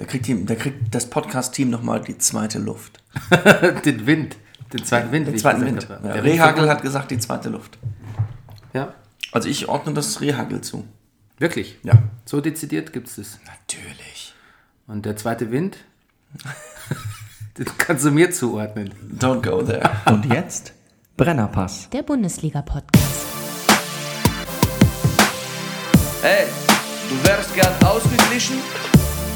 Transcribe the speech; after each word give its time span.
Da 0.00 0.06
kriegt, 0.06 0.26
die, 0.28 0.46
da 0.46 0.54
kriegt 0.54 0.94
das 0.94 1.10
Podcast-Team 1.10 1.68
nochmal 1.68 2.00
die 2.00 2.16
zweite 2.16 2.58
Luft. 2.58 3.02
den 3.84 4.06
Wind. 4.06 4.34
Den 4.72 4.82
zweiten 4.82 5.12
Wind. 5.12 5.28
Den 5.28 5.36
zweiten 5.36 5.60
Wind. 5.66 5.90
habe. 5.90 6.08
Ja, 6.08 6.14
Der 6.14 6.24
Rehagel 6.24 6.70
hat 6.70 6.80
gesagt, 6.80 7.10
die 7.10 7.18
zweite 7.18 7.50
Luft. 7.50 7.76
Ja, 8.72 8.94
Also 9.30 9.50
ich 9.50 9.68
ordne 9.68 9.92
das 9.92 10.22
Rehagel 10.22 10.62
zu. 10.62 10.88
wirklich. 11.38 11.76
Ja. 11.82 11.92
So 12.24 12.40
dezidiert 12.40 12.94
gibt 12.94 13.08
es 13.08 13.16
das. 13.16 13.38
Natürlich. 13.44 14.32
Und 14.86 15.04
der 15.04 15.16
zweite 15.16 15.50
Wind, 15.50 15.76
den 17.58 17.66
kannst 17.76 18.06
du 18.06 18.10
mir 18.10 18.30
zuordnen. 18.30 18.94
Don't 19.18 19.42
go 19.42 19.60
there. 19.62 19.90
Und 20.06 20.24
jetzt 20.32 20.72
Brennerpass. 21.18 21.90
Der 21.90 22.02
Bundesliga-Podcast. 22.04 23.26
Hey, 26.22 26.46
du 27.10 27.28
wärst 27.28 27.54
gern 27.54 27.74
ausgeglichen? 27.84 28.56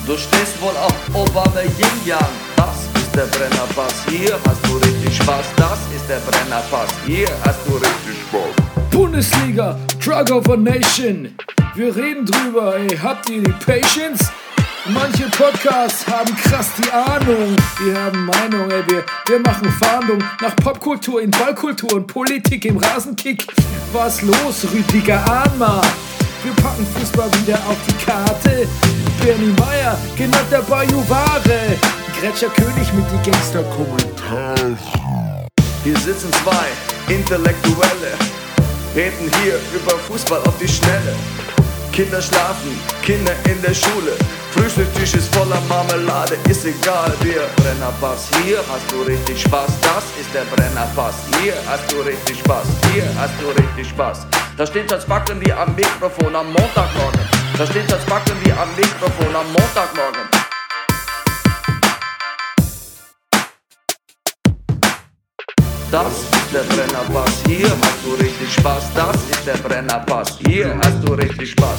Du 0.07 0.19
stehst 0.19 0.61
wohl 0.61 0.77
auf 0.77 0.93
Obama 1.15 1.63
Yin 1.63 2.05
Yang. 2.05 2.19
Das 2.57 2.77
ist 2.95 3.15
der 3.17 3.25
Brennerpass. 3.25 4.05
Hier 4.11 4.39
hast 4.47 4.67
du 4.67 4.77
richtig 4.77 5.17
Spaß. 5.17 5.47
Das 5.57 5.79
ist 5.97 6.07
der 6.07 6.19
Brennerpass. 6.19 6.91
Hier 7.07 7.27
hast 7.47 7.61
du 7.67 7.77
richtig 7.77 8.21
Spaß. 8.29 8.91
Bundesliga, 8.91 9.79
Drug 10.05 10.31
of 10.31 10.51
a 10.51 10.57
Nation. 10.59 11.35
Wir 11.75 11.97
reden 11.97 12.27
drüber, 12.27 12.77
ey, 12.77 12.99
habt 12.99 13.31
ihr 13.31 13.43
die 13.45 13.53
Patience? 13.65 14.31
Manche 14.89 15.25
Podcasts 15.31 16.07
haben 16.07 16.37
krass 16.37 16.69
die 16.77 16.93
Ahnung. 16.93 17.57
Wir 17.83 17.99
haben 17.99 18.27
Meinung, 18.27 18.71
ey, 18.71 18.83
wir, 18.89 19.05
wir 19.27 19.41
machen 19.41 19.73
Fahndung 19.83 20.23
nach 20.43 20.55
Popkultur 20.57 21.23
in 21.23 21.31
Ballkultur 21.31 21.95
und 21.95 22.07
Politik 22.07 22.67
im 22.67 22.77
Rasenkick. 22.77 23.47
Was 23.95 24.21
los, 24.21 24.67
Rüdiger 24.71 25.25
Ahnma? 25.31 25.81
Wir 26.45 26.53
packen 26.63 26.87
Fußball 26.99 27.31
wieder 27.41 27.57
auf 27.67 27.77
die 27.89 28.05
Karte. 28.05 28.69
Bernie 29.23 29.55
Meyer, 29.59 29.97
genannt 30.15 30.45
der 30.51 30.61
Bajuware. 30.61 31.79
Gretscher 32.21 32.51
König 32.51 32.93
mit 32.93 33.07
die 33.11 33.31
Gangster-Kommentare. 33.31 34.77
Hier 35.83 35.97
sitzen 35.97 36.31
zwei 36.45 36.67
Intellektuelle, 37.09 38.13
reden 38.95 39.31
hier 39.43 39.59
über 39.75 39.99
Fußball 40.07 40.41
auf 40.47 40.55
die 40.61 40.69
Schnelle. 40.69 41.15
Kinder 41.93 42.21
schlafen, 42.21 42.79
Kinder 43.03 43.33
in 43.49 43.63
der 43.63 43.73
Schule. 43.73 44.13
Frühstückstisch 44.53 45.15
ist 45.15 45.35
voller 45.35 45.61
Marmelade, 45.67 46.37
ist 46.51 46.67
egal, 46.67 47.13
wir 47.23 47.49
Brennerpass. 47.57 48.29
Hier 48.45 48.59
hast 48.71 48.93
du 48.93 49.01
richtig 49.03 49.41
Spaß, 49.41 49.71
das 49.81 50.05
ist 50.21 50.29
der 50.35 50.45
Brennerpass. 50.55 51.15
Hier 51.41 51.55
hast 51.67 51.91
du 51.91 52.01
richtig 52.01 52.39
Spaß, 52.41 52.67
hier 52.93 53.09
hast 53.17 53.33
du 53.41 53.49
richtig 53.49 53.89
Spaß. 53.89 54.27
Da 54.57 54.65
steht 54.65 54.93
als 54.93 55.05
Backen 55.05 55.41
wie 55.41 55.53
am 55.53 55.75
Mikrofon 55.75 56.37
am 56.37 56.47
Montagmorgen. 56.47 57.21
Da 57.59 57.67
steht 57.67 57.93
als 57.93 58.05
Backen 58.05 58.37
wie 58.45 58.53
am 58.53 58.69
Mikrofon 58.77 59.35
am 59.35 59.47
Montagmorgen. 59.53 60.21
Das 65.91 66.13
ist 66.13 66.55
der 66.55 66.63
Brennerpass, 66.73 67.43
hier 67.49 67.69
hast 67.69 68.05
du 68.05 68.15
richtig 68.15 68.55
Spaß. 68.55 68.95
Das 68.95 69.17
ist 69.29 69.45
der 69.45 69.57
Brennerpass, 69.57 70.39
hier 70.47 70.79
hast 70.79 71.03
du 71.03 71.15
richtig 71.15 71.51
Spaß. 71.51 71.79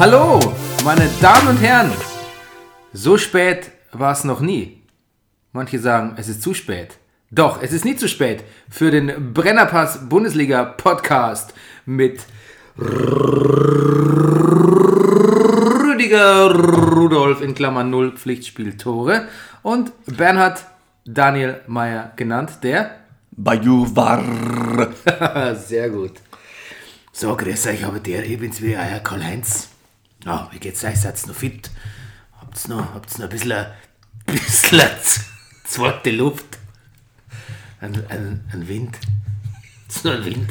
Hallo, 0.00 0.40
meine 0.84 1.08
Damen 1.20 1.46
und 1.46 1.58
Herren. 1.58 1.92
So 2.92 3.16
spät 3.16 3.70
war 3.92 4.10
es 4.10 4.24
noch 4.24 4.40
nie. 4.40 4.82
Manche 5.52 5.78
sagen, 5.78 6.14
es 6.16 6.26
ist 6.26 6.42
zu 6.42 6.54
spät. 6.54 6.98
Doch, 7.36 7.60
es 7.60 7.70
ist 7.74 7.84
nie 7.84 7.96
zu 7.96 8.08
spät 8.08 8.42
für 8.70 8.90
den 8.90 9.34
Brennerpass 9.34 10.08
Bundesliga 10.08 10.64
Podcast 10.64 11.52
mit 11.84 12.24
Rüdiger 12.78 13.34
Rudolf 16.54 17.42
in 17.42 17.54
Klammern 17.54 17.90
0 17.90 18.12
Pflichtspieltore 18.12 19.28
und 19.62 19.92
Bernhard 20.06 20.64
Daniel 21.04 21.60
Meyer 21.66 22.14
genannt, 22.16 22.60
der 22.62 23.00
Bajuwar. 23.32 24.24
Sehr 25.56 25.90
gut. 25.90 26.14
So, 27.12 27.36
grüß 27.36 27.66
euch, 27.66 27.84
aber 27.84 28.00
der, 28.00 28.24
ich 28.24 28.38
bin's 28.38 28.62
wie 28.62 28.78
euer 28.78 29.00
Karl-Heinz. 29.00 29.68
Ja, 30.24 30.48
wie 30.52 30.58
geht's 30.58 30.82
euch? 30.84 30.98
Seid's 30.98 31.26
noch 31.26 31.34
fit? 31.34 31.70
Habt's 32.40 32.66
noch, 32.66 32.94
habt's 32.94 33.18
noch 33.18 33.26
ein 33.26 33.30
bisschen, 33.30 33.52
ein 33.52 33.66
bisschen 34.26 34.80
zweite 35.66 36.12
Luft? 36.12 36.60
Ein, 37.80 37.94
ein, 38.08 38.44
ein 38.52 38.68
Wind. 38.68 38.98
Ist 39.88 40.04
nur 40.04 40.14
ein 40.14 40.24
Wind. 40.24 40.50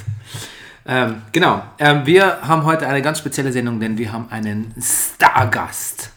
Ähm, 0.87 1.23
genau, 1.31 1.63
ähm, 1.79 2.05
wir 2.05 2.47
haben 2.47 2.63
heute 2.63 2.87
eine 2.87 3.01
ganz 3.01 3.17
spezielle 3.17 3.51
Sendung, 3.51 3.79
denn 3.79 3.97
wir 3.97 4.13
haben 4.13 4.27
einen 4.29 4.73
Stargast. 4.79 6.11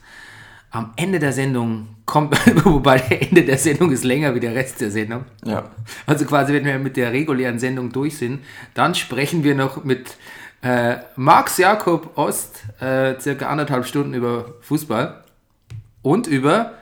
Am 0.70 0.92
Ende 0.96 1.18
der 1.18 1.32
Sendung 1.32 1.88
kommt, 2.04 2.36
wobei 2.64 2.98
der 2.98 3.22
Ende 3.22 3.44
der 3.44 3.56
Sendung 3.56 3.90
ist 3.90 4.04
länger 4.04 4.34
wie 4.34 4.40
der 4.40 4.54
Rest 4.54 4.80
der 4.82 4.90
Sendung. 4.90 5.24
Ja. 5.44 5.70
Also 6.06 6.26
quasi, 6.26 6.52
wenn 6.52 6.64
wir 6.66 6.78
mit 6.78 6.98
der 6.98 7.12
regulären 7.12 7.58
Sendung 7.58 7.90
durch 7.90 8.18
sind, 8.18 8.44
dann 8.74 8.94
sprechen 8.94 9.42
wir 9.42 9.54
noch 9.54 9.84
mit 9.84 10.16
äh, 10.62 10.96
Max 11.16 11.56
Jakob 11.56 12.18
Ost 12.18 12.64
äh, 12.80 13.18
circa 13.18 13.46
anderthalb 13.48 13.86
Stunden 13.86 14.12
über 14.12 14.54
Fußball 14.60 15.24
und 16.02 16.26
über 16.26 16.77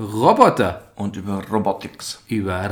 Roboter, 0.00 0.82
Und 0.96 1.16
über 1.16 1.42
Robotics. 1.50 2.22
über 2.28 2.70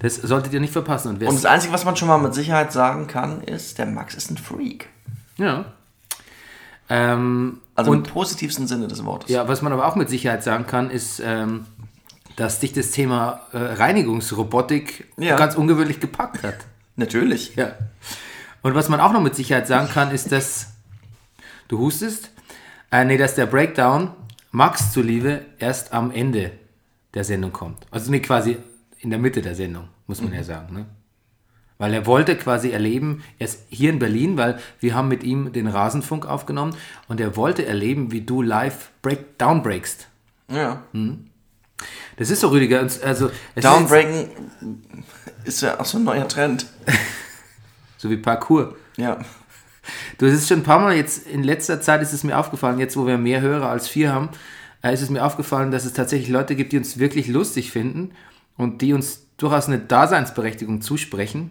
Das 0.00 0.16
solltet 0.16 0.52
ihr 0.52 0.60
nicht 0.60 0.72
verpassen. 0.72 1.08
Und, 1.10 1.22
Und 1.22 1.34
das 1.36 1.44
Einzige, 1.46 1.72
was 1.72 1.84
man 1.84 1.96
schon 1.96 2.08
mal 2.08 2.18
mit 2.18 2.34
Sicherheit 2.34 2.72
sagen 2.72 3.06
kann, 3.06 3.40
ist, 3.42 3.78
der 3.78 3.86
Max 3.86 4.14
ist 4.14 4.30
ein 4.30 4.36
Freak. 4.36 4.88
ja. 5.38 5.64
Ähm, 6.88 7.60
Also 7.74 7.92
und 7.92 8.08
im 8.08 8.12
positivsten 8.12 8.66
Sinne 8.66 8.86
des 8.88 9.02
Wortes. 9.04 9.30
Ja, 9.30 9.48
was 9.48 9.62
man 9.62 9.72
aber 9.72 9.86
auch 9.86 9.94
mit 9.96 10.10
Sicherheit 10.10 10.42
sagen 10.42 10.66
kann, 10.66 10.90
ist, 10.90 11.22
ähm, 11.24 11.64
dass 12.36 12.58
dich 12.58 12.72
das 12.72 12.90
Thema 12.90 13.40
äh, 13.52 13.56
Reinigungsrobotik 13.58 15.08
Ja. 15.16 15.36
ganz 15.36 15.54
ungewöhnlich 15.54 16.00
gepackt 16.00 16.42
hat. 16.42 16.56
Natürlich. 16.96 17.54
Ja. 17.56 17.72
Und 18.62 18.74
was 18.74 18.88
man 18.90 19.00
auch 19.00 19.12
noch 19.12 19.22
mit 19.22 19.34
Sicherheit 19.36 19.66
sagen 19.68 19.88
kann, 19.88 20.10
ist, 20.10 20.32
dass 20.32 20.66
du 21.68 21.78
hustest, 21.78 22.30
äh, 22.92 23.04
nee, 23.04 23.16
dass 23.16 23.34
der 23.34 23.46
Breakdown 23.46 24.12
Max 24.52 24.92
zuliebe 24.92 25.40
erst 25.58 25.92
am 25.92 26.10
Ende 26.12 26.52
der 27.14 27.24
Sendung 27.24 27.52
kommt. 27.52 27.86
Also 27.90 28.10
nee, 28.10 28.20
quasi 28.20 28.58
in 28.98 29.10
der 29.10 29.18
Mitte 29.18 29.42
der 29.42 29.54
Sendung, 29.54 29.88
muss 30.06 30.20
man 30.20 30.32
ja 30.32 30.44
sagen. 30.44 30.74
Ne? 30.74 30.86
Weil 31.78 31.94
er 31.94 32.06
wollte 32.06 32.36
quasi 32.36 32.70
erleben, 32.70 33.24
er 33.38 33.46
ist 33.46 33.64
hier 33.68 33.90
in 33.90 33.98
Berlin, 33.98 34.36
weil 34.36 34.60
wir 34.78 34.94
haben 34.94 35.08
mit 35.08 35.24
ihm 35.24 35.52
den 35.52 35.66
Rasenfunk 35.66 36.26
aufgenommen 36.26 36.76
und 37.08 37.20
er 37.20 37.34
wollte 37.34 37.66
erleben, 37.66 38.12
wie 38.12 38.20
du 38.20 38.42
live 38.42 38.90
Breakdown 39.02 39.62
breakst. 39.62 40.06
Ja. 40.48 40.82
Das 42.16 42.30
ist 42.30 42.40
so, 42.40 42.48
Rüdiger. 42.48 42.80
Also, 42.80 43.00
es 43.00 43.32
ist 43.56 43.64
Downbreaken 43.64 44.30
ist 45.44 45.62
ja 45.62 45.80
auch 45.80 45.84
so 45.84 45.98
ein 45.98 46.04
neuer 46.04 46.28
Trend. 46.28 46.66
so 47.96 48.10
wie 48.10 48.16
Parkour. 48.16 48.76
Ja. 48.96 49.18
Du, 50.22 50.28
es 50.28 50.34
ist 50.34 50.46
schon 50.46 50.60
ein 50.60 50.62
paar 50.62 50.78
Mal 50.78 50.94
jetzt, 50.94 51.26
in 51.26 51.42
letzter 51.42 51.80
Zeit 51.80 52.00
ist 52.00 52.12
es 52.12 52.22
mir 52.22 52.38
aufgefallen, 52.38 52.78
jetzt 52.78 52.96
wo 52.96 53.08
wir 53.08 53.18
mehr 53.18 53.40
Hörer 53.40 53.68
als 53.68 53.88
vier 53.88 54.12
haben, 54.12 54.28
äh, 54.80 54.94
ist 54.94 55.02
es 55.02 55.10
mir 55.10 55.24
aufgefallen, 55.24 55.72
dass 55.72 55.84
es 55.84 55.94
tatsächlich 55.94 56.28
Leute 56.28 56.54
gibt, 56.54 56.70
die 56.70 56.78
uns 56.78 57.00
wirklich 57.00 57.26
lustig 57.26 57.72
finden 57.72 58.12
und 58.56 58.82
die 58.82 58.92
uns 58.92 59.26
durchaus 59.36 59.66
eine 59.66 59.80
Daseinsberechtigung 59.80 60.80
zusprechen. 60.80 61.50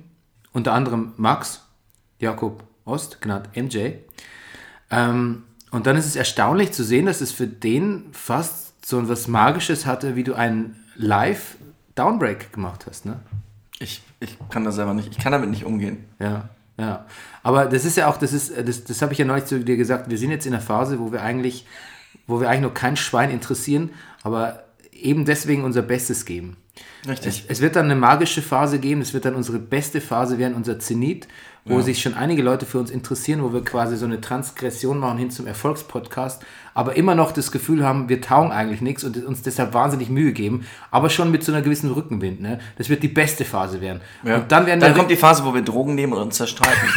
Unter 0.53 0.71
anderem 0.71 1.11
Max, 1.17 1.65
Jakob 2.19 2.63
Ost, 2.85 3.19
genannt 3.19 3.49
MJ. 3.57 3.95
Ähm, 4.89 5.43
und 5.71 5.85
dann 5.85 5.97
ist 5.97 6.05
es 6.05 6.15
erstaunlich 6.15 6.71
zu 6.71 6.85
sehen, 6.85 7.07
dass 7.07 7.19
es 7.19 7.33
für 7.33 7.47
den 7.47 8.05
fast 8.13 8.85
so 8.87 9.01
etwas 9.01 9.27
Magisches 9.27 9.85
hatte, 9.85 10.15
wie 10.15 10.23
du 10.23 10.33
einen 10.33 10.81
Live-Downbreak 10.95 12.53
gemacht 12.53 12.85
hast. 12.87 13.05
Ne? 13.05 13.19
Ich, 13.79 14.01
ich 14.21 14.37
kann 14.49 14.63
das 14.63 14.75
selber 14.75 14.93
nicht. 14.93 15.09
Ich 15.09 15.17
kann 15.17 15.33
damit 15.33 15.49
nicht 15.49 15.65
umgehen. 15.65 16.05
Ja, 16.19 16.47
ja. 16.81 17.05
Aber 17.43 17.65
das 17.65 17.85
ist 17.85 17.97
ja 17.97 18.07
auch, 18.07 18.17
das 18.17 18.33
ist, 18.33 18.53
das, 18.57 18.83
das 18.83 19.01
habe 19.01 19.13
ich 19.13 19.19
ja 19.19 19.25
neulich 19.25 19.45
zu 19.45 19.59
dir 19.59 19.77
gesagt, 19.77 20.09
wir 20.09 20.17
sind 20.17 20.31
jetzt 20.31 20.45
in 20.45 20.53
einer 20.53 20.61
Phase, 20.61 20.99
wo 20.99 21.11
wir 21.11 21.21
eigentlich, 21.21 21.65
wo 22.27 22.41
wir 22.41 22.49
eigentlich 22.49 22.61
noch 22.61 22.73
kein 22.73 22.97
Schwein 22.97 23.31
interessieren, 23.31 23.91
aber 24.23 24.63
eben 24.91 25.25
deswegen 25.25 25.63
unser 25.63 25.81
Bestes 25.81 26.25
geben. 26.25 26.57
Richtig. 27.07 27.43
Es, 27.45 27.57
es 27.57 27.61
wird 27.61 27.75
dann 27.75 27.85
eine 27.85 27.95
magische 27.95 28.41
Phase 28.41 28.79
geben, 28.79 29.01
es 29.01 29.13
wird 29.13 29.25
dann 29.25 29.35
unsere 29.35 29.59
beste 29.59 30.01
Phase 30.01 30.37
werden, 30.37 30.53
unser 30.55 30.79
Zenit, 30.79 31.27
wo 31.65 31.81
sich 31.81 32.01
schon 32.01 32.15
einige 32.15 32.41
Leute 32.41 32.65
für 32.65 32.79
uns 32.79 32.89
interessieren, 32.89 33.43
wo 33.43 33.53
wir 33.53 33.63
quasi 33.63 33.95
so 33.95 34.05
eine 34.05 34.19
Transgression 34.19 34.97
machen 34.97 35.19
hin 35.19 35.29
zum 35.29 35.45
Erfolgspodcast, 35.45 36.43
aber 36.73 36.95
immer 36.95 37.13
noch 37.13 37.31
das 37.31 37.51
Gefühl 37.51 37.85
haben, 37.85 38.09
wir 38.09 38.19
taugen 38.19 38.51
eigentlich 38.51 38.81
nichts 38.81 39.03
und 39.03 39.23
uns 39.23 39.43
deshalb 39.43 39.73
wahnsinnig 39.73 40.09
Mühe 40.09 40.31
geben, 40.31 40.65
aber 40.89 41.09
schon 41.11 41.29
mit 41.29 41.43
so 41.43 41.51
einer 41.51 41.61
gewissen 41.61 41.91
Rückenwind. 41.91 42.41
Ne? 42.41 42.59
Das 42.77 42.89
wird 42.89 43.03
die 43.03 43.09
beste 43.09 43.45
Phase 43.45 43.79
werden. 43.79 44.01
Ja. 44.23 44.37
Und 44.37 44.51
dann 44.51 44.65
werden 44.65 44.79
dann 44.79 44.95
kommt 44.95 45.11
die 45.11 45.15
Phase, 45.15 45.45
wo 45.45 45.53
wir 45.53 45.61
Drogen 45.61 45.93
nehmen 45.93 46.13
und 46.13 46.21
uns 46.21 46.37
zerstreiten. 46.37 46.89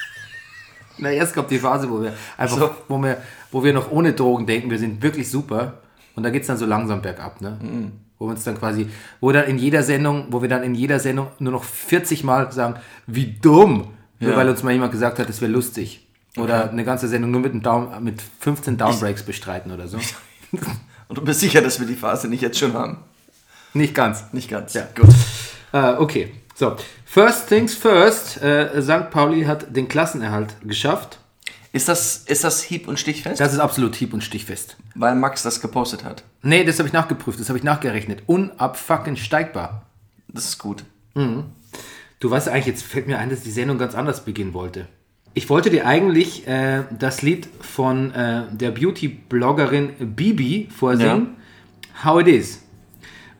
Na, 0.98 1.10
erst 1.10 1.34
kommt 1.34 1.50
die 1.50 1.58
Phase, 1.58 1.90
wo 1.90 2.02
wir 2.02 2.14
einfach, 2.38 2.56
So. 2.58 2.70
wo, 2.88 2.98
wir, 2.98 3.18
wo 3.50 3.64
wir 3.64 3.72
noch 3.72 3.90
ohne 3.90 4.12
Drogen 4.12 4.46
denken, 4.46 4.70
wir 4.70 4.78
sind 4.78 5.02
wirklich 5.02 5.30
super. 5.30 5.80
Und 6.14 6.22
da 6.22 6.30
geht 6.30 6.42
es 6.42 6.48
dann 6.48 6.58
so 6.58 6.66
langsam 6.66 7.00
bergab. 7.02 7.40
Ne? 7.40 7.58
Mhm. 7.60 7.92
Wo 8.20 8.26
wir 8.26 8.32
uns 8.32 8.44
dann 8.44 8.56
quasi, 8.58 8.86
wo 9.20 9.32
dann 9.32 9.46
in 9.46 9.56
jeder 9.58 9.82
Sendung, 9.82 10.26
wo 10.28 10.42
wir 10.42 10.48
dann 10.48 10.62
in 10.62 10.74
jeder 10.74 11.00
Sendung 11.00 11.28
nur 11.38 11.52
noch 11.52 11.64
40 11.64 12.22
Mal 12.22 12.52
sagen, 12.52 12.74
wie 13.06 13.32
dumm, 13.40 13.88
nur 14.20 14.30
Ja. 14.32 14.36
weil 14.36 14.48
uns 14.48 14.62
mal 14.62 14.72
jemand 14.72 14.92
gesagt 14.92 15.18
hat, 15.18 15.28
das 15.28 15.40
wäre 15.40 15.50
lustig. 15.50 16.06
Oder 16.36 16.70
eine 16.70 16.84
ganze 16.84 17.08
Sendung 17.08 17.30
nur 17.30 17.40
mit, 17.40 17.52
einem 17.52 17.62
Down, 17.62 18.04
mit 18.04 18.20
15 18.40 18.76
Downbreaks 18.76 19.22
bestreiten 19.22 19.72
oder 19.72 19.88
so. 19.88 19.98
Und 21.08 21.18
du 21.18 21.24
bist 21.24 21.40
sicher, 21.40 21.62
dass 21.62 21.80
wir 21.80 21.86
die 21.86 21.96
Phase 21.96 22.28
nicht 22.28 22.42
jetzt 22.42 22.58
schon 22.58 22.74
haben? 22.74 22.98
Nicht 23.72 23.94
ganz. 23.94 24.24
Nicht 24.32 24.50
ganz. 24.50 24.74
Ja. 24.74 24.82
Gut. 24.94 25.08
Äh, 25.72 25.94
okay, 25.94 26.32
so. 26.54 26.76
First 27.06 27.48
things 27.48 27.74
first, 27.74 28.42
äh, 28.42 28.82
St. 28.82 29.10
Pauli 29.10 29.44
hat 29.44 29.74
den 29.74 29.88
Klassenerhalt 29.88 30.54
geschafft. 30.62 31.19
Ist 31.72 31.88
das, 31.88 32.18
ist 32.26 32.42
das 32.42 32.62
hieb- 32.62 32.88
und 32.88 32.98
stichfest? 32.98 33.40
Das 33.40 33.52
ist 33.52 33.60
absolut 33.60 33.94
hieb- 33.94 34.12
und 34.12 34.24
stichfest. 34.24 34.76
Weil 34.94 35.14
Max 35.14 35.42
das 35.44 35.60
gepostet 35.60 36.02
hat. 36.04 36.24
Nee, 36.42 36.64
das 36.64 36.78
habe 36.78 36.88
ich 36.88 36.92
nachgeprüft, 36.92 37.38
das 37.38 37.48
habe 37.48 37.58
ich 37.58 37.64
nachgerechnet. 37.64 38.24
Unabfucking 38.26 39.16
steigbar. 39.16 39.86
Das 40.28 40.44
ist 40.46 40.58
gut. 40.58 40.84
Du 42.18 42.30
weißt 42.30 42.48
eigentlich, 42.48 42.66
jetzt 42.66 42.82
fällt 42.82 43.06
mir 43.06 43.18
ein, 43.18 43.30
dass 43.30 43.42
die 43.42 43.50
Sendung 43.50 43.78
ganz 43.78 43.94
anders 43.94 44.24
beginnen 44.24 44.52
wollte. 44.52 44.88
Ich 45.32 45.48
wollte 45.48 45.70
dir 45.70 45.86
eigentlich 45.86 46.46
äh, 46.48 46.82
das 46.98 47.22
Lied 47.22 47.48
von 47.60 48.12
äh, 48.14 48.42
der 48.50 48.72
Beauty-Bloggerin 48.72 50.14
Bibi 50.16 50.68
vorsingen, 50.76 51.36
How 52.04 52.20
It 52.20 52.26
Is. 52.28 52.62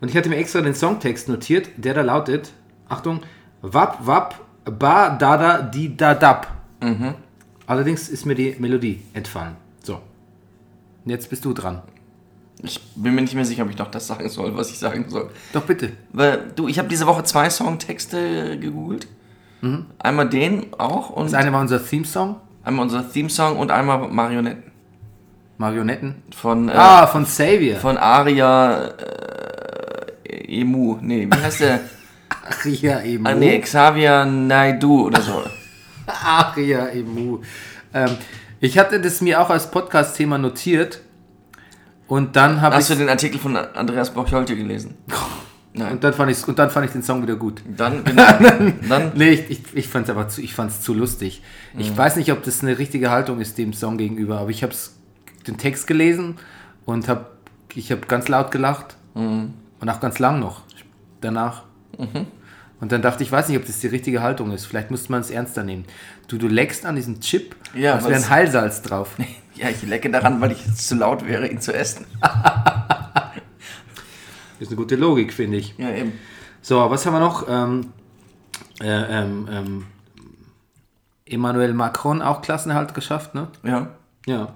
Und 0.00 0.08
ich 0.08 0.16
hatte 0.16 0.28
mir 0.28 0.36
extra 0.36 0.60
den 0.60 0.74
Songtext 0.74 1.28
notiert, 1.28 1.68
der 1.76 1.94
da 1.94 2.02
lautet, 2.02 2.52
Achtung, 2.88 3.20
Wap, 3.60 4.06
Wap, 4.06 4.40
Ba, 4.64 5.10
Dada, 5.10 5.62
Di, 5.62 5.96
Da, 5.96 6.14
Dab. 6.14 6.46
Allerdings 7.70 8.08
ist 8.08 8.26
mir 8.26 8.34
die 8.34 8.56
Melodie 8.58 9.00
entfallen. 9.14 9.54
So. 9.84 10.00
Jetzt 11.04 11.30
bist 11.30 11.44
du 11.44 11.52
dran. 11.52 11.82
Ich 12.64 12.80
bin 12.96 13.14
mir 13.14 13.22
nicht 13.22 13.34
mehr 13.36 13.44
sicher, 13.44 13.62
ob 13.62 13.70
ich 13.70 13.78
noch 13.78 13.92
das 13.92 14.08
sagen 14.08 14.28
soll, 14.28 14.56
was 14.56 14.70
ich 14.70 14.78
sagen 14.80 15.04
soll. 15.08 15.30
Doch 15.52 15.62
bitte. 15.62 15.92
Weil, 16.12 16.50
du, 16.56 16.66
ich 16.66 16.78
habe 16.80 16.88
diese 16.88 17.06
Woche 17.06 17.22
zwei 17.22 17.48
Songtexte 17.48 18.58
gegoogelt. 18.58 19.06
Einmal 19.98 20.28
den 20.28 20.66
auch 20.78 21.10
und 21.10 21.26
Das 21.26 21.34
eine 21.34 21.52
war 21.52 21.60
unser 21.60 21.84
Theme-Song, 21.86 22.36
einmal 22.64 22.82
unser 22.86 23.08
Theme-Song 23.12 23.56
und 23.58 23.70
einmal 23.70 24.08
Marionetten. 24.08 24.64
Marionetten. 25.58 26.22
Von, 26.34 26.68
äh, 26.70 26.72
Ah, 26.72 27.06
von 27.06 27.24
Xavier. 27.24 27.76
von 27.76 27.98
Aria 27.98 28.88
äh, 30.24 30.60
Emu. 30.60 30.96
Nee, 31.02 31.28
wie 31.30 31.38
heißt 31.40 31.60
der? 31.60 31.80
Aria 32.64 33.00
Emu. 33.00 33.28
ah, 33.28 33.34
nee, 33.34 33.60
Xavier 33.60 34.24
Naidu 34.24 35.06
oder 35.06 35.20
so. 35.20 35.42
Aria 36.06 36.86
Emu. 36.88 37.38
Ähm, 37.92 38.16
ich 38.60 38.78
hatte 38.78 39.00
das 39.00 39.20
mir 39.20 39.40
auch 39.40 39.50
als 39.50 39.70
Podcast-Thema 39.70 40.38
notiert 40.38 41.00
und 42.06 42.36
dann 42.36 42.60
habe 42.60 42.74
ich 42.74 42.80
Hast 42.80 42.90
du 42.90 42.94
den 42.96 43.08
Artikel 43.08 43.38
von 43.38 43.56
Andreas 43.56 44.10
Bocholte 44.12 44.56
gelesen? 44.56 44.96
Nein. 45.72 45.92
und 45.92 46.02
dann 46.02 46.12
fand 46.12 46.32
ich 46.32 46.48
und 46.48 46.58
dann 46.58 46.68
fand 46.68 46.86
ich 46.86 46.92
den 46.92 47.04
Song 47.04 47.22
wieder 47.22 47.36
gut. 47.36 47.62
Dann, 47.64 48.02
genau. 48.04 48.24
Dann, 48.88 49.12
Nee, 49.14 49.30
ich, 49.30 49.50
ich, 49.50 49.60
ich 49.72 49.88
fand 49.88 50.08
es 50.08 50.10
aber 50.10 50.28
zu, 50.28 50.42
ich 50.42 50.52
fand's 50.52 50.80
zu 50.82 50.92
lustig. 50.92 51.42
Ich 51.78 51.96
weiß 51.96 52.16
nicht, 52.16 52.32
ob 52.32 52.42
das 52.42 52.62
eine 52.62 52.76
richtige 52.78 53.10
Haltung 53.10 53.40
ist 53.40 53.56
dem 53.56 53.72
Song 53.72 53.96
gegenüber, 53.96 54.40
aber 54.40 54.50
ich 54.50 54.64
habe 54.64 54.74
den 55.46 55.58
Text 55.58 55.86
gelesen 55.86 56.38
und 56.84 57.06
habe 57.08 57.26
ich 57.74 57.92
habe 57.92 58.00
ganz 58.08 58.26
laut 58.26 58.50
gelacht 58.50 58.96
und 59.80 59.88
auch 59.88 60.00
ganz 60.00 60.18
lang 60.18 60.40
noch 60.40 60.62
danach. 61.20 61.62
Und 62.80 62.92
dann 62.92 63.02
dachte 63.02 63.22
ich, 63.22 63.30
weiß 63.30 63.48
nicht, 63.48 63.58
ob 63.58 63.66
das 63.66 63.78
die 63.80 63.88
richtige 63.88 64.22
Haltung 64.22 64.52
ist. 64.52 64.64
Vielleicht 64.64 64.90
müsste 64.90 65.12
man 65.12 65.20
es 65.20 65.30
ernster 65.30 65.62
nehmen. 65.62 65.84
Du, 66.28 66.38
du 66.38 66.48
leckst 66.48 66.86
an 66.86 66.96
diesem 66.96 67.20
Chip, 67.20 67.54
Ja, 67.74 67.94
als 67.94 68.04
wäre 68.04 68.16
ein 68.16 68.28
Heilsalz 68.28 68.82
drauf. 68.82 69.16
ja, 69.54 69.68
ich 69.68 69.82
lecke 69.82 70.10
daran, 70.10 70.40
weil 70.40 70.52
ich 70.52 70.74
zu 70.74 70.94
laut 70.94 71.26
wäre, 71.26 71.46
ihn 71.46 71.60
zu 71.60 71.74
essen. 71.74 72.06
Das 72.20 72.32
ist 74.60 74.68
eine 74.68 74.76
gute 74.76 74.96
Logik, 74.96 75.32
finde 75.32 75.58
ich. 75.58 75.74
Ja, 75.76 75.90
eben. 75.90 76.12
So, 76.62 76.90
was 76.90 77.04
haben 77.04 77.12
wir 77.12 77.20
noch? 77.20 77.46
Ähm, 77.48 77.92
äh, 78.80 78.86
ähm, 78.86 79.48
ähm, 79.50 79.86
Emmanuel 81.26 81.74
Macron 81.74 82.22
auch 82.22 82.42
Klassenerhalt 82.42 82.94
geschafft, 82.94 83.34
ne? 83.34 83.48
Ja. 83.62 83.90
Ja. 84.26 84.54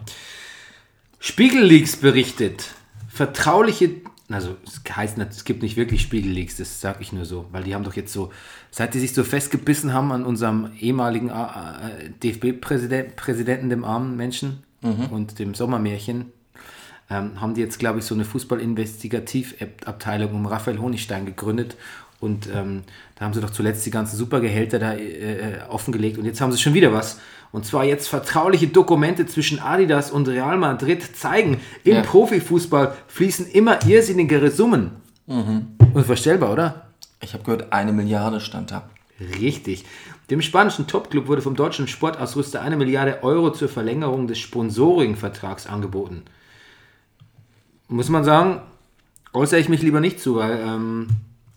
Spiegelleaks 1.20 1.96
berichtet. 1.96 2.70
Vertrauliche, 3.08 4.02
also 4.30 4.56
es 4.64 4.80
heißt 4.90 5.18
nicht, 5.18 5.32
es 5.32 5.44
gibt 5.44 5.62
nicht 5.62 5.76
wirklich 5.76 6.00
Spiegelleaks, 6.02 6.56
das 6.56 6.80
sage 6.80 6.98
ich 7.00 7.12
nur 7.12 7.26
so, 7.26 7.46
weil 7.52 7.64
die 7.64 7.74
haben 7.74 7.84
doch 7.84 7.94
jetzt 7.94 8.12
so, 8.12 8.32
seit 8.70 8.94
die 8.94 9.00
sich 9.00 9.12
so 9.12 9.22
festgebissen 9.22 9.92
haben 9.92 10.12
an 10.12 10.24
unserem 10.24 10.70
ehemaligen 10.78 11.28
äh, 11.28 12.10
DFB-Präsidenten, 12.22 13.16
Präsidenten, 13.16 13.68
dem 13.68 13.84
armen 13.84 14.16
Menschen 14.16 14.62
und 15.10 15.38
dem 15.38 15.54
Sommermärchen, 15.54 16.32
ähm, 17.10 17.40
haben 17.40 17.54
die 17.54 17.60
jetzt, 17.60 17.78
glaube 17.78 17.98
ich, 17.98 18.04
so 18.04 18.14
eine 18.14 18.24
Fußball-Investigativ-Abteilung 18.24 20.32
um 20.32 20.46
Raphael 20.46 20.78
Honigstein 20.78 21.26
gegründet. 21.26 21.76
Und 22.24 22.48
ähm, 22.52 22.82
da 23.16 23.24
haben 23.26 23.34
sie 23.34 23.40
doch 23.40 23.50
zuletzt 23.50 23.84
die 23.86 23.90
ganzen 23.90 24.16
Supergehälter 24.16 24.78
da 24.78 24.92
äh, 24.94 25.02
äh, 25.02 25.62
offengelegt. 25.68 26.18
Und 26.18 26.24
jetzt 26.24 26.40
haben 26.40 26.50
sie 26.50 26.58
schon 26.58 26.74
wieder 26.74 26.92
was. 26.92 27.20
Und 27.52 27.64
zwar 27.64 27.84
jetzt 27.84 28.08
vertrauliche 28.08 28.66
Dokumente 28.66 29.26
zwischen 29.26 29.60
Adidas 29.60 30.10
und 30.10 30.26
Real 30.26 30.56
Madrid 30.58 31.16
zeigen, 31.16 31.60
im 31.84 31.94
Ja. 31.96 32.02
Profifußball 32.02 32.94
fließen 33.06 33.46
immer 33.46 33.86
irrsinnigere 33.86 34.50
Summen. 34.50 34.90
Unvorstellbar, 35.94 36.52
oder? 36.52 36.86
Ich 37.20 37.32
habe 37.32 37.44
gehört, 37.44 37.72
eine 37.72 37.92
Milliarde 37.92 38.40
stand 38.40 38.72
da. 38.72 38.88
Richtig. 39.40 39.84
Dem 40.30 40.42
spanischen 40.42 40.86
Topclub 40.86 41.28
wurde 41.28 41.42
vom 41.42 41.54
deutschen 41.54 41.86
Sportausrüster 41.86 42.60
eine 42.60 42.76
Milliarde 42.76 43.22
Euro 43.22 43.52
zur 43.52 43.68
Verlängerung 43.68 44.26
des 44.26 44.38
Sponsoring-Vertrags 44.38 45.66
angeboten. 45.66 46.22
Muss 47.88 48.08
man 48.08 48.24
sagen, 48.24 48.62
äußere 49.32 49.60
ich 49.60 49.68
mich 49.68 49.82
lieber 49.82 50.00
nicht 50.00 50.18
zu, 50.18 50.36
weil 50.36 50.58
ähm, 50.58 51.06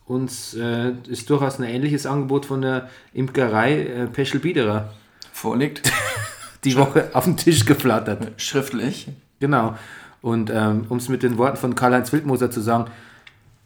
uns 0.07 0.53
äh, 0.53 0.93
ist 1.07 1.29
durchaus 1.29 1.59
ein 1.59 1.65
ähnliches 1.65 2.05
Angebot 2.05 2.45
von 2.45 2.61
der 2.61 2.89
Imkerei 3.13 3.81
äh, 3.81 4.07
Peschel 4.07 4.39
Biederer 4.39 4.93
Vorliegt. 5.33 5.91
die 6.63 6.75
Woche 6.77 7.09
auf 7.13 7.25
den 7.25 7.37
Tisch 7.37 7.65
geflattert. 7.65 8.41
Schriftlich. 8.41 9.07
Genau. 9.39 9.77
Und 10.21 10.49
ähm, 10.49 10.85
um 10.89 10.97
es 10.97 11.09
mit 11.09 11.23
den 11.23 11.37
Worten 11.37 11.57
von 11.57 11.75
Karl-Heinz 11.75 12.11
Wildmoser 12.11 12.49
zu 12.49 12.61
sagen, 12.61 12.89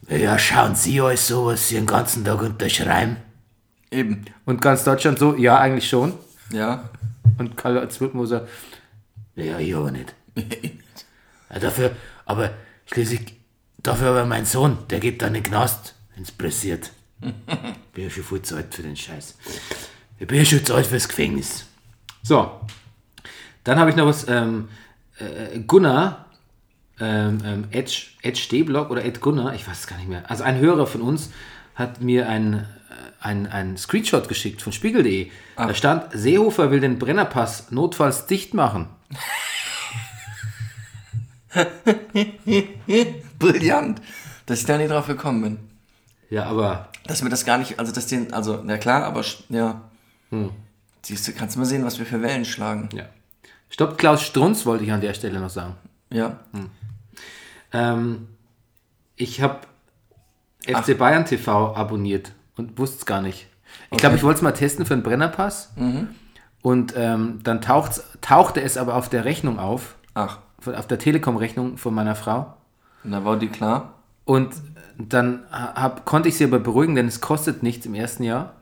ja, 0.10 0.38
schauen 0.38 0.76
Sie 0.76 1.00
euch 1.02 1.22
sowas 1.22 1.70
hier 1.70 1.80
den 1.80 1.88
ganzen 1.88 2.26
Tag 2.26 2.42
unterschreiben. 2.42 3.18
Eben. 3.92 4.26
Und 4.46 4.62
ganz 4.62 4.84
Deutschland 4.84 5.20
so, 5.20 5.36
ja, 5.36 5.60
eigentlich 5.60 5.88
schon. 5.88 6.14
Ja. 6.52 6.90
Und 7.38 7.56
Karl-Heinz 7.56 8.02
Wildmoser, 8.02 8.48
ja, 9.36 9.60
ich 9.60 9.76
aber 9.76 9.92
nicht. 9.92 10.14
Ja, 11.54 11.60
dafür, 11.60 11.92
aber 12.26 12.52
schließlich, 12.86 13.36
dafür 13.84 14.12
aber 14.12 14.26
mein 14.26 14.46
Sohn, 14.46 14.78
der 14.90 15.04
in 15.04 15.18
den 15.18 15.44
Knast, 15.44 15.96
wenn's 16.22 16.32
pressiert. 16.32 16.92
Bin 17.94 18.04
ja 18.04 18.10
schon 18.10 18.24
viel 18.24 18.42
zu 18.44 18.56
alt 18.56 18.74
für 18.74 18.84
den 18.84 18.96
Scheiß. 18.96 19.36
Ich 20.20 20.28
bin 20.28 20.38
ja 20.38 20.46
schon 20.46 20.64
zu 20.64 20.76
alt 20.76 20.86
fürs 20.86 21.08
Gefängnis. 21.08 21.66
So, 22.22 22.62
dann 23.63 23.80
habe 23.80 23.90
ich 23.90 23.96
noch 23.96 24.06
was, 24.06 24.28
ähm, 24.28 24.70
äh, 25.18 25.60
Gunnar, 25.62 26.28
ähm, 27.00 27.40
ähm, 27.44 27.68
Edge, 27.72 28.10
Edge 28.22 28.40
Stehblock 28.40 28.92
oder 28.92 29.04
Ed 29.04 29.20
Gunnar, 29.20 29.56
ich 29.56 29.68
weiß 29.68 29.80
es 29.80 29.88
gar 29.88 29.98
nicht 29.98 30.10
mehr. 30.10 30.30
Also 30.30 30.44
ein 30.44 30.60
Hörer 30.60 30.86
von 30.86 31.01
uns 31.01 31.32
hat 31.74 32.01
mir 32.01 32.30
ein, 32.30 32.54
äh, 32.54 32.66
ein, 33.20 33.48
ein 33.48 33.78
Screenshot 33.78 34.28
geschickt 34.28 34.62
von 34.62 34.72
spiegel.de. 34.72 35.32
Da 35.58 35.74
stand, 35.74 36.12
Seehofer 36.13 36.70
will 36.70 36.82
den 36.82 37.00
Brennerpass 37.00 37.72
notfalls 37.72 38.28
dicht 38.28 38.54
machen. 38.54 38.90
Brillant. 43.40 44.01
Dass 44.46 44.60
ich 44.60 44.66
da 44.66 44.78
nie 44.78 44.88
drauf 44.88 45.08
gekommen 45.08 45.42
bin. 45.42 45.71
Ja, 46.32 46.46
aber 46.46 46.88
Dass 47.06 47.22
wir 47.22 47.30
das 47.30 47.46
gar 47.46 47.58
nicht, 47.58 47.78
also 47.78 47.92
dass 47.92 48.08
den, 48.08 48.34
also, 48.34 48.62
na 48.64 48.78
klar, 48.78 49.04
aber 49.04 49.24
ja. 49.50 49.82
Siehst 51.04 51.28
du, 51.28 51.34
kannst 51.34 51.56
du 51.56 51.60
mal 51.60 51.66
sehen, 51.66 51.84
was 51.84 52.00
wir 52.00 52.06
für 52.06 52.22
Wellen 52.22 52.46
schlagen. 52.46 52.90
Ja. 52.94 53.04
Stopp, 53.70 53.98
Klaus 53.98 54.22
Strunz 54.24 54.66
wollte 54.66 54.86
ich 54.86 54.92
an 54.92 55.02
der 55.02 55.14
Stelle 55.14 55.40
noch 55.40 55.50
sagen. 55.50 55.76
Ja. 56.10 56.40
Ähm, 57.74 58.28
ich 59.16 59.42
habe 59.42 59.60
FC 60.66 60.98
Bayern 60.98 61.26
TV 61.26 61.76
abonniert 61.76 62.32
und 62.56 62.78
wusste 62.78 63.00
es 63.00 63.06
gar 63.06 63.22
nicht. 63.22 63.48
Ich 63.92 63.98
glaube, 63.98 64.16
ich 64.16 64.24
wollte 64.24 64.38
es 64.38 64.42
mal 64.42 64.52
testen 64.54 64.86
für 64.86 64.94
einen 64.94 65.04
Brennerpass. 65.04 65.74
Und 66.62 66.94
ähm, 66.96 67.40
dann 67.44 67.60
taucht's, 67.62 68.04
tauchte 68.22 68.62
es 68.62 68.78
aber 68.78 68.96
auf 68.96 69.10
der 69.10 69.26
Rechnung 69.26 69.60
auf, 69.60 69.96
Ach, 70.14 70.40
auf 70.66 70.88
der 70.88 71.00
Telekom-Rechnung 71.00 71.78
von 71.78 71.94
meiner 71.94 72.16
Frau. 72.16 72.56
da 73.04 73.26
war 73.26 73.38
die 73.38 73.48
klar. 73.50 73.96
Und 74.26 74.54
dann 75.10 75.43
hab, 75.51 76.05
konnte 76.05 76.29
ich 76.29 76.38
sie 76.38 76.43
aber 76.43 76.60
beruhigen, 76.60 76.96
denn 76.96 77.08
es 77.08 77.22
kostet 77.22 77.63
nichts 77.63 77.86
im 77.86 77.93
ersten 77.93 78.24
Jahr. 78.24 78.55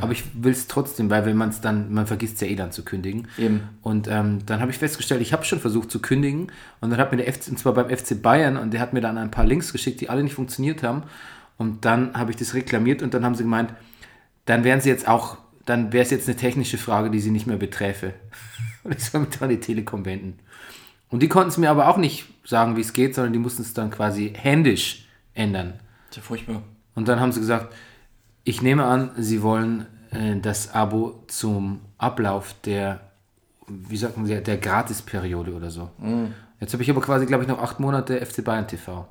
Aber 0.00 0.12
ich 0.12 0.24
will 0.42 0.52
es 0.52 0.68
trotzdem, 0.68 1.10
weil 1.10 1.26
wenn 1.26 1.36
man 1.36 1.50
es 1.50 1.60
dann, 1.60 1.92
man 1.92 2.06
vergisst 2.06 2.40
ja 2.40 2.46
eh 2.46 2.54
dann 2.54 2.72
zu 2.72 2.82
kündigen. 2.82 3.28
Eben. 3.36 3.60
Und 3.82 4.08
ähm, 4.08 4.38
dann 4.46 4.60
habe 4.60 4.70
ich 4.70 4.78
festgestellt, 4.78 5.20
ich 5.20 5.34
habe 5.34 5.44
schon 5.44 5.60
versucht 5.60 5.90
zu 5.90 6.00
kündigen. 6.00 6.50
Und 6.80 6.90
dann 6.90 6.98
hat 6.98 7.12
mir 7.12 7.18
der 7.18 7.30
FC, 7.30 7.48
und 7.48 7.58
zwar 7.58 7.74
beim 7.74 7.94
FC 7.94 8.20
Bayern, 8.22 8.56
und 8.56 8.72
der 8.72 8.80
hat 8.80 8.94
mir 8.94 9.02
dann 9.02 9.18
ein 9.18 9.30
paar 9.30 9.44
Links 9.44 9.70
geschickt, 9.70 10.00
die 10.00 10.08
alle 10.08 10.22
nicht 10.22 10.34
funktioniert 10.34 10.82
haben. 10.82 11.02
Und 11.58 11.84
dann 11.84 12.14
habe 12.14 12.30
ich 12.30 12.38
das 12.38 12.54
reklamiert 12.54 13.02
und 13.02 13.12
dann 13.12 13.24
haben 13.24 13.34
sie 13.34 13.42
gemeint, 13.42 13.74
dann 14.46 14.64
wären 14.64 14.80
sie 14.80 14.88
jetzt 14.88 15.06
auch, 15.06 15.36
dann 15.66 15.92
wäre 15.92 16.04
es 16.04 16.10
jetzt 16.10 16.26
eine 16.26 16.36
technische 16.36 16.78
Frage, 16.78 17.10
die 17.10 17.20
sie 17.20 17.30
nicht 17.30 17.46
mehr 17.46 17.58
beträfe. 17.58 18.14
Und 18.84 18.96
ich 18.96 19.04
soll 19.04 19.20
mich 19.20 19.30
dann 19.30 19.44
an 19.44 19.50
die 19.50 19.60
Telekom 19.60 20.04
wenden. 20.04 20.40
Und 21.08 21.22
die 21.22 21.28
konnten 21.28 21.50
es 21.50 21.58
mir 21.58 21.70
aber 21.70 21.86
auch 21.86 21.98
nicht 21.98 22.24
sagen, 22.44 22.76
wie 22.76 22.80
es 22.80 22.94
geht, 22.94 23.14
sondern 23.14 23.32
die 23.32 23.38
mussten 23.38 23.62
es 23.62 23.74
dann 23.74 23.92
quasi 23.92 24.32
händisch 24.34 25.01
ändern. 25.34 25.74
Ist 26.10 26.16
ja 26.16 26.22
furchtbar. 26.22 26.62
Und 26.94 27.08
dann 27.08 27.20
haben 27.20 27.32
sie 27.32 27.40
gesagt, 27.40 27.74
ich 28.44 28.60
nehme 28.62 28.84
an, 28.84 29.10
sie 29.16 29.42
wollen 29.42 29.86
äh, 30.10 30.36
das 30.40 30.72
Abo 30.74 31.22
zum 31.28 31.80
Ablauf 31.98 32.54
der, 32.64 33.00
wie 33.68 33.96
sagt 33.96 34.16
man, 34.16 34.26
der, 34.26 34.40
der 34.40 34.58
Gratisperiode 34.58 35.54
oder 35.54 35.70
so. 35.70 35.90
Jetzt 36.60 36.72
habe 36.74 36.82
ich 36.82 36.90
aber 36.90 37.00
quasi, 37.00 37.26
glaube 37.26 37.44
ich, 37.44 37.48
noch 37.48 37.60
acht 37.62 37.80
Monate 37.80 38.24
FC 38.24 38.44
Bayern 38.44 38.66
TV. 38.68 39.06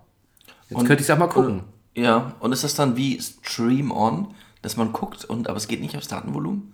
Jetzt 0.70 0.80
Und- 0.80 0.86
könnte 0.88 1.02
ich 1.02 1.10
es 1.10 1.12
auch 1.12 1.18
mal 1.18 1.28
gucken. 1.28 1.64
Ja, 1.96 2.36
und 2.40 2.54
ist 2.54 2.64
das 2.64 2.76
dann 2.76 2.96
wie 2.96 3.20
Stream 3.20 3.92
On, 3.92 4.34
dass 4.62 4.78
man 4.78 4.94
guckt, 4.94 5.26
und 5.26 5.50
aber 5.50 5.58
es 5.58 5.68
geht 5.68 5.82
nicht 5.82 5.98
aufs 5.98 6.08
Datenvolumen? 6.08 6.74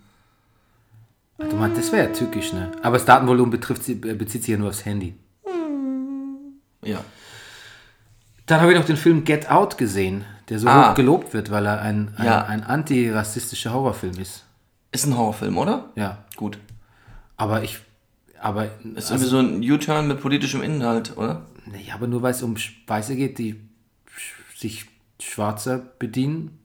Du 1.38 1.56
meinst, 1.56 1.76
das 1.78 1.90
wäre 1.92 2.08
ja 2.08 2.12
tückisch, 2.12 2.52
ne? 2.52 2.70
Aber 2.82 2.96
das 2.98 3.04
Datenvolumen 3.04 3.50
betrifft, 3.50 3.88
äh, 3.88 3.94
bezieht 3.94 4.42
sich 4.42 4.48
ja 4.52 4.58
nur 4.58 4.68
aufs 4.68 4.84
Handy. 4.84 5.14
Ja. 6.84 7.00
Dann 8.48 8.60
habe 8.60 8.72
ich 8.72 8.78
noch 8.78 8.86
den 8.86 8.96
Film 8.96 9.24
Get 9.24 9.50
Out 9.50 9.78
gesehen, 9.78 10.24
der 10.48 10.58
so 10.58 10.66
Ah. 10.68 10.90
hoch 10.90 10.94
gelobt 10.94 11.32
wird, 11.34 11.50
weil 11.50 11.66
er 11.66 11.80
ein, 11.80 12.12
ein, 12.16 12.26
Ja. 12.26 12.44
ein 12.44 12.64
antirassistischer 12.64 13.72
Horrorfilm 13.72 14.18
ist. 14.18 14.44
Ist 14.90 15.06
ein 15.06 15.16
Horrorfilm, 15.16 15.56
oder? 15.58 15.90
Ja. 15.94 16.24
Gut. 16.36 16.58
Aber 17.36 17.62
ich. 17.62 17.78
Aber, 18.40 18.66
Ist 18.94 19.10
also, 19.12 19.38
irgendwie 19.38 19.66
so 19.66 19.72
ein 19.72 19.72
U-Turn 19.78 20.08
mit 20.08 20.20
politischem 20.20 20.62
Inhalt, 20.62 21.16
oder? 21.16 21.46
nee, 21.66 21.90
aber 21.92 22.06
nur 22.06 22.22
weil 22.22 22.30
es 22.30 22.42
um 22.42 22.54
Weiße 22.86 23.16
geht, 23.16 23.38
die 23.38 23.60
sich 24.56 24.86
Schwarzer 25.20 25.78
bedienen, 25.98 26.58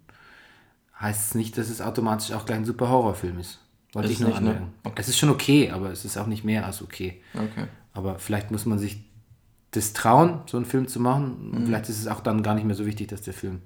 heißt 1.02 1.30
es 1.30 1.36
nicht, 1.36 1.58
dass 1.58 1.70
es 1.70 1.82
automatisch 1.82 2.32
auch 2.32 2.46
gleich 2.46 2.60
ein 2.60 2.66
super 2.66 2.90
Horrorfilm 2.90 3.40
ist. 3.40 3.60
Wollte 3.94 4.08
Ist 4.08 4.14
ich 4.16 4.20
nur 4.22 4.30
ne? 4.30 4.36
anmerken. 4.38 4.74
Okay. 4.84 4.96
Es 5.02 5.10
ist 5.10 5.18
schon 5.18 5.30
okay, 5.30 5.72
aber 5.72 5.90
es 5.92 6.06
ist 6.06 6.18
auch 6.18 6.28
nicht 6.28 6.44
mehr 6.46 6.66
als 6.66 6.82
okay. 6.82 7.22
Okay. 7.34 7.68
Aber 7.94 8.18
vielleicht 8.20 8.50
muss 8.52 8.66
man 8.66 8.80
sich 8.80 9.04
das 9.74 9.94
trauen, 9.94 10.40
so 10.46 10.58
einen 10.58 10.66
Film 10.66 10.88
zu 10.88 11.00
machen. 11.00 11.50
Mhm. 11.50 11.58
Und 11.58 11.66
vielleicht 11.66 11.90
ist 11.90 12.00
es 12.00 12.08
auch 12.08 12.22
dann 12.22 12.44
gar 12.44 12.56
nicht 12.56 12.66
mehr 12.66 12.76
so 12.76 12.86
wichtig, 12.86 13.08
dass 13.10 13.22
der 13.22 13.34
Film 13.34 13.62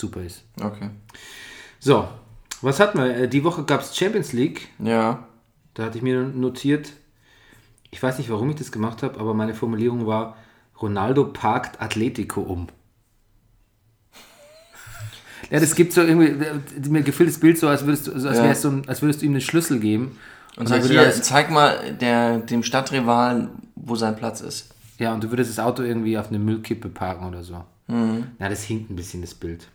super 0.00 0.22
ist. 0.22 0.42
Okay. 0.60 0.90
So, 1.80 2.08
was 2.62 2.80
hatten 2.80 2.98
wir? 2.98 3.16
Äh, 3.16 3.28
Die 3.28 3.44
Woche 3.44 3.64
gab 3.64 3.80
es 3.82 3.96
Champions 3.96 4.32
League. 4.32 4.68
Ja. 4.78 5.26
Da 5.74 5.84
hatte 5.84 5.98
ich 5.98 6.02
mir 6.02 6.22
notiert, 6.22 6.92
ich 7.90 8.02
weiß 8.02 8.18
nicht, 8.18 8.30
warum 8.30 8.48
ich 8.50 8.56
das 8.56 8.72
gemacht 8.72 9.02
habe, 9.02 9.20
aber 9.20 9.34
meine 9.34 9.54
Formulierung 9.54 10.06
war, 10.06 10.36
Ronaldo 10.80 11.24
parkt 11.26 11.80
Atletico 11.80 12.40
um. 12.40 12.68
Ja, 15.50 15.60
das 15.60 15.74
gibt 15.76 15.92
so 15.92 16.00
irgendwie, 16.02 16.44
äh, 16.44 16.88
mir 16.88 17.02
gefühlt 17.02 17.28
das 17.28 17.38
Bild 17.38 17.56
so, 17.58 17.68
als 17.68 17.84
würdest 17.86 18.08
du, 18.08 18.18
so, 18.18 18.28
als 18.28 18.38
Ja. 18.38 18.54
so 18.54 18.68
ein, 18.68 18.88
als 18.88 19.00
würdest 19.02 19.22
du 19.22 19.26
ihm 19.26 19.32
einen 19.32 19.40
Schlüssel 19.40 19.78
geben. 19.78 20.18
Und 20.56 20.70
dann 20.70 20.82
sag 20.82 20.90
hier, 20.90 21.12
zeig 21.12 21.50
mal 21.50 21.92
der, 22.00 22.38
dem 22.38 22.62
Stadtrivalen, 22.62 23.50
wo 23.76 23.94
sein 23.94 24.16
Platz 24.16 24.40
ist. 24.40 24.74
Ja, 24.98 25.14
und 25.14 25.22
du 25.22 25.30
würdest 25.30 25.50
das 25.50 25.64
Auto 25.64 25.82
irgendwie 25.82 26.18
auf 26.18 26.28
eine 26.28 26.38
Müllkippe 26.38 26.88
parken 26.88 27.26
oder 27.26 27.42
so. 27.42 27.64
Na, 27.88 28.48
das 28.48 28.64
hinkt 28.64 28.90
ein 28.90 28.96
bisschen, 28.96 29.20
das 29.20 29.34
Bild. 29.34 29.68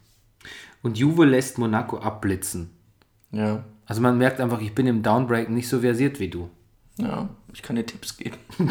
Und 0.81 0.97
Juve 0.97 1.25
lässt 1.25 1.57
Monaco 1.57 1.97
abblitzen. 1.99 2.71
Ja. 3.31 3.63
Also 3.85 4.01
man 4.01 4.17
merkt 4.17 4.39
einfach, 4.41 4.59
ich 4.61 4.75
bin 4.75 4.87
im 4.87 5.03
Downbreak 5.03 5.49
nicht 5.49 5.69
so 5.69 5.79
versiert 5.79 6.19
wie 6.19 6.29
du. 6.29 6.49
Ja. 6.97 7.29
Ich 7.53 7.61
kann 7.61 7.75
dir 7.75 7.85
Tipps 7.85 8.17
geben. 8.17 8.37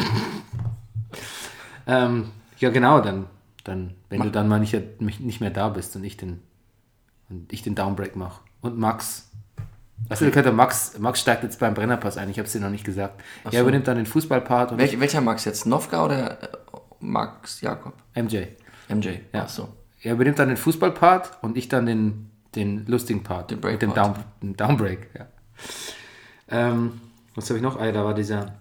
Ähm, 1.87 2.29
ja, 2.59 2.69
genau, 2.69 3.01
dann, 3.01 3.25
dann 3.63 3.95
wenn 4.09 4.21
du 4.21 4.31
dann 4.31 4.47
mal 4.47 4.59
nicht, 4.59 4.75
nicht 4.99 5.41
mehr 5.41 5.49
da 5.49 5.69
bist 5.69 5.95
und 5.95 6.03
ich 6.03 6.17
den, 6.17 6.39
und 7.29 7.51
ich 7.51 7.63
den 7.63 7.75
Downbreak 7.75 8.15
mache. 8.15 8.41
Und 8.61 8.77
Max. 8.77 9.30
Achso, 10.09 10.25
ihr 10.25 10.31
könnt 10.31 10.45
ja 10.45 10.51
Max, 10.51 10.97
Max 10.99 11.21
steigt 11.21 11.43
jetzt 11.43 11.59
beim 11.59 11.73
Brennerpass 11.73 12.17
ein, 12.17 12.29
ich 12.29 12.37
habe 12.37 12.45
es 12.45 12.51
dir 12.51 12.59
noch 12.59 12.69
nicht 12.69 12.83
gesagt. 12.83 13.21
Er 13.49 13.61
übernimmt 13.61 13.87
dann 13.87 13.97
den 13.97 14.05
Fußballpart 14.05 14.73
und 14.73 14.77
Welch, 14.77 14.99
welcher 14.99 15.21
Max 15.21 15.45
jetzt? 15.45 15.65
Novka 15.65 16.05
oder 16.05 16.43
äh, 16.43 16.47
Max 16.99 17.61
Jakob? 17.61 17.93
MJ. 18.15 18.43
MJ. 18.89 19.07
Ja. 19.33 19.43
Ach 19.45 19.49
so. 19.49 19.69
Er 20.01 20.13
übernimmt 20.13 20.39
dann 20.39 20.49
den 20.49 20.57
Fußballpart 20.57 21.43
und 21.43 21.57
ich 21.57 21.69
dann 21.69 21.85
den, 21.85 22.31
den 22.55 22.85
lustigen 22.87 23.23
Part. 23.23 23.51
Den 23.51 23.59
mit 23.59 23.81
dem. 23.81 23.93
Down, 23.93 24.15
den 24.41 24.57
Downbreak. 24.57 25.09
Ja. 25.17 25.27
Ähm, 26.49 26.99
was 27.35 27.49
habe 27.49 27.57
ich 27.57 27.63
noch? 27.63 27.79
Ah, 27.79 27.91
da 27.91 28.03
war 28.03 28.13
dieser. 28.13 28.55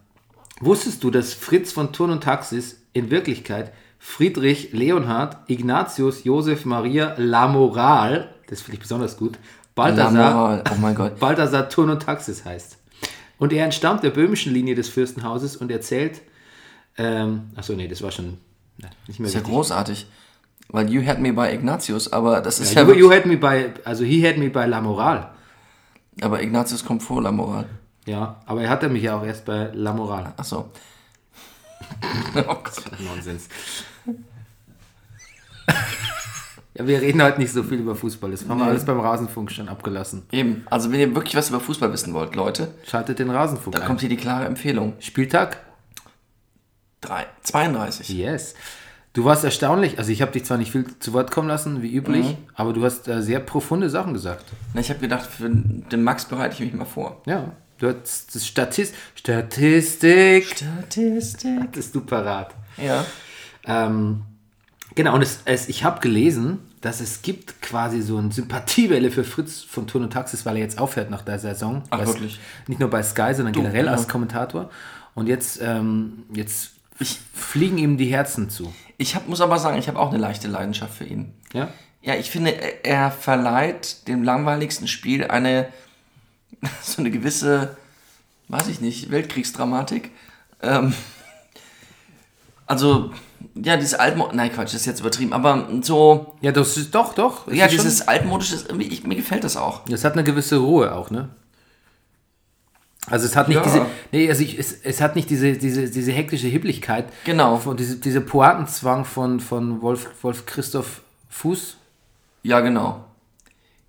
Wusstest 0.61 1.03
du, 1.03 1.11
dass 1.11 1.33
Fritz 1.33 1.73
von 1.73 1.93
Turn 1.93 2.11
und 2.11 2.23
Taxis 2.23 2.83
in 2.93 3.11
Wirklichkeit 3.11 3.73
Friedrich 3.99 4.73
Leonhard 4.73 5.37
Ignatius 5.49 6.25
Josef 6.25 6.65
Maria 6.65 7.15
Lamoral, 7.19 8.35
das 8.49 8.63
finde 8.63 8.77
ich 8.77 8.81
besonders 8.81 9.17
gut, 9.17 9.39
Balthasar. 9.81 10.63
Oh 10.71 10.75
mein 10.81 10.95
Gott. 10.95 11.19
Balthasar 11.19 11.69
Turn 11.69 11.91
und 11.91 12.03
Taxis 12.03 12.45
heißt. 12.45 12.79
Und 13.39 13.53
er 13.53 13.65
entstammt 13.65 14.03
der 14.03 14.11
böhmischen 14.11 14.53
Linie 14.53 14.75
des 14.75 14.89
Fürstenhauses 14.89 15.57
und 15.57 15.71
erzählt, 15.71 16.21
ähm, 16.99 17.51
achso, 17.57 17.73
nee, 17.73 17.89
das 17.89 18.03
war 18.03 18.11
schon 18.11 18.39
nicht 19.07 19.21
mehr 19.21 19.29
ist 19.29 19.35
ja 19.35 19.41
großartig. 19.41 20.07
Weil 20.69 20.91
you 20.91 21.05
had 21.05 21.19
me 21.19 21.33
by 21.33 21.53
Ignatius, 21.53 22.13
aber 22.13 22.41
das 22.41 22.61
ist 22.61 22.75
Ja, 22.75 22.83
ja, 22.83 22.89
you, 22.89 22.95
you 22.95 23.13
had 23.13 23.27
me 23.27 23.37
by, 23.37 23.73
also 23.85 24.05
he 24.05 24.27
had 24.27 24.37
me 24.37 24.51
by 24.51 24.67
La 24.67 24.81
Moral. 24.81 25.31
aber 26.21 26.43
Ignatius 26.43 26.85
kommt 26.85 27.03
vor 27.03 27.23
La 27.23 27.33
Moral. 27.33 27.67
Ja, 28.07 28.41
aber 28.47 28.63
er 28.63 28.71
hatte 28.71 28.89
mich 28.89 29.03
ja 29.03 29.19
auch 29.19 29.25
erst 29.25 29.45
bei 29.47 29.71
La 29.73 29.93
Moral. 29.93 30.33
Ach 30.37 30.45
so. 30.45 30.71
oh 32.37 32.43
Gott. 32.43 33.01
Nonsens. 33.01 33.49
wir 36.87 37.01
reden 37.01 37.23
heute 37.23 37.41
nicht 37.41 37.53
so 37.53 37.63
viel 37.63 37.79
über 37.79 37.95
Fußball. 37.95 38.31
Das 38.31 38.49
haben 38.49 38.59
wir 38.59 38.67
alles 38.67 38.85
beim 38.85 39.01
Rasenfunk 39.01 39.51
schon 39.53 39.69
abgelassen. 39.69 40.23
Eben, 40.33 40.65
also 40.71 40.91
wenn 40.93 41.01
ihr 41.01 41.15
wirklich 41.15 41.35
was 41.37 41.49
über 41.49 41.61
Fußball 41.61 41.93
wissen 41.93 42.13
wollt, 42.15 42.35
Leute, 42.35 42.69
Schaltet 42.87 43.19
den 43.19 43.31
Rasenfunk 43.31 43.75
da 43.77 43.83
ein. 43.83 43.87
kommt 43.87 44.01
hier 44.01 44.09
die 44.09 44.17
klare 44.17 44.45
Empfehlung. 44.47 44.95
Spieltag? 45.01 45.59
Drei, 47.01 47.27
32. 47.43 48.09
Yes. 48.11 48.55
Du 49.13 49.25
warst 49.25 49.43
erstaunlich, 49.43 49.99
also 49.99 50.13
ich 50.13 50.23
habe 50.23 50.31
dich 50.33 50.45
zwar 50.45 50.57
nicht 50.59 50.71
viel 50.71 50.87
zu 51.01 51.13
Wort 51.13 51.31
kommen 51.33 51.49
lassen, 51.49 51.83
wie 51.83 51.93
üblich, 51.95 52.27
Mhm. 52.27 52.37
aber 52.55 52.73
du 52.73 52.85
hast 52.85 53.09
äh, 53.09 53.23
sehr 53.23 53.41
profunde 53.41 53.91
Sachen 53.91 54.13
gesagt. 54.13 54.45
Na, 54.75 54.81
Ich 54.81 54.91
habe 54.91 55.01
gedacht, 55.01 55.27
für 55.29 55.49
den 55.51 56.03
Max 56.05 56.27
bereite 56.27 56.55
ich 56.55 56.61
mich 56.61 56.73
mal 56.75 56.85
vor. 56.85 57.21
Ja, 57.27 57.53
du 57.79 57.89
hast 57.89 58.35
das 58.35 58.47
Statist 58.47 58.95
Statistik. 59.17 60.47
Statistik. 60.47 61.61
Hattest 61.61 61.95
du 61.95 62.03
parat. 62.03 62.55
Ja. 62.77 63.05
Ähm, 63.65 64.23
genau, 64.95 65.15
und 65.17 65.23
es, 65.23 65.41
es, 65.45 65.69
ich 65.69 65.83
habe 65.83 66.01
gelesen, 66.01 66.59
dass 66.81 67.01
es 67.01 67.23
gibt 67.23 67.61
quasi 67.61 68.01
so 68.01 68.17
eine 68.17 68.33
Sympathiewelle 68.33 69.11
für 69.11 69.25
Fritz 69.25 69.61
von 69.61 69.87
Turn 69.87 70.05
und 70.05 70.13
Taxis, 70.13 70.47
weil 70.47 70.57
er 70.57 70.63
jetzt 70.63 70.79
aufhört 70.79 71.11
nach 71.11 71.23
der 71.23 71.39
Saison. 71.39 71.83
Ach, 71.91 72.05
wirklich? 72.07 72.41
Nicht 72.67 72.81
nur 72.81 72.89
bei 72.89 73.03
Sky, 73.03 73.35
sondern 73.35 73.53
generell 73.53 73.87
ja. 73.87 73.93
als 73.93 74.09
Kommentator. 74.09 74.71
Und 75.15 75.27
jetzt, 75.27 75.61
ähm, 75.61 76.25
jetzt 76.33 76.71
fliegen 77.35 77.79
ihm 77.79 77.99
die 77.99 78.07
Herzen 78.07 78.49
zu. 78.49 78.73
Ich 78.97 79.15
hab, 79.15 79.29
muss 79.29 79.41
aber 79.41 79.59
sagen, 79.59 79.79
ich 79.79 79.89
habe 79.89 79.99
auch 79.99 80.11
eine 80.11 80.19
leichte 80.19 80.49
Leidenschaft 80.49 80.95
für 80.95 81.05
ihn. 81.05 81.35
Ja? 81.53 81.69
Ja, 82.03 82.15
ich 82.15 82.31
finde, 82.31 82.53
er- 82.53 82.85
er 82.85 83.11
verleiht 83.11 84.09
dem 84.09 84.23
langweiligsten 84.23 84.89
Spiel 84.89 85.25
eine 85.25 85.69
so 86.83 87.01
eine 87.01 87.11
gewisse, 87.11 87.77
weiß 88.49 88.69
ich 88.69 88.81
nicht, 88.81 89.11
Weltkriegsdramatik. 89.11 90.11
Ähm, 90.63 90.95
also, 92.67 93.13
ja, 93.55 93.77
dieses 93.77 93.95
altmodische, 93.95 94.37
nein, 94.37 94.53
Quatsch, 94.53 94.69
das 94.75 94.81
ist 94.83 94.87
jetzt 94.87 95.01
übertrieben, 95.01 95.33
aber 95.33 95.69
so, 95.83 96.37
Ja, 96.41 96.53
das 96.53 96.77
ist 96.77 96.95
doch, 96.95 97.15
doch. 97.15 97.47
Es 97.49 97.55
ja, 97.57 97.67
ist 97.67 97.75
schon- 97.75 97.85
dieses 97.85 98.07
altmodische, 98.09 98.55
ist 98.57 98.71
ich, 98.79 99.05
mir 99.05 99.17
gefällt 99.17 99.45
das 99.45 99.57
auch. 99.57 99.85
Das 99.87 100.05
hat 100.05 100.13
eine 100.15 100.25
gewisse 100.25 100.57
Ruhe 100.59 100.95
auch, 100.95 101.11
ne? 101.11 101.31
Also 103.07 103.27
es 103.27 103.35
hat 103.35 103.49
nicht 103.49 103.57
Ja. 103.57 103.63
diese, 103.63 103.87
nee, 104.13 104.29
also 104.29 104.43
ich, 104.43 104.59
es, 104.59 104.73
es 104.73 105.01
hat 105.01 105.17
nicht 105.17 105.31
diese, 105.31 105.55
diese, 105.55 105.91
diese 105.91 106.13
hektische 106.13 106.47
Hipplichkeit. 106.49 107.07
Genau. 107.25 107.57
Von, 107.57 107.77
diese, 107.77 107.97
diese 107.97 108.21
Poatenzwang 108.21 109.05
von, 109.05 109.41
von 109.41 109.81
Wolf, 109.83 110.09
Wolf 110.23 110.45
Christoph 110.47 111.01
Fuß. 111.31 111.77
Ja, 112.43 112.61
genau. 112.61 113.05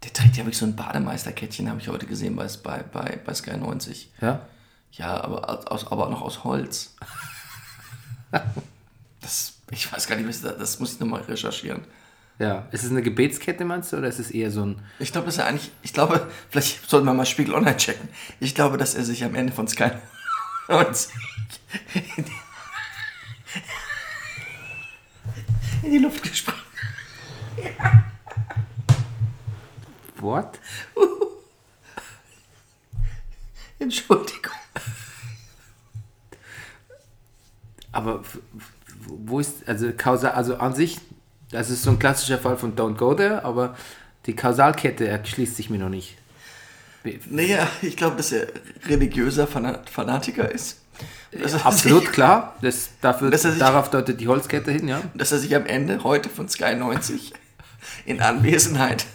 Der 0.04 0.14
trägt 0.14 0.38
ja 0.38 0.44
wirklich 0.44 0.58
so 0.58 0.66
ein 0.66 0.76
Bademeisterkettchen, 0.76 1.70
habe 1.70 1.80
ich 1.80 1.88
heute 1.90 2.08
gesehen 2.08 2.36
bei, 2.36 2.48
bei, 2.64 2.84
bei, 2.92 3.20
bei 3.24 3.34
Sky 3.34 3.58
90. 3.58 4.12
Ja? 4.22 4.42
Ja, 4.94 5.24
aber, 5.24 5.72
aus, 5.72 5.92
aber 5.92 6.10
noch 6.10 6.22
aus 6.22 6.44
Holz. 6.44 6.96
Das, 9.22 9.54
ich 9.70 9.92
weiß 9.92 10.08
gar 10.08 10.16
nicht, 10.16 10.28
was 10.28 10.42
das, 10.42 10.58
das 10.58 10.80
muss 10.80 10.94
ich 10.94 11.00
nochmal 11.00 11.22
recherchieren. 11.22 11.82
Ja. 12.40 12.68
Ist 12.72 12.84
es 12.84 12.90
eine 12.90 13.04
Gebetskette, 13.04 13.66
meinst 13.66 13.94
du, 13.94 13.98
oder 13.98 14.08
ist 14.08 14.20
es 14.20 14.32
eher 14.32 14.50
so 14.50 14.66
ein. 14.66 14.82
Ich 14.98 15.12
glaube, 15.12 15.28
dass 15.28 15.38
er 15.38 15.46
eigentlich, 15.46 15.72
ich 15.84 15.94
glaube, 15.94 16.28
vielleicht 16.50 16.90
sollten 16.90 17.06
wir 17.06 17.14
mal 17.14 17.26
Spiegel 17.26 17.54
Online 17.54 17.78
checken. 17.78 18.10
Ich 18.40 18.56
glaube, 18.56 18.78
dass 18.78 18.96
er 18.96 19.04
sich 19.04 19.24
am 19.24 19.36
Ende 19.36 19.54
von 19.54 19.68
Sky 19.68 19.92
90 20.68 21.14
in 25.84 25.92
die, 25.92 25.98
Luft 26.00 26.24
gesprungen 26.24 26.60
What? 30.18 30.60
Entschuldigung. 33.80 34.52
Aber 37.92 38.24
wo 39.26 39.40
ist, 39.40 39.68
also 39.68 39.92
kausal, 39.96 40.32
also 40.32 40.58
an 40.58 40.74
sich, 40.76 41.00
das 41.52 41.70
ist 41.70 41.84
so 41.84 41.92
ein 41.92 42.00
klassischer 42.00 42.38
Fall 42.38 42.58
von 42.58 42.76
Don't 42.76 42.96
Go 42.96 43.14
There, 43.14 43.44
aber 43.44 43.76
die 44.26 44.36
Kausalkette 44.36 45.08
erschließt 45.08 45.56
sich 45.56 45.70
mir 45.70 45.80
noch 45.80 45.90
nicht. 45.90 46.18
Naja, 47.30 47.68
ich 47.82 47.98
glaube, 47.98 48.16
dass 48.18 48.32
er 48.32 48.48
religiöser 48.88 49.46
Fana- 49.48 49.80
Fanatiker 49.90 50.52
ist. 50.52 50.78
Absolut 51.64 52.04
sich- 52.04 52.12
klar. 52.14 52.56
Das, 52.62 52.90
dafür, 53.02 53.36
sich- 53.36 53.58
darauf 53.58 53.90
deutet 53.90 54.22
die 54.22 54.28
Holzkette 54.28 54.72
hin, 54.72 54.88
ja. 54.88 55.02
Dass 55.16 55.32
er 55.32 55.40
sich 55.40 55.56
am 55.56 55.66
Ende 55.66 56.04
heute 56.04 56.30
von 56.30 56.48
Sky 56.48 56.76
90 56.76 57.34
in 58.06 58.22
Anwesenheit 58.22 59.06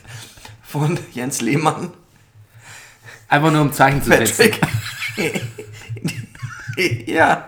von 0.62 0.99
Jens 1.12 1.41
Lehmann 1.41 1.93
Einfach 3.29 3.50
nur 3.53 3.61
um 3.62 3.73
Zeichen 3.73 4.03
zu 4.03 4.11
setzen. 4.11 4.50
Patrick. 5.17 5.43
ja, 7.09 7.47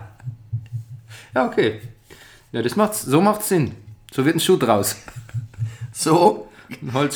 Ja, 1.34 1.46
okay. 1.46 1.80
Ja, 2.52 2.62
das 2.62 2.76
macht's, 2.76 3.02
so 3.02 3.20
macht's 3.20 3.48
Sinn. 3.48 3.74
So 4.12 4.24
wird 4.24 4.36
ein 4.36 4.40
Schuh 4.40 4.56
draus. 4.56 4.96
so 5.92 6.48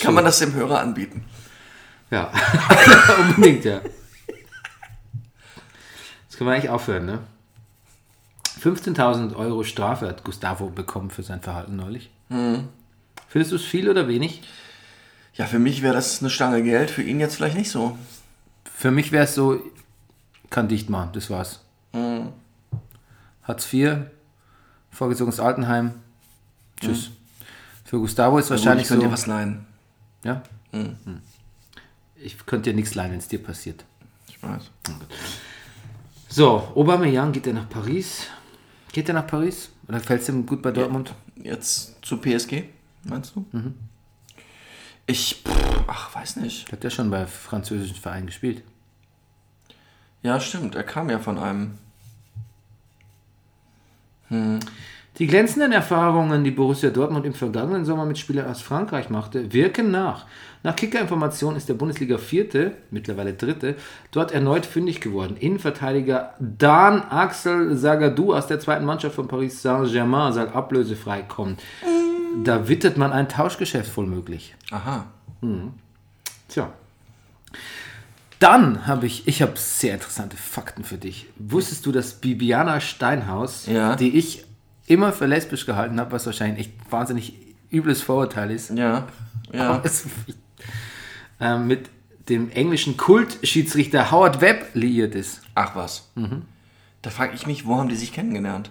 kann 0.00 0.14
man 0.14 0.24
das 0.24 0.38
dem 0.38 0.54
Hörer 0.54 0.80
anbieten. 0.80 1.24
Ja, 2.10 2.30
unbedingt, 3.18 3.64
ja. 3.64 3.80
Jetzt 6.22 6.36
können 6.36 6.50
wir 6.50 6.54
eigentlich 6.54 6.70
aufhören, 6.70 7.06
ne? 7.06 7.20
15.000 8.62 9.34
Euro 9.34 9.64
Strafe 9.64 10.06
hat 10.06 10.22
Gustavo 10.22 10.68
bekommen 10.68 11.10
für 11.10 11.22
sein 11.22 11.40
Verhalten 11.40 11.74
neulich. 11.76 12.10
Findest 12.28 13.52
du 13.52 13.56
es 13.56 13.64
viel 13.64 13.88
oder 13.88 14.08
wenig? 14.08 14.42
Ja, 15.34 15.46
für 15.46 15.58
mich 15.58 15.82
wäre 15.82 15.94
das 15.94 16.20
eine 16.20 16.30
Stange 16.30 16.62
Geld, 16.62 16.90
für 16.90 17.02
ihn 17.02 17.18
jetzt 17.18 17.36
vielleicht 17.36 17.56
nicht 17.56 17.70
so. 17.70 17.96
Für 18.64 18.90
mich 18.90 19.10
wäre 19.10 19.24
es 19.24 19.34
so, 19.34 19.60
kann 20.50 20.68
dicht 20.68 20.90
machen, 20.90 21.10
das 21.14 21.30
war's. 21.30 21.60
Hartz 23.42 23.72
IV, 23.72 23.96
vorgezogenes 24.92 25.40
Altenheim, 25.40 25.92
tschüss. 26.80 27.10
Für 27.84 27.98
Gustavo 27.98 28.38
ist 28.38 28.50
wahrscheinlich 28.50 28.84
ich 28.84 28.88
könnte 28.88 29.02
so. 29.02 29.08
dir 29.08 29.12
was 29.12 29.26
leihen. 29.26 29.66
Ja? 30.24 30.42
Hm. 30.70 30.96
Ich 32.16 32.46
könnte 32.46 32.70
dir 32.70 32.76
nichts 32.76 32.94
leihen, 32.94 33.10
wenn 33.10 33.18
es 33.18 33.28
dir 33.28 33.42
passiert. 33.42 33.84
Ich 34.28 34.42
weiß. 34.42 34.70
So, 36.28 36.72
Aubameyang 36.74 37.32
geht 37.32 37.46
er 37.46 37.52
nach 37.52 37.68
Paris? 37.68 38.26
Geht 38.92 39.08
er 39.08 39.14
nach 39.14 39.26
Paris? 39.26 39.70
Oder 39.88 39.98
gefällt 39.98 40.22
es 40.22 40.28
ihm 40.28 40.46
gut 40.46 40.62
bei 40.62 40.70
Dortmund? 40.70 41.14
Jetzt 41.36 41.96
zu 42.02 42.16
PSG, 42.18 42.64
meinst 43.04 43.34
du? 43.34 43.44
Mhm. 43.52 43.74
Ich, 45.06 45.42
pff, 45.46 45.84
ach, 45.88 46.14
weiß 46.14 46.36
nicht. 46.36 46.70
Hat 46.70 46.84
er 46.84 46.90
schon 46.90 47.10
bei 47.10 47.26
französischen 47.26 47.96
Vereinen 47.96 48.26
gespielt? 48.26 48.62
Ja, 50.22 50.38
stimmt, 50.40 50.74
er 50.74 50.84
kam 50.84 51.10
ja 51.10 51.18
von 51.18 51.38
einem. 51.38 51.78
Die 55.18 55.26
glänzenden 55.26 55.72
Erfahrungen, 55.72 56.42
die 56.42 56.50
Borussia 56.50 56.88
Dortmund 56.88 57.26
im 57.26 57.34
vergangenen 57.34 57.84
Sommer 57.84 58.06
mit 58.06 58.16
Spielern 58.16 58.50
aus 58.50 58.62
Frankreich 58.62 59.10
machte, 59.10 59.52
wirken 59.52 59.90
nach. 59.90 60.24
Nach 60.62 60.74
Kicker-Information 60.74 61.54
ist 61.54 61.68
der 61.68 61.74
Bundesliga 61.74 62.16
Vierte, 62.16 62.72
mittlerweile 62.90 63.34
Dritte, 63.34 63.76
dort 64.10 64.32
erneut 64.32 64.64
fündig 64.64 65.02
geworden. 65.02 65.36
Innenverteidiger 65.38 66.32
Dan 66.40 67.02
Axel 67.02 67.76
Sagadou 67.76 68.32
aus 68.32 68.46
der 68.46 68.58
zweiten 68.58 68.86
Mannschaft 68.86 69.16
von 69.16 69.28
Paris 69.28 69.60
Saint-Germain 69.60 70.32
soll 70.32 70.48
ablösefrei 70.48 71.22
kommen. 71.22 71.58
Da 72.42 72.68
wittert 72.68 72.96
man 72.96 73.12
ein 73.12 73.28
Tauschgeschäft 73.28 73.90
voll 73.90 74.06
möglich. 74.06 74.54
Aha. 74.70 75.04
Tja. 76.48 76.72
Dann 78.42 78.86
habe 78.88 79.06
ich, 79.06 79.26
ich 79.28 79.40
habe 79.40 79.52
sehr 79.56 79.94
interessante 79.94 80.36
Fakten 80.36 80.82
für 80.84 80.98
dich. 80.98 81.26
Wusstest 81.38 81.86
du, 81.86 81.92
dass 81.92 82.14
Bibiana 82.14 82.80
Steinhaus, 82.80 83.66
Ja. 83.66 83.94
die 83.96 84.16
ich 84.18 84.44
immer 84.86 85.12
für 85.12 85.26
lesbisch 85.26 85.64
gehalten 85.64 86.00
habe, 86.00 86.10
was 86.12 86.26
wahrscheinlich 86.26 86.66
echt 86.66 86.72
wahnsinnig 86.90 87.34
übles 87.70 88.02
Vorurteil 88.02 88.50
ist, 88.50 88.70
Ja. 88.70 89.06
Ja. 89.52 89.80
es- 89.84 90.04
äh, 91.40 91.56
mit 91.58 91.88
dem 92.28 92.50
englischen 92.50 92.96
Kultschiedsrichter 92.96 94.10
Howard 94.10 94.40
Webb 94.40 94.70
liiert 94.74 95.14
ist. 95.14 95.40
Ach 95.54 95.74
was. 95.76 96.08
Da 97.02 97.10
frage 97.10 97.34
ich 97.34 97.46
mich, 97.46 97.64
wo 97.66 97.76
haben 97.76 97.88
die 97.88 97.96
sich 97.96 98.12
kennengelernt? 98.12 98.70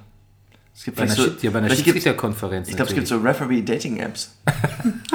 Es 0.76 0.84
gibt 0.86 0.98
Bei 0.98 1.04
einer, 1.04 1.16
Schied- 1.16 1.42
ja, 1.44 1.52
bei 1.52 1.60
einer 1.60 1.70
Schiedsrichterkonferenz. 1.70 2.68
Ich 2.70 2.76
glaube, 2.76 2.90
es 2.90 2.96
gibt 2.96 3.08
so 3.08 3.18
Referee-Dating-Apps. 3.20 4.36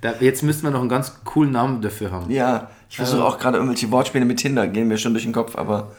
da, 0.00 0.14
Jetzt 0.20 0.42
müssten 0.42 0.64
wir 0.64 0.70
noch 0.70 0.80
einen 0.80 0.88
ganz 0.88 1.12
coolen 1.24 1.52
Namen 1.52 1.80
dafür 1.80 2.10
haben. 2.10 2.30
Ja, 2.30 2.70
ich 2.92 2.96
versuche 2.96 3.24
auch 3.24 3.38
gerade 3.38 3.56
irgendwelche 3.56 3.90
Wortspiele 3.90 4.26
mit 4.26 4.38
Tinder, 4.38 4.68
gehen 4.68 4.86
mir 4.86 4.98
schon 4.98 5.14
durch 5.14 5.24
den 5.24 5.32
Kopf, 5.32 5.56
aber 5.56 5.92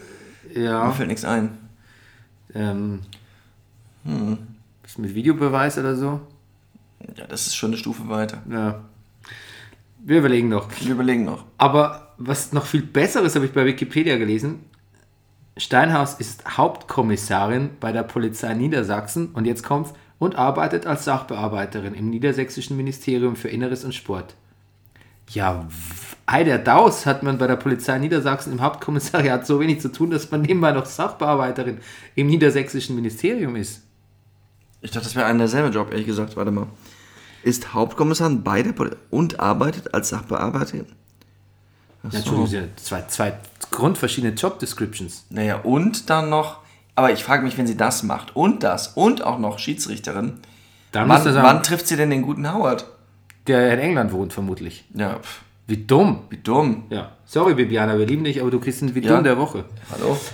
mir 0.53 0.61
Ja. 0.61 0.91
fällt 0.91 1.07
nichts 1.07 1.25
ein. 1.25 1.57
Ähm, 2.53 2.99
Was 4.83 4.97
mit 4.99 5.15
Videobeweis 5.15 5.79
oder 5.79 5.95
so? 5.95 6.21
Ja, 7.17 7.25
das 7.25 7.47
ist 7.47 7.55
schon 7.55 7.71
eine 7.71 7.77
Stufe 7.77 8.07
weiter. 8.09 8.43
Ja. 8.47 8.81
Wir 10.05 10.19
überlegen 10.19 10.49
noch. 10.49 10.67
Wir 10.81 10.91
überlegen 10.91 11.25
noch. 11.25 11.45
Aber 11.57 12.13
was 12.19 12.53
noch 12.53 12.67
viel 12.67 12.83
Besseres 12.83 13.33
habe 13.35 13.45
ich 13.47 13.53
bei 13.53 13.65
Wikipedia 13.65 14.17
gelesen. 14.17 14.59
Steinhaus 15.57 16.13
ist 16.15 16.57
Hauptkommissarin 16.57 17.71
bei 17.79 17.91
der 17.91 18.03
Polizei 18.03 18.53
Niedersachsen 18.53 19.29
und 19.33 19.45
jetzt 19.45 19.63
kommt's 19.63 19.93
und 20.19 20.35
arbeitet 20.35 20.85
als 20.85 21.05
Sachbearbeiterin 21.05 21.95
im 21.95 22.09
Niedersächsischen 22.11 22.77
Ministerium 22.77 23.35
für 23.35 23.47
Inneres 23.49 23.83
und 23.83 23.95
Sport. 23.95 24.35
Ja, 25.29 25.67
ei 26.25 26.43
der 26.43 26.59
Daus 26.59 27.05
hat 27.05 27.23
man 27.23 27.37
bei 27.37 27.47
der 27.47 27.55
Polizei 27.55 27.97
Niedersachsen 27.97 28.53
im 28.53 28.61
Hauptkommissariat 28.61 29.45
so 29.47 29.59
wenig 29.59 29.81
zu 29.81 29.91
tun, 29.91 30.11
dass 30.11 30.29
man 30.31 30.41
nebenbei 30.41 30.71
noch 30.71 30.85
Sachbearbeiterin 30.85 31.79
im 32.15 32.27
Niedersächsischen 32.27 32.95
Ministerium 32.95 33.55
ist. 33.55 33.81
Ich 34.81 34.91
dachte, 34.91 35.05
das 35.05 35.15
wäre 35.15 35.25
ein 35.27 35.37
derselbe 35.37 35.69
Job, 35.69 35.91
ehrlich 35.91 36.05
gesagt. 36.05 36.35
Warte 36.35 36.51
mal. 36.51 36.67
Ist 37.43 37.73
Hauptkommissar 37.73 38.29
bei 38.29 38.63
der 38.63 38.73
Polizei 38.73 38.97
und 39.09 39.39
arbeitet 39.39 39.93
als 39.93 40.09
Sachbearbeiterin? 40.09 40.85
Ach 42.05 42.11
Ja, 42.11 42.11
so. 42.11 42.17
Entschuldigung, 42.17 42.43
das 42.43 42.51
sind 42.51 42.61
ja 42.61 42.75
zwei, 42.77 43.01
zwei 43.07 43.37
grundverschiedene 43.71 44.33
Job 44.33 44.59
Descriptions. 44.59 45.25
Naja, 45.29 45.57
und 45.57 46.09
dann 46.09 46.29
noch, 46.29 46.59
aber 46.95 47.11
ich 47.11 47.23
frage 47.23 47.43
mich, 47.43 47.57
wenn 47.57 47.67
sie 47.67 47.77
das 47.77 48.03
macht 48.03 48.35
und 48.35 48.63
das 48.63 48.89
und 48.89 49.23
auch 49.23 49.39
noch 49.39 49.59
Schiedsrichterin, 49.59 50.39
Dann 50.91 51.09
wann, 51.09 51.25
wann 51.35 51.63
trifft 51.63 51.87
sie 51.87 51.95
denn 51.95 52.09
den 52.09 52.21
guten 52.21 52.51
Howard? 52.53 52.85
Der 53.47 53.73
in 53.73 53.79
England 53.79 54.11
wohnt 54.11 54.33
vermutlich. 54.33 54.85
Ja, 54.93 55.19
pff, 55.19 55.41
Wie 55.67 55.77
dumm. 55.77 56.21
wie 56.29 56.37
dumm. 56.37 56.83
Ja. 56.89 57.11
Sorry, 57.25 57.53
Bibiana, 57.55 57.97
wir 57.97 58.05
lieben 58.05 58.23
dich, 58.23 58.41
aber 58.41 58.51
du 58.51 58.59
kriegst 58.59 58.81
ein 58.81 58.93
wie 58.95 59.01
Ja. 59.01 59.15
dumm 59.15 59.23
der 59.23 59.37
Woche. 59.37 59.65
Hallo? 59.91 60.17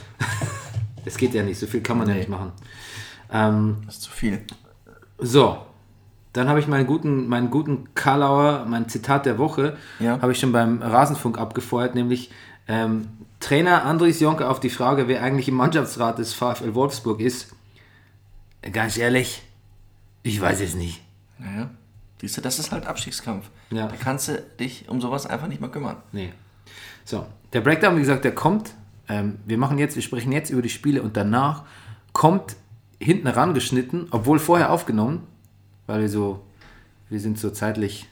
Das 1.05 1.17
geht 1.17 1.33
ja 1.33 1.41
nicht, 1.43 1.57
so 1.57 1.65
viel 1.65 1.81
kann 1.81 1.97
man 1.97 2.07
ja 2.09 2.13
nicht 2.15 2.29
machen. 2.29 2.51
Ähm, 3.31 3.77
Das 3.85 3.95
ist 3.95 4.01
zu 4.03 4.11
viel. 4.11 4.41
so, 5.17 5.57
dann 6.33 6.47
habe 6.49 6.59
ich 6.59 6.67
meinen 6.67 6.85
guten, 6.85 7.27
meinen 7.27 7.49
guten 7.49 7.93
Karlauer, 7.95 8.65
mein 8.67 8.89
Zitat 8.89 9.25
der 9.25 9.37
Woche, 9.37 9.77
Ja. 9.99 10.21
habe 10.21 10.33
ich 10.33 10.39
schon 10.39 10.51
beim 10.51 10.81
Rasenfunk 10.81 11.37
abgefeuert, 11.39 11.95
nämlich 11.95 12.31
ähm, 12.67 13.07
Trainer 13.39 13.85
Andries 13.85 14.19
Jonke 14.19 14.47
auf 14.49 14.59
die 14.59 14.69
Frage, 14.69 15.07
wer 15.07 15.23
eigentlich 15.23 15.47
im 15.47 15.55
Mannschaftsrat 15.55 16.19
des 16.19 16.33
VfL 16.33 16.75
Wolfsburg 16.75 17.21
ist. 17.21 17.55
Ganz 18.73 18.97
ehrlich, 18.97 19.41
ich 20.21 20.39
weiß 20.39 20.59
es 20.59 20.75
nicht. 20.75 21.01
Naja, 21.39 21.69
siehst 22.21 22.37
du, 22.37 22.41
das 22.41 22.59
ist 22.59 22.71
halt 22.71 22.85
Abstiegskampf. 22.85 23.49
Ja. 23.71 23.87
Da 23.87 23.95
kannst 23.95 24.27
du 24.27 24.41
dich 24.59 24.89
um 24.89 25.01
sowas 25.01 25.25
einfach 25.25 25.47
nicht 25.47 25.61
mehr 25.61 25.69
kümmern. 25.69 25.97
Nee. 26.11 26.33
So, 27.05 27.25
der 27.53 27.61
Breakdown, 27.61 27.95
wie 27.95 28.01
gesagt, 28.01 28.23
der 28.23 28.35
kommt. 28.35 28.73
Ähm, 29.07 29.39
wir 29.45 29.57
machen 29.57 29.77
jetzt, 29.77 29.95
wir 29.95 30.03
sprechen 30.03 30.31
jetzt 30.31 30.49
über 30.49 30.61
die 30.61 30.69
Spiele 30.69 31.01
und 31.01 31.17
danach 31.17 31.63
kommt 32.13 32.55
hinten 32.99 33.27
rangeschnitten, 33.27 34.07
obwohl 34.11 34.39
vorher 34.39 34.71
aufgenommen, 34.71 35.25
weil 35.87 36.01
wir 36.01 36.09
so, 36.09 36.45
wir 37.09 37.19
sind 37.19 37.39
so 37.39 37.49
zeitlich 37.49 38.07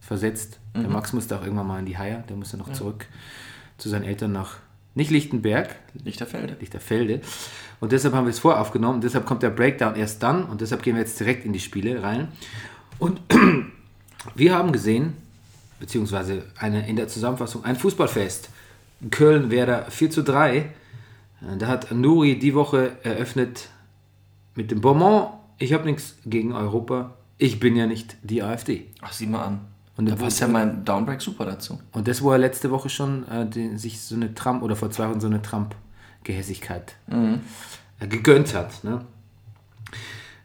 versetzt. 0.00 0.58
Der 0.74 0.88
Max 0.88 1.12
musste 1.12 1.36
auch 1.36 1.42
irgendwann 1.42 1.66
mal 1.66 1.78
in 1.78 1.86
die 1.86 1.96
Haie, 1.96 2.22
der 2.28 2.36
musste 2.36 2.56
noch 2.56 2.70
zurück 2.72 3.06
zu 3.78 3.88
seinen 3.88 4.04
Eltern 4.04 4.32
nach, 4.32 4.58
nicht 4.94 5.10
Lichtenberg, 5.10 5.74
Lichterfelde. 6.04 6.56
Lichterfelde. 6.60 7.20
Und 7.80 7.92
deshalb 7.92 8.14
haben 8.14 8.24
wir 8.26 8.30
es 8.30 8.38
vorher 8.38 8.60
aufgenommen. 8.60 9.00
Deshalb 9.00 9.26
kommt 9.26 9.42
der 9.42 9.50
Breakdown 9.50 9.94
erst 9.94 10.22
dann 10.22 10.44
und 10.44 10.60
deshalb 10.60 10.82
gehen 10.82 10.94
wir 10.94 11.02
jetzt 11.02 11.20
direkt 11.20 11.44
in 11.44 11.52
die 11.52 11.60
Spiele 11.60 12.02
rein. 12.02 12.28
Und 12.98 13.20
wir 14.34 14.54
haben 14.54 14.72
gesehen, 14.72 15.14
beziehungsweise 15.80 16.44
eine, 16.58 16.88
in 16.88 16.96
der 16.96 17.08
Zusammenfassung, 17.08 17.64
ein 17.64 17.76
Fußballfest. 17.76 18.50
Köln 19.10 19.50
Werder 19.50 19.86
4 19.90 20.10
zu 20.10 20.22
3. 20.22 20.56
Äh, 20.56 20.64
Da 21.58 21.66
hat 21.66 21.92
Nuri 21.92 22.38
die 22.38 22.54
Woche 22.54 22.96
eröffnet 23.02 23.68
mit 24.54 24.70
dem 24.70 24.80
Bonbon. 24.80 25.28
Ich 25.58 25.72
habe 25.72 25.84
nichts 25.84 26.16
gegen 26.24 26.52
Europa. 26.52 27.14
Ich 27.38 27.60
bin 27.60 27.76
ja 27.76 27.86
nicht 27.86 28.16
die 28.22 28.42
AfD. 28.42 28.86
Ach, 29.02 29.12
sieh 29.12 29.26
mal 29.26 29.44
an. 29.44 29.60
Und 29.96 30.06
da 30.08 30.14
passt 30.16 30.40
ja 30.40 30.48
mein 30.48 30.84
Downbreak 30.84 31.22
super 31.22 31.46
dazu. 31.46 31.80
Und 31.92 32.06
das, 32.06 32.20
wo 32.22 32.30
er 32.30 32.38
letzte 32.38 32.70
Woche 32.70 32.88
schon 32.90 33.26
äh, 33.28 33.46
den, 33.46 33.78
sich 33.78 34.00
so 34.00 34.14
eine 34.14 34.34
Trump 34.34 34.62
oder 34.62 34.76
vor 34.76 34.90
zwei 34.90 35.08
Wochen 35.08 35.20
so 35.20 35.26
eine 35.26 35.40
Trump-Gehässigkeit 35.40 36.94
äh, 38.00 38.06
gegönnt 38.06 38.54
hat. 38.54 38.84
Ne? 38.84 39.02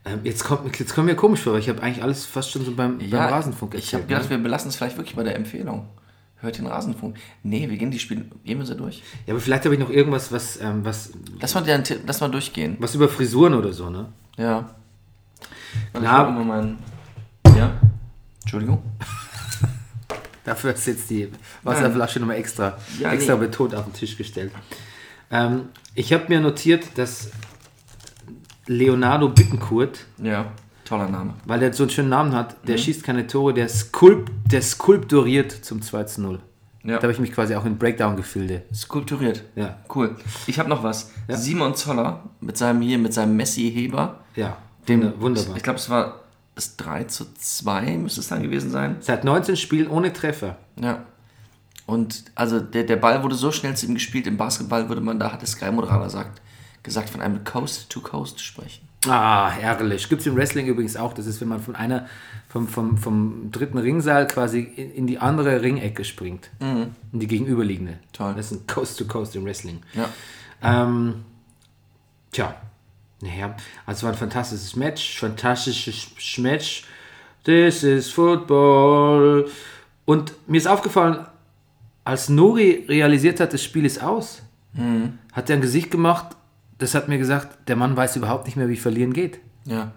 Ähm, 0.03 0.19
jetzt, 0.23 0.43
kommt, 0.43 0.77
jetzt 0.79 0.95
kommt 0.95 1.05
mir 1.07 1.15
komisch 1.15 1.41
vor, 1.41 1.53
weil 1.53 1.59
ich 1.59 1.69
habe 1.69 1.81
eigentlich 1.83 2.03
alles 2.03 2.25
fast 2.25 2.49
schon 2.51 2.65
so 2.65 2.73
beim, 2.73 2.97
beim 2.97 3.13
Rasenfunk 3.13 3.75
Ich 3.75 3.93
habe 3.93 4.01
erzählt. 4.03 4.07
gedacht, 4.09 4.23
ne? 4.25 4.29
wir 4.31 4.37
belassen 4.43 4.69
es 4.69 4.75
vielleicht 4.75 4.97
wirklich 4.97 5.15
bei 5.15 5.23
der 5.23 5.35
Empfehlung. 5.35 5.87
Hört 6.37 6.57
den 6.57 6.65
Rasenfunk. 6.65 7.17
Nee, 7.43 7.69
wir 7.69 7.77
gehen 7.77 7.91
die 7.91 7.99
Spiele, 7.99 8.25
gehen 8.43 8.57
wir 8.57 8.65
sie 8.65 8.75
durch. 8.75 9.03
Ja, 9.27 9.33
aber 9.35 9.39
vielleicht 9.41 9.63
habe 9.65 9.75
ich 9.75 9.79
noch 9.79 9.91
irgendwas, 9.91 10.31
was, 10.31 10.59
ähm, 10.59 10.83
was, 10.83 11.11
Lass 11.39 11.53
mal, 11.53 11.61
den, 11.61 11.83
lass 12.07 12.19
mal 12.19 12.29
durchgehen. 12.31 12.77
was 12.79 12.95
über 12.95 13.07
Frisuren 13.09 13.53
oder 13.53 13.71
so, 13.73 13.91
ne? 13.91 14.07
Ja. 14.37 14.73
Na- 15.93 15.99
ich 15.99 16.03
mal 16.35 16.43
meinen. 16.43 16.79
Ja. 17.55 17.71
Entschuldigung. 18.41 18.81
Dafür 20.43 20.73
ist 20.73 20.87
jetzt 20.87 21.09
die 21.11 21.29
Wasserflasche 21.61 22.19
nochmal 22.19 22.37
extra, 22.37 22.75
Ja, 22.99 23.11
extra 23.13 23.35
nee. 23.35 23.41
betont 23.41 23.75
auf 23.75 23.83
den 23.85 23.93
Tisch 23.93 24.17
gestellt. 24.17 24.51
Ähm, 25.29 25.65
ich 25.93 26.11
habe 26.11 26.25
mir 26.29 26.39
notiert, 26.39 26.85
dass 26.97 27.29
Leonardo 28.67 29.29
Bittencourt, 29.29 30.05
Ja, 30.21 30.45
toller 30.85 31.07
Name. 31.09 31.33
weil 31.45 31.59
der 31.59 31.73
so 31.73 31.83
einen 31.83 31.89
schönen 31.89 32.09
Namen 32.09 32.33
hat, 32.33 32.61
Mhm. 32.63 32.67
der 32.67 32.77
schießt 32.77 33.03
keine 33.03 33.27
Tore, 33.27 33.53
der, 33.53 33.67
skulp, 33.69 34.29
der 34.45 34.61
skulpturiert 34.61 35.51
zum 35.51 35.81
2 35.81 36.03
zu 36.03 36.21
0. 36.21 36.39
Ja. 36.83 36.95
Da 36.97 37.03
habe 37.03 37.11
ich 37.11 37.19
mich 37.19 37.31
quasi 37.31 37.55
auch 37.55 37.65
in 37.65 37.77
Breakdown-Gefilde. 37.77 38.63
Skulpturiert. 38.73 39.43
Ja. 39.55 39.77
Cool. 39.93 40.15
Ich 40.47 40.57
habe 40.57 40.67
noch 40.69 40.83
was. 40.83 41.11
Simon 41.27 41.75
Zoller 41.75 42.23
mit 42.39 42.57
seinem 42.57 42.81
hier, 42.81 42.97
mit 42.97 43.13
seinem 43.13 43.35
Messi-Heber. 43.35 44.19
Ja, 44.35 44.57
Dem, 44.87 45.01
wunder- 45.03 45.21
wunderbar. 45.21 45.57
Ich 45.57 45.63
glaube, 45.63 45.77
es 45.77 45.89
war 45.91 46.21
das 46.55 46.77
3 46.77 47.03
zu 47.03 47.25
2, 47.37 47.97
müsste 47.97 48.21
es 48.21 48.27
dann 48.29 48.41
gewesen 48.41 48.71
sein. 48.71 48.95
Seit 48.99 49.23
19 49.23 49.57
Spielen 49.57 49.87
ohne 49.89 50.11
Treffer. 50.11 50.57
Ja. 50.81 51.05
Und 51.85 52.25
also 52.35 52.59
der, 52.59 52.83
der 52.83 52.95
Ball 52.95 53.21
wurde 53.23 53.35
so 53.35 53.51
schnell 53.51 53.75
zu 53.75 53.85
ihm 53.85 53.93
gespielt, 53.93 54.25
im 54.25 54.37
Basketball 54.37 54.87
würde 54.89 55.01
man, 55.01 55.19
da 55.19 55.31
hat 55.33 55.41
der 55.41 55.47
Sky-Moderator 55.47 56.09
sagt, 56.09 56.41
gesagt, 56.83 57.09
von 57.09 57.21
einem 57.21 57.43
Coast-to-Coast 57.43 58.39
sprechen. 58.39 58.87
Ah, 59.07 59.49
herrlich. 59.49 60.07
Gibt 60.09 60.21
es 60.21 60.27
im 60.27 60.35
Wrestling 60.35 60.67
übrigens 60.67 60.95
auch. 60.95 61.13
Das 61.13 61.25
ist, 61.25 61.41
wenn 61.41 61.47
man 61.47 61.59
von 61.59 61.75
einer, 61.75 62.07
vom, 62.49 62.67
vom, 62.67 62.97
vom 62.97 63.49
dritten 63.51 63.79
Ringsaal 63.79 64.27
quasi 64.27 64.59
in, 64.59 64.91
in 64.93 65.07
die 65.07 65.17
andere 65.17 65.61
Ringecke 65.61 66.05
springt. 66.05 66.51
In 66.59 66.93
die 67.11 67.25
gegenüberliegende. 67.27 67.93
Mhm. 67.93 67.97
Toll. 68.13 68.33
Das 68.35 68.51
ist 68.51 68.61
ein 68.61 68.67
Coast 68.67 68.99
to 68.99 69.05
Coast 69.05 69.35
im 69.35 69.43
Wrestling. 69.45 69.81
Ja. 69.93 70.07
Ähm, 70.63 71.23
tja, 72.31 72.55
naja, 73.21 73.55
also 73.87 74.03
war 74.05 74.13
ein 74.13 74.17
fantastisches 74.19 74.75
Match, 74.75 75.19
fantastisches 75.19 76.11
Sch- 76.19 76.41
Match. 76.41 76.83
This 77.43 77.81
is 77.83 78.09
Football. 78.11 79.49
Und 80.05 80.33
mir 80.47 80.57
ist 80.57 80.67
aufgefallen, 80.67 81.25
als 82.03 82.29
Nori 82.29 82.85
realisiert 82.87 83.39
hat, 83.39 83.53
das 83.53 83.63
Spiel 83.63 83.85
ist 83.85 84.01
aus, 84.03 84.43
hat 85.33 85.49
er 85.49 85.55
ein 85.55 85.61
Gesicht 85.61 85.89
gemacht, 85.91 86.35
das 86.81 86.95
hat 86.95 87.07
mir 87.07 87.17
gesagt, 87.17 87.67
der 87.69 87.75
Mann 87.75 87.95
weiß 87.95 88.15
überhaupt 88.15 88.45
nicht 88.45 88.55
mehr, 88.57 88.69
wie 88.69 88.77
verlieren 88.77 89.13
geht. 89.13 89.39
Ja. 89.65 89.91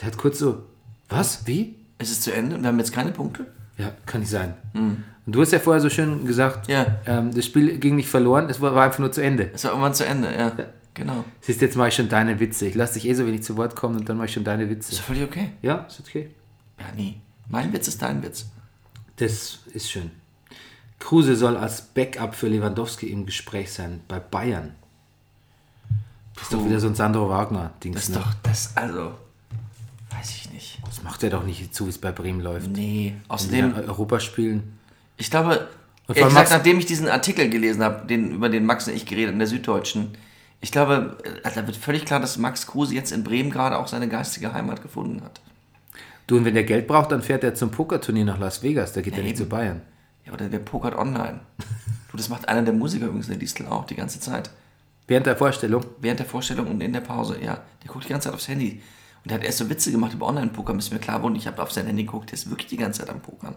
Der 0.00 0.06
hat 0.08 0.16
kurz 0.18 0.38
so, 0.38 0.62
was, 1.08 1.46
wie? 1.46 1.76
Es 1.98 2.10
ist 2.10 2.22
zu 2.22 2.32
Ende 2.32 2.56
und 2.56 2.62
wir 2.62 2.68
haben 2.68 2.78
jetzt 2.78 2.92
keine 2.92 3.12
Punkte? 3.12 3.46
Ja, 3.78 3.92
kann 4.06 4.20
nicht 4.20 4.30
sein. 4.30 4.54
Und 4.74 5.04
du 5.26 5.40
hast 5.40 5.52
ja 5.52 5.58
vorher 5.58 5.80
so 5.80 5.88
schön 5.88 6.26
gesagt, 6.26 6.68
Ja. 6.68 6.98
ähm, 7.06 7.32
das 7.34 7.46
Spiel 7.46 7.78
ging 7.78 7.96
nicht 7.96 8.08
verloren, 8.08 8.48
es 8.50 8.60
war, 8.60 8.74
war 8.74 8.84
einfach 8.84 8.98
nur 8.98 9.12
zu 9.12 9.22
Ende. 9.22 9.50
Es 9.54 9.64
war 9.64 9.70
irgendwann 9.72 9.94
zu 9.94 10.04
Ende, 10.04 10.28
ja. 10.36 10.52
Genau. 10.94 11.24
Siehst, 11.40 11.62
jetzt 11.62 11.76
mache 11.76 11.88
ich 11.88 11.94
schon 11.94 12.10
deine 12.10 12.38
Witze. 12.38 12.66
Ich 12.66 12.74
lasse 12.74 12.94
dich 12.94 13.08
eh 13.08 13.14
so 13.14 13.26
wenig 13.26 13.42
zu 13.42 13.56
Wort 13.56 13.74
kommen 13.76 13.96
und 13.96 14.08
dann 14.08 14.18
mache 14.18 14.26
ich 14.26 14.32
schon 14.34 14.44
deine 14.44 14.64
Ist 14.64 14.70
Witze. 14.70 14.96
doch 14.96 15.02
völlig 15.02 15.22
okay. 15.22 15.52
Ja, 15.62 15.86
ist 15.88 16.00
okay. 16.00 16.28
Ja, 16.78 16.86
nie. 16.94 17.18
Mein 17.48 17.72
Witz 17.72 17.88
ist 17.88 18.02
dein 18.02 18.22
Witz. 18.22 18.46
Das 19.16 19.60
ist 19.72 19.90
schön. 19.90 20.10
Kruse 20.98 21.34
soll 21.36 21.56
als 21.56 21.80
Backup 21.82 22.34
für 22.34 22.48
Lewandowski 22.48 23.06
im 23.06 23.24
Gespräch 23.26 23.72
sein 23.72 24.00
bei 24.06 24.20
Bayern. 24.20 24.74
Das 26.42 26.50
ist 26.50 26.54
doch 26.58 26.66
wieder 26.66 26.80
so 26.80 26.88
ein 26.88 26.94
Sandro 26.94 27.28
Wagner-Ding. 27.28 27.92
Das 27.92 28.04
ist 28.04 28.08
Ne? 28.10 28.16
doch, 28.16 28.34
das, 28.42 28.76
also, 28.76 29.12
weiß 30.10 30.30
ich 30.30 30.50
nicht. 30.52 30.78
Das 30.84 31.02
macht 31.02 31.22
er 31.22 31.30
doch 31.30 31.44
nicht 31.44 31.74
zu, 31.74 31.86
wie 31.86 31.90
es 31.90 31.98
bei 31.98 32.12
Bremen 32.12 32.40
läuft. 32.40 32.68
Nee, 32.70 33.08
In 33.08 33.30
außerdem, 33.30 33.74
den 33.74 33.84
Europaspielen. 33.88 34.78
ich 35.16 35.30
glaube, 35.30 35.68
ehrlich 36.08 36.16
gesagt, 36.24 36.32
Max- 36.34 36.50
nachdem 36.50 36.78
ich 36.78 36.86
diesen 36.86 37.08
Artikel 37.08 37.48
gelesen 37.48 37.82
habe, 37.82 38.06
den, 38.06 38.32
über 38.32 38.48
den 38.48 38.66
Max 38.66 38.88
und 38.88 38.94
ich 38.94 39.06
geredet 39.06 39.32
in 39.32 39.38
der 39.38 39.48
Süddeutschen, 39.48 40.16
ich 40.60 40.70
glaube, 40.72 41.16
äh, 41.44 41.50
da 41.54 41.66
wird 41.66 41.76
völlig 41.76 42.04
klar, 42.04 42.20
dass 42.20 42.36
Max 42.38 42.66
Kruse 42.66 42.94
jetzt 42.94 43.12
in 43.12 43.24
Bremen 43.24 43.50
gerade 43.50 43.78
auch 43.78 43.88
seine 43.88 44.08
geistige 44.08 44.52
Heimat 44.52 44.82
gefunden 44.82 45.22
hat. 45.22 45.40
Du, 46.26 46.36
und 46.36 46.44
wenn 46.44 46.54
der 46.54 46.64
Geld 46.64 46.86
braucht, 46.86 47.10
dann 47.12 47.22
fährt 47.22 47.42
er 47.44 47.54
zum 47.54 47.70
Pokerturnier 47.70 48.24
nach 48.24 48.38
Las 48.38 48.62
Vegas. 48.62 48.92
Da 48.92 49.00
geht 49.00 49.14
er 49.16 49.22
nicht 49.22 49.30
eben. 49.32 49.38
zu 49.38 49.46
Bayern. 49.46 49.80
Ja, 50.24 50.32
oder 50.32 50.48
der 50.48 50.60
pokert 50.60 50.94
online. 50.94 51.40
du, 52.10 52.16
das 52.16 52.28
macht 52.28 52.48
einer 52.48 52.62
der 52.62 52.74
Musiker 52.74 53.06
übrigens 53.06 53.26
in 53.26 53.32
der 53.32 53.40
Distel 53.40 53.66
auch 53.66 53.86
die 53.86 53.96
ganze 53.96 54.20
Zeit. 54.20 54.50
Während 55.12 55.26
der 55.26 55.36
Vorstellung. 55.36 55.84
Während 55.98 56.20
der 56.20 56.26
Vorstellung 56.26 56.68
und 56.68 56.80
in 56.80 56.94
der 56.94 57.02
Pause, 57.02 57.38
ja. 57.38 57.60
Der 57.82 57.90
guckt 57.90 58.06
die 58.06 58.08
ganze 58.08 58.28
Zeit 58.28 58.34
aufs 58.34 58.48
Handy. 58.48 58.80
Und 59.22 59.30
der 59.30 59.36
hat 59.36 59.44
erst 59.44 59.58
so 59.58 59.68
Witze 59.68 59.92
gemacht 59.92 60.14
über 60.14 60.26
Online-Poker, 60.26 60.72
bis 60.72 60.90
mir 60.90 61.00
klar 61.00 61.22
wurde, 61.22 61.36
ich 61.36 61.46
habe 61.46 61.62
auf 61.62 61.70
sein 61.70 61.84
Handy 61.84 62.04
geguckt, 62.04 62.30
der 62.30 62.38
ist 62.38 62.48
wirklich 62.48 62.68
die 62.68 62.78
ganze 62.78 63.00
Zeit 63.00 63.10
am 63.10 63.20
Pokern. 63.20 63.54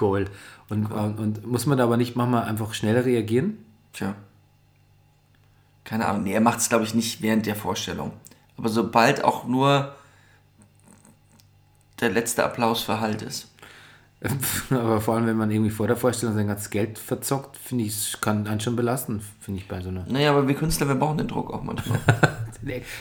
Cool. 0.00 0.28
Und, 0.68 0.90
und, 0.90 1.20
und 1.20 1.46
muss 1.46 1.66
man 1.66 1.78
da 1.78 1.84
aber 1.84 1.96
nicht 1.96 2.16
manchmal 2.16 2.42
einfach 2.42 2.74
schneller 2.74 3.04
reagieren? 3.04 3.64
Tja. 3.92 4.16
Keine 5.84 6.06
Ahnung. 6.06 6.24
Nee, 6.24 6.32
er 6.32 6.40
macht 6.40 6.58
es, 6.58 6.68
glaube 6.68 6.82
ich, 6.82 6.94
nicht 6.94 7.22
während 7.22 7.46
der 7.46 7.54
Vorstellung. 7.54 8.10
Aber 8.56 8.70
sobald 8.70 9.22
auch 9.22 9.46
nur 9.46 9.94
der 12.00 12.10
letzte 12.10 12.42
Applaus 12.42 12.82
für 12.82 12.98
Halt 12.98 13.22
ist. 13.22 13.53
aber 14.70 15.00
vor 15.00 15.14
allem, 15.16 15.26
wenn 15.26 15.36
man 15.36 15.50
irgendwie 15.50 15.70
vor 15.70 15.86
der 15.86 15.96
Vorstellung 15.96 16.34
sein 16.34 16.46
ganzes 16.46 16.70
Geld 16.70 16.98
verzockt, 16.98 17.56
finde 17.56 17.84
ich, 17.84 17.90
es 17.92 18.20
kann 18.20 18.46
einen 18.46 18.60
schon 18.60 18.74
belasten, 18.76 19.20
finde 19.40 19.60
ich 19.60 19.68
bei 19.68 19.80
so 19.80 19.90
einer. 19.90 20.04
Naja, 20.08 20.30
aber 20.30 20.48
wir 20.48 20.54
Künstler, 20.54 20.88
wir 20.88 20.94
brauchen 20.94 21.18
den 21.18 21.28
Druck 21.28 21.52
auch 21.52 21.62
manchmal. 21.62 21.98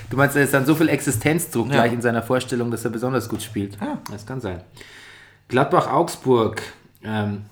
Du 0.09 0.17
meinst, 0.17 0.35
er 0.35 0.43
ist 0.43 0.53
dann 0.53 0.65
so 0.65 0.75
viel 0.75 0.89
Existenzdruck 0.89 1.67
Ja. 1.67 1.75
gleich 1.75 1.93
in 1.93 2.01
seiner 2.01 2.21
Vorstellung, 2.21 2.69
dass 2.69 2.83
er 2.83 2.91
besonders 2.91 3.29
gut 3.29 3.41
spielt. 3.41 3.77
Ja. 3.79 3.97
Das 4.11 4.25
kann 4.25 4.41
sein. 4.41 4.59
Gladbach-Augsburg. 5.47 6.61
Ähm, 7.01 7.43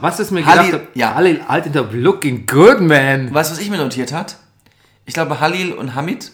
was 0.00 0.18
ist 0.20 0.30
mir 0.30 0.46
Halil- 0.46 0.70
gedacht 0.70 0.88
ja. 0.94 1.14
Halil 1.14 1.42
Altintop 1.46 1.90
looking 1.92 2.46
good, 2.46 2.80
man. 2.80 3.34
weißt 3.34 3.50
du, 3.50 3.56
was 3.56 3.60
ich 3.62 3.68
mir 3.70 3.76
notiert 3.76 4.12
hat? 4.14 4.36
Ich 5.04 5.12
glaube, 5.12 5.40
Halil 5.40 5.72
und 5.74 5.94
Hamid, 5.94 6.32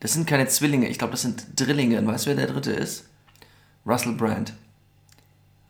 das 0.00 0.14
sind 0.14 0.26
keine 0.26 0.48
Zwillinge. 0.48 0.88
Ich 0.88 0.98
glaube, 0.98 1.12
das 1.12 1.22
sind 1.22 1.44
Drillinge. 1.54 1.98
Und 2.00 2.08
weißt 2.08 2.26
du, 2.26 2.30
wer 2.30 2.36
der 2.36 2.48
dritte 2.48 2.72
ist? 2.72 3.08
Russell 3.86 4.14
Brand. 4.14 4.52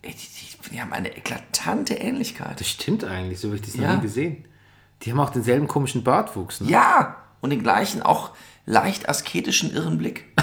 Die, 0.05 0.11
die, 0.11 0.71
die 0.71 0.81
haben 0.81 0.93
eine 0.93 1.17
eklatante 1.17 1.95
Ähnlichkeit. 1.95 2.61
Das 2.61 2.69
stimmt 2.69 3.05
eigentlich, 3.05 3.41
so 3.41 3.49
habe 3.49 3.57
ich 3.57 3.63
das 3.63 3.75
Ja. 3.77 3.89
noch 3.89 3.97
nie 3.97 4.03
gesehen. 4.03 4.45
Die 5.03 5.11
haben 5.13 5.21
auch 5.21 5.31
denselben 5.31 5.69
komischen 5.69 6.03
Bartwuchs. 6.05 6.61
Ne? 6.61 6.71
Ja, 6.71 7.17
und 7.41 7.51
den 7.51 7.63
gleichen, 7.63 8.03
auch 8.03 8.31
leicht 8.67 9.09
asketischen, 9.09 9.73
irren 9.73 9.99
Blick. 9.99 10.25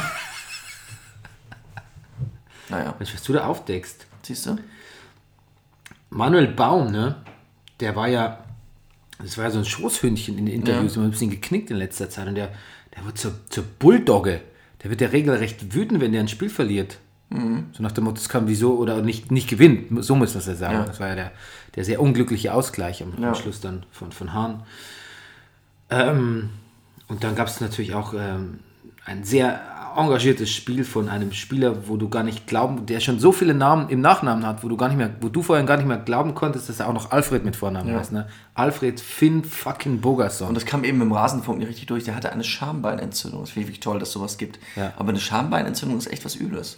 naja, 2.69 2.95
Mensch, 2.97 3.13
was 3.13 3.23
du 3.23 3.33
da 3.33 3.45
aufdeckst. 3.45 4.05
siehst 4.23 4.45
du? 4.45 4.57
Manuel 6.09 6.47
Baum, 6.47 6.91
ne? 6.91 7.23
Der 7.79 7.95
war 7.95 8.07
ja, 8.07 8.43
das 9.19 9.37
war 9.37 9.45
ja 9.45 9.51
so 9.51 9.59
ein 9.59 9.65
Schoßhündchen 9.65 10.37
in 10.37 10.45
den 10.45 10.55
Interviews, 10.55 10.95
Ja. 10.95 11.01
immer 11.01 11.07
ein 11.09 11.11
bisschen 11.11 11.29
geknickt 11.29 11.69
in 11.71 11.77
letzter 11.77 12.09
Zeit. 12.09 12.27
Und 12.27 12.35
der, 12.35 12.51
der 12.95 13.05
wird 13.05 13.17
zur, 13.17 13.33
zur 13.49 13.63
Bulldogge. 13.63 14.41
Der 14.83 14.89
wird 14.89 15.01
ja 15.01 15.09
regelrecht 15.09 15.73
wütend, 15.73 16.01
wenn 16.01 16.11
der 16.11 16.21
ein 16.21 16.27
Spiel 16.27 16.49
verliert. 16.49 16.99
So 17.29 17.83
nach 17.83 17.91
dem 17.91 18.03
Motto, 18.05 18.17
es 18.17 18.29
kann 18.29 18.47
wieso 18.47 18.77
oder 18.77 19.01
nicht, 19.01 19.31
nicht 19.31 19.49
gewinnt. 19.49 19.87
So 20.05 20.15
muss 20.15 20.33
man 20.33 20.39
es 20.39 20.45
ja 20.47 20.55
sagen. 20.55 20.75
Ja. 20.75 20.85
Das 20.85 20.99
war 20.99 21.09
ja 21.09 21.15
der, 21.15 21.31
der 21.75 21.83
sehr 21.83 21.99
unglückliche 22.01 22.53
Ausgleich 22.53 23.01
am, 23.03 23.13
Ja. 23.21 23.29
am 23.29 23.35
Schluss 23.35 23.59
dann 23.59 23.83
von, 23.91 24.11
von 24.11 24.31
Hahn. 24.33 24.63
Ähm, 25.89 26.49
und 27.07 27.23
dann 27.23 27.35
gab 27.35 27.47
es 27.47 27.61
natürlich 27.61 27.93
auch 27.93 28.13
ähm, 28.13 28.59
ein 29.05 29.23
sehr 29.23 29.61
engagiertes 29.97 30.49
Spiel 30.51 30.83
von 30.83 31.07
einem 31.07 31.31
Spieler, 31.31 31.87
wo 31.87 31.95
du 31.95 32.09
gar 32.09 32.23
nicht 32.23 32.47
glauben, 32.47 32.85
der 32.85 32.99
schon 32.99 33.17
so 33.19 33.31
viele 33.31 33.53
Namen 33.53 33.87
im 33.89 34.01
Nachnamen 34.01 34.45
hat, 34.45 34.61
wo 34.63 34.67
du 34.67 34.75
gar 34.75 34.89
nicht 34.89 34.97
mehr, 34.97 35.09
wo 35.21 35.29
du 35.29 35.41
vorhin 35.41 35.65
gar 35.65 35.77
nicht 35.77 35.87
mehr 35.87 35.97
glauben 35.97 36.35
konntest, 36.35 36.67
dass 36.67 36.79
er 36.81 36.89
auch 36.89 36.93
noch 36.93 37.11
Alfred 37.11 37.45
mit 37.45 37.55
Vornamen 37.55 37.89
Ja. 37.91 37.99
heißt. 37.99 38.11
Ne? 38.11 38.27
Alfred 38.55 38.99
Finn 38.99 39.43
fucking 39.45 40.01
Bogerson. 40.01 40.49
Und 40.49 40.55
das 40.55 40.65
kam 40.65 40.83
eben 40.83 41.01
im 41.01 41.11
Rasenfunk 41.13 41.59
nicht 41.59 41.69
richtig 41.69 41.85
durch. 41.85 42.03
Der 42.03 42.15
hatte 42.15 42.31
eine 42.31 42.43
Schambeinentzündung. 42.43 43.41
Das 43.41 43.51
finde 43.51 43.61
ich 43.63 43.67
wirklich 43.67 43.79
toll, 43.81 43.99
dass 43.99 44.11
sowas 44.11 44.37
gibt. 44.37 44.59
Ja. 44.75 44.93
Aber 44.97 45.09
eine 45.09 45.19
Schambeinentzündung 45.19 45.97
ist 45.97 46.11
echt 46.11 46.25
was 46.25 46.35
Übles. 46.35 46.77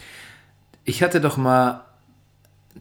Ich 0.88 1.04
hatte 1.04 1.20
doch 1.20 1.36
mal, 1.36 1.82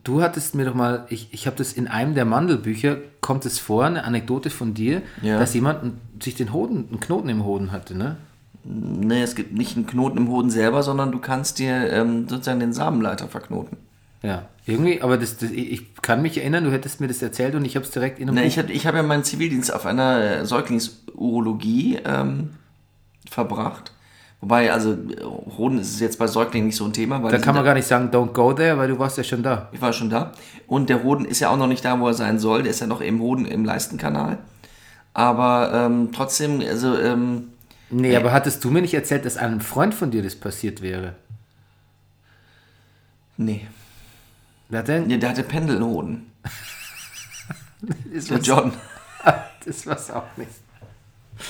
du 0.04 0.22
hattest 0.22 0.54
mir 0.54 0.64
doch 0.64 0.74
mal, 0.74 1.06
ich, 1.10 1.28
ich 1.32 1.46
habe 1.48 1.56
das 1.56 1.72
in 1.72 1.88
einem 1.88 2.14
der 2.14 2.24
Mandelbücher, 2.24 2.98
kommt 3.20 3.44
es 3.44 3.58
vor, 3.58 3.84
eine 3.84 4.04
Anekdote 4.04 4.48
von 4.48 4.74
dir, 4.74 5.02
Ja. 5.22 5.40
dass 5.40 5.52
jemand 5.54 5.94
sich 6.22 6.36
den 6.36 6.52
Hoden, 6.52 6.86
einen 6.88 7.00
Knoten 7.00 7.28
im 7.28 7.44
Hoden 7.44 7.72
hatte, 7.72 7.96
ne? 7.98 8.16
Nee, 8.62 9.22
es 9.22 9.34
gibt 9.34 9.52
nicht 9.52 9.76
einen 9.76 9.86
Knoten 9.88 10.18
im 10.18 10.28
Hoden 10.28 10.50
selber, 10.50 10.84
sondern 10.84 11.10
du 11.10 11.18
kannst 11.18 11.58
dir 11.58 11.90
ähm, 11.92 12.28
sozusagen 12.28 12.60
den 12.60 12.72
Samenleiter 12.72 13.26
verknoten. 13.26 13.76
Ja, 14.22 14.46
irgendwie, 14.66 15.02
aber 15.02 15.18
das, 15.18 15.36
das, 15.38 15.50
ich 15.50 15.94
kann 16.00 16.22
mich 16.22 16.38
erinnern, 16.38 16.62
du 16.64 16.70
hättest 16.72 17.00
mir 17.00 17.08
das 17.08 17.20
erzählt 17.22 17.56
und 17.56 17.64
ich 17.64 17.74
habe 17.74 17.84
es 17.84 17.90
direkt 17.90 18.20
in 18.20 18.28
einem 18.28 18.38
Nee, 18.38 18.46
ich 18.46 18.58
habe 18.58 18.72
ich 18.72 18.86
hab 18.86 18.94
ja 18.94 19.02
meinen 19.02 19.24
Zivildienst 19.24 19.72
auf 19.74 19.84
einer 19.84 20.20
äh, 20.40 20.44
Säuglingsurologie 20.46 21.98
ähm, 22.04 22.50
verbracht. 23.28 23.92
Wobei, 24.40 24.72
also 24.72 24.92
äh, 24.92 25.22
Hoden 25.56 25.78
ist 25.78 25.98
jetzt 26.00 26.18
bei 26.18 26.26
Säuglingen 26.26 26.66
nicht 26.68 26.76
so 26.76 26.84
ein 26.84 26.92
Thema. 26.92 27.22
Weil 27.22 27.32
da 27.32 27.38
kann 27.38 27.54
man 27.54 27.64
gar 27.64 27.74
nicht 27.74 27.86
sagen, 27.86 28.10
don't 28.10 28.32
go 28.32 28.52
there, 28.52 28.76
weil 28.78 28.88
du 28.88 28.98
warst 28.98 29.16
ja 29.18 29.24
schon 29.24 29.42
da. 29.42 29.68
Ich 29.72 29.80
war 29.80 29.92
schon 29.92 30.10
da. 30.10 30.32
Und 30.66 30.90
der 30.90 31.02
Hoden 31.02 31.24
ist 31.24 31.40
ja 31.40 31.48
auch 31.50 31.56
noch 31.56 31.66
nicht 31.66 31.84
da, 31.84 31.98
wo 31.98 32.06
er 32.06 32.14
sein 32.14 32.38
soll. 32.38 32.62
Der 32.62 32.70
ist 32.70 32.80
ja 32.80 32.86
noch 32.86 33.00
im 33.00 33.20
Hoden 33.20 33.46
im 33.46 33.64
Leistenkanal. 33.64 34.38
Aber 35.14 35.72
ähm, 35.72 36.10
trotzdem, 36.12 36.60
also, 36.60 36.98
ähm, 36.98 37.48
Nee, 37.88 38.16
aber 38.16 38.32
hattest 38.32 38.64
du 38.64 38.70
mir 38.70 38.82
nicht 38.82 38.94
erzählt, 38.94 39.24
dass 39.24 39.36
einem 39.36 39.60
Freund 39.60 39.94
von 39.94 40.10
dir 40.10 40.22
das 40.22 40.34
passiert 40.34 40.82
wäre? 40.82 41.14
nee. 43.36 43.66
Wer 44.68 44.82
denn? 44.82 45.06
nee. 45.06 45.18
Der 45.18 45.30
hatte 45.30 45.42
Pendelhoden. 45.42 46.30
Das 48.12 48.24
Der 48.24 48.38
John. 48.38 48.72
Das 49.64 49.86
war's 49.86 50.10
auch 50.10 50.24
nicht. 50.36 50.50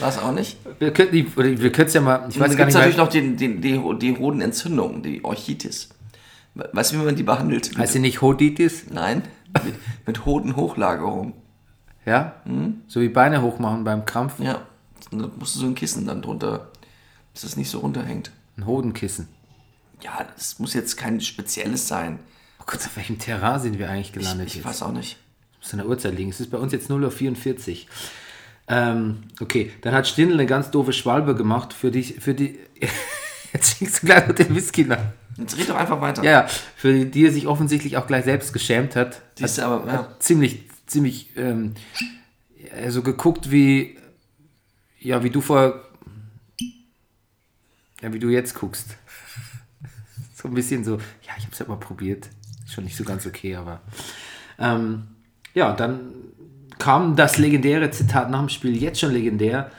War 0.01 0.09
es 0.09 0.19
auch 0.19 0.33
nicht? 0.33 0.57
Wir 0.79 0.93
könnten 0.93 1.79
es 1.79 1.95
ja 1.95 2.01
mal, 2.01 2.27
ich 2.29 2.39
weiß 2.39 2.51
gibt 2.57 2.61
es 2.61 2.67
nicht 2.67 2.75
natürlich 2.75 2.97
noch 2.97 3.09
den, 3.09 3.37
den, 3.37 3.61
die, 3.61 3.81
die 3.99 4.17
Hodenentzündung, 4.19 5.03
die 5.03 5.25
Orchitis. 5.25 5.91
Weißt 6.55 6.93
du, 6.93 7.01
wie 7.01 7.05
man 7.05 7.17
die 7.17 7.23
behandelt? 7.23 7.77
heißt 7.77 7.93
sie 7.93 7.99
nicht 7.99 8.21
Hoditis? 8.23 8.87
Nein, 8.91 9.23
mit, 9.65 9.75
mit 10.07 10.25
Hodenhochlagerung. 10.25 11.35
Ja? 12.05 12.37
So 12.89 13.01
wie 13.01 13.09
Beine 13.09 13.43
hochmachen 13.43 13.85
beim 13.85 14.07
Krampf. 14.07 14.39
Ja. 14.39 14.63
Und 15.11 15.21
dann 15.21 15.31
musst 15.39 15.55
du 15.55 15.61
so 15.61 15.67
ein 15.67 15.75
Kissen 15.75 16.07
dann 16.07 16.23
drunter, 16.23 16.69
dass 17.33 17.43
das 17.43 17.57
nicht 17.57 17.71
so 17.71 17.81
runterhängt. 17.81 18.33
Ein 18.57 18.67
Hodenkissen. 18.67 19.29
Ja, 20.03 20.27
das 20.35 20.59
muss 20.59 20.75
jetzt 20.75 20.97
kein 20.97 21.21
spezielles 21.21 21.89
sein. 21.89 22.19
Oh 22.61 22.65
Gott, 22.67 22.77
auf 22.77 22.97
welchem 22.97 23.19
Terrain 23.19 23.61
sind 23.61 23.79
wir 23.79 23.91
eigentlich 23.91 24.09
Ich, 24.09 24.13
gelandet 24.15 24.49
ich 24.49 24.57
jetzt? 24.57 24.65
weiß 24.65 24.83
auch 24.83 24.93
nicht. 24.93 25.17
muss 25.61 25.73
an 25.73 25.79
der 25.79 25.89
Uhrzeit 25.89 26.17
liegen. 26.17 26.31
Es 26.31 26.41
ist 26.41 26.51
bei 26.51 26.59
uns 26.59 26.73
jetzt 26.73 26.91
0.44 26.91 27.71
Uhr. 27.71 27.77
Ähm, 28.69 29.23
okay, 29.41 29.71
dann 29.83 29.95
hat 29.95 30.09
Stindl 30.09 30.35
eine 30.35 30.47
ganz 30.47 30.71
doofe 30.71 30.93
Schwalbe 30.93 31.35
gemacht 31.35 31.73
für 31.73 31.91
die, 31.91 32.03
für 32.03 32.35
die, 32.35 32.59
jetzt 33.53 33.79
schickst 33.79 34.03
du 34.03 34.07
gleich 34.07 34.27
noch 34.27 34.35
den 34.35 34.55
Whisky 34.55 34.85
nach. 34.85 34.99
Jetzt 35.37 35.59
red 35.59 35.69
doch 35.69 35.77
einfach 35.77 36.01
weiter. 36.01 36.25
Ja, 36.25 36.49
für 36.77 36.93
die, 36.93 37.11
die 37.11 37.27
er 37.27 37.33
sich 37.33 37.47
offensichtlich 37.47 37.97
auch 37.97 38.07
gleich 38.07 38.25
selbst 38.25 38.53
geschämt 38.53 38.97
hat. 38.97 39.23
Siehst 39.39 39.59
du, 39.59 39.63
aber, 39.63 39.87
ja. 39.87 40.17
Ziemlich, 40.19 40.65
ziemlich, 40.87 41.37
ähm, 41.37 41.75
so 42.89 43.03
geguckt 43.03 43.51
wie, 43.51 43.99
ja, 44.99 45.23
wie 45.23 45.31
du 45.31 45.41
vor, 45.41 45.83
ja, 48.03 48.13
wie 48.13 48.19
du 48.19 48.31
jetzt 48.31 48.55
guckst. 48.55 48.97
so 50.35 50.49
ein 50.49 50.55
bisschen 50.55 50.85
so, 50.85 50.97
ja, 50.97 51.33
ich 51.39 51.45
hab's 51.45 51.59
ja 51.59 51.67
mal 51.67 51.77
probiert. 51.77 52.31
Ist 52.65 52.73
schon 52.73 52.85
nicht 52.85 52.97
so 52.97 53.05
ganz 53.05 53.27
okay, 53.27 53.57
aber, 53.57 53.81
ähm, 54.59 55.07
ja, 55.55 55.73
dann 55.73 56.15
kam 56.79 57.17
das 57.17 57.39
legendäre 57.39 57.91
Zitat 57.91 58.31
nach 58.31 58.41
dem 58.41 58.49
Spiel, 58.49 58.77
jetzt 58.77 59.01
schon 59.01 59.13
legendär. 59.13 59.71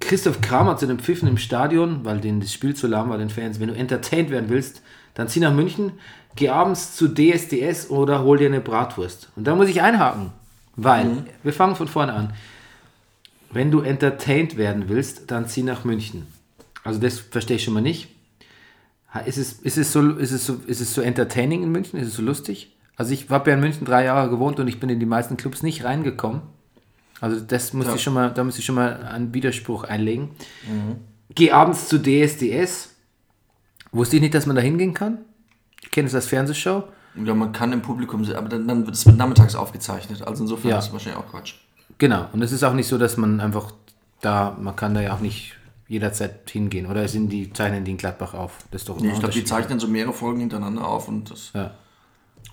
Christoph 0.00 0.40
Kramer 0.40 0.76
zu 0.76 0.86
den 0.86 1.00
Pfiffen 1.00 1.28
im 1.28 1.38
Stadion, 1.38 2.04
weil 2.04 2.20
denen 2.20 2.40
das 2.40 2.52
Spiel 2.52 2.74
zu 2.74 2.86
lahm 2.86 3.10
war, 3.10 3.18
den 3.18 3.30
Fans. 3.30 3.60
Wenn 3.60 3.68
du 3.68 3.74
entertained 3.74 4.30
werden 4.30 4.48
willst, 4.48 4.82
dann 5.14 5.28
zieh 5.28 5.40
nach 5.40 5.52
München, 5.52 5.92
geh 6.36 6.50
abends 6.50 6.94
zu 6.94 7.08
DSDS 7.08 7.90
oder 7.90 8.22
hol 8.22 8.38
dir 8.38 8.46
eine 8.46 8.60
Bratwurst. 8.60 9.30
Und 9.34 9.46
da 9.46 9.56
muss 9.56 9.68
ich 9.68 9.82
einhaken, 9.82 10.30
weil, 10.76 11.24
wir 11.42 11.52
fangen 11.52 11.74
von 11.74 11.88
vorne 11.88 12.12
an. 12.12 12.32
Wenn 13.50 13.70
du 13.70 13.80
entertained 13.80 14.56
werden 14.56 14.88
willst, 14.88 15.30
dann 15.30 15.48
zieh 15.48 15.62
nach 15.62 15.84
München. 15.84 16.26
Also 16.84 17.00
das 17.00 17.18
verstehe 17.18 17.56
ich 17.56 17.64
schon 17.64 17.74
mal 17.74 17.80
nicht. 17.80 18.08
Ist 19.26 19.38
es, 19.38 19.54
ist, 19.54 19.78
es 19.78 19.92
so, 19.92 20.10
ist, 20.12 20.32
es 20.32 20.46
so, 20.46 20.60
ist 20.66 20.80
es 20.80 20.94
so 20.94 21.00
entertaining 21.00 21.62
in 21.62 21.72
München? 21.72 21.98
Ist 21.98 22.08
es 22.08 22.14
so 22.14 22.22
lustig? 22.22 22.76
Also 22.98 23.12
ich 23.14 23.30
habe 23.30 23.48
ja 23.50 23.54
in 23.56 23.60
München 23.62 23.84
drei 23.86 24.04
Jahre 24.04 24.28
gewohnt 24.28 24.58
und 24.60 24.68
ich 24.68 24.80
bin 24.80 24.90
in 24.90 24.98
die 25.00 25.06
meisten 25.06 25.36
Clubs 25.36 25.62
nicht 25.62 25.84
reingekommen. 25.84 26.42
Also 27.20 27.40
das 27.40 27.72
muss 27.72 27.86
Ja. 27.86 27.94
ich 27.94 28.02
schon 28.02 28.12
mal, 28.14 28.30
da 28.32 28.44
muss 28.44 28.58
ich 28.58 28.64
schon 28.64 28.74
mal 28.74 29.02
einen 29.04 29.32
Widerspruch 29.32 29.84
einlegen. 29.84 30.30
Geh 31.34 31.52
abends 31.52 31.88
zu 31.88 31.98
DSDS. 31.98 32.94
Wusste 33.92 34.16
ich 34.16 34.22
nicht, 34.22 34.34
dass 34.34 34.46
man 34.46 34.56
da 34.56 34.62
hingehen 34.62 34.94
kann? 34.94 35.18
Ich 35.82 35.90
kenne 35.90 36.08
es 36.08 36.14
als 36.14 36.26
Fernsehshow. 36.26 36.84
Ja, 37.24 37.34
man 37.34 37.52
kann 37.52 37.72
im 37.72 37.82
Publikum 37.82 38.24
sehen, 38.24 38.36
aber 38.36 38.48
dann, 38.48 38.68
dann 38.68 38.84
wird 38.84 38.94
es 38.94 39.06
nachmittags 39.06 39.54
aufgezeichnet. 39.54 40.22
Also 40.26 40.44
insofern 40.44 40.70
Ja. 40.70 40.78
ist 40.78 40.86
es 40.88 40.92
wahrscheinlich 40.92 41.18
auch 41.22 41.28
Quatsch. 41.30 41.54
Genau. 41.98 42.26
Und 42.32 42.42
es 42.42 42.52
ist 42.52 42.62
auch 42.64 42.74
nicht 42.74 42.86
so, 42.86 42.98
dass 42.98 43.16
man 43.16 43.40
einfach 43.40 43.72
da, 44.20 44.56
man 44.60 44.76
kann 44.76 44.94
da 44.94 45.00
ja 45.00 45.14
auch 45.14 45.20
nicht 45.20 45.54
jederzeit 45.88 46.48
hingehen. 46.50 46.86
Oder 46.86 47.08
sind 47.08 47.30
die, 47.30 47.52
zeichnen 47.52 47.84
die 47.84 47.92
in 47.92 47.96
Gladbach 47.96 48.34
auf? 48.34 48.58
Das 48.70 48.82
ist 48.82 48.88
doch 48.88 49.00
Nee, 49.00 49.08
ich 49.12 49.18
glaube, 49.18 49.32
die 49.34 49.44
zeichnen 49.44 49.80
so 49.80 49.88
mehrere 49.88 50.12
Folgen 50.12 50.40
hintereinander 50.40 50.86
auf 50.86 51.08
und 51.08 51.30
das. 51.30 51.52
Ja. 51.54 51.70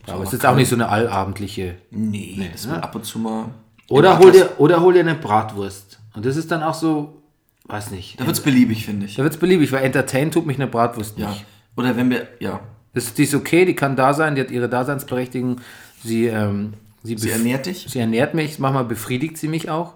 Aber 0.07 0.23
es 0.23 0.33
ist 0.33 0.45
auch 0.45 0.55
nicht 0.55 0.69
so 0.69 0.75
eine 0.75 0.89
allabendliche. 0.89 1.75
Nee, 1.91 2.49
das 2.51 2.67
wird 2.67 2.77
ne? 2.77 2.83
ab 2.83 2.95
und 2.95 3.05
zu 3.05 3.19
mal. 3.19 3.45
Oder 3.87 4.19
hol, 4.19 4.31
dir, 4.31 4.49
oder 4.57 4.81
hol 4.81 4.93
dir 4.93 5.01
eine 5.01 5.15
Bratwurst. 5.15 5.99
Und 6.15 6.25
das 6.25 6.37
ist 6.37 6.51
dann 6.51 6.63
auch 6.63 6.73
so, 6.73 7.21
weiß 7.65 7.91
nicht. 7.91 8.19
Da 8.19 8.25
wird 8.25 8.35
es 8.37 8.41
beliebig, 8.43 8.85
finde 8.85 9.05
ich. 9.05 9.15
Da 9.15 9.23
wird's 9.23 9.37
beliebig, 9.37 9.71
weil 9.71 9.83
entertain 9.83 10.31
tut 10.31 10.45
mich 10.45 10.57
eine 10.57 10.67
Bratwurst 10.67 11.17
Ja. 11.17 11.29
nicht. 11.29 11.45
Oder 11.75 11.95
wenn 11.97 12.09
wir, 12.09 12.27
ja, 12.39 12.61
Das, 12.93 13.13
die 13.13 13.23
ist 13.23 13.35
okay, 13.35 13.65
die 13.65 13.75
kann 13.75 13.95
da 13.95 14.13
sein, 14.13 14.35
die 14.35 14.41
hat 14.41 14.51
ihre 14.51 14.69
Daseinsberechtigung. 14.69 15.59
Sie, 16.03 16.27
ähm, 16.27 16.73
sie, 17.03 17.17
sie 17.17 17.29
ernährt 17.31 17.65
dich. 17.65 17.85
sie 17.89 17.99
ernährt 17.99 18.33
mich, 18.33 18.59
manchmal 18.59 18.85
befriedigt 18.85 19.37
sie 19.37 19.47
mich 19.49 19.69
auch. 19.69 19.93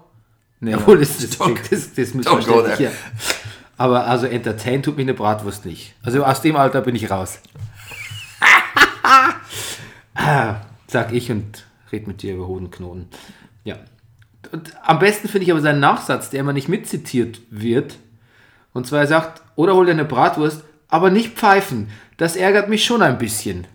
Ne, 0.60 0.76
obwohl, 0.76 0.98
das, 0.98 1.16
das, 1.16 1.38
das, 1.38 1.48
das, 1.70 1.94
das 1.94 2.14
missverständlich, 2.14 2.78
ja. 2.80 2.90
Aber 3.78 4.06
also 4.06 4.26
entertain 4.26 4.82
tut 4.82 4.98
mich 4.98 5.04
eine 5.04 5.14
Bratwurst 5.14 5.64
nicht. 5.64 5.94
Also 6.02 6.22
aus 6.22 6.42
dem 6.42 6.56
Alter 6.56 6.82
bin 6.82 6.94
ich 6.94 7.10
raus. 7.10 7.38
Ah, 10.14 10.62
Sag 10.90 11.12
ich 11.12 11.30
und 11.30 11.66
red 11.92 12.08
mit 12.08 12.22
dir 12.22 12.34
über 12.34 12.48
Hodenknoten. 12.48 13.06
Ja. 13.62 13.76
Und 14.50 14.72
am 14.82 14.98
besten 14.98 15.28
finde 15.28 15.44
ich 15.44 15.52
aber 15.52 15.60
seinen 15.60 15.78
Nachsatz, 15.78 16.30
der 16.30 16.40
immer 16.40 16.52
nicht 16.52 16.68
mitzitiert 16.68 17.40
wird. 17.48 17.96
Und 18.72 18.88
zwar 18.88 19.00
er 19.00 19.06
sagt, 19.06 19.42
oder 19.54 19.74
hol 19.74 19.86
dir 19.86 19.92
eine 19.92 20.04
Bratwurst, 20.04 20.64
aber 20.88 21.10
nicht 21.10 21.36
pfeifen. 21.36 21.90
Das 22.16 22.34
ärgert 22.34 22.68
mich 22.68 22.84
schon 22.84 23.02
ein 23.02 23.18
bisschen. 23.18 23.68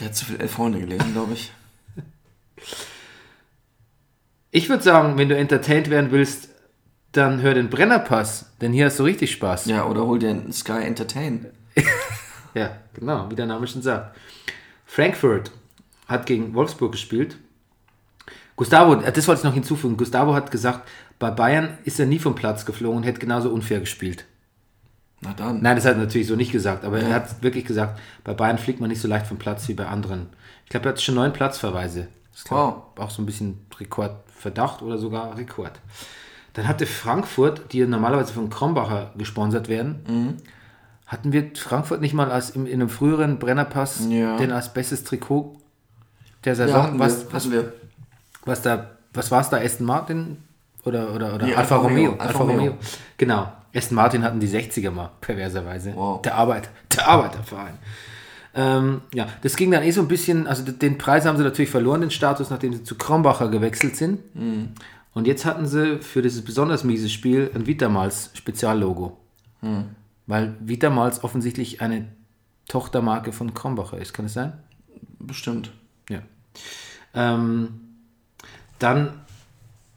Der 0.00 0.08
hat 0.08 0.16
zu 0.16 0.24
viel 0.24 0.40
Elf 0.40 0.50
Freunde 0.50 0.80
gelesen, 0.80 1.12
glaube 1.12 1.34
ich. 1.34 1.52
Ich 4.50 4.68
würde 4.68 4.82
sagen, 4.82 5.16
wenn 5.16 5.28
du 5.28 5.36
entertained 5.36 5.90
werden 5.90 6.10
willst, 6.10 6.48
dann 7.12 7.40
hör 7.40 7.54
den 7.54 7.70
Brennerpass, 7.70 8.50
denn 8.60 8.72
hier 8.72 8.86
hast 8.86 8.98
du 8.98 9.04
richtig 9.04 9.30
Spaß. 9.30 9.66
Ja, 9.66 9.86
oder 9.86 10.06
hol 10.06 10.18
dir 10.18 10.30
einen 10.30 10.52
Sky 10.52 10.82
Entertain. 10.82 11.46
Ja, 12.54 12.76
genau, 12.94 13.30
wie 13.30 13.34
der 13.34 13.46
Name 13.46 13.66
schon 13.66 13.82
sagt. 13.82 14.16
Frankfurt 14.86 15.50
hat 16.06 16.26
gegen 16.26 16.54
Wolfsburg 16.54 16.92
gespielt. 16.92 17.36
Gustavo, 18.56 18.96
das 18.96 19.28
wollte 19.28 19.40
ich 19.40 19.44
noch 19.44 19.54
hinzufügen. 19.54 19.96
Gustavo 19.96 20.34
hat 20.34 20.50
gesagt, 20.50 20.88
bei 21.18 21.30
Bayern 21.30 21.78
ist 21.84 22.00
er 22.00 22.06
nie 22.06 22.18
vom 22.18 22.34
Platz 22.34 22.66
geflogen 22.66 22.98
und 22.98 23.02
hätte 23.04 23.20
genauso 23.20 23.50
unfair 23.50 23.80
gespielt. 23.80 24.24
Na 25.20 25.32
dann. 25.32 25.62
Nein, 25.62 25.76
das 25.76 25.84
hat 25.84 25.94
er 25.94 25.98
natürlich 25.98 26.28
so 26.28 26.36
nicht 26.36 26.52
gesagt, 26.52 26.84
aber 26.84 27.00
er 27.00 27.14
hat 27.14 27.42
wirklich 27.42 27.64
gesagt, 27.64 28.00
bei 28.24 28.34
Bayern 28.34 28.58
fliegt 28.58 28.80
man 28.80 28.88
nicht 28.88 29.00
so 29.00 29.08
leicht 29.08 29.26
vom 29.26 29.38
Platz 29.38 29.68
wie 29.68 29.74
bei 29.74 29.86
anderen. 29.86 30.28
Ich 30.64 30.70
glaube, 30.70 30.86
er 30.86 30.92
hat 30.92 31.00
schon 31.00 31.16
neun 31.16 31.32
Platzverweise. 31.32 32.08
Das 32.30 32.40
ist 32.40 32.48
glaub, 32.48 32.98
auch 32.98 33.10
so 33.10 33.22
ein 33.22 33.26
bisschen 33.26 33.66
Rekordverdacht 33.78 34.82
oder 34.82 34.98
sogar 34.98 35.36
Rekord. 35.36 35.80
Dann 36.54 36.68
hatte 36.68 36.86
Frankfurt, 36.86 37.72
die 37.72 37.84
normalerweise 37.84 38.32
von 38.32 38.50
Krombacher 38.50 39.12
gesponsert 39.16 39.68
werden, 39.68 40.40
hatten 41.08 41.32
wir 41.32 41.50
Frankfurt 41.56 42.00
nicht 42.00 42.14
mal 42.14 42.30
als 42.30 42.50
im, 42.50 42.66
in 42.66 42.74
einem 42.74 42.88
früheren 42.88 43.38
Brennerpass 43.40 44.06
Ja. 44.08 44.36
denn 44.36 44.52
als 44.52 44.72
bestes 44.72 45.02
Trikot 45.04 45.56
der 46.44 46.52
Ja, 46.52 46.56
Saison? 46.56 46.82
hatten 46.84 46.98
was, 47.00 47.24
wir, 47.26 47.32
was, 47.32 47.50
wir. 47.50 47.72
was 48.44 48.62
da, 48.62 48.90
was 49.14 49.30
war 49.32 49.40
es 49.40 49.48
da? 49.48 49.56
Aston 49.58 49.86
Martin 49.86 50.36
oder, 50.84 51.12
oder, 51.14 51.34
oder 51.34 51.46
Nee, 51.46 51.54
Alfa, 51.54 51.76
Alfa 51.76 51.88
Romeo? 51.88 52.12
Alfa 52.12 52.24
Alfa 52.24 52.38
Romeo. 52.38 52.56
Romeo. 52.58 52.74
Genau. 53.16 53.52
Aston 53.74 53.96
Martin 53.96 54.22
hatten 54.22 54.38
die 54.40 54.48
60er 54.48 54.90
mal, 54.90 55.10
perverserweise. 55.20 55.92
Wow. 55.94 56.22
Der, 56.22 56.36
Arbeit, 56.36 56.70
der 56.96 57.08
Arbeiterverein. 57.08 57.74
Ähm, 58.54 59.02
ja, 59.14 59.26
das 59.42 59.56
ging 59.56 59.70
dann 59.70 59.82
eh 59.82 59.90
so 59.90 60.00
ein 60.00 60.08
bisschen, 60.08 60.46
also 60.46 60.62
den 60.64 60.96
Preis 60.98 61.26
haben 61.26 61.36
sie 61.36 61.44
natürlich 61.44 61.70
verloren, 61.70 62.00
den 62.00 62.10
Status, 62.10 62.48
nachdem 62.50 62.72
sie 62.72 62.82
zu 62.82 62.96
Krombacher 62.96 63.48
gewechselt 63.48 63.96
sind. 63.96 64.20
Und 65.14 65.26
jetzt 65.26 65.44
hatten 65.44 65.66
sie 65.66 65.98
für 65.98 66.22
dieses 66.22 66.42
besonders 66.44 66.82
miese 66.84 67.08
Spiel 67.08 67.50
ein 67.54 67.66
Vitamals 67.66 68.30
Speziallogo. 68.34 69.16
Weil 70.28 70.54
Vitamals 70.60 71.24
offensichtlich 71.24 71.80
eine 71.80 72.06
Tochtermarke 72.68 73.32
von 73.32 73.54
Krombacher 73.54 73.98
ist, 73.98 74.12
kann 74.12 74.26
es 74.26 74.34
sein? 74.34 74.52
Bestimmt. 75.18 75.72
Ja. 76.08 76.20
Ähm, 77.14 77.80
dann 78.78 79.14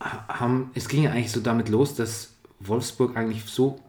ha- 0.02 0.26
haben, 0.28 0.72
es 0.74 0.88
ging 0.88 1.04
ja 1.04 1.12
eigentlich 1.12 1.32
so 1.32 1.41
damit 1.41 1.70
los, 1.70 1.96
dass 1.96 2.34
Wolfsburg 2.62 3.15
eigentlich 3.17 3.44
so 3.46 3.80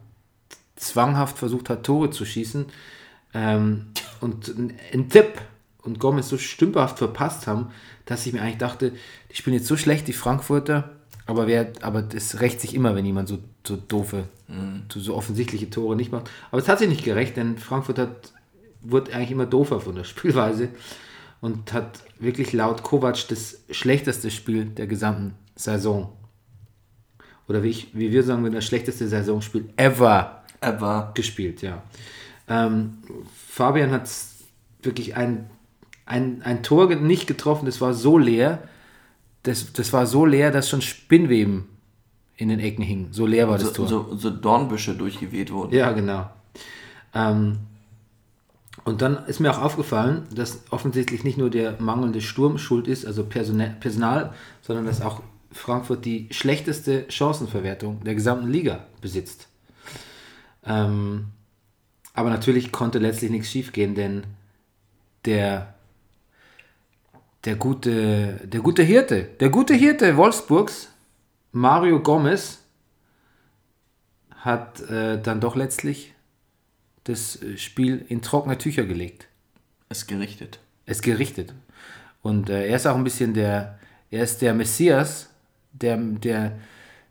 zwanghaft 0.75 1.37
versucht 1.37 1.69
hat, 1.69 1.83
Tore 1.85 2.09
zu 2.09 2.25
schießen 2.25 2.65
ähm, 3.33 3.87
und 4.19 4.47
ein- 4.49 4.73
ein 4.93 5.09
Tipp 5.09 5.41
und 5.81 5.99
Gomez 5.99 6.27
so 6.29 6.37
stümperhaft 6.37 6.97
verpasst 6.97 7.47
haben, 7.47 7.71
dass 8.05 8.25
ich 8.25 8.33
mir 8.33 8.41
eigentlich 8.41 8.57
dachte, 8.57 8.91
die 9.31 9.35
spielen 9.35 9.55
jetzt 9.55 9.67
so 9.67 9.77
schlecht, 9.77 10.07
die 10.07 10.13
Frankfurter, 10.13 10.97
aber, 11.25 11.47
wer, 11.47 11.71
aber 11.81 12.01
das 12.01 12.41
rächt 12.41 12.59
sich 12.59 12.75
immer, 12.75 12.95
wenn 12.95 13.05
jemand 13.05 13.29
so, 13.29 13.39
so 13.65 13.77
doofe, 13.77 14.25
so, 14.91 14.99
so 14.99 15.15
offensichtliche 15.15 15.69
Tore 15.69 15.95
nicht 15.95 16.11
macht. 16.11 16.29
Aber 16.51 16.61
es 16.61 16.67
hat 16.67 16.79
sich 16.79 16.89
nicht 16.89 17.05
gerecht, 17.05 17.37
denn 17.37 17.57
Frankfurt 17.57 17.97
hat, 17.97 18.33
wurde 18.81 19.13
eigentlich 19.13 19.31
immer 19.31 19.45
doofer 19.45 19.79
von 19.79 19.95
der 19.95 20.03
Spielweise 20.03 20.69
und 21.41 21.73
hat 21.73 22.03
wirklich 22.19 22.53
laut 22.53 22.83
Kovac 22.83 23.27
das 23.29 23.63
schlechteste 23.69 24.31
Spiel 24.31 24.65
der 24.65 24.87
gesamten 24.87 25.35
Saison. 25.55 26.11
Oder 27.47 27.63
wie, 27.63 27.69
ich, 27.69 27.89
wie 27.93 28.11
wir 28.11 28.23
sagen, 28.23 28.49
das 28.51 28.65
schlechteste 28.65 29.07
Saisonspiel 29.07 29.69
ever 29.75 30.43
Ever. 30.61 31.11
gespielt, 31.13 31.61
ja. 31.61 31.83
Ähm, 32.47 32.97
Fabian 33.47 33.91
hat 33.91 34.09
wirklich 34.81 35.15
ein, 35.15 35.49
ein, 36.05 36.41
ein 36.43 36.63
Tor 36.63 36.93
nicht 36.95 37.27
getroffen, 37.27 37.65
das 37.65 37.81
war 37.81 37.93
so 37.93 38.17
leer, 38.17 38.67
das, 39.43 39.73
das 39.73 39.93
war 39.93 40.05
so 40.05 40.25
leer, 40.25 40.51
dass 40.51 40.69
schon 40.69 40.81
Spinnweben 40.81 41.69
in 42.37 42.49
den 42.49 42.59
Ecken 42.59 42.83
hingen. 42.83 43.09
So 43.11 43.25
leer 43.25 43.47
war 43.47 43.57
das 43.57 43.67
So, 43.67 43.73
Tor. 43.73 43.87
so, 43.87 44.15
so 44.15 44.29
Dornbüsche 44.29 44.95
durchgeweht 44.95 45.51
wurden. 45.51 45.73
Ja, 45.73 45.91
genau. 45.91 46.29
Ähm, 47.13 47.59
und 48.85 49.01
dann 49.01 49.25
ist 49.27 49.39
mir 49.39 49.51
auch 49.51 49.61
aufgefallen, 49.61 50.27
dass 50.33 50.63
offensichtlich 50.71 51.23
nicht 51.23 51.37
nur 51.37 51.49
der 51.49 51.79
mangelnde 51.79 52.21
Sturm 52.21 52.57
schuld 52.57 52.87
ist, 52.87 53.05
also 53.05 53.23
Personal, 53.23 53.75
Personal 53.79 54.33
sondern 54.61 54.85
dass 54.85 55.01
auch 55.01 55.21
Frankfurt 55.51 56.05
die 56.05 56.27
schlechteste 56.31 57.05
Chancenverwertung 57.09 58.03
der 58.03 58.15
gesamten 58.15 58.47
Liga 58.47 58.87
besitzt. 58.99 59.47
Ähm, 60.65 61.27
aber 62.13 62.29
natürlich 62.29 62.71
konnte 62.71 62.99
letztlich 62.99 63.31
nichts 63.31 63.49
schiefgehen, 63.49 63.95
denn 63.95 64.23
der 65.25 65.75
der 67.45 67.55
gute, 67.55 68.39
der 68.47 68.61
gute 68.61 68.83
Hirte, 68.83 69.23
der 69.39 69.49
gute 69.49 69.73
Hirte 69.73 70.15
Wolfsburgs, 70.17 70.89
Mario 71.51 72.01
Gomez, 72.01 72.59
hat 74.31 74.81
äh, 74.89 75.21
dann 75.21 75.39
doch 75.39 75.55
letztlich 75.55 76.13
das 77.03 77.41
äh, 77.41 77.57
Spiel 77.57 78.05
in 78.09 78.21
trockene 78.21 78.57
Tücher 78.57 78.85
gelegt. 78.85 79.27
Ist 79.89 80.07
gerichtet. 80.07 80.59
Es 80.85 81.01
gerichtet. 81.01 81.53
Und 82.21 82.49
äh, 82.49 82.67
er 82.67 82.75
ist 82.75 82.87
auch 82.87 82.95
ein 82.95 83.03
bisschen 83.03 83.33
der, 83.33 83.79
er 84.09 84.23
ist 84.23 84.41
der 84.41 84.53
Messias, 84.53 85.29
der, 85.71 85.97
der, 85.97 86.57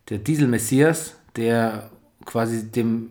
der 0.09 0.19
Diesel-Messias, 0.19 1.17
der 1.37 1.91
quasi 2.25 2.71
dem 2.71 3.11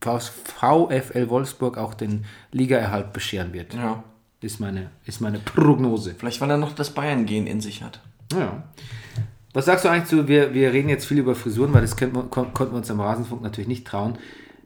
VfL 0.00 1.28
Wolfsburg 1.28 1.76
auch 1.76 1.94
den 1.94 2.24
Ligaerhalt 2.52 3.12
bescheren 3.12 3.52
wird. 3.52 3.74
Ja. 3.74 4.02
Ist 4.40 4.58
meine, 4.60 4.90
ist 5.04 5.20
meine 5.20 5.38
Prognose. 5.38 6.14
Vielleicht, 6.16 6.40
weil 6.40 6.50
er 6.50 6.56
noch 6.56 6.72
das 6.74 6.90
Bayern-Gehen 6.90 7.46
in 7.46 7.60
sich 7.60 7.82
hat. 7.82 8.00
Ja. 8.32 8.62
Was 9.52 9.66
sagst 9.66 9.84
du 9.84 9.88
eigentlich 9.88 10.08
zu, 10.08 10.28
wir, 10.28 10.54
wir 10.54 10.72
reden 10.72 10.88
jetzt 10.88 11.06
viel 11.06 11.18
über 11.18 11.34
Frisuren, 11.34 11.74
weil 11.74 11.82
das 11.82 11.96
konnten 11.96 12.14
wir, 12.16 12.22
kon- 12.22 12.54
konnten 12.54 12.72
wir 12.72 12.78
uns 12.78 12.90
am 12.90 13.00
Rasenfunk 13.00 13.42
natürlich 13.42 13.68
nicht 13.68 13.86
trauen. 13.86 14.16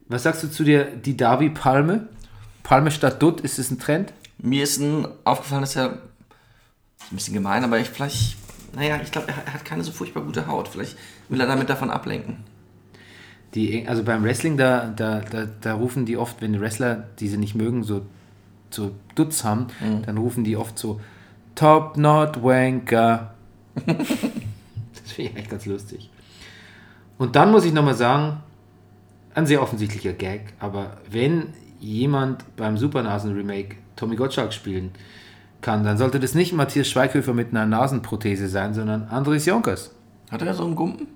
Was 0.09 0.23
sagst 0.23 0.43
du 0.43 0.51
zu 0.51 0.63
der 0.63 0.85
die 0.85 1.17
Derby 1.17 1.51
Palme? 1.51 2.09
Statt 2.91 3.21
Dutt, 3.23 3.41
ist 3.41 3.59
es 3.59 3.71
ein 3.71 3.79
Trend? 3.79 4.13
Mir 4.39 4.63
ist 4.63 4.79
ein 4.79 5.07
aufgefallen, 5.25 5.63
dass 5.63 5.77
er, 5.77 5.87
ist 6.99 7.13
ein 7.13 7.17
bisschen 7.17 7.35
gemein, 7.35 7.65
aber 7.65 7.79
ich 7.79 7.89
vielleicht, 7.89 8.37
naja, 8.75 9.01
ich 9.03 9.11
glaube, 9.11 9.29
er 9.29 9.55
hat 9.55 9.65
keine 9.65 9.83
so 9.85 9.93
furchtbar 9.93 10.23
gute 10.23 10.47
Haut. 10.47 10.69
Vielleicht 10.69 10.97
will 11.29 11.41
er 11.41 11.47
damit 11.47 11.69
davon 11.69 11.91
ablenken. 11.91 12.39
Die, 13.55 13.87
also 13.89 14.03
beim 14.03 14.23
Wrestling, 14.25 14.57
da, 14.57 14.87
da, 14.87 15.21
da, 15.21 15.47
da 15.61 15.75
rufen 15.75 16.07
die 16.07 16.17
oft, 16.17 16.43
wenn 16.43 16.53
die 16.53 16.61
Wrestler, 16.61 17.09
die 17.19 17.29
sie 17.29 17.39
nicht 17.39 17.55
mögen, 17.55 17.85
so, 17.85 18.03
so 18.75 18.93
Dutz 19.15 19.45
haben, 19.45 19.69
dann 20.05 20.19
rufen 20.19 20.45
die 20.45 20.57
oft 20.57 20.79
so 20.79 21.01
Top 21.55 21.97
Not 21.97 22.43
Wanker. 22.43 23.35
das 23.75 23.97
finde 25.13 25.31
ich 25.31 25.37
echt 25.37 25.51
ganz 25.51 25.67
lustig. 25.67 26.11
Und 27.19 27.37
dann 27.37 27.51
muss 27.51 27.65
ich 27.65 27.73
nochmal 27.73 27.95
sagen, 27.95 28.41
ein 29.35 29.47
sehr 29.47 29.63
offensichtlicher 29.63 30.13
Gag, 30.13 30.53
aber 30.59 30.99
wenn 31.11 31.49
jemand 31.81 32.45
beim 32.57 32.77
Supernasen-Remake 32.77 33.77
Tommy 33.97 34.17
Gottschalk 34.17 34.53
spielen 34.53 34.93
kann, 35.61 35.85
dann 35.85 35.99
sollte 35.99 36.21
das 36.21 36.35
nicht 36.35 36.53
Matthias 36.53 36.89
Schweighöfer 36.89 37.35
mit 37.35 37.51
einer 37.51 37.67
Nasenprothese 37.67 38.49
sein, 38.49 38.75
sondern 38.75 39.05
Andres 39.05 39.47
Jonkers. 39.47 39.93
Hat 40.31 40.43
er 40.43 40.55
so 40.55 40.65
einen 40.65 40.75
Gumpen? 40.77 41.07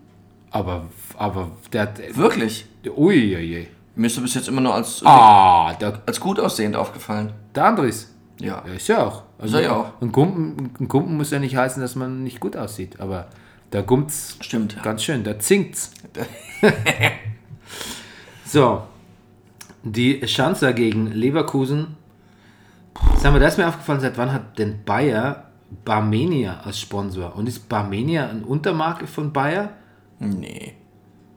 Aber, 0.51 0.87
aber 1.17 1.51
der 1.73 1.83
hat. 1.83 2.17
Wirklich? 2.17 2.67
Uiuiui. 2.87 3.69
Mir 3.97 4.07
ist 4.07 4.17
er 4.17 4.23
bis 4.23 4.35
jetzt 4.35 4.49
immer 4.49 4.61
nur 4.61 4.75
als, 4.75 5.03
Ah, 5.05 5.75
der, 5.75 6.01
als 6.07 6.21
gut 6.21 6.39
aussehend 6.39 6.77
aufgefallen. 6.77 7.33
Der 7.59 7.67
Andres. 7.67 8.15
Ja. 8.41 8.63
Ja, 8.67 8.73
ist 8.73 8.89
ja 8.89 9.05
auch. 9.05 9.25
Also 9.39 9.59
Ist 9.59 9.65
ja 9.65 9.73
auch. 9.77 10.01
Ein 10.01 10.13
Gumpen, 10.13 10.71
ein 10.79 10.89
Gumpen 10.89 11.17
muss 11.17 11.31
ja 11.31 11.39
nicht 11.41 11.57
heißen, 11.57 11.83
dass 11.83 11.97
man 11.97 12.23
nicht 12.23 12.39
gut 12.39 12.57
aussieht, 12.57 13.01
aber 13.01 13.27
da 13.71 13.83
gumpt's 13.83 14.37
Stimmt. 14.41 14.77
Ja. 14.77 14.83
ganz 14.83 15.03
schön, 15.03 15.25
da 15.25 15.39
zinkt's. 15.39 15.93
so, 18.45 18.83
die 19.83 20.27
Schanzer 20.27 20.73
gegen 20.73 21.09
Leverkusen. 21.11 21.97
Sag 23.17 23.33
mal, 23.33 23.41
da 23.41 23.49
ist 23.49 23.59
mir 23.59 23.69
aufgefallen, 23.69 24.01
seit 24.01 24.17
wann 24.19 24.33
hat 24.33 24.59
denn 24.59 24.85
Bayer 24.85 25.45
Barmenia 25.85 26.61
als 26.65 26.81
Sponsor? 26.81 27.35
Und 27.37 27.49
ist 27.49 27.69
Barmenia 27.69 28.29
eine 28.29 28.45
Untermarke 28.47 29.07
von 29.07 29.33
Bayer? 29.33 29.71
Nee. 30.21 30.75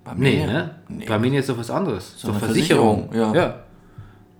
Bei 0.03 0.13
Nee, 0.15 0.45
ne? 0.45 0.75
Nee. 0.87 1.05
Barmenia 1.05 1.39
ist 1.39 1.49
doch 1.49 1.57
was 1.57 1.69
anderes. 1.69 2.13
So 2.17 2.29
eine 2.29 2.39
Versicherung. 2.39 3.09
Versicherung, 3.09 3.35
ja. 3.35 3.59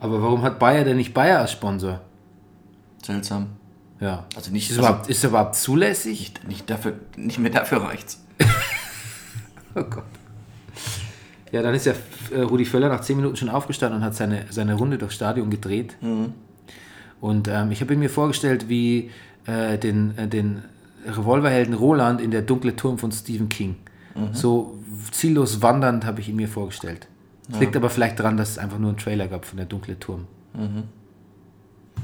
Aber 0.01 0.21
warum 0.21 0.41
hat 0.41 0.59
Bayer 0.59 0.83
denn 0.83 0.97
nicht 0.97 1.13
Bayer 1.13 1.39
als 1.39 1.51
Sponsor? 1.53 2.01
Seltsam. 3.05 3.47
Ja. 3.99 4.25
Also 4.35 4.51
nicht- 4.51 4.69
ist, 4.71 4.77
also- 4.77 4.89
überhaupt, 4.89 5.09
ist 5.09 5.23
überhaupt 5.23 5.55
zulässig? 5.55 6.19
Nicht, 6.19 6.47
nicht, 6.47 6.69
dafür, 6.69 6.93
nicht 7.15 7.39
mehr 7.39 7.51
dafür 7.51 7.83
reicht's. 7.83 8.21
Oh 9.73 9.83
Gott. 9.83 10.03
Ja, 11.53 11.61
dann 11.61 11.73
ist 11.73 11.85
ja 11.85 11.93
äh, 12.31 12.41
Rudi 12.41 12.65
Völler 12.65 12.89
nach 12.89 12.99
10 12.99 13.15
Minuten 13.15 13.37
schon 13.37 13.47
aufgestanden 13.49 13.99
und 14.01 14.05
hat 14.05 14.15
seine, 14.15 14.45
seine 14.49 14.73
Runde 14.73 14.97
durchs 14.97 15.15
Stadion 15.15 15.49
gedreht. 15.49 15.95
Und 17.21 17.47
ähm, 17.47 17.71
ich 17.71 17.79
habe 17.79 17.95
mir 17.95 18.09
vorgestellt, 18.09 18.67
wie 18.67 19.11
äh, 19.45 19.77
den, 19.77 20.17
äh, 20.17 20.27
den 20.27 20.63
Revolverhelden 21.05 21.73
Roland 21.73 22.19
in 22.19 22.31
der 22.31 22.41
dunkle 22.41 22.75
Turm 22.75 22.97
von 22.97 23.13
Stephen 23.13 23.47
King. 23.47 23.77
So 24.33 24.77
ziellos 25.11 25.61
wandernd 25.61 26.05
habe 26.05 26.19
ich 26.19 26.27
ihn 26.27 26.35
mir 26.35 26.49
vorgestellt. 26.49 27.07
Es 27.49 27.59
liegt 27.59 27.75
aber 27.75 27.89
vielleicht 27.89 28.19
daran, 28.19 28.37
dass 28.37 28.49
es 28.51 28.57
einfach 28.57 28.77
nur 28.77 28.89
einen 28.89 28.97
Trailer 28.97 29.27
gab 29.27 29.45
von 29.45 29.57
der 29.57 29.65
dunkle 29.65 29.99
Turm. 29.99 30.27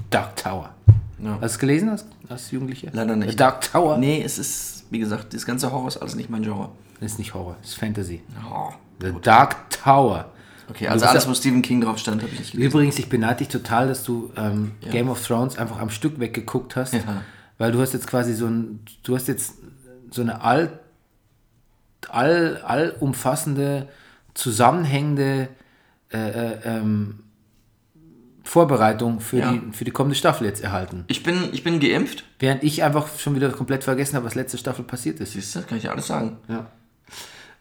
Dark 0.09 0.35
Tower. 0.35 0.73
Ja. 1.19 1.31
Hast 1.33 1.41
du 1.41 1.45
es 1.45 1.59
gelesen 1.59 1.89
als, 1.89 2.05
als 2.29 2.51
Jugendlicher? 2.51 2.89
Leider 2.93 3.15
nicht. 3.15 3.31
The 3.31 3.35
Dark 3.35 3.61
Tower? 3.71 3.97
Nee, 3.97 4.21
es 4.23 4.37
ist, 4.37 4.85
wie 4.89 4.99
gesagt, 4.99 5.33
das 5.33 5.45
ganze 5.45 5.71
Horror 5.71 5.87
ist 5.87 5.97
alles 5.97 6.15
nicht 6.15 6.29
mein 6.29 6.43
Genre. 6.43 6.69
Das 6.99 7.13
ist 7.13 7.19
nicht 7.19 7.33
Horror, 7.33 7.55
das 7.61 7.71
ist 7.71 7.77
Fantasy. 7.79 8.21
Oh. 8.51 8.69
The 9.01 9.13
Dark 9.21 9.69
Tower. 9.69 10.31
Okay, 10.69 10.87
also 10.87 11.05
alles, 11.05 11.23
ja- 11.23 11.29
wo 11.29 11.33
Stephen 11.33 11.61
King 11.61 11.81
drauf 11.81 11.97
stand, 11.97 12.21
habe 12.21 12.31
ich 12.33 12.39
nicht 12.39 12.51
gelesen. 12.51 12.69
Übrigens, 12.69 12.99
ich 12.99 13.07
beneide 13.09 13.37
dich 13.37 13.47
total, 13.47 13.87
dass 13.87 14.03
du 14.03 14.31
ähm, 14.35 14.73
Game 14.91 15.09
of 15.09 15.25
Thrones 15.25 15.57
einfach 15.57 15.79
am 15.79 15.89
Stück 15.89 16.19
weggeguckt 16.19 16.75
hast, 16.75 16.93
Ja. 16.93 17.23
weil 17.57 17.71
du 17.71 17.79
hast 17.81 17.93
jetzt 17.93 18.07
quasi 18.07 18.33
so 18.33 18.47
ein, 18.47 18.81
du 19.03 19.15
hast 19.15 19.27
jetzt 19.27 19.53
so 20.11 20.21
eine 20.21 20.41
all, 20.41 20.79
all, 22.09 22.57
allumfassende, 22.65 23.87
zusammenhängende 24.37 25.49
äh, 26.13 26.17
äh, 26.17 26.57
ähm, 26.63 27.19
Vorbereitung 28.43 29.19
für, 29.19 29.39
Ja. 29.39 29.51
die, 29.51 29.61
für 29.73 29.83
die 29.83 29.91
kommende 29.91 30.15
Staffel 30.15 30.47
jetzt 30.47 30.63
erhalten. 30.63 31.03
Ich 31.07 31.21
bin, 31.23 31.49
ich 31.51 31.63
bin 31.63 31.79
geimpft. 31.81 32.23
Während 32.39 32.63
ich 32.63 32.81
einfach 32.83 33.07
schon 33.19 33.35
wieder 33.35 33.49
komplett 33.49 33.83
vergessen 33.83 34.15
habe, 34.15 34.25
was 34.25 34.35
letzte 34.35 34.57
Staffel 34.57 34.85
passiert 34.85 35.19
ist. 35.19 35.33
Siehst 35.33 35.55
du, 35.55 35.63
kann 35.63 35.77
ich 35.77 35.83
ja 35.83 35.91
alles 35.91 36.07
sagen. 36.07 36.37
Ja. 36.47 36.67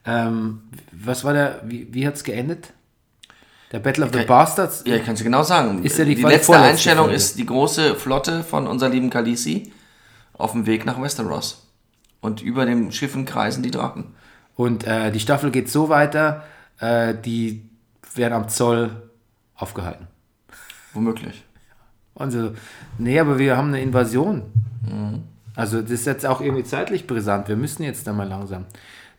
Ähm, 0.04 0.62
was 0.92 1.24
war 1.24 1.32
der, 1.32 1.60
wie, 1.64 1.88
wie 1.92 2.06
hat 2.06 2.14
es 2.14 2.22
geendet? 2.22 2.72
Der 3.72 3.80
Battle 3.80 4.04
of 4.04 4.12
the 4.12 4.18
kann- 4.18 4.28
Bastards? 4.28 4.84
Ja, 4.86 4.94
ich 4.94 5.04
kann 5.04 5.14
es 5.14 5.24
genau 5.24 5.42
sagen. 5.42 5.82
Ist 5.82 5.98
ja 5.98 6.04
die 6.04 6.14
die 6.14 6.22
letzte 6.22 6.56
Einstellung 6.56 7.06
Folge. 7.06 7.16
ist 7.16 7.36
die 7.36 7.46
große 7.46 7.96
Flotte 7.96 8.44
von 8.44 8.68
unserer 8.68 8.90
lieben 8.90 9.10
Khaleesi 9.10 9.72
auf 10.34 10.52
dem 10.52 10.66
Weg 10.66 10.86
nach 10.86 11.02
Westeros. 11.02 11.66
Und 12.20 12.42
über 12.42 12.64
den 12.64 12.92
Schiffen 12.92 13.24
kreisen 13.24 13.64
die 13.64 13.72
Drachen. 13.72 14.14
Und 14.54 14.84
äh, 14.84 15.10
die 15.10 15.18
Staffel 15.20 15.50
geht 15.50 15.68
so 15.68 15.88
weiter, 15.88 16.44
äh, 16.78 17.14
die 17.14 17.68
werden 18.14 18.32
am 18.34 18.48
Zoll 18.48 18.90
aufgehalten. 19.54 20.06
Womöglich. 20.92 21.44
Und 22.14 22.30
so, 22.30 22.52
nee, 22.98 23.18
aber 23.20 23.38
wir 23.38 23.56
haben 23.56 23.68
eine 23.68 23.82
Invasion. 23.82 24.42
Also 25.54 25.82
das 25.82 25.90
ist 25.90 26.06
jetzt 26.06 26.24
auch 26.24 26.40
irgendwie 26.40 26.64
zeitlich 26.64 27.06
brisant. 27.06 27.48
Wir 27.48 27.56
müssen 27.56 27.82
jetzt 27.82 28.06
da 28.06 28.12
mal 28.12 28.26
langsam. 28.28 28.64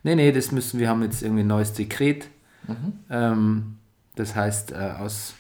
Nee, 0.04 0.16
nee, 0.16 0.32
das 0.32 0.52
müssen 0.52 0.80
wir 0.80 0.90
haben 0.90 1.04
jetzt 1.04 1.22
irgendwie 1.22 1.44
ein 1.44 1.48
neues 1.48 1.74
Dekret. 1.74 2.28
Ähm, 3.10 3.78
das 4.16 4.36
heißt, 4.36 4.72
äh, 4.72 4.94
aus 5.00 5.34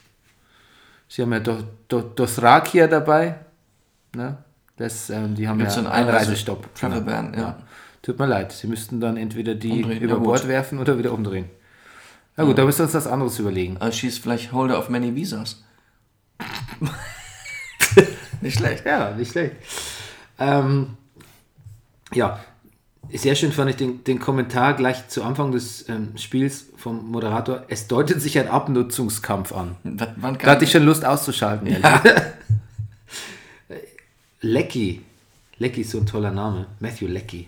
Sie 1.09 1.21
haben 1.21 1.31
ja 1.33 1.39
Do, 1.39 1.63
Do, 1.87 2.01
Dosrakia 2.01 2.87
dabei. 2.87 3.35
Ne? 4.15 4.37
Das, 4.75 5.09
ähm, 5.09 5.35
die 5.35 5.47
haben 5.47 5.59
ja 5.59 5.69
so 5.69 5.79
einen 5.79 5.87
einen 5.87 6.07
Einreise- 6.09 6.17
Einreisestopp. 6.19 6.75
Travel 6.75 7.01
Ban, 7.01 7.33
ja. 7.33 7.57
Tut 8.01 8.19
mir 8.19 8.27
leid, 8.27 8.51
Sie 8.51 8.67
müssten 8.67 8.99
dann 8.99 9.17
entweder 9.17 9.55
die 9.55 9.71
Umdrehen, 9.83 10.01
über 10.01 10.13
ja, 10.13 10.19
Bord 10.19 10.47
werfen 10.47 10.79
oder 10.79 10.97
wieder 10.97 11.11
umdrehen. 11.13 11.45
Na 12.37 12.43
gut, 12.43 12.57
da 12.57 12.65
müssen 12.65 12.79
wir 12.79 12.85
uns 12.85 12.93
was 12.93 13.07
anderes 13.07 13.39
überlegen. 13.39 13.77
Uh, 13.81 13.91
she's 13.91 14.19
vielleicht 14.19 14.51
Holder 14.51 14.77
of 14.77 14.89
many 14.89 15.15
Visas. 15.15 15.63
nicht 18.41 18.59
schlecht. 18.59 18.85
Ja, 18.85 19.11
nicht 19.11 19.31
schlecht. 19.31 19.55
Ähm, 20.37 20.97
ja, 22.13 22.39
sehr 23.11 23.35
schön 23.35 23.51
fand 23.51 23.71
ich 23.71 23.75
den, 23.77 24.03
den 24.03 24.19
Kommentar 24.19 24.75
gleich 24.75 25.07
zu 25.07 25.23
Anfang 25.23 25.51
des 25.51 25.89
ähm, 25.89 26.15
Spiels 26.17 26.67
vom 26.75 27.09
Moderator. 27.09 27.63
Es 27.69 27.87
deutet 27.87 28.21
sich 28.21 28.37
ein 28.37 28.47
Abnutzungskampf 28.47 29.51
an. 29.51 29.75
Wann 29.83 30.37
Da 30.37 30.51
hatte 30.51 30.65
ich 30.65 30.71
schon 30.71 30.83
Lust 30.83 31.05
auszuschalten. 31.05 31.67
Ja. 31.81 32.03
Lecky. 34.41 35.01
Lecky 35.59 35.81
ist 35.81 35.91
so 35.91 35.97
ein 35.97 36.05
toller 36.05 36.31
Name. 36.31 36.67
Matthew 36.79 37.07
Lecky. 37.07 37.47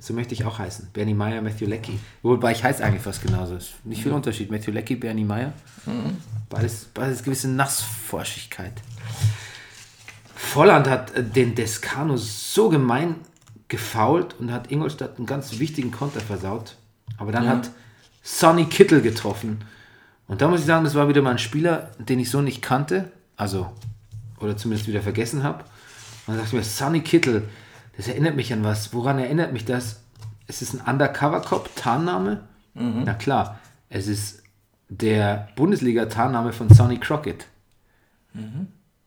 So 0.00 0.12
möchte 0.12 0.34
ich 0.34 0.44
auch 0.44 0.58
heißen. 0.58 0.88
Bernie 0.92 1.14
Meyer, 1.14 1.40
Matthew 1.40 1.66
Lecky. 1.66 1.98
Wobei 2.22 2.52
ich 2.52 2.64
heiße 2.64 2.84
eigentlich 2.84 3.02
fast 3.02 3.22
genauso. 3.22 3.56
Ist 3.56 3.74
nicht 3.84 4.02
viel 4.02 4.12
Unterschied. 4.12 4.50
Matthew 4.50 4.72
Lecky, 4.72 4.96
Bernie 4.96 5.24
Meyer. 5.24 5.52
Beides, 6.48 6.86
beides 6.92 7.22
gewisse 7.22 7.48
Nassforschigkeit. 7.48 8.72
Volland 10.34 10.88
hat 10.88 11.14
äh, 11.14 11.22
den 11.22 11.54
Descano 11.54 12.16
so 12.16 12.68
gemein 12.68 13.16
gefault 13.68 14.34
und 14.38 14.52
hat 14.52 14.70
Ingolstadt 14.70 15.16
einen 15.16 15.26
ganz 15.26 15.58
wichtigen 15.58 15.90
Konter 15.90 16.20
versaut. 16.20 16.76
Aber 17.18 17.32
dann 17.32 17.48
hat 17.48 17.70
Sonny 18.22 18.66
Kittel 18.66 19.00
getroffen. 19.00 19.64
Und 20.26 20.40
da 20.42 20.48
muss 20.48 20.60
ich 20.60 20.66
sagen, 20.66 20.84
das 20.84 20.94
war 20.94 21.08
wieder 21.08 21.22
mal 21.22 21.32
ein 21.32 21.38
Spieler, 21.38 21.90
den 21.98 22.18
ich 22.18 22.30
so 22.30 22.40
nicht 22.40 22.62
kannte. 22.62 23.10
Also, 23.36 23.70
oder 24.40 24.56
zumindest 24.56 24.88
wieder 24.88 25.02
vergessen 25.02 25.42
habe. 25.42 25.64
Und 26.26 26.34
dann 26.34 26.36
dachte 26.36 26.48
ich 26.48 26.52
mir, 26.54 26.64
Sonny 26.64 27.00
Kittel, 27.00 27.48
das 27.96 28.08
erinnert 28.08 28.36
mich 28.36 28.52
an 28.52 28.64
was. 28.64 28.92
Woran 28.92 29.18
erinnert 29.18 29.52
mich 29.52 29.64
das? 29.64 30.02
Es 30.46 30.62
ist 30.62 30.74
ein 30.74 30.80
Undercover-Cop, 30.80 31.74
Tarnname. 31.76 32.44
Na 33.04 33.14
klar, 33.14 33.60
es 33.88 34.08
ist 34.08 34.42
der 34.88 35.48
Bundesliga-Tarnname 35.56 36.52
von 36.52 36.68
Sonny 36.68 36.98
Crockett. 36.98 37.46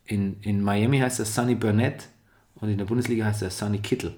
In, 0.06 0.38
in 0.42 0.62
Miami 0.62 1.00
heißt 1.00 1.20
er 1.20 1.26
Sonny 1.26 1.56
Burnett 1.56 2.08
Und 2.56 2.70
in 2.70 2.78
der 2.78 2.86
Bundesliga 2.86 3.26
heißt 3.26 3.42
er 3.42 3.52
Sonny 3.52 3.80
Kittel. 3.80 4.16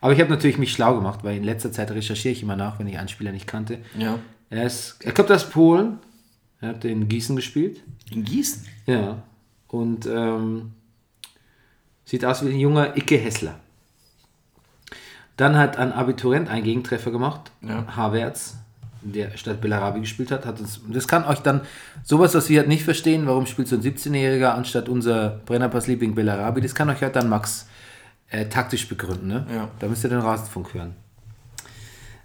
Aber 0.00 0.12
ich 0.12 0.20
habe 0.20 0.30
natürlich 0.30 0.58
mich 0.58 0.72
schlau 0.72 0.94
gemacht, 0.94 1.24
weil 1.24 1.36
in 1.36 1.44
letzter 1.44 1.72
Zeit 1.72 1.90
recherchiere 1.90 2.32
ich 2.32 2.42
immer 2.42 2.56
nach, 2.56 2.78
wenn 2.78 2.86
ich 2.86 2.98
einen 2.98 3.08
Spieler 3.08 3.32
nicht 3.32 3.46
kannte. 3.46 3.80
Ja. 3.98 4.18
Er, 4.48 4.64
ist, 4.64 5.04
er 5.04 5.12
kommt 5.12 5.30
aus 5.30 5.50
Polen. 5.50 5.98
Er 6.60 6.70
hat 6.70 6.84
in 6.84 7.08
Gießen 7.08 7.36
gespielt. 7.36 7.82
In 8.10 8.24
Gießen? 8.24 8.64
Ja. 8.86 9.22
Und 9.66 10.06
ähm, 10.06 10.72
sieht 12.08 12.24
aus 12.24 12.42
wie 12.42 12.48
ein 12.48 12.58
junger 12.58 12.96
Icke 12.96 13.18
Hessler. 13.18 13.56
Dann 15.36 15.58
hat 15.58 15.76
ein 15.76 15.92
Abiturient 15.92 16.48
einen 16.48 16.64
Gegentreffer 16.64 17.10
gemacht. 17.10 17.52
Ja. 17.60 17.84
Havertz, 17.94 18.56
der 19.02 19.36
statt 19.36 19.60
Bellarabi 19.60 20.00
gespielt 20.00 20.30
hat. 20.30 20.46
hat 20.46 20.58
uns, 20.58 20.80
das 20.88 21.06
kann 21.06 21.24
euch 21.26 21.40
dann 21.40 21.60
sowas, 22.02 22.34
was 22.34 22.48
wir 22.48 22.60
halt 22.60 22.68
nicht 22.68 22.82
verstehen, 22.82 23.26
warum 23.26 23.44
spielt 23.44 23.68
so 23.68 23.76
ein 23.76 23.82
17-Jähriger 23.82 24.54
anstatt 24.54 24.88
unser 24.88 25.40
Brennerpass-Liebling 25.44 26.14
Bellarabi, 26.14 26.62
das 26.62 26.74
kann 26.74 26.88
euch 26.88 27.02
halt 27.02 27.14
dann 27.14 27.28
Max 27.28 27.68
äh, 28.30 28.46
taktisch 28.46 28.88
begründen. 28.88 29.28
Ne? 29.28 29.46
Ja. 29.54 29.68
Da 29.78 29.86
müsst 29.86 30.02
ihr 30.02 30.10
den 30.10 30.20
Rasenfunk 30.20 30.72
hören. 30.72 30.96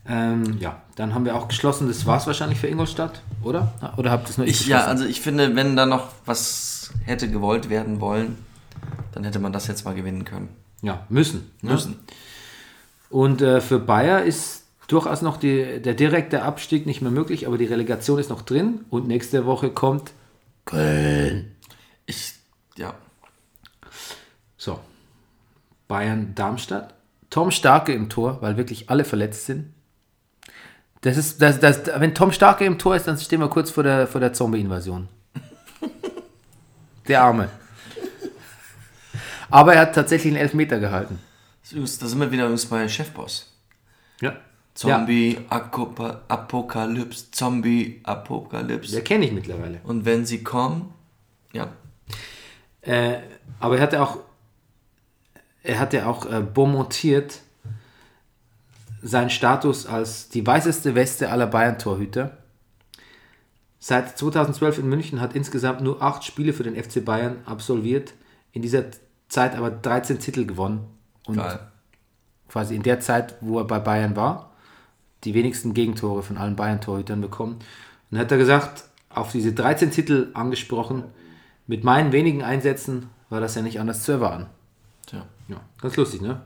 Ähm, 0.08 0.60
ja, 0.60 0.82
dann 0.96 1.14
haben 1.14 1.26
wir 1.26 1.36
auch 1.36 1.50
geschlossen, 1.50 1.90
das 1.90 2.06
war 2.06 2.18
es 2.18 2.26
wahrscheinlich 2.28 2.60
für 2.60 2.68
Ingolstadt, 2.68 3.22
oder? 3.42 3.74
Oder 3.98 4.12
habt 4.12 4.28
ihr 4.28 4.30
es 4.32 4.38
nur 4.38 4.48
Ich, 4.48 4.66
ja, 4.66 4.86
also 4.86 5.06
ich 5.06 5.20
finde, 5.20 5.56
wenn 5.58 5.76
da 5.76 5.86
noch 5.86 6.08
was 6.26 6.94
hätte 7.06 7.30
gewollt 7.30 7.70
werden 7.70 8.00
wollen, 8.00 8.38
dann 9.12 9.24
hätte 9.24 9.40
man 9.40 9.54
das 9.54 9.68
jetzt 9.68 9.86
mal 9.86 9.96
gewinnen 9.96 10.26
können. 10.26 10.50
Ja, 10.82 11.06
müssen. 11.10 11.52
ne? 11.62 11.72
Müssen. 11.72 12.00
Und 13.10 13.42
äh, 13.42 13.62
für 13.62 13.80
Bayer 13.80 14.24
ist 14.24 14.64
durchaus 14.88 15.22
noch 15.22 15.38
die, 15.38 15.82
der 15.82 15.94
direkte 15.94 16.44
Abstieg 16.44 16.86
nicht 16.86 17.02
mehr 17.02 17.12
möglich, 17.12 17.48
aber 17.48 17.58
die 17.58 17.66
Relegation 17.66 18.20
ist 18.20 18.30
noch 18.30 18.42
drin 18.42 18.86
und 18.90 19.08
nächste 19.08 19.46
Woche 19.46 19.70
kommt 19.70 20.12
Köln. 20.66 21.56
Ich, 22.06 22.34
ja. 22.78 22.94
So, 24.58 24.80
Bayern 25.88 26.34
Darmstadt. 26.36 26.94
Tom 27.30 27.52
Starke 27.52 27.94
im 27.94 28.10
Tor, 28.10 28.42
weil 28.42 28.58
wirklich 28.58 28.90
alle 28.90 29.06
verletzt 29.06 29.46
sind. 29.46 29.74
Das 31.02 31.18
ist, 31.18 31.42
das, 31.42 31.60
das, 31.60 31.82
wenn 31.98 32.14
Tom 32.14 32.32
Starke 32.32 32.64
im 32.64 32.78
Tor 32.78 32.96
ist, 32.96 33.08
dann 33.08 33.18
stehen 33.18 33.40
wir 33.40 33.50
kurz 33.50 33.72
vor 33.72 33.84
der, 33.84 34.08
vor 34.08 34.22
der 34.22 34.34
Zombie-Invasion. 34.34 35.10
Der 37.08 37.22
Arme. 37.22 37.50
Aber 39.54 39.76
er 39.76 39.82
hat 39.82 39.94
tatsächlich 39.94 40.34
einen 40.34 40.42
Elfmeter 40.42 40.80
gehalten. 40.80 41.20
Da 41.72 41.86
sind 41.86 42.20
wir 42.20 42.32
wieder 42.32 42.44
übrigens 42.46 42.66
bei 42.66 42.88
Chefboss. 42.88 43.54
Ja. 44.20 44.36
Zombie, 44.74 45.38
Akopa- 45.50 46.22
Apokalypse, 46.28 47.30
Zombie, 47.30 48.02
Apokalypse. 48.04 48.94
Der 48.94 49.04
kenne 49.04 49.26
ich 49.26 49.32
mittlerweile. 49.32 49.80
Und 49.84 50.06
wenn 50.06 50.26
sie 50.26 50.44
kommen, 50.44 50.92
ja. 51.52 51.72
Äh, 52.82 53.18
aber 53.60 53.76
er 53.78 53.84
hatte 53.84 54.02
auch, 54.02 54.18
er 55.62 55.80
hatte 55.80 56.08
auch 56.08 56.26
äh, 56.26 56.42
bonmontiert 56.42 57.42
seinen 59.04 59.30
Status 59.30 59.86
als 59.86 60.30
die 60.30 60.46
weißeste 60.46 60.96
Weste 60.96 61.30
aller 61.30 61.46
Bayern-Torhüter. 61.46 62.38
Seit 63.78 64.18
2012 64.18 64.80
in 64.80 64.90
München 64.90 65.22
hat 65.22 65.36
insgesamt 65.36 65.82
nur 65.82 66.02
acht 66.02 66.24
Spiele 66.24 66.54
für 66.54 66.64
den 66.64 66.76
FC 66.82 67.06
Bayern 67.06 67.38
absolviert. 67.46 68.14
In 68.52 68.64
dieser 68.64 68.86
Zeit 69.34 69.56
aber 69.56 69.72
13 69.72 70.20
Titel 70.20 70.46
gewonnen. 70.46 70.86
Und 71.26 71.38
Geil. 71.38 71.60
quasi 72.50 72.76
in 72.76 72.84
der 72.84 73.00
Zeit, 73.00 73.36
wo 73.42 73.58
er 73.60 73.66
bei 73.66 73.80
Bayern 73.80 74.16
war, 74.16 74.52
die 75.24 75.34
wenigsten 75.34 75.74
Gegentore 75.74 76.22
von 76.22 76.38
allen 76.38 76.56
Bayern-Torhütern 76.56 77.22
bekommen. 77.22 77.54
Und 77.54 77.64
dann 78.12 78.20
hat 78.22 78.32
er 78.32 78.38
gesagt, 78.38 78.84
auf 79.10 79.32
diese 79.32 79.54
13 79.54 79.92
Titel 79.92 80.30
angesprochen, 80.34 81.04
mit 81.66 81.84
meinen 81.84 82.12
wenigen 82.12 82.44
Einsätzen 82.44 83.10
war 83.30 83.40
das 83.40 83.56
ja 83.56 83.62
nicht 83.62 83.80
anders 83.80 84.04
zu 84.04 84.12
erwarten. 84.14 84.48
Tja. 85.06 85.26
Ja, 85.48 85.62
ganz 85.82 85.96
lustig, 85.96 86.22
ne? 86.22 86.42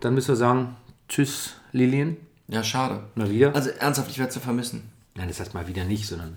Dann 0.00 0.14
müssen 0.14 0.28
wir 0.28 0.36
sagen, 0.36 0.76
tschüss 1.08 1.54
Lilien, 1.72 2.16
Ja, 2.48 2.62
schade. 2.62 3.00
mal 3.14 3.30
wieder. 3.30 3.54
Also 3.54 3.70
ernsthaft, 3.70 4.10
ich 4.10 4.18
werde 4.18 4.32
sie 4.32 4.40
vermissen. 4.40 4.90
Nein, 5.14 5.28
das 5.28 5.40
heißt 5.40 5.54
mal 5.54 5.66
wieder 5.66 5.84
nicht, 5.84 6.06
sondern, 6.06 6.36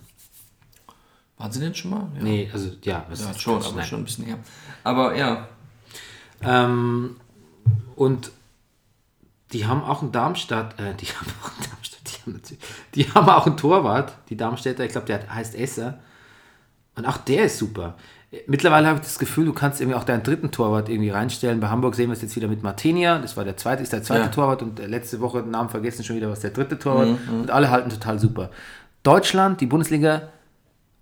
Waren 1.40 1.52
sie 1.52 1.60
denn 1.62 1.74
schon 1.74 1.90
mal? 1.92 2.08
Ja, 2.18 2.22
nee, 2.24 2.50
also 2.54 2.70
ja, 2.84 3.06
was 3.10 3.24
ja 3.24 3.32
ist 3.32 3.42
schon, 3.42 3.56
das? 3.58 3.68
aber 3.68 3.78
Nein. 3.78 3.86
schon 3.88 4.02
ein 4.02 4.06
bisschen 4.06 4.26
her. 4.26 4.38
Aber 4.84 5.16
ja, 5.16 5.48
Ähm, 6.42 7.16
und 7.96 8.32
die 9.52 9.66
haben 9.66 9.84
auch 9.84 10.04
in 10.04 10.12
Darmstadt, 10.12 10.80
äh, 10.80 10.94
die 10.96 11.06
haben 11.08 11.28
auch 11.44 11.52
in 11.58 11.70
Darmstadt, 11.70 12.02
die 12.06 12.22
haben, 12.22 12.34
natürlich, 12.34 12.60
die 12.96 13.06
haben 13.12 13.28
auch 13.30 13.46
einen 13.48 13.58
Torwart, 13.58 14.14
die 14.30 14.38
Darmstädter, 14.38 14.86
ich 14.86 14.92
glaube, 14.92 15.08
der 15.08 15.34
heißt 15.34 15.56
Esser. 15.56 16.00
Und 16.96 17.06
auch 17.06 17.18
der 17.18 17.46
ist 17.46 17.58
super. 17.58 17.96
Mittlerweile 18.46 18.88
habe 18.88 19.00
ich 19.00 19.06
das 19.06 19.18
Gefühl, 19.18 19.46
du 19.46 19.54
kannst 19.54 19.82
irgendwie 19.82 19.98
auch 19.98 20.04
deinen 20.04 20.22
dritten 20.22 20.52
Torwart 20.52 20.88
irgendwie 20.88 21.10
reinstellen. 21.10 21.60
Bei 21.60 21.70
Hamburg 21.70 21.96
sehen 21.96 22.10
wir 22.10 22.14
es 22.14 22.22
jetzt 22.22 22.36
wieder 22.36 22.48
mit 22.48 22.62
Martinia, 22.62 23.18
das 23.18 23.36
war 23.38 23.44
der 23.44 23.58
zweite, 23.58 23.82
ist 23.82 23.92
der 23.92 24.04
zweite 24.04 24.22
Ja. 24.24 24.28
Torwart 24.28 24.62
und 24.62 24.80
äh, 24.80 24.86
letzte 24.88 25.20
Woche 25.20 25.42
den 25.42 25.52
Namen 25.52 25.70
vergessen 25.70 26.04
schon 26.04 26.16
wieder, 26.18 26.30
was 26.30 26.42
der 26.42 26.52
dritte 26.52 26.78
Torwart. 26.78 27.18
Und 27.32 27.50
alle 27.50 27.72
halten 27.72 27.90
total 27.90 28.20
super. 28.20 28.52
Deutschland, 29.04 29.62
die 29.62 29.66
Bundesliga, 29.66 30.30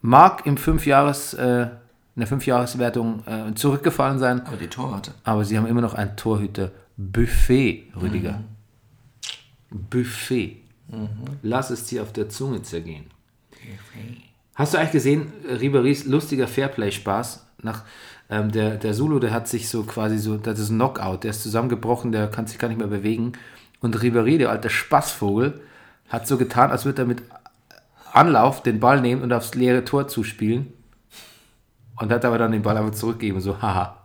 mag 0.02 0.46
im 0.46 0.58
Fünfjahres, 0.58 1.34
äh, 1.34 1.64
in 1.64 2.20
der 2.20 2.28
Fünfjahreswertung 2.28 3.24
äh, 3.26 3.54
zurückgefallen 3.56 4.20
sein. 4.20 4.46
aber 4.46 4.58
die 4.58 4.68
Torwarte. 4.68 5.14
Aber 5.24 5.46
sie 5.46 5.58
haben 5.58 5.68
immer 5.68 5.82
noch 5.82 5.94
ein 5.94 6.16
Torhüter-Buffet, 6.16 7.92
Rüdiger. 8.02 8.42
Buffet. 9.70 10.64
Lass 11.42 11.70
es 11.70 11.86
dir 11.86 12.02
auf 12.02 12.14
der 12.14 12.30
Zunge 12.30 12.62
zergehen. 12.62 13.06
Hast 14.56 14.74
du 14.74 14.78
eigentlich 14.78 14.92
gesehen, 14.92 15.34
äh, 15.48 15.54
Ribery's 15.54 16.06
lustiger 16.06 16.48
Fairplay-Spaß? 16.48 17.46
Nach, 17.62 17.84
ähm, 18.30 18.52
der, 18.52 18.78
der 18.78 18.94
Zulu, 18.94 19.20
der 19.20 19.32
hat 19.32 19.48
sich 19.48 19.70
so 19.70 19.84
quasi 19.84 20.18
so, 20.18 20.38
das 20.38 20.60
ist 20.60 20.70
ein 20.70 20.78
Knockout, 20.78 21.24
der 21.24 21.32
ist 21.32 21.44
zusammengebrochen, 21.44 22.12
der 22.12 22.28
kann 22.28 22.48
sich 22.48 22.58
gar 22.58 22.68
nicht 22.68 22.78
mehr 22.78 22.88
bewegen. 22.88 23.34
Und 23.82 24.02
Ribery, 24.02 24.38
der 24.38 24.50
alte 24.50 24.70
Spaßvogel, 24.70 25.62
hat 26.10 26.28
so 26.28 26.38
getan, 26.38 26.72
als 26.72 26.86
würde 26.86 27.04
er 27.04 27.06
mit 27.06 27.22
Anlauf 28.14 28.64
den 28.64 28.80
Ball 28.80 29.02
nehmen 29.02 29.22
und 29.22 29.32
aufs 29.34 29.56
leere 29.56 29.84
Tor 29.86 30.08
zuspielen. 30.08 30.74
Und 32.00 32.12
hat 32.12 32.26
aber 32.26 32.38
dann 32.38 32.52
den 32.52 32.62
Ball 32.62 32.78
einfach 32.78 32.94
zurückgegeben, 32.94 33.42
so, 33.42 33.62
haha. 33.62 33.98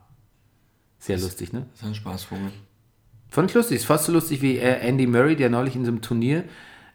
Sehr 0.98 1.18
lustig, 1.18 1.52
ne? 1.52 1.66
Das 1.72 1.82
ist 1.82 1.86
ein 1.88 1.94
Spaßvogel. 1.94 2.50
Fand 3.28 3.50
ich 3.50 3.54
lustig. 3.54 3.76
Ist 3.76 3.86
fast 3.86 4.04
so 4.06 4.12
lustig 4.12 4.40
wie 4.40 4.56
äh, 4.58 4.78
Andy 4.86 5.06
Murray, 5.06 5.36
der 5.36 5.50
neulich 5.50 5.74
in 5.76 5.84
so 5.84 5.90
einem 5.90 6.00
Turnier, 6.00 6.44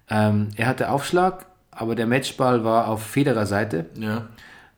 ähm, 0.09 0.49
er 0.55 0.67
hatte 0.67 0.89
Aufschlag, 0.89 1.45
aber 1.71 1.93
der 1.95 2.07
Matchball 2.07 2.63
war 2.63 2.87
auf 2.87 3.03
Federer 3.03 3.45
Seite 3.45 3.87
Ja. 3.99 4.27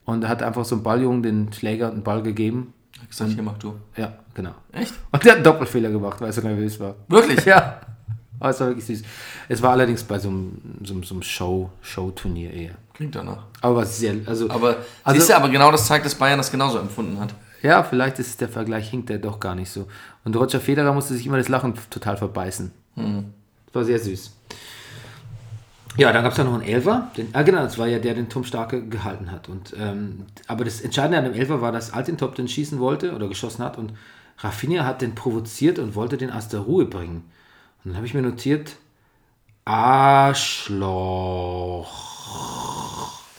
und 0.05 0.23
er 0.23 0.29
hat 0.29 0.41
einfach 0.43 0.65
so 0.65 0.75
einem 0.75 0.83
Balljungen 0.83 1.21
den 1.23 1.53
Schläger 1.53 1.89
und 1.89 1.97
den 1.99 2.03
Ball 2.03 2.23
gegeben. 2.23 2.73
Ich 3.09 3.15
das 3.17 3.27
nicht 3.27 3.37
gemacht, 3.37 3.61
du. 3.63 3.75
Ja, 3.95 4.13
genau. 4.33 4.51
Echt? 4.71 4.93
Und 5.11 5.23
der 5.23 5.31
hat 5.31 5.37
einen 5.37 5.43
Doppelfehler 5.45 5.89
gemacht, 5.91 6.19
weil 6.19 6.29
er 6.29 6.33
so 6.33 6.41
nervös 6.41 6.79
war. 6.79 6.95
Wirklich? 7.07 7.45
Ja. 7.45 7.79
Aber 8.39 8.49
es 8.49 8.59
war 8.59 8.67
wirklich 8.67 8.85
süß. 8.85 9.03
Es 9.49 9.61
war 9.61 9.71
allerdings 9.71 10.03
bei 10.03 10.19
so 10.19 10.29
einem, 10.29 10.61
so 10.83 10.93
einem, 10.93 11.03
so 11.03 11.15
einem 11.15 11.23
Show, 11.23 11.69
Show-Turnier 11.81 12.51
eher. 12.51 12.75
Klingt 12.93 13.15
danach. 13.15 13.43
Aber 13.61 13.77
was 13.77 13.97
sehr, 13.97 14.15
also, 14.25 14.49
Aber 14.49 14.77
also, 15.03 15.19
siehst 15.19 15.29
du, 15.29 15.35
aber 15.35 15.49
genau 15.49 15.71
das 15.71 15.87
zeigt, 15.87 16.05
dass 16.05 16.15
Bayern 16.15 16.37
das 16.37 16.51
genauso 16.51 16.79
empfunden 16.79 17.19
hat. 17.19 17.33
ja, 17.61 17.83
vielleicht 17.83 18.19
ist 18.19 18.39
der 18.41 18.49
Vergleich 18.49 18.89
hinkt 18.89 19.09
der 19.09 19.19
doch 19.19 19.39
gar 19.39 19.55
nicht 19.55 19.69
so. 19.69 19.87
Und 20.23 20.35
Roger 20.35 20.59
Federer 20.59 20.93
musste 20.93 21.13
sich 21.13 21.25
immer 21.25 21.37
das 21.37 21.49
Lachen 21.49 21.73
total 21.89 22.17
verbeißen. 22.17 22.71
Das 22.95 23.75
war 23.75 23.83
sehr 23.85 23.99
süß. 23.99 24.33
Ja, 25.97 26.13
dann 26.13 26.23
gab 26.23 26.31
es 26.31 26.37
ja 26.37 26.43
noch 26.43 26.53
einen 26.53 26.63
Elfer. 26.63 27.11
Den, 27.17 27.29
ah, 27.33 27.41
genau, 27.41 27.61
das 27.63 27.77
war 27.77 27.87
ja 27.87 27.99
der, 27.99 28.13
den 28.13 28.29
Tom 28.29 28.43
Starke 28.43 28.85
gehalten 28.85 29.31
hat. 29.31 29.49
Und, 29.49 29.73
ähm, 29.77 30.25
aber 30.47 30.63
das 30.63 30.81
Entscheidende 30.81 31.17
an 31.17 31.25
dem 31.25 31.33
Elfer 31.33 31.61
war, 31.61 31.71
dass 31.71 31.91
Altintop 31.91 32.35
den 32.35 32.47
schießen 32.47 32.79
wollte 32.79 33.13
oder 33.13 33.27
geschossen 33.27 33.63
hat 33.63 33.77
und 33.77 33.93
Rafinha 34.37 34.85
hat 34.85 35.01
den 35.01 35.15
provoziert 35.15 35.79
und 35.79 35.95
wollte 35.95 36.17
den 36.17 36.31
aus 36.31 36.47
der 36.47 36.61
Ruhe 36.61 36.85
bringen. 36.85 37.23
Und 37.83 37.91
dann 37.91 37.95
habe 37.95 38.05
ich 38.05 38.13
mir 38.13 38.21
notiert, 38.21 38.75
Arschloch. 39.65 40.79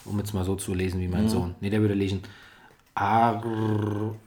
Um 0.05 0.17
jetzt 0.17 0.33
mal 0.33 0.43
so 0.45 0.55
zu 0.55 0.73
lesen 0.73 0.99
wie 0.99 1.07
mein 1.07 1.29
Sohn. 1.29 1.55
Nee, 1.61 1.69
der 1.69 1.81
würde 1.81 1.93
lesen. 1.93 2.23
Arschloch. 2.95 4.17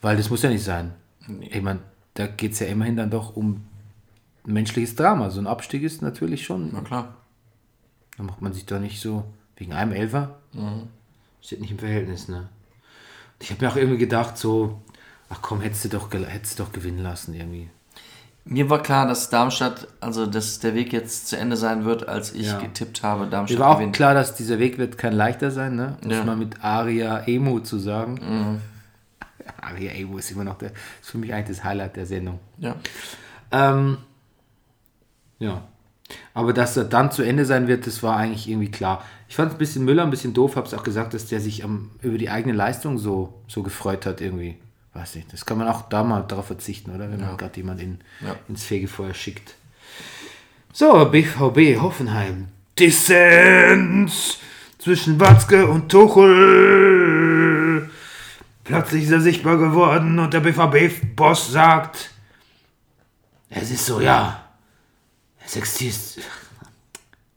Weil 0.00 0.16
das 0.16 0.30
muss 0.30 0.42
ja 0.42 0.50
nicht 0.50 0.64
sein. 0.64 0.92
Ich 1.40 1.62
meine, 1.62 1.80
da 2.14 2.26
geht 2.26 2.52
es 2.52 2.60
ja 2.60 2.66
immerhin 2.66 2.96
dann 2.96 3.10
doch 3.10 3.36
um 3.36 3.66
menschliches 4.44 4.94
Drama. 4.96 5.30
So 5.30 5.40
ein 5.40 5.46
Abstieg 5.46 5.82
ist 5.82 6.02
natürlich 6.02 6.44
schon. 6.44 6.70
Na 6.72 6.80
klar. 6.80 7.16
Da 8.16 8.22
macht 8.22 8.40
man 8.42 8.52
sich 8.52 8.66
doch 8.66 8.78
nicht 8.78 9.00
so 9.00 9.24
wegen 9.56 9.72
einem 9.72 9.92
Elfer. 9.92 10.38
Steht 11.40 11.60
nicht 11.60 11.72
im 11.72 11.78
Verhältnis, 11.78 12.28
ne? 12.28 12.48
Ich 13.40 13.50
habe 13.50 13.64
mir 13.64 13.70
auch 13.70 13.76
irgendwie 13.76 13.98
gedacht, 13.98 14.38
so, 14.38 14.80
ach 15.34 15.42
komm, 15.42 15.60
hättest 15.60 15.84
du 15.84 15.88
doch, 15.90 16.08
hättest 16.12 16.58
du 16.58 16.62
doch 16.64 16.72
gewinnen 16.72 17.00
lassen 17.02 17.34
irgendwie. 17.34 17.68
Mir 18.46 18.68
war 18.68 18.82
klar, 18.82 19.06
dass 19.08 19.30
Darmstadt, 19.30 19.88
also 20.00 20.26
dass 20.26 20.58
der 20.60 20.74
Weg 20.74 20.92
jetzt 20.92 21.28
zu 21.28 21.36
Ende 21.38 21.56
sein 21.56 21.84
wird, 21.86 22.06
als 22.08 22.32
ich 22.34 22.46
Ja. 22.48 22.60
getippt 22.60 23.02
habe, 23.02 23.24
Mir 23.24 23.30
Darmstadt 23.30 23.58
war 23.58 23.70
auch 23.70 23.78
gewinnt. 23.78 23.96
klar, 23.96 24.12
dass 24.12 24.34
dieser 24.34 24.58
Weg 24.58 24.76
wird 24.76 24.98
kein 24.98 25.14
leichter 25.14 25.50
sein, 25.50 25.76
ne? 25.76 25.96
Um 26.04 26.10
Ja. 26.10 26.20
es 26.20 26.26
mal 26.26 26.36
mit 26.36 26.62
Aria 26.62 27.20
Emo 27.26 27.60
zu 27.60 27.78
sagen. 27.78 28.60
Aria 29.62 29.92
Emo 29.92 30.18
ist 30.18 30.30
immer 30.30 30.44
noch 30.44 30.58
der, 30.58 30.72
ist 31.00 31.10
für 31.10 31.18
mich 31.18 31.32
eigentlich 31.32 31.56
das 31.56 31.64
Highlight 31.64 31.96
der 31.96 32.04
Sendung. 32.06 32.38
Ja. 32.58 32.76
Ähm, 33.50 33.96
ja. 35.38 35.62
Aber 36.34 36.52
dass 36.52 36.76
er 36.76 36.84
dann 36.84 37.10
zu 37.10 37.22
Ende 37.22 37.46
sein 37.46 37.66
wird, 37.66 37.86
das 37.86 38.02
war 38.02 38.16
eigentlich 38.18 38.46
irgendwie 38.48 38.70
klar. 38.70 39.02
Ich 39.26 39.36
fand 39.36 39.48
es 39.48 39.54
ein 39.54 39.58
bisschen 39.58 39.84
Müller, 39.86 40.02
ein 40.02 40.10
bisschen 40.10 40.34
doof, 40.34 40.56
habe 40.56 40.66
es 40.66 40.74
auch 40.74 40.82
gesagt, 40.82 41.14
dass 41.14 41.26
der 41.28 41.40
sich 41.40 41.64
am, 41.64 41.90
über 42.02 42.18
die 42.18 42.28
eigene 42.28 42.54
Leistung 42.54 42.98
so, 42.98 43.32
so 43.48 43.62
gefreut 43.62 44.04
hat 44.04 44.20
irgendwie. 44.20 44.58
Weiß 44.94 45.16
nicht, 45.16 45.32
das 45.32 45.44
kann 45.44 45.58
man 45.58 45.68
auch 45.68 45.88
da 45.88 46.04
mal 46.04 46.22
darauf 46.22 46.46
verzichten, 46.46 46.94
oder? 46.94 47.10
Wenn 47.10 47.20
man 47.20 47.36
gerade 47.36 47.56
jemand 47.56 47.82
in, 47.82 47.98
Ja. 48.20 48.36
ins 48.48 48.64
Fegefeuer 48.64 49.12
schickt. 49.12 49.56
So, 50.72 51.04
BVB 51.06 51.80
Hoffenheim. 51.80 52.48
Dissens 52.78 54.38
zwischen 54.78 55.18
Watzke 55.20 55.66
und 55.66 55.88
Tuchel. 55.90 57.90
Plötzlich 58.64 59.04
ist 59.04 59.10
er 59.10 59.20
sichtbar 59.20 59.58
geworden 59.58 60.18
und 60.18 60.32
der 60.32 60.40
BVB-Boss 60.40 61.52
sagt, 61.52 62.10
es 63.50 63.70
ist 63.70 63.84
so, 63.86 64.00
ja. 64.00 64.48
Es 65.44 65.56
existiert. 65.56 66.24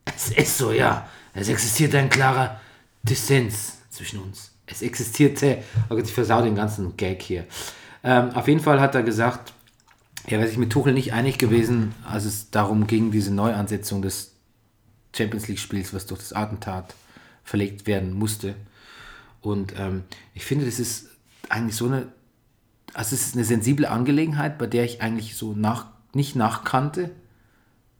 Es 0.05 0.29
ist 0.31 0.57
so, 0.57 0.71
ja. 0.71 1.07
Es 1.33 1.49
existiert 1.49 1.93
ein 1.95 2.09
klarer 2.09 2.59
Dissens 3.03 3.79
zwischen 3.89 4.19
uns. 4.21 4.51
Es 4.67 4.81
existierte. 4.81 5.59
Gott, 5.89 6.05
ich 6.05 6.13
versau 6.13 6.41
den 6.41 6.55
ganzen 6.55 6.97
Gag 6.97 7.21
hier. 7.21 7.45
Ähm, 8.03 8.31
auf 8.31 8.47
jeden 8.47 8.59
Fall 8.59 8.79
hat 8.79 8.95
er 8.95 9.03
gesagt, 9.03 9.53
er 10.25 10.39
wäre 10.39 10.47
sich 10.47 10.57
mit 10.57 10.71
Tuchel 10.71 10.93
nicht 10.93 11.13
einig 11.13 11.37
gewesen, 11.37 11.95
als 12.05 12.25
es 12.25 12.51
darum 12.51 12.85
ging, 12.85 13.11
diese 13.11 13.33
Neuansetzung 13.33 14.01
des 14.01 14.33
Champions 15.15 15.47
League-Spiels, 15.47 15.93
was 15.93 16.05
durch 16.05 16.19
das 16.19 16.33
Attentat 16.33 16.93
verlegt 17.43 17.87
werden 17.87 18.13
musste. 18.13 18.55
Und 19.41 19.73
ähm, 19.79 20.03
ich 20.33 20.45
finde, 20.45 20.65
das 20.65 20.79
ist 20.79 21.07
eigentlich 21.47 21.75
so 21.77 21.85
eine, 21.85 22.09
also 22.93 23.15
es 23.15 23.27
ist 23.27 23.35
eine 23.35 23.45
sensible 23.45 23.89
Angelegenheit, 23.89 24.57
bei 24.57 24.67
der 24.67 24.83
ich 24.83 25.01
eigentlich 25.01 25.35
so 25.35 25.53
nach, 25.53 25.87
nicht 26.13 26.35
nachkannte, 26.35 27.11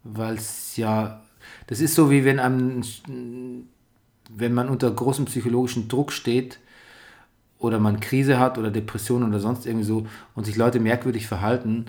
weil 0.04 0.36
es 0.36 0.76
ja, 0.76 1.22
das 1.68 1.80
ist 1.80 1.96
so 1.96 2.12
wie 2.12 2.26
wenn 2.26 2.40
einem, 2.40 2.84
wenn 4.30 4.54
man 4.54 4.70
unter 4.70 4.90
großem 4.90 5.26
psychologischen 5.26 5.88
Druck 5.88 6.12
steht 6.12 6.60
oder 7.60 7.80
man 7.80 8.00
Krise 8.00 8.40
hat 8.40 8.58
oder 8.58 8.72
Depression 8.72 9.24
oder 9.24 9.40
sonst 9.40 9.66
irgendwie 9.66 9.86
so 9.86 10.08
und 10.36 10.46
sich 10.46 10.56
Leute 10.56 10.80
merkwürdig 10.80 11.28
verhalten, 11.28 11.86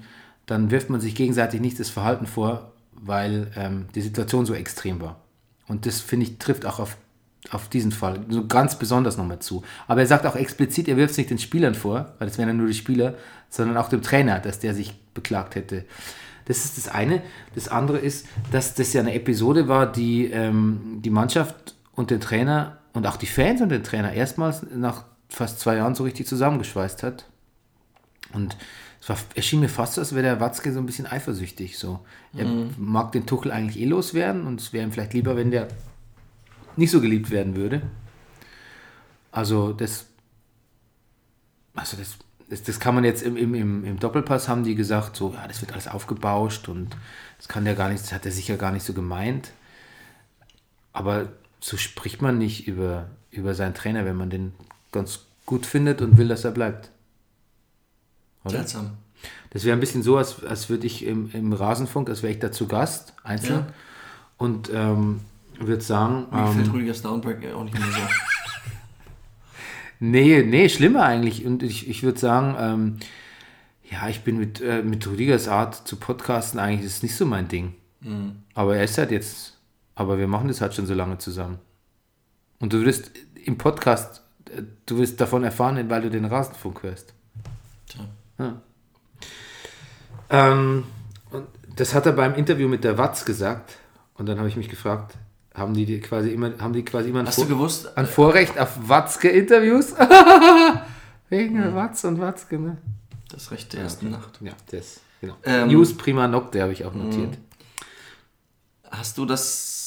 dann 0.47 0.71
wirft 0.71 0.91
man 0.91 1.01
sich 1.01 1.15
gegenseitig 1.15 1.61
nicht 1.61 1.79
das 1.79 1.91
Verhalten 1.91 2.27
vor, 2.27 2.73
weil 2.93 3.51
ähm, 3.57 3.87
die 3.95 4.01
Situation 4.01 4.47
so 4.47 4.55
extrem 4.55 5.01
war. 5.01 5.21
Und 5.67 5.85
das, 5.85 6.01
finde 6.01 6.27
ich, 6.27 6.39
trifft 6.39 6.65
auch 6.65 6.79
auf, 6.79 6.97
auf 7.51 7.69
diesen 7.69 7.93
Fall 7.93 8.25
so 8.29 8.47
ganz 8.47 8.79
besonders 8.79 9.19
nochmal 9.19 9.41
zu. 9.41 9.63
Aber 9.87 10.01
er 10.01 10.07
sagt 10.07 10.25
auch 10.25 10.37
explizit, 10.37 10.89
er 10.89 10.97
wirft 10.97 11.13
es 11.13 11.19
nicht 11.19 11.31
den 11.31 11.39
Spielern 11.39 11.75
vor, 11.75 12.15
weil 12.19 12.29
das 12.29 12.39
wären 12.39 12.49
ja 12.49 12.55
nur 12.55 12.67
die 12.67 12.75
Spieler, 12.75 13.15
sondern 13.51 13.77
auch 13.77 13.91
dem 13.91 14.03
Trainer, 14.03 14.39
dass 14.41 14.59
der 14.59 14.75
sich 14.75 14.95
beklagt 15.13 15.55
hätte. 15.55 15.85
Das 16.47 16.65
ist 16.65 16.79
das 16.79 16.89
eine. 16.89 17.23
Das 17.55 17.69
andere 17.69 17.99
ist, 17.99 18.27
dass 18.51 18.75
das 18.75 18.95
ja 18.95 19.03
eine 19.03 19.13
Episode 19.13 19.69
war, 19.69 19.91
die 19.91 20.31
ähm, 20.31 21.01
die 21.03 21.11
Mannschaft 21.11 21.75
und 21.99 22.11
den 22.11 22.21
Trainer 22.21 22.79
und 22.93 23.09
auch 23.09 23.17
die 23.17 23.27
Fans 23.27 23.61
und 23.61 23.71
den 23.71 23.83
Trainer 23.83 24.13
erstmals 24.13 24.63
nach 24.73 25.05
fast 25.29 25.59
zwei 25.59 25.77
Jahren 25.77 25.97
so 25.97 26.05
richtig 26.05 26.29
zusammengeschweißt 26.29 27.03
hat. 27.03 27.27
Und 28.33 28.57
es 29.01 29.09
war, 29.09 29.17
erschien 29.35 29.59
mir 29.59 29.69
fast 29.69 29.95
so, 29.95 30.01
als 30.01 30.13
wäre 30.13 30.23
der 30.23 30.41
Watzke 30.41 30.73
so 30.73 30.79
ein 30.79 30.87
bisschen 30.87 31.07
eifersüchtig. 31.07 31.77
So. 31.77 31.99
Er 32.37 32.47
mag 32.77 33.11
den 33.11 33.27
Tuchel 33.27 33.51
eigentlich 33.51 33.83
eh 33.83 33.85
loswerden 33.85 34.47
und 34.47 34.61
es 34.61 34.73
wäre 34.73 34.87
ihm 34.87 34.93
vielleicht 34.93 35.13
lieber, 35.13 35.37
wenn 35.37 35.51
der 35.51 35.67
nicht 36.77 36.93
so 36.93 37.01
geliebt 37.01 37.31
werden 37.31 37.57
würde. 37.57 37.83
Also 39.33 39.73
das, 39.73 40.07
also 41.75 41.97
das, 41.97 42.17
das, 42.49 42.63
das 42.63 42.79
kann 42.79 42.95
man 42.95 43.03
jetzt 43.03 43.25
im, 43.25 43.37
im, 43.37 43.57
im, 43.57 43.85
im 43.85 43.99
Doppelpass 43.99 44.49
haben 44.49 44.63
die 44.63 44.77
gesagt, 44.77 45.17
so, 45.17 45.35
ja, 45.35 45.49
das 45.49 45.61
wird 45.63 45.73
alles 45.73 45.89
aufgebauscht 45.89 46.69
und 46.69 46.97
das 47.39 47.49
kann 47.49 47.65
der 47.65 47.75
gar 47.75 47.89
nicht, 47.89 48.05
das 48.05 48.13
hat 48.13 48.25
er 48.25 48.31
sicher 48.31 48.57
gar 48.57 48.71
nicht 48.71 48.85
so 48.85 48.93
gemeint. 48.93 49.51
Aber 50.93 51.29
so 51.61 51.77
spricht 51.77 52.23
man 52.23 52.39
nicht 52.39 52.69
über, 52.69 53.09
über 53.31 53.55
seinen 53.55 53.75
Trainer, 53.75 54.05
wenn 54.05 54.17
man 54.17 54.31
den 54.31 54.53
ganz 54.93 55.21
gut 55.47 55.67
findet 55.67 56.01
und 56.03 56.17
will, 56.19 56.29
dass 56.29 56.45
er 56.45 56.51
bleibt. 56.53 56.91
Seltsam. 58.47 58.93
Das 59.51 59.65
wäre 59.65 59.77
ein 59.77 59.81
bisschen 59.81 60.03
so, 60.03 60.17
als, 60.17 60.45
als 60.45 60.69
würde 60.69 60.87
ich 60.87 61.05
im, 61.05 61.31
im 61.33 61.53
Rasenfunk, 61.53 62.09
als 62.09 62.23
wäre 62.23 62.33
ich 62.33 62.39
da 62.39 62.53
zu 62.53 62.67
Gast, 62.67 63.15
einzeln, 63.25 63.61
Ja. 63.61 63.67
und 64.37 64.71
ähm, 64.73 65.21
würde 65.59 65.83
sagen, 65.83 66.27
Mir 66.31 66.63
ähm, 66.63 66.71
Rüdigers 66.71 67.03
Downbreak 67.03 67.53
auch 67.53 67.65
nicht 67.65 67.77
mehr 67.79 67.89
so. 67.91 67.99
nee, 70.01 70.43
nee, 70.43 70.69
schlimmer 70.69 71.05
eigentlich. 71.05 71.45
Und 71.45 71.63
ich, 71.63 71.89
ich 71.89 72.03
würde 72.03 72.19
sagen, 72.19 72.57
ähm, 72.59 72.97
ja, 73.91 74.09
ich 74.09 74.21
bin 74.21 74.39
mit, 74.39 74.61
äh, 74.61 74.83
mit 74.83 75.07
Rüdigers 75.07 75.49
Art 75.49 75.89
zu 75.89 75.97
podcasten 75.97 76.61
eigentlich, 76.61 76.87
ist 76.87 77.03
nicht 77.03 77.17
so 77.17 77.27
mein 77.27 77.49
Ding. 77.49 77.75
Aber 78.55 78.77
er 78.77 78.85
ist 78.85 78.97
halt 78.97 79.11
jetzt, 79.11 79.58
aber 79.99 80.17
wir 80.17 80.29
machen 80.29 80.47
das 80.47 80.61
halt 80.61 80.75
schon 80.75 80.87
so 80.87 80.95
lange 80.95 81.19
zusammen. 81.19 81.59
Und 82.61 82.73
du 82.73 82.79
würdest 82.79 83.11
im 83.45 83.59
Podcast, 83.59 84.23
äh, 84.49 84.63
du 84.87 84.99
wirst 84.99 85.21
davon 85.21 85.43
erfahren, 85.43 85.91
weil 85.91 86.03
du 86.03 86.09
den 86.09 86.25
Rasenfunk 86.25 86.85
hörst. 86.85 87.13
Tja. 87.89 88.61
Ähm, 90.31 90.85
und 91.31 91.47
das 91.75 91.95
hat 91.95 92.07
er 92.07 92.13
beim 92.13 92.35
Interview 92.35 92.69
mit 92.69 92.85
der 92.85 92.97
Watz 92.97 93.25
gesagt. 93.25 93.77
Und 94.15 94.27
dann 94.27 94.39
habe 94.39 94.49
ich 94.49 94.57
mich 94.57 94.69
gefragt, 94.69 95.15
haben 95.53 95.75
die, 95.75 95.85
die 95.85 95.99
quasi 95.99 96.31
immer, 96.31 96.57
haben 96.61 96.75
die 96.75 96.85
quasi 96.85 97.11
immer 97.11 97.21
ein, 97.21 97.27
Hast 97.27 97.39
du 97.39 97.47
gewusst, 97.47 97.99
ein 97.99 98.07
Vorrecht 98.07 98.57
auf 98.57 98.89
Watzke-Interviews? 98.89 99.95
Wegen 101.29 101.61
der 101.61 101.75
Watz 101.75 102.05
und 102.05 102.21
Watzke, 102.21 102.59
ne? 102.59 102.79
das 103.29 103.51
Recht 103.51 103.73
der 103.73 103.81
ersten 103.81 104.11
Nacht. 104.11 104.39
Ja, 104.41 104.53
das, 104.71 105.01
genau. 105.21 105.37
Ähm, 105.43 105.69
News 105.69 105.97
Prima 105.97 106.29
Nocte 106.29 106.63
habe 106.63 106.73
ich 106.73 106.85
auch 106.85 106.95
notiert. 106.95 107.37
Hast 108.91 109.19
du 109.19 109.27
das 109.27 109.78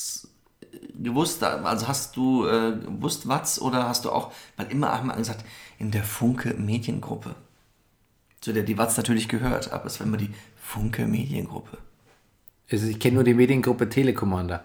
gewusst? 1.04 1.44
Also 1.44 1.88
hast 1.88 2.16
du 2.16 2.46
äh, 2.46 2.72
gewusst, 2.72 3.28
was? 3.28 3.62
Oder 3.62 3.88
hast 3.88 4.06
du 4.06 4.12
auch, 4.12 4.32
weil 4.58 4.68
immer 4.72 4.92
haben 4.92 5.08
wir 5.08 5.16
gesagt, 5.16 5.46
in 5.80 5.92
der 5.92 6.04
Funke 6.04 6.54
Mediengruppe. 6.54 7.36
Zu 8.40 8.54
der 8.54 8.64
die 8.64 8.78
Watz 8.78 8.98
natürlich 8.98 9.28
gehört, 9.28 9.72
aber 9.72 9.86
es 9.86 10.00
war 10.00 10.08
immer 10.08 10.18
die 10.18 10.30
Funke 10.62 11.06
Mediengruppe. 11.06 11.78
Also 12.72 12.88
ich 12.88 13.00
kenne 13.00 13.16
nur 13.16 13.24
die 13.24 13.34
Mediengruppe 13.34 13.90
Telekommander. 13.90 14.64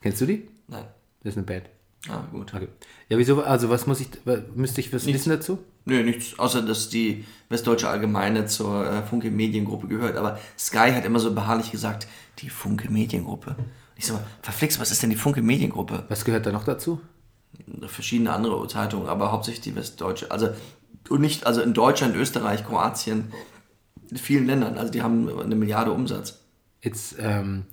Kennst 0.00 0.20
du 0.20 0.26
die? 0.26 0.48
Nein. 0.68 0.84
Das 1.22 1.32
ist 1.32 1.36
eine 1.38 1.46
Band. 1.46 1.70
Ah, 2.08 2.22
gut. 2.30 2.52
Okay. 2.52 2.68
Ja, 3.08 3.18
wieso, 3.18 3.42
also 3.42 3.70
was 3.70 3.86
muss 3.86 4.00
ich, 4.00 4.08
müsste 4.54 4.80
ich 4.80 4.92
was 4.92 5.06
wissen 5.06 5.30
dazu? 5.30 5.58
Nö, 5.86 6.02
nichts, 6.02 6.38
außer 6.38 6.62
dass 6.62 6.88
die 6.88 7.24
Westdeutsche 7.48 7.88
Allgemeine 7.88 8.46
zur 8.46 8.86
äh, 8.86 9.02
Funke 9.02 9.30
Mediengruppe 9.30 9.88
gehört. 9.88 10.16
Aber 10.16 10.38
Sky 10.58 10.92
hat 10.92 11.04
immer 11.04 11.18
so 11.18 11.34
beharrlich 11.34 11.70
gesagt, 11.70 12.06
die 12.38 12.50
Funke 12.50 12.90
Mediengruppe. 12.90 13.56
Ich 13.96 14.06
sag 14.06 14.14
mal, 14.16 14.26
verflixt, 14.42 14.80
was 14.80 14.90
ist 14.90 15.02
denn 15.02 15.10
die 15.10 15.16
Funke 15.16 15.42
Mediengruppe? 15.42 16.04
Was 16.08 16.24
gehört 16.24 16.46
da 16.46 16.52
noch 16.52 16.64
dazu? 16.64 17.00
Verschiedene 17.86 18.32
andere 18.32 18.66
Zeitungen, 18.66 19.08
aber 19.08 19.30
hauptsächlich 19.30 19.62
die 19.62 19.76
Westdeutsche. 19.76 20.30
Also, 20.30 20.50
und 21.08 21.20
nicht, 21.20 21.46
also 21.46 21.60
in 21.60 21.74
Deutschland, 21.74 22.16
Österreich, 22.16 22.64
Kroatien, 22.64 23.32
in 24.10 24.16
vielen 24.16 24.46
Ländern. 24.46 24.78
Also 24.78 24.92
die 24.92 25.02
haben 25.02 25.28
eine 25.38 25.54
Milliarde 25.54 25.92
Umsatz. 25.92 26.40
It's, 26.80 27.14
ähm, 27.18 27.64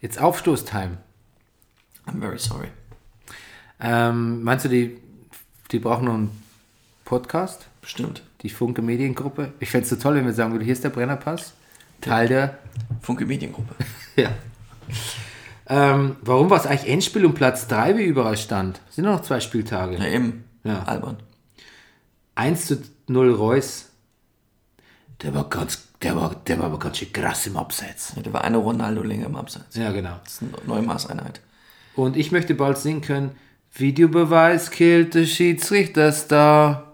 it's 0.00 0.18
Aufstoßtime. 0.18 0.98
I'm 2.06 2.20
very 2.20 2.38
sorry. 2.38 2.68
Ähm, 3.80 4.42
meinst 4.42 4.64
du, 4.64 4.68
die, 4.68 4.98
die 5.70 5.78
brauchen 5.78 6.04
noch 6.04 6.14
einen 6.14 6.42
Podcast? 7.04 7.66
Bestimmt. 7.80 8.22
Die 8.42 8.50
Funke 8.50 8.82
Mediengruppe? 8.82 9.52
Ich 9.60 9.70
fände 9.70 9.84
es 9.84 9.90
so 9.90 9.96
toll, 9.96 10.16
wenn 10.16 10.26
wir 10.26 10.32
sagen 10.32 10.52
würden, 10.52 10.64
hier 10.64 10.72
ist 10.72 10.84
der 10.84 10.90
Brennerpass. 10.90 11.54
Teil 12.00 12.28
der. 12.28 12.58
Funke 13.02 13.26
Mediengruppe. 13.26 13.74
Ja. 14.16 14.30
Ähm, 15.66 16.16
warum 16.22 16.50
war 16.50 16.58
es 16.58 16.66
eigentlich 16.66 16.90
Endspiel 16.90 17.24
um 17.24 17.34
Platz 17.34 17.68
3, 17.68 17.96
wie 17.96 18.04
überall 18.04 18.36
stand? 18.36 18.80
Sind 18.90 19.04
nur 19.04 19.14
noch 19.14 19.22
zwei 19.22 19.38
Spieltage. 19.40 19.96
Ja, 19.96 20.06
eben. 20.06 20.44
Ja. 20.64 20.82
Albern. 20.82 21.18
1 22.34 22.66
zu 22.66 22.82
0 23.06 23.32
Reus. 23.32 23.90
Der 25.22 25.34
war 25.34 25.48
ganz, 25.48 25.88
der 26.02 26.16
war, 26.16 26.34
der 26.46 26.58
war 26.58 26.66
aber 26.66 26.78
ganz 26.78 26.98
schön 26.98 27.12
krass 27.12 27.46
im 27.46 27.56
Abseits. 27.56 28.14
Ja, 28.16 28.22
da 28.22 28.32
war 28.32 28.42
eine 28.42 28.56
Ronaldo 28.56 29.02
länger 29.02 29.26
im 29.26 29.36
Abseits. 29.36 29.76
Ja, 29.76 29.92
genau. 29.92 30.16
Das 30.24 30.34
ist 30.34 30.42
eine 30.42 30.52
neue 30.66 30.82
Maßeinheit. 30.82 31.40
Und 31.94 32.16
ich 32.16 32.32
möchte 32.32 32.54
bald 32.54 32.78
singen 32.78 33.02
können, 33.02 33.32
Videobeweis 33.72 34.70
killt 34.70 35.14
der 35.14 35.26
Schiedsrichterstar. 35.26 36.86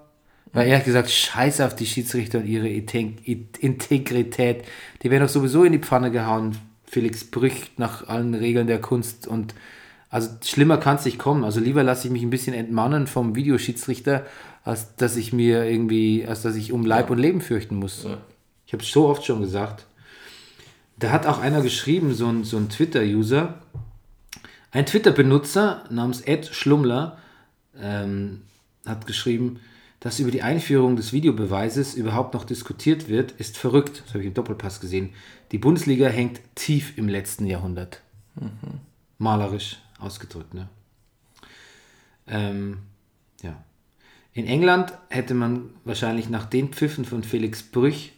Weil 0.53 0.69
ehrlich 0.69 0.87
gesagt, 0.87 1.11
scheiß 1.11 1.61
auf 1.61 1.77
die 1.77 1.87
Schiedsrichter 1.87 2.39
und 2.39 2.47
ihre 2.47 2.69
Integrität. 2.69 4.65
Die 5.03 5.11
werden 5.11 5.23
doch 5.23 5.33
sowieso 5.33 5.65
in 5.65 5.73
die 5.73 5.79
Pfanne 5.79 6.11
gehauen. 6.11 6.57
Felix 6.97 7.25
bricht 7.25 7.79
nach 7.79 8.09
allen 8.09 8.33
Regeln 8.33 8.67
der 8.67 8.81
Kunst 8.81 9.27
und 9.27 9.55
also 10.09 10.31
schlimmer 10.43 10.79
kann 10.79 10.97
es 10.97 11.05
nicht 11.05 11.19
kommen. 11.19 11.45
Also 11.45 11.61
lieber 11.61 11.83
lasse 11.83 12.07
ich 12.07 12.13
mich 12.13 12.23
ein 12.23 12.31
bisschen 12.31 12.55
entmannen 12.55 13.07
vom 13.07 13.35
Videoschiedsrichter, 13.35 14.25
als 14.65 14.97
dass 14.97 15.19
ich 15.19 15.31
mir 15.35 15.65
irgendwie, 15.65 16.25
als 16.27 16.41
dass 16.41 16.57
ich 16.57 16.73
um 16.73 16.87
Leib 16.87 17.11
und 17.11 17.19
Leben 17.19 17.43
fürchten 17.43 17.77
muss. 17.77 18.07
Ich 18.65 18.73
habe 18.73 18.83
es 18.83 18.91
so 18.91 19.09
oft 19.09 19.27
schon 19.27 19.43
gesagt. 19.43 19.85
Da 20.99 21.11
hat 21.11 21.27
auch 21.27 21.39
einer 21.39 21.61
geschrieben, 21.61 22.15
so 22.15 22.29
ein, 22.29 22.45
so 22.45 22.57
ein 22.57 22.71
Twitter-User, 22.71 23.59
ein 24.71 24.87
Twitter-Benutzer 24.87 25.85
namens 25.91 26.23
Ed 26.23 26.47
Schlummler 26.47 27.19
ähm, 27.79 28.41
hat 28.87 29.07
geschrieben, 29.07 29.61
dass 30.07 30.21
über 30.21 30.31
die 30.31 30.43
Einführung 30.43 30.95
des 30.95 31.13
Videobeweises 31.13 31.95
überhaupt 31.95 32.33
noch 32.33 32.45
diskutiert 32.45 33.09
wird, 33.09 33.33
ist 33.33 33.59
verrückt. 33.59 34.05
Das 34.05 34.11
habe 34.11 34.21
ich 34.21 34.29
im 34.29 34.35
Doppelpass 34.35 34.79
gesehen. 34.79 35.13
Die 35.51 35.59
Bundesliga 35.59 36.07
hängt 36.07 36.41
tief 36.55 36.97
im 36.97 37.09
letzten 37.09 37.45
Jahrhundert. 37.45 38.03
Malerisch 39.19 39.79
ausgedrückt, 39.99 40.55
ne? 40.55 40.69
Ähm, 42.29 42.83
ja. 43.43 43.57
In 44.33 44.47
England 44.47 44.93
hätte 45.09 45.35
man 45.35 45.71
wahrscheinlich 45.85 46.29
nach 46.29 46.47
den 46.47 46.69
Pfiffen 46.69 47.05
von 47.05 47.25
Felix 47.25 47.65
Brüch 47.65 48.13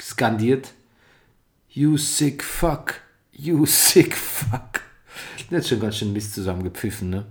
skandiert: 0.00 0.74
You 1.68 1.96
sick 1.96 2.44
fuck, 2.44 3.00
you 3.32 3.66
sick 3.66 4.16
fuck. 4.16 4.82
Das 5.50 5.62
ist 5.62 5.70
schon 5.70 5.80
ganz 5.80 5.96
schön 5.96 6.12
Mist 6.12 6.32
zusammengepfiffen, 6.32 7.10
ne? 7.10 7.26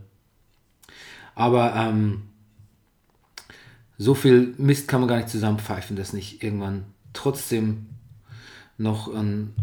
Aber 1.35 1.73
ähm, 1.73 2.23
so 3.99 4.15
viel 4.15 4.55
Mist 4.57 4.87
kann 4.87 5.01
man 5.01 5.09
gar 5.09 5.17
nicht 5.17 5.29
zusammenpfeifen, 5.29 5.95
dass 5.95 6.13
nicht 6.13 6.41
irgendwann 6.41 6.85
trotzdem 7.13 7.87
noch 8.77 9.13
ein 9.13 9.53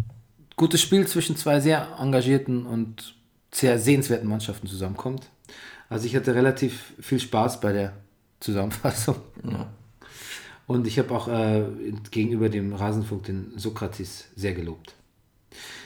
gutes 0.57 0.81
Spiel 0.81 1.07
zwischen 1.09 1.37
zwei 1.37 1.59
sehr 1.59 1.97
engagierten 1.99 2.67
und 2.67 3.15
sehr 3.51 3.79
sehenswerten 3.79 4.29
Mannschaften 4.29 4.69
zusammenkommt. 4.69 5.31
Also 5.89 6.07
ich 6.07 6.15
hatte 6.15 6.35
relativ 6.35 6.93
viel 7.01 7.19
Spaß 7.19 7.61
bei 7.61 7.73
der 7.73 7.95
Zusammenfassung. 8.41 9.17
Und 10.67 10.87
ich 10.87 10.99
habe 10.99 11.15
auch 11.15 11.29
äh, 11.29 11.63
gegenüber 12.11 12.49
dem 12.49 12.75
Rasenfunk 12.75 13.25
den 13.25 13.53
Sokrates 13.57 14.27
sehr 14.35 14.53
gelobt. 14.53 14.95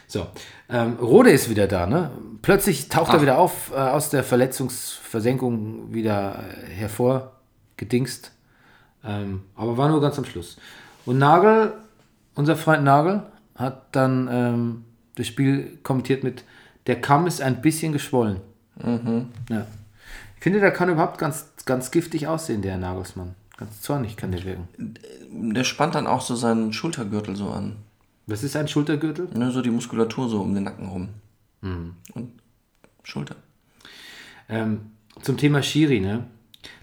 So, 0.06 0.26
ähm, 0.68 0.94
Rode 0.94 1.30
ist 1.30 1.50
wieder 1.50 1.68
da, 1.68 1.86
ne? 1.86 2.10
Plötzlich 2.42 2.88
taucht 2.88 3.10
er 3.12 3.18
Ach. 3.18 3.22
wieder 3.22 3.38
auf, 3.38 3.70
äh, 3.72 3.76
aus 3.76 4.10
der 4.10 4.24
Verletzungsversenkung 4.24 5.92
wieder 5.94 6.42
äh, 6.42 6.70
hervorgedingst. 6.72 8.32
Ähm, 9.04 9.42
aber 9.54 9.76
war 9.76 9.88
nur 9.88 10.00
ganz 10.00 10.18
am 10.18 10.24
Schluss. 10.24 10.56
Und 11.06 11.18
Nagel, 11.18 11.72
unser 12.34 12.56
Freund 12.56 12.84
Nagel, 12.84 13.22
hat 13.54 13.94
dann 13.94 14.28
ähm, 14.30 14.84
das 15.16 15.26
Spiel 15.26 15.78
kommentiert 15.82 16.22
mit, 16.24 16.44
der 16.86 17.00
Kamm 17.00 17.26
ist 17.26 17.42
ein 17.42 17.60
bisschen 17.60 17.92
geschwollen. 17.92 18.40
Ja. 19.50 19.66
Ich 20.36 20.42
finde, 20.42 20.60
der 20.60 20.70
kann 20.70 20.88
überhaupt 20.88 21.18
ganz, 21.18 21.46
ganz 21.66 21.90
giftig 21.90 22.26
aussehen, 22.26 22.62
der 22.62 22.78
Nagelsmann. 22.78 23.34
Ganz 23.58 23.82
zornig 23.82 24.16
kann 24.16 24.32
der 24.32 24.42
wirken. 24.44 24.94
Der 25.52 25.64
spannt 25.64 25.94
dann 25.94 26.06
auch 26.06 26.22
so 26.22 26.34
seinen 26.34 26.72
Schultergürtel 26.72 27.36
so 27.36 27.50
an. 27.50 27.76
Was 28.26 28.42
ist 28.42 28.56
ein 28.56 28.68
Schultergürtel? 28.68 29.28
Ne, 29.34 29.50
so 29.50 29.60
die 29.60 29.70
Muskulatur 29.70 30.30
so 30.30 30.40
um 30.40 30.54
den 30.54 30.64
Nacken 30.64 30.88
rum. 30.88 31.08
Und 32.14 32.32
Schulter. 33.02 33.36
Ähm, 34.48 34.92
zum 35.20 35.36
Thema 35.36 35.62
Schiri, 35.62 36.00
ne? 36.00 36.24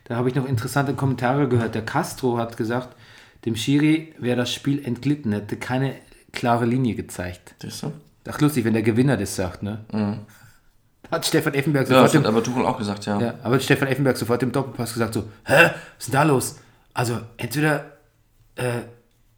Da 0.08 0.16
habe 0.16 0.30
ich 0.30 0.36
noch 0.36 0.48
interessante 0.48 0.94
Kommentare 0.94 1.50
gehört. 1.50 1.76
Der 1.76 1.84
Castro 1.84 2.38
hat 2.38 2.56
gesagt, 2.56 2.96
dem 3.44 3.58
Schiri 3.58 4.14
wäre 4.18 4.38
das 4.38 4.54
Spiel 4.54 4.86
entglitten, 4.86 5.34
hätte 5.34 5.58
keine 5.58 5.96
klare 6.32 6.66
Linie 6.66 6.96
gezeigt. 6.96 7.56
Siehst 7.62 7.84
du? 7.84 7.92
Ach, 8.26 8.40
lustig, 8.40 8.64
wenn 8.64 8.74
der 8.74 8.84
Gewinner 8.84 9.18
das 9.18 9.36
sagt, 9.36 9.64
ne? 9.64 9.84
Hat 11.12 11.26
Stefan 11.26 11.54
Effenberg 11.54 11.90
Ja, 11.90 11.96
sofort 11.96 12.06
das 12.06 12.16
hat 12.16 12.22
im, 12.22 12.26
aber 12.26 12.42
Tuchel 12.42 12.66
auch 12.66 12.78
gesagt, 12.78 13.06
ja. 13.06 13.20
ja, 13.20 13.34
aber 13.44 13.60
Stefan 13.60 13.90
Effenberg 13.90 14.18
sofort 14.18 14.44
im 14.44 14.54
Doppelpass 14.54 14.94
gesagt 14.94 15.14
so, 15.14 15.24
hä, 15.46 15.66
was 15.66 15.72
ist 16.00 16.08
denn 16.08 16.14
da 16.14 16.24
los? 16.24 16.60
Also 16.94 17.20
entweder 17.36 17.98
äh, 18.56 18.82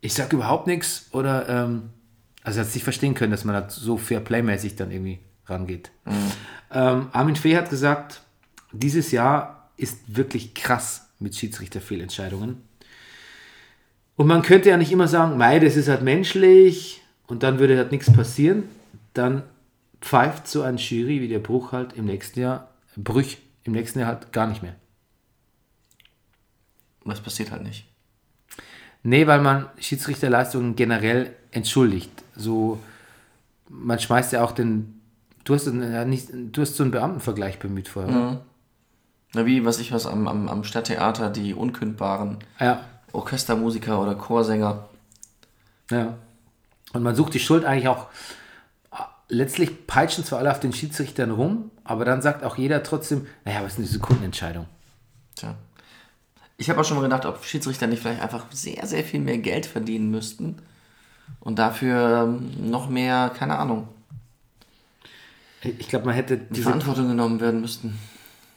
ich 0.01 0.13
sag 0.13 0.32
überhaupt 0.34 0.67
nichts 0.67 1.07
oder 1.11 1.49
ähm, 1.49 1.89
also 2.43 2.59
er 2.59 2.61
hat 2.61 2.70
es 2.70 2.76
nicht 2.76 2.84
verstehen 2.84 3.15
können, 3.15 3.32
dass 3.32 3.43
man 3.43 3.55
halt 3.55 3.72
so 3.72 3.97
fair 3.97 4.20
playmäßig 4.20 4.76
dann 4.76 4.91
irgendwie 4.91 5.20
rangeht. 5.45 5.91
Ähm, 6.72 7.09
Armin 7.11 7.36
Fee 7.36 7.57
hat 7.57 7.70
gesagt, 7.70 8.22
dieses 8.72 9.11
Jahr 9.11 9.59
ist 9.80 10.15
wirklich 10.15 10.53
krass 10.53 11.09
mit 11.19 11.36
Schiedsrichterfehlentscheidungen. 11.36 12.61
Und 14.15 14.27
man 14.27 14.41
könnte 14.41 14.69
ja 14.69 14.77
nicht 14.77 14.91
immer 14.91 15.07
sagen, 15.07 15.38
mei, 15.38 15.59
das 15.59 15.77
ist 15.77 15.88
halt 15.88 16.01
menschlich 16.01 17.01
und 17.27 17.43
dann 17.43 17.59
würde 17.59 17.77
halt 17.77 17.91
nichts 17.91 18.11
passieren. 18.11 18.63
Dann 19.13 19.43
pfeift 20.01 20.47
so 20.47 20.61
ein 20.61 20.77
Jury 20.77 21.21
wie 21.21 21.27
der 21.27 21.39
Bruch 21.39 21.71
halt 21.71 21.93
im 21.93 22.05
nächsten 22.05 22.41
Jahr, 22.41 22.69
Brüch 22.97 23.38
im 23.63 23.73
nächsten 23.73 23.99
Jahr 23.99 24.09
halt 24.09 24.34
gar 24.34 24.47
nicht 24.47 24.61
mehr. 24.61 24.75
Das 27.05 27.21
passiert 27.21 27.51
halt 27.51 27.63
nicht. 27.63 27.86
Nee, 29.03 29.25
weil 29.25 29.41
man 29.41 29.67
Schiedsrichterleistungen 29.80 30.75
generell 30.75 31.34
entschuldigt. 31.51 32.11
So, 32.36 32.80
man 33.69 33.99
schmeißt 33.99 34.34
ja 34.34 34.43
auch 34.43 34.51
den, 34.51 35.01
du 35.45 35.53
hast, 35.55 35.67
nicht, 35.67 36.30
du 36.34 36.61
hast 36.61 36.75
so 36.75 36.84
einen 36.84 36.91
Beamtenvergleich 36.91 37.59
bemüht 37.59 37.88
vorher. 37.88 38.11
oder? 38.11 38.45
Na, 39.34 39.45
wie, 39.45 39.63
was 39.65 39.80
ich 39.80 39.91
was 39.91 40.05
am, 40.07 40.27
am, 40.27 40.49
am 40.49 40.63
Stadttheater, 40.63 41.30
die 41.30 41.53
unkündbaren 41.53 42.38
Ja, 42.59 42.84
Orchestermusiker 43.11 44.01
oder 44.01 44.15
Chorsänger. 44.15 44.89
ja. 45.91 46.17
Und 46.91 47.03
man 47.03 47.15
sucht 47.15 47.36
die 47.36 47.39
Schuld 47.39 47.65
eigentlich 47.65 47.88
auch, 47.88 48.07
letztlich 49.27 49.86
peitschen 49.86 50.25
zwar 50.25 50.39
alle 50.39 50.49
auf 50.49 50.59
den 50.59 50.73
Schiedsrichtern 50.73 51.30
rum, 51.30 51.69
aber 51.84 52.03
dann 52.03 52.23
sagt 52.23 52.43
auch 52.43 52.57
jeder 52.57 52.82
trotzdem, 52.82 53.27
naja, 53.45 53.59
was 53.61 53.73
ist 53.73 53.77
denn 53.77 53.86
die 53.86 53.91
Sekundenentscheidung? 53.91 54.65
Tja. 55.36 55.53
Ich 56.57 56.69
habe 56.69 56.82
auch 56.82 56.84
schon 56.84 56.97
mal 56.97 57.03
gedacht, 57.03 57.25
ob 57.27 57.45
Schiedsrichter 57.45 57.86
nicht 57.86 58.01
vielleicht 58.01 58.23
einfach 58.23 58.47
sehr, 58.51 58.86
sehr 58.88 59.03
viel 59.03 59.19
mehr 59.19 59.38
Geld 59.38 59.67
verdienen 59.67 60.09
müssten 60.09 60.57
und 61.39 61.59
dafür 61.59 62.23
ähm, 62.27 62.69
noch 62.71 62.89
mehr, 62.89 63.32
keine 63.38 63.59
Ahnung, 63.59 63.88
Ich 65.61 65.88
glaube, 65.89 66.05
man 66.07 66.15
hätte 66.15 66.38
die 66.38 66.45
diese 66.49 66.63
Verantwortung 66.63 67.07
genommen 67.07 67.39
werden 67.39 67.61
müssten. 67.61 67.99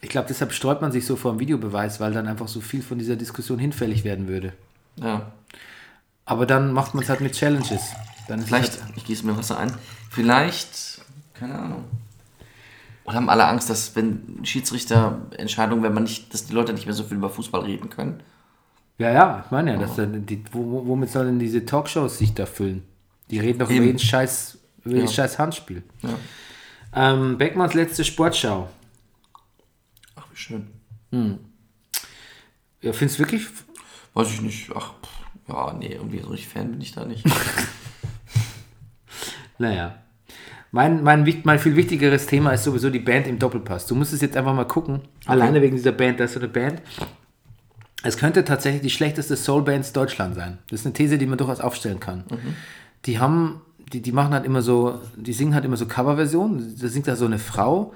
Ich 0.03 0.09
glaube, 0.09 0.27
deshalb 0.27 0.51
sträubt 0.51 0.81
man 0.81 0.91
sich 0.91 1.05
so 1.05 1.15
vor 1.15 1.31
dem 1.31 1.39
Videobeweis, 1.39 1.99
weil 2.01 2.11
dann 2.11 2.27
einfach 2.27 2.49
so 2.49 2.59
viel 2.59 2.81
von 2.81 2.99
dieser 2.99 3.15
Diskussion 3.15 3.57
hinfällig 3.57 4.03
werden 4.03 4.27
würde. 4.27 4.51
Ja. 4.97 5.31
Aber 6.25 6.45
dann 6.45 6.73
macht 6.73 6.93
man 6.93 7.03
es 7.03 7.09
halt 7.09 7.21
mit 7.21 7.33
Challenges. 7.33 7.81
Dann 8.27 8.39
ist 8.39 8.47
Vielleicht, 8.47 8.81
halt, 8.83 8.93
ich 8.97 9.05
gieße 9.05 9.25
mir 9.25 9.37
Wasser 9.37 9.57
ein, 9.59 9.71
vielleicht, 10.09 11.01
keine 11.33 11.57
Ahnung. 11.57 11.85
Oder 13.05 13.15
haben 13.15 13.29
alle 13.29 13.45
Angst, 13.47 13.69
dass 13.69 13.95
wenn 13.95 14.39
Schiedsrichterentscheidungen, 14.43 15.83
wenn 15.83 15.93
man 15.93 16.03
nicht, 16.03 16.33
dass 16.33 16.45
die 16.45 16.53
Leute 16.53 16.73
nicht 16.73 16.85
mehr 16.85 16.93
so 16.95 17.03
viel 17.03 17.17
über 17.17 17.29
Fußball 17.29 17.61
reden 17.61 17.89
können? 17.89 18.19
ja, 18.99 19.09
ja, 19.11 19.43
ich 19.45 19.51
meine 19.51 19.73
ja, 19.73 19.77
dass 19.79 19.95
dann 19.95 20.25
die, 20.25 20.43
wo, 20.51 20.59
wo- 20.71 20.85
womit 20.87 21.09
sollen 21.11 21.27
denn 21.27 21.39
diese 21.39 21.65
Talkshows 21.65 22.17
sich 22.17 22.33
da 22.33 22.45
füllen? 22.45 22.83
Die 23.31 23.39
reden 23.39 23.59
doch 23.59 23.67
über 23.67 23.75
Eben. 23.77 23.85
jeden 23.85 23.99
Scheiß, 23.99 24.57
über 24.85 24.97
Ja. 24.97 25.07
Scheiß 25.07 25.39
Handspiel. 25.39 25.81
Ja. 26.01 26.09
Ähm, 27.13 27.37
Beckmanns 27.37 27.73
letzte 27.73 28.03
Sportschau. 28.05 28.69
Schön. 30.33 30.67
Ja, 32.81 32.91
findest 32.93 33.19
du 33.19 33.23
wirklich? 33.23 33.47
Weiß 34.13 34.31
ich 34.31 34.41
nicht. 34.41 34.69
Ach, 34.75 34.93
pff, 35.01 35.49
ja, 35.49 35.73
nee, 35.73 35.93
irgendwie 35.93 36.19
so 36.19 36.29
richtig 36.29 36.49
Fan 36.49 36.71
bin 36.71 36.81
ich 36.81 36.91
da 36.91 37.05
nicht. 37.05 37.25
Naja. 39.59 39.95
Mein, 40.71 41.03
mein, 41.03 41.41
mein 41.43 41.59
viel 41.59 41.75
wichtigeres 41.75 42.25
Thema 42.25 42.51
ist 42.51 42.63
sowieso 42.63 42.89
die 42.89 42.99
Band 42.99 43.27
im 43.27 43.37
Doppelpass. 43.37 43.85
Du 43.85 43.95
musst 43.95 44.11
es 44.13 44.21
jetzt 44.21 44.35
einfach 44.35 44.55
mal 44.55 44.65
gucken. 44.65 45.01
Alleine 45.25 45.61
wegen 45.61 45.75
dieser 45.75 45.91
Band. 45.91 46.19
Da 46.19 46.23
ist 46.23 46.33
so 46.33 46.39
eine 46.39 46.49
Band. 46.49 46.81
Es 48.01 48.17
könnte 48.17 48.43
tatsächlich 48.43 48.81
die 48.81 48.89
schlechteste 48.89 49.35
Soulband 49.35 49.95
Deutschland 49.95 50.35
sein. 50.35 50.57
Das 50.69 50.79
ist 50.81 50.85
eine 50.87 50.93
These, 50.93 51.17
die 51.17 51.27
man 51.27 51.37
durchaus 51.37 51.61
aufstellen 51.61 51.99
kann. 51.99 52.23
Die 53.05 53.19
haben, 53.19 53.61
die, 53.93 54.01
die 54.01 54.11
machen 54.11 54.33
halt 54.33 54.45
immer 54.45 54.61
so, 54.61 54.99
die 55.15 55.33
singen 55.33 55.53
halt 55.53 55.63
immer 55.63 55.77
so 55.77 55.85
Coverversionen. 55.85 56.75
Da 56.81 56.87
singt 56.87 57.07
da 57.07 57.15
so 57.15 57.25
eine 57.25 57.39
Frau, 57.39 57.93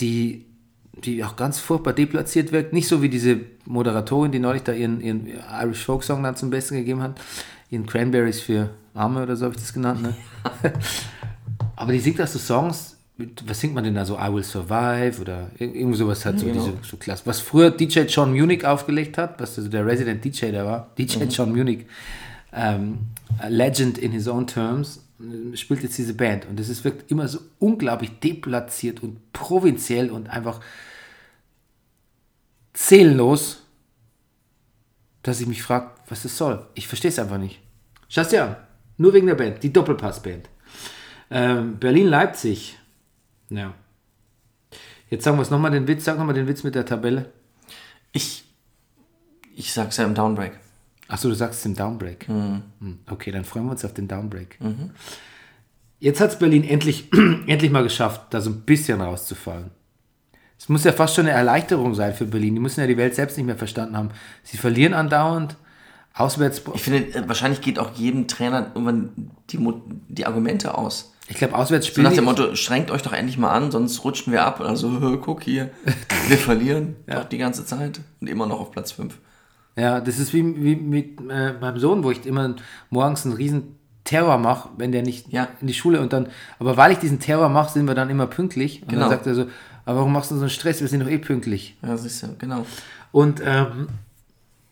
die, 0.00 0.46
die 0.92 1.24
auch 1.24 1.36
ganz 1.36 1.58
furchtbar 1.58 1.92
deplatziert 1.94 2.52
wirkt. 2.52 2.72
Nicht 2.72 2.86
so 2.88 3.00
wie 3.02 3.08
diese 3.08 3.40
Moderatorin, 3.64 4.30
die 4.32 4.38
neulich 4.38 4.62
da 4.62 4.72
ihren, 4.72 5.00
ihren 5.00 5.26
Irish 5.62 5.84
Folk 5.84 6.04
Song 6.04 6.22
dann 6.22 6.36
zum 6.36 6.50
Besten 6.50 6.74
gegeben 6.76 7.00
hat. 7.02 7.18
Ihren 7.70 7.86
Cranberries 7.86 8.40
für 8.40 8.70
Arme 8.94 9.22
oder 9.22 9.34
so 9.36 9.46
habe 9.46 9.54
ich 9.54 9.60
das 9.62 9.72
genannt, 9.72 10.02
ne? 10.02 10.14
Aber 11.76 11.92
die 11.92 11.98
singt 12.00 12.20
auch 12.20 12.26
so 12.26 12.38
Songs, 12.38 12.96
was 13.46 13.60
singt 13.60 13.74
man 13.74 13.84
denn 13.84 13.94
da 13.94 14.04
so? 14.04 14.16
I 14.18 14.32
Will 14.32 14.42
Survive 14.42 15.20
oder 15.20 15.50
ir- 15.58 15.74
irgend 15.74 15.96
sowas 15.96 16.24
halt 16.24 16.38
so, 16.40 16.46
Genau. 16.46 16.64
diese, 16.64 16.76
so 16.82 16.96
klasse. 16.96 17.22
Was 17.24 17.40
früher 17.40 17.70
DJ 17.70 18.00
John 18.00 18.32
Munich 18.32 18.64
aufgelegt 18.66 19.16
hat, 19.18 19.40
was 19.40 19.56
also 19.58 19.68
der 19.70 19.86
Resident 19.86 20.24
DJ 20.24 20.50
da 20.52 20.64
war, 20.64 20.90
DJ 20.98 21.24
John 21.24 21.52
Munich, 21.52 21.86
ähm, 22.52 22.98
a 23.38 23.48
Legend 23.48 23.98
in 23.98 24.12
his 24.12 24.28
own 24.28 24.46
terms, 24.46 25.00
spielt 25.54 25.82
jetzt 25.82 25.98
diese 25.98 26.14
Band. 26.14 26.46
Und 26.46 26.58
ist 26.68 26.84
wirkt 26.84 27.10
immer 27.10 27.28
so 27.28 27.40
unglaublich 27.58 28.18
deplatziert 28.20 29.02
und 29.02 29.32
provinziell 29.32 30.10
und 30.10 30.28
einfach 30.28 30.60
seelenlos, 32.74 33.62
dass 35.22 35.40
ich 35.40 35.46
mich 35.46 35.62
frage, 35.62 35.90
was 36.08 36.22
das 36.22 36.36
soll. 36.36 36.66
Ich 36.74 36.88
verstehe 36.88 37.10
es 37.10 37.18
einfach 37.18 37.38
nicht. 37.38 37.60
Schau 38.08 38.24
dir 38.24 38.44
an. 38.44 38.56
Nur 38.96 39.14
wegen 39.14 39.26
der 39.26 39.34
Band, 39.34 39.62
die 39.62 39.72
Doppelpass-Band. 39.72 40.48
Ähm, 41.30 41.78
Berlin-Leipzig. 41.78 42.78
Ja. 43.48 43.74
Jetzt 45.08 45.24
sagen 45.24 45.36
wir 45.38 45.42
es 45.42 45.50
nochmal 45.50 45.70
den 45.70 45.86
Witz, 45.86 46.04
sag 46.04 46.18
nochmal 46.18 46.34
den 46.34 46.48
Witz 46.48 46.62
mit 46.62 46.74
der 46.74 46.86
Tabelle. 46.86 47.30
Ich, 48.12 48.44
ich 49.54 49.72
sag's 49.72 49.96
ja 49.96 50.04
im 50.04 50.14
Downbreak. 50.14 50.61
Achso, 51.12 51.28
du 51.28 51.34
sagst 51.34 51.66
im 51.66 51.74
Downbreak. 51.76 52.26
Hm, 52.26 52.62
Okay, 53.10 53.30
dann 53.30 53.44
freuen 53.44 53.66
wir 53.66 53.72
uns 53.72 53.84
auf 53.84 53.92
den 53.92 54.08
Downbreak. 54.08 54.58
Jetzt 56.00 56.20
hat 56.22 56.30
es 56.30 56.38
Berlin 56.38 56.64
endlich, 56.64 57.10
endlich 57.46 57.70
mal 57.70 57.82
geschafft, 57.82 58.22
da 58.30 58.40
so 58.40 58.48
ein 58.48 58.62
bisschen 58.62 59.00
rauszufallen. 59.00 59.70
Es 60.58 60.70
muss 60.70 60.84
ja 60.84 60.92
fast 60.92 61.14
schon 61.14 61.26
eine 61.26 61.34
Erleichterung 61.36 61.94
sein 61.94 62.14
für 62.14 62.24
Berlin. 62.24 62.54
Die 62.54 62.60
müssen 62.60 62.80
ja 62.80 62.86
die 62.86 62.96
Welt 62.96 63.14
selbst 63.14 63.36
nicht 63.36 63.44
mehr 63.46 63.56
verstanden 63.58 63.96
haben. 63.96 64.08
Sie 64.42 64.56
verlieren 64.56 64.94
andauernd. 64.94 65.56
Auswärts. 66.14 66.62
Ich 66.74 66.82
finde, 66.82 67.14
äh, 67.14 67.28
wahrscheinlich 67.28 67.60
geht 67.60 67.78
auch 67.78 67.92
jedem 67.94 68.26
Trainer 68.28 68.70
irgendwann 68.74 69.30
die, 69.50 69.58
die 70.08 70.24
Argumente 70.26 70.76
aus. 70.78 71.12
Ich 71.28 71.36
glaube, 71.36 71.54
auswärts 71.56 71.86
So 71.86 71.92
spielen. 71.92 72.04
nach 72.06 72.12
dem 72.14 72.24
Motto, 72.24 72.54
schränkt 72.56 72.90
euch 72.90 73.02
doch 73.02 73.12
endlich 73.12 73.36
mal 73.38 73.50
an, 73.52 73.70
sonst 73.70 74.02
rutschen 74.04 74.32
wir 74.32 74.44
ab. 74.44 74.60
Also, 74.60 75.18
guck 75.22 75.42
hier, 75.42 75.70
wir 76.28 76.38
verlieren 76.38 76.96
doch 77.06 77.24
die 77.24 77.38
ganze 77.38 77.66
Zeit 77.66 78.00
und 78.20 78.28
immer 78.28 78.46
noch 78.46 78.60
auf 78.60 78.70
Platz 78.70 78.92
5. 78.92 79.18
Ja, 79.76 80.00
das 80.00 80.18
ist 80.18 80.32
wie, 80.34 80.42
wie 80.62 80.76
mit 80.76 81.18
äh, 81.30 81.54
meinem 81.54 81.78
Sohn, 81.78 82.04
wo 82.04 82.10
ich 82.10 82.26
immer 82.26 82.54
morgens 82.90 83.24
einen 83.24 83.34
riesen 83.34 83.76
Terror 84.04 84.36
mache, 84.38 84.68
wenn 84.76 84.92
der 84.92 85.02
nicht 85.02 85.32
Ja. 85.32 85.48
in 85.60 85.66
die 85.66 85.74
Schule 85.74 86.00
und 86.00 86.12
dann, 86.12 86.28
aber 86.58 86.76
weil 86.76 86.92
ich 86.92 86.98
diesen 86.98 87.20
Terror 87.20 87.48
mache, 87.48 87.72
sind 87.72 87.86
wir 87.86 87.94
dann 87.94 88.10
immer 88.10 88.26
pünktlich. 88.26 88.82
Und 88.82 88.88
Genau. 88.88 89.02
dann 89.02 89.10
sagt 89.10 89.26
er 89.26 89.34
so, 89.34 89.46
aber 89.84 89.98
warum 90.00 90.12
machst 90.12 90.30
du 90.30 90.34
so 90.34 90.40
einen 90.42 90.50
Stress? 90.50 90.80
Wir 90.80 90.88
sind 90.88 91.00
doch 91.00 91.08
eh 91.08 91.18
pünktlich. 91.18 91.76
Ja, 91.82 91.96
siehst 91.96 92.22
du, 92.22 92.28
genau. 92.38 92.66
Und 93.12 93.40
ähm, 93.44 93.88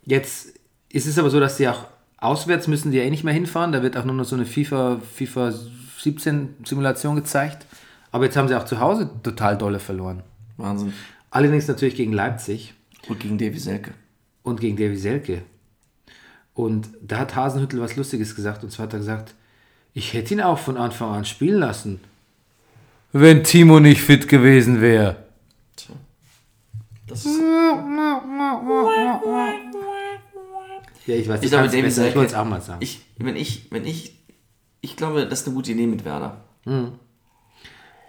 jetzt 0.05 0.55
ist 0.89 1.07
es 1.07 1.19
aber 1.19 1.31
so, 1.31 1.41
dass 1.41 1.57
sie 1.57 1.69
auch 1.69 1.87
auswärts 2.19 2.69
müssen 2.69 2.91
die 2.91 2.99
ja 2.99 3.05
eh 3.05 3.11
nicht 3.11 3.25
mehr 3.25 3.35
hinfahren. 3.35 3.73
Da 3.73 3.83
wird 3.83 3.97
auch 3.97 4.05
nur 4.05 4.15
noch 4.15 4.25
so 4.25 4.37
eine 4.37 4.45
FIFA, 4.47 5.01
FIFA 5.15 5.53
17 5.99 6.57
Simulation 6.65 7.17
gezeigt. 7.17 7.67
Aber 8.13 8.25
jetzt 8.25 8.37
haben 8.37 8.49
sie 8.49 8.57
auch 8.57 8.65
zu 8.65 8.81
Hause 8.81 9.09
total 9.23 9.57
dolle 9.57 9.79
verloren. 9.79 10.23
Wahnsinn. 10.57 10.93
Allerdings 11.31 11.69
natürlich 11.69 11.95
gegen 11.95 12.13
Leipzig. 12.13 12.75
Gut 13.07 13.21
gegen 13.21 13.39
Davy 13.39 13.59
Selke. 13.59 13.93
Und 14.51 14.61
gegen 14.61 14.77
Davy 14.77 14.97
Selke. 14.97 15.43
Und 16.55 16.89
da 17.01 17.19
hat 17.19 17.37
Hasenhüttel 17.37 17.81
was 17.81 17.97
Lustiges 17.97 18.35
gesagt. 18.35 18.63
Und 18.65 18.71
zwar 18.71 18.87
hat 18.87 18.93
er 18.93 18.99
gesagt, 18.99 19.35
ich 19.95 20.13
hätte 20.13 20.35
ihn 20.35 20.41
auch 20.41 20.59
von 20.59 20.77
Anfang 20.77 21.13
an 21.15 21.25
spielen 21.25 21.61
lassen. 21.61 22.01
Wenn 23.13 23.43
Timo 23.43 23.81
nicht 23.81 24.03
fit 24.03 24.29
gewesen 24.29 24.81
wäre. 24.81 25.17
Tja. 25.77 25.95
Das 27.07 27.25
ist, 27.25 27.41
Ja, 31.07 31.17
ich 31.17 31.29
weiß, 31.29 31.43
ich 31.43 31.51
glaube, 31.51 31.69
besser. 31.69 31.91
Selke. 31.91 32.11
Ich 32.11 32.17
wollte 32.17 32.33
es 32.33 32.39
auch 32.39 32.45
mal 32.45 32.61
sagen. 32.61 32.79
Ich, 32.83 33.01
wenn 33.19 33.37
ich, 33.37 33.67
wenn 33.71 33.85
ich, 33.85 34.15
ich 34.81 34.97
glaube, 34.97 35.27
das 35.27 35.41
ist 35.41 35.47
eine 35.47 35.57
gute 35.57 35.73
Idee 35.73 35.87
mit 35.87 36.05
Werder. 36.05 36.45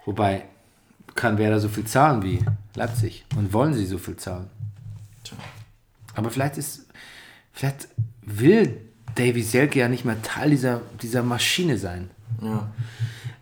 Wobei, 0.04 0.44
kann 1.14 1.38
Werder 1.38 1.58
so 1.58 1.68
viel 1.68 1.84
zahlen 1.84 2.22
wie 2.22 2.40
Leipzig? 2.74 3.24
Und 3.36 3.52
wollen 3.52 3.74
sie 3.74 3.86
so 3.86 3.98
viel 3.98 4.16
zahlen? 4.16 4.48
Aber 6.14 6.30
vielleicht 6.30 6.58
ist, 6.58 6.86
vielleicht 7.52 7.88
will 8.22 8.80
Davy 9.14 9.42
Selke 9.42 9.78
ja 9.78 9.88
nicht 9.88 10.04
mehr 10.04 10.20
Teil 10.22 10.50
dieser, 10.50 10.82
dieser 11.02 11.22
Maschine 11.22 11.78
sein. 11.78 12.10
Ja. 12.40 12.72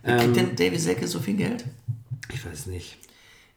Ähm, 0.03 0.19
Kriegt 0.19 0.35
denn 0.35 0.55
Davy 0.55 0.77
Selke 0.77 1.07
so 1.07 1.19
viel 1.19 1.35
Geld? 1.35 1.65
Ich 2.33 2.45
weiß 2.45 2.67
nicht. 2.67 2.97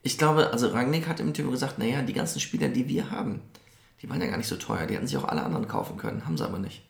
Ich 0.03 0.19
glaube, 0.19 0.53
also 0.53 0.69
Rangnick 0.69 1.09
hat 1.09 1.21
im 1.21 1.29
Interview 1.29 1.51
gesagt, 1.51 1.79
naja, 1.79 2.03
die 2.03 2.13
ganzen 2.13 2.41
Spieler, 2.41 2.69
die 2.69 2.89
wir 2.89 3.11
haben, 3.11 3.41
die 4.03 4.11
waren 4.11 4.21
ja 4.21 4.27
gar 4.27 4.37
nicht 4.37 4.49
so 4.49 4.57
teuer. 4.57 4.87
Die 4.87 4.95
hätten 4.95 5.07
sich 5.07 5.17
auch 5.17 5.25
alle 5.25 5.43
anderen 5.43 5.67
kaufen 5.67 5.97
können. 5.97 6.27
Haben 6.27 6.37
sie 6.37 6.45
aber 6.45 6.59
nicht. 6.59 6.83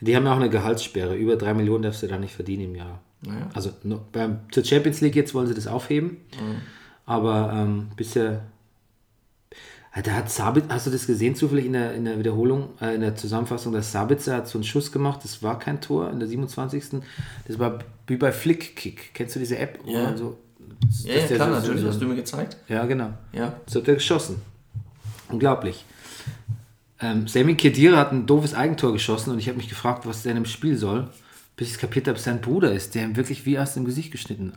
Die 0.00 0.16
haben 0.16 0.26
ja 0.26 0.32
auch 0.32 0.36
eine 0.38 0.50
Gehaltssperre. 0.50 1.14
Über 1.14 1.36
drei 1.36 1.54
Millionen 1.54 1.84
darfst 1.84 2.02
du 2.02 2.08
da 2.08 2.18
nicht 2.18 2.34
verdienen 2.34 2.64
im 2.64 2.74
Jahr. 2.74 3.00
Naja. 3.22 3.48
Also 3.54 3.70
beim, 4.10 4.40
zur 4.50 4.64
Champions 4.64 5.00
League 5.00 5.14
jetzt 5.14 5.32
wollen 5.32 5.46
sie 5.46 5.54
das 5.54 5.68
aufheben. 5.68 6.16
Aber 7.06 7.52
ähm, 7.54 7.90
bisher. 7.94 8.42
Ah, 9.92 10.02
Da 10.02 10.12
hat 10.12 10.30
Sabit, 10.30 10.64
hast 10.68 10.86
du 10.86 10.90
das 10.90 11.06
gesehen 11.06 11.34
zufällig 11.34 11.66
in 11.66 11.72
der, 11.72 11.94
in 11.94 12.04
der 12.04 12.18
Wiederholung, 12.18 12.68
äh, 12.80 12.94
in 12.94 13.00
der 13.00 13.16
Zusammenfassung, 13.16 13.72
dass 13.72 13.90
Sabitzer 13.90 14.36
hat 14.36 14.46
so 14.48 14.58
einen 14.58 14.64
Schuss 14.64 14.92
gemacht, 14.92 15.20
das 15.24 15.42
war 15.42 15.58
kein 15.58 15.80
Tor 15.80 16.10
in 16.10 16.20
der 16.20 16.28
27. 16.28 17.02
Das 17.48 17.58
war 17.58 17.80
wie 18.06 18.16
bei 18.16 18.30
Flickkick. 18.30 19.12
Kennst 19.14 19.34
du 19.34 19.40
diese 19.40 19.58
App? 19.58 19.80
Ja. 19.86 20.16
so, 20.16 20.38
Ja, 21.04 21.14
ja 21.16 21.26
klar, 21.26 21.48
so- 21.48 21.54
natürlich. 21.60 21.82
so- 21.82 21.88
Hast 21.88 22.00
du 22.00 22.06
mir 22.06 22.14
gezeigt? 22.14 22.56
Ja, 22.68 22.84
genau. 22.86 23.10
Ja. 23.32 23.54
So 23.66 23.80
hat 23.80 23.88
er 23.88 23.94
geschossen. 23.94 24.40
Unglaublich. 25.28 25.84
Ähm, 27.00 27.26
Sammy 27.26 27.54
Kedira 27.56 27.96
hat 27.96 28.12
ein 28.12 28.26
doofes 28.26 28.54
Eigentor 28.54 28.92
geschossen 28.92 29.30
und 29.30 29.38
ich 29.38 29.48
habe 29.48 29.56
mich 29.56 29.68
gefragt, 29.68 30.06
was 30.06 30.22
der 30.22 30.30
in 30.32 30.36
dem 30.36 30.44
Spiel 30.44 30.76
soll, 30.76 31.08
bis 31.56 31.72
ich 31.72 31.78
kapiert 31.78 32.06
habe, 32.08 32.18
sein 32.18 32.40
Bruder 32.40 32.72
ist, 32.72 32.94
der 32.94 33.04
ihm 33.04 33.16
wirklich 33.16 33.44
wie 33.46 33.58
aus 33.58 33.74
dem 33.74 33.84
Gesicht 33.86 34.12
geschnitten 34.12 34.52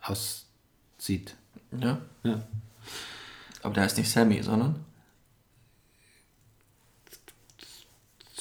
aussieht. 0.00 1.34
Ja. 1.78 1.98
Ja. 2.24 2.42
Aber 3.62 3.74
der 3.74 3.84
heißt 3.84 3.98
nicht 3.98 4.10
Sammy, 4.10 4.42
sondern 4.42 4.76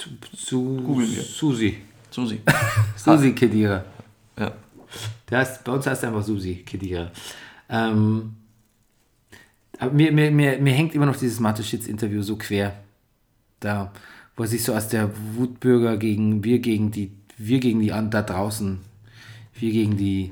Zu, 0.01 0.09
zu 0.36 0.97
wir. 0.97 1.22
Susi. 1.22 1.78
Susi. 2.09 2.41
Susi 2.95 3.34
Kedira. 3.34 3.86
ja. 4.38 4.51
Der 5.30 5.38
heißt, 5.38 5.63
bei 5.63 5.72
uns 5.72 5.86
heißt 5.86 6.03
er 6.03 6.09
einfach 6.09 6.24
Susi 6.24 6.63
Kedira. 6.65 7.11
Ähm, 7.69 8.36
aber 9.78 9.93
mir, 9.93 10.11
mir, 10.11 10.32
mir, 10.32 10.59
mir 10.59 10.74
hängt 10.74 10.95
immer 10.95 11.05
noch 11.05 11.15
dieses 11.15 11.39
Mateschitz-Interview 11.39 12.24
so 12.24 12.36
quer. 12.36 12.74
Da, 13.59 13.91
wo 14.36 14.43
er 14.43 14.47
sich 14.47 14.63
so 14.63 14.74
als 14.74 14.88
der 14.88 15.11
Wutbürger 15.36 15.97
gegen 15.97 16.43
wir 16.43 16.59
gegen 16.59 16.89
die, 16.89 17.11
wir 17.38 17.59
gegen 17.59 17.80
die 17.80 17.89
da 17.89 18.24
draußen, 18.24 18.80
wir 19.53 19.72
gegen 19.72 19.97
die, 19.97 20.32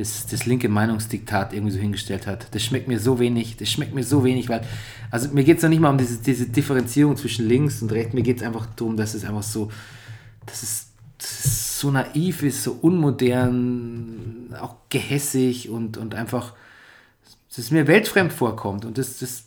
das, 0.00 0.26
das 0.26 0.46
linke 0.46 0.68
Meinungsdiktat 0.68 1.52
irgendwie 1.52 1.72
so 1.72 1.78
hingestellt 1.78 2.26
hat. 2.26 2.54
Das 2.54 2.62
schmeckt 2.62 2.88
mir 2.88 2.98
so 2.98 3.18
wenig, 3.18 3.56
das 3.56 3.70
schmeckt 3.70 3.94
mir 3.94 4.02
so 4.02 4.24
wenig, 4.24 4.48
weil, 4.48 4.62
also 5.10 5.28
mir 5.28 5.44
geht 5.44 5.58
es 5.58 5.62
noch 5.62 5.68
nicht 5.68 5.80
mal 5.80 5.90
um 5.90 5.98
diese, 5.98 6.18
diese 6.18 6.46
Differenzierung 6.46 7.16
zwischen 7.16 7.46
links 7.46 7.82
und 7.82 7.92
rechts, 7.92 8.14
mir 8.14 8.22
geht 8.22 8.38
es 8.38 8.42
einfach 8.42 8.66
darum, 8.74 8.96
dass 8.96 9.14
es 9.14 9.24
einfach 9.24 9.42
so, 9.42 9.70
dass 10.46 10.62
es, 10.62 10.86
dass 11.18 11.44
es 11.44 11.78
so 11.78 11.90
naiv 11.90 12.42
ist, 12.42 12.62
so 12.62 12.78
unmodern, 12.80 14.54
auch 14.58 14.76
gehässig 14.88 15.68
und, 15.68 15.98
und 15.98 16.14
einfach, 16.14 16.54
dass 17.50 17.58
es 17.58 17.70
mir 17.70 17.86
weltfremd 17.86 18.32
vorkommt 18.32 18.86
und 18.86 18.96
das, 18.96 19.18
das, 19.18 19.44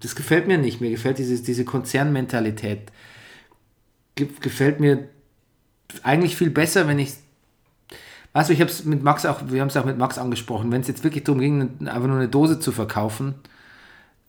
das 0.00 0.16
gefällt 0.16 0.46
mir 0.48 0.58
nicht. 0.58 0.80
Mir 0.80 0.90
gefällt 0.90 1.18
diese, 1.18 1.42
diese 1.42 1.64
Konzernmentalität. 1.64 2.92
Ge 4.14 4.28
gefällt 4.40 4.80
mir 4.80 5.08
eigentlich 6.02 6.36
viel 6.36 6.50
besser, 6.50 6.86
wenn 6.86 6.98
ich 6.98 7.14
Weißt 8.38 8.50
du, 8.50 8.54
ich 8.54 8.60
habe 8.60 8.70
es 8.70 8.84
mit 8.84 9.02
Max 9.02 9.26
auch, 9.26 9.40
wir 9.48 9.60
haben 9.60 9.66
es 9.66 9.76
auch 9.76 9.84
mit 9.84 9.98
Max 9.98 10.16
angesprochen, 10.16 10.70
wenn 10.70 10.80
es 10.80 10.86
jetzt 10.86 11.02
wirklich 11.02 11.24
darum 11.24 11.40
ging, 11.40 11.88
einfach 11.88 12.06
nur 12.06 12.18
eine 12.18 12.28
Dose 12.28 12.60
zu 12.60 12.70
verkaufen, 12.70 13.34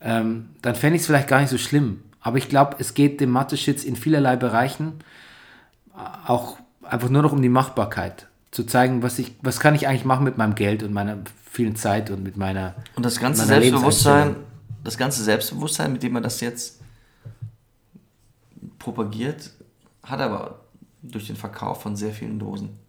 ähm, 0.01 0.49
dann 0.63 0.73
fände 0.73 0.95
ich 0.95 1.03
es 1.03 1.05
vielleicht 1.05 1.27
gar 1.27 1.41
nicht 1.41 1.51
so 1.51 1.59
schlimm. 1.59 2.01
Aber 2.19 2.39
ich 2.39 2.49
glaube, 2.49 2.77
es 2.79 2.95
geht 2.95 3.21
dem 3.21 3.29
Mathe-Shits 3.29 3.83
in 3.83 3.95
vielerlei 3.95 4.35
Bereichen 4.35 4.93
auch 6.25 6.57
einfach 6.81 7.09
nur 7.09 7.21
noch 7.21 7.33
um 7.33 7.43
die 7.43 7.49
Machbarkeit. 7.49 8.25
Zu 8.49 8.63
zeigen, 8.63 9.03
was 9.03 9.19
ich, 9.19 9.35
was 9.43 9.59
kann 9.59 9.75
ich 9.75 9.87
eigentlich 9.87 10.05
machen 10.05 10.23
mit 10.23 10.39
meinem 10.39 10.55
Geld 10.55 10.81
und 10.81 10.91
meiner 10.91 11.19
vielen 11.51 11.75
Zeit 11.75 12.09
und 12.09 12.23
mit 12.23 12.35
meiner. 12.35 12.73
Und 12.95 13.05
das 13.05 13.19
ganze 13.19 13.45
Selbstbewusstsein, 13.45 14.37
das 14.83 14.97
ganze 14.97 15.23
Selbstbewusstsein, 15.23 15.93
mit 15.93 16.01
dem 16.01 16.13
man 16.13 16.23
das 16.23 16.41
jetzt 16.41 16.81
propagiert, 18.79 19.51
hat 20.01 20.19
er 20.19 20.25
aber 20.25 20.61
durch 21.03 21.27
den 21.27 21.35
Verkauf 21.35 21.83
von 21.83 21.95
sehr 21.95 22.11
vielen 22.11 22.39
Dosen. 22.39 22.88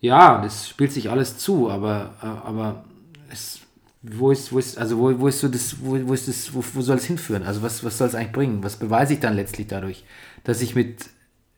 Ja, 0.00 0.40
das 0.42 0.68
spielt 0.68 0.92
sich 0.92 1.10
alles 1.10 1.38
zu, 1.38 1.70
aber, 1.70 2.14
äh, 2.22 2.26
aber 2.26 2.84
es, 3.30 3.60
wo 4.02 4.30
ist, 4.30 4.52
wo 4.52 4.58
ist, 4.58 4.78
also 4.78 4.98
wo, 4.98 5.18
wo 5.18 5.28
ist 5.28 5.40
so 5.40 5.48
das, 5.48 5.76
wo, 5.82 5.98
wo 6.08 6.14
ist 6.14 6.26
das, 6.26 6.54
wo, 6.54 6.64
wo 6.74 6.80
soll 6.80 6.96
es 6.96 7.04
hinführen? 7.04 7.42
Also 7.42 7.62
was, 7.62 7.84
was 7.84 7.98
soll 7.98 8.08
es 8.08 8.14
eigentlich 8.14 8.32
bringen? 8.32 8.64
Was 8.64 8.76
beweise 8.76 9.12
ich 9.14 9.20
dann 9.20 9.36
letztlich 9.36 9.66
dadurch? 9.66 10.04
Dass 10.44 10.62
ich 10.62 10.74
mit, 10.74 11.10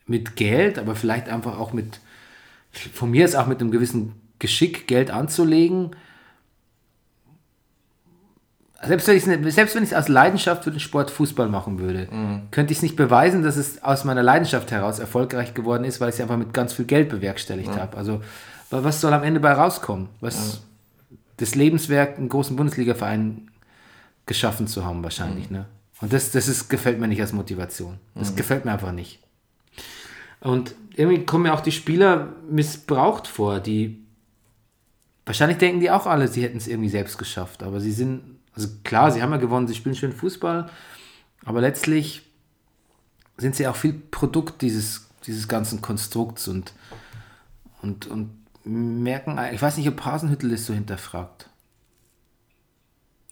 mit 0.07 0.35
Geld, 0.37 0.79
aber 0.79 0.97
vielleicht 0.97 1.29
einfach 1.29 1.59
auch 1.59 1.73
mit, 1.73 2.01
von 2.73 3.11
mir 3.11 3.25
ist 3.25 3.37
auch 3.37 3.47
mit 3.47 3.61
einem 3.61 3.71
gewissen 3.71 4.15
Geschick, 4.41 4.89
Geld 4.89 5.13
anzulegen, 5.13 5.95
selbst 8.85 9.07
wenn 9.07 9.17
ich 9.17 9.27
es 9.27 9.55
selbst 9.55 9.75
wenn 9.77 9.95
aus 9.95 10.09
Leidenschaft 10.09 10.65
für 10.65 10.71
den 10.71 10.81
Sport 10.81 11.11
Fußball 11.11 11.49
machen 11.49 11.79
würde, 11.79 12.09
könnte 12.51 12.73
ich 12.73 12.79
es 12.79 12.83
nicht 12.83 12.97
beweisen, 12.97 13.43
dass 13.43 13.57
es 13.57 13.83
aus 13.83 14.05
meiner 14.05 14.23
Leidenschaft 14.23 14.71
heraus 14.71 14.99
erfolgreich 14.99 15.55
geworden 15.55 15.85
ist, 15.85 16.01
weil 16.01 16.09
ich 16.09 16.17
es 16.17 16.21
einfach 16.21 16.37
mit 16.37 16.53
ganz 16.53 16.73
viel 16.73 16.85
Geld 16.85 17.09
bewerkstelligt 17.09 17.71
habe. 17.77 17.97
Also 17.97 18.21
wa- 18.71 18.83
was 18.83 19.01
soll 19.01 19.13
am 19.13 19.23
Ende 19.23 19.41
bei 19.41 19.53
rauskommen? 19.53 20.09
Was 20.21 20.63
das 21.37 21.55
Lebenswerk, 21.55 22.19
einen 22.19 22.29
großen 22.29 22.57
Bundesliga-Verein 22.57 23.49
geschaffen 24.27 24.67
zu 24.67 24.85
haben 24.85 25.03
wahrscheinlich. 25.03 25.51
Ne? 25.51 25.67
Und 26.01 26.13
das, 26.13 26.31
das 26.33 26.49
ist, 26.49 26.69
gefällt 26.69 26.99
mir 27.01 27.09
nicht 27.09 27.21
als 27.21 27.33
Motivation. 27.33 27.99
Das 28.15 28.35
gefällt 28.37 28.65
mir 28.65 28.73
einfach 28.73 28.93
nicht. 28.93 29.21
Und 30.41 30.75
irgendwie 30.97 31.25
kommen 31.25 31.45
mir 31.45 31.55
auch 31.55 31.61
die 31.61 31.73
Spieler 31.73 32.29
missbraucht 32.51 33.27
vor, 33.29 33.61
die 33.61 33.99
Wahrscheinlich 35.25 35.59
denken 35.59 35.79
die 35.79 35.89
auch 35.91 36.07
alle, 36.07 36.27
sie 36.27 36.43
hätten 36.43 36.57
es 36.57 36.67
irgendwie 36.67 36.89
selbst 36.89 37.17
geschafft. 37.17 37.63
Aber 37.63 37.81
sie 37.81 37.93
sind, 37.93 38.23
also 38.55 38.69
klar, 38.85 39.11
sie 39.11 39.23
haben 39.23 39.33
ja 39.33 39.39
gewonnen, 39.39 39.67
sie 39.69 39.75
spielen 39.75 39.95
schön 39.95 40.13
Fußball. 40.13 40.69
Aber 41.45 41.61
letztlich 41.61 42.23
sind 43.37 43.57
sie 43.57 43.67
auch 43.67 43.77
viel 43.77 43.95
Produkt 43.95 44.63
dieses, 44.63 45.09
dieses 45.27 45.49
ganzen 45.49 45.81
Konstrukts 45.81 46.49
und, 46.49 46.73
und, 47.81 48.07
und 48.07 48.31
merken, 48.65 49.39
ich 49.53 49.61
weiß 49.61 49.77
nicht, 49.77 49.89
ob 49.89 50.05
Hasenhüttel 50.05 50.51
das 50.51 50.67
so 50.67 50.75
hinterfragt. 50.75 51.49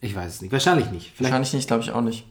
Ich 0.01 0.15
weiß 0.17 0.35
es 0.35 0.43
nicht. 0.43 0.53
Wahrscheinlich 0.53 0.91
nicht. 0.91 1.13
Vielleicht, 1.15 1.33
Wahrscheinlich 1.33 1.53
nicht, 1.53 1.67
glaube 1.69 1.83
ich 1.83 1.93
auch 1.93 2.01
nicht. 2.01 2.27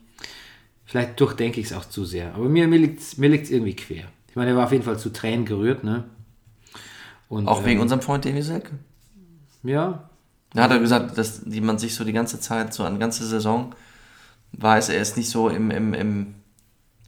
vielleicht 0.86 1.20
durchdenke 1.20 1.60
ich 1.60 1.68
es 1.68 1.74
auch 1.74 1.86
zu 1.86 2.04
sehr. 2.04 2.34
Aber 2.34 2.50
mir, 2.50 2.68
mir 2.68 2.80
liegt 2.80 3.00
es 3.00 3.18
mir 3.18 3.30
liegt's 3.30 3.52
irgendwie 3.52 3.76
quer. 3.76 4.06
Ich 4.28 4.36
meine, 4.36 4.52
er 4.52 4.58
war 4.58 4.66
auf 4.66 4.72
jeden 4.72 4.84
Fall 4.84 4.98
zu 5.00 5.12
Tränen 5.12 5.46
gerührt, 5.46 5.84
ne? 5.84 6.06
Und, 7.30 7.48
Auch 7.48 7.64
wegen 7.64 7.78
ähm, 7.78 7.82
unserem 7.84 8.02
Freund 8.02 8.26
Davy 8.26 8.42
Selke. 8.42 8.72
Ja. 9.62 10.09
Da 10.54 10.64
hat 10.64 10.72
er 10.72 10.80
gesagt, 10.80 11.18
dass 11.18 11.42
die 11.44 11.62
man 11.62 11.78
sich 11.78 11.94
so 11.96 12.04
die 12.04 12.14
ganze 12.14 12.40
Zeit, 12.40 12.74
so 12.74 12.84
eine 12.84 12.98
ganze 12.98 13.26
Saison, 13.26 13.76
weiß, 14.54 14.90
er 14.90 15.02
ist 15.02 15.16
nicht 15.16 15.30
so 15.30 15.48
im, 15.50 15.70
im, 15.70 15.94
im, 15.94 16.36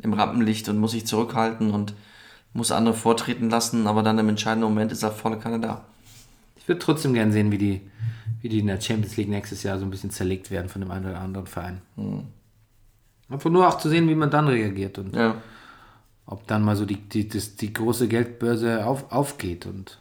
im 0.01 0.13
Rampenlicht 0.13 0.69
und 0.69 0.77
muss 0.77 0.91
sich 0.91 1.07
zurückhalten 1.07 1.71
und 1.71 1.93
muss 2.53 2.71
andere 2.71 2.93
vortreten 2.93 3.49
lassen, 3.49 3.87
aber 3.87 4.03
dann 4.03 4.19
im 4.19 4.29
entscheidenden 4.29 4.69
Moment 4.69 4.91
ist 4.91 5.03
er 5.03 5.11
volle 5.11 5.37
Kanne 5.37 5.59
da. 5.59 5.81
Ich 6.57 6.67
würde 6.67 6.79
trotzdem 6.79 7.13
gern 7.13 7.31
sehen, 7.31 7.51
wie 7.51 7.57
die, 7.57 7.81
wie 8.41 8.49
die 8.49 8.59
in 8.59 8.67
der 8.67 8.79
Champions 8.79 9.17
League 9.17 9.29
nächstes 9.29 9.63
Jahr 9.63 9.79
so 9.79 9.85
ein 9.85 9.89
bisschen 9.91 10.11
zerlegt 10.11 10.51
werden 10.51 10.69
von 10.69 10.81
dem 10.81 10.91
einen 10.91 11.05
oder 11.07 11.21
anderen 11.21 11.47
Verein. 11.47 11.81
Einfach 13.29 13.49
nur 13.49 13.67
auch 13.67 13.77
zu 13.77 13.89
sehen, 13.89 14.07
wie 14.09 14.15
man 14.15 14.29
dann 14.29 14.47
reagiert 14.47 14.99
und 14.99 15.15
Ja. 15.15 15.41
ob 16.25 16.45
dann 16.47 16.61
mal 16.63 16.75
so 16.75 16.85
die, 16.85 16.97
die, 16.97 17.27
das, 17.27 17.55
die 17.55 17.73
große 17.73 18.07
Geldbörse 18.07 18.85
auf, 18.85 19.11
aufgeht 19.11 19.65
und 19.65 19.99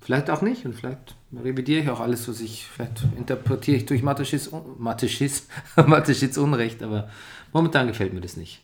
vielleicht 0.00 0.30
auch 0.30 0.42
nicht 0.42 0.64
und 0.64 0.74
vielleicht 0.74 1.16
revidiere 1.32 1.82
ich 1.82 1.90
auch 1.90 2.00
alles, 2.00 2.28
was 2.28 2.40
ich, 2.40 2.66
vielleicht 2.66 3.04
interpretiere 3.16 3.76
ich 3.76 3.86
durch 3.86 4.02
Mateschitz, 4.02 4.50
Mateschitz, 4.78 5.46
Mateschitz 5.76 6.36
Unrecht, 6.36 6.82
aber 6.82 7.08
momentan 7.52 7.86
gefällt 7.86 8.12
mir 8.14 8.20
das 8.20 8.36
nicht. 8.36 8.62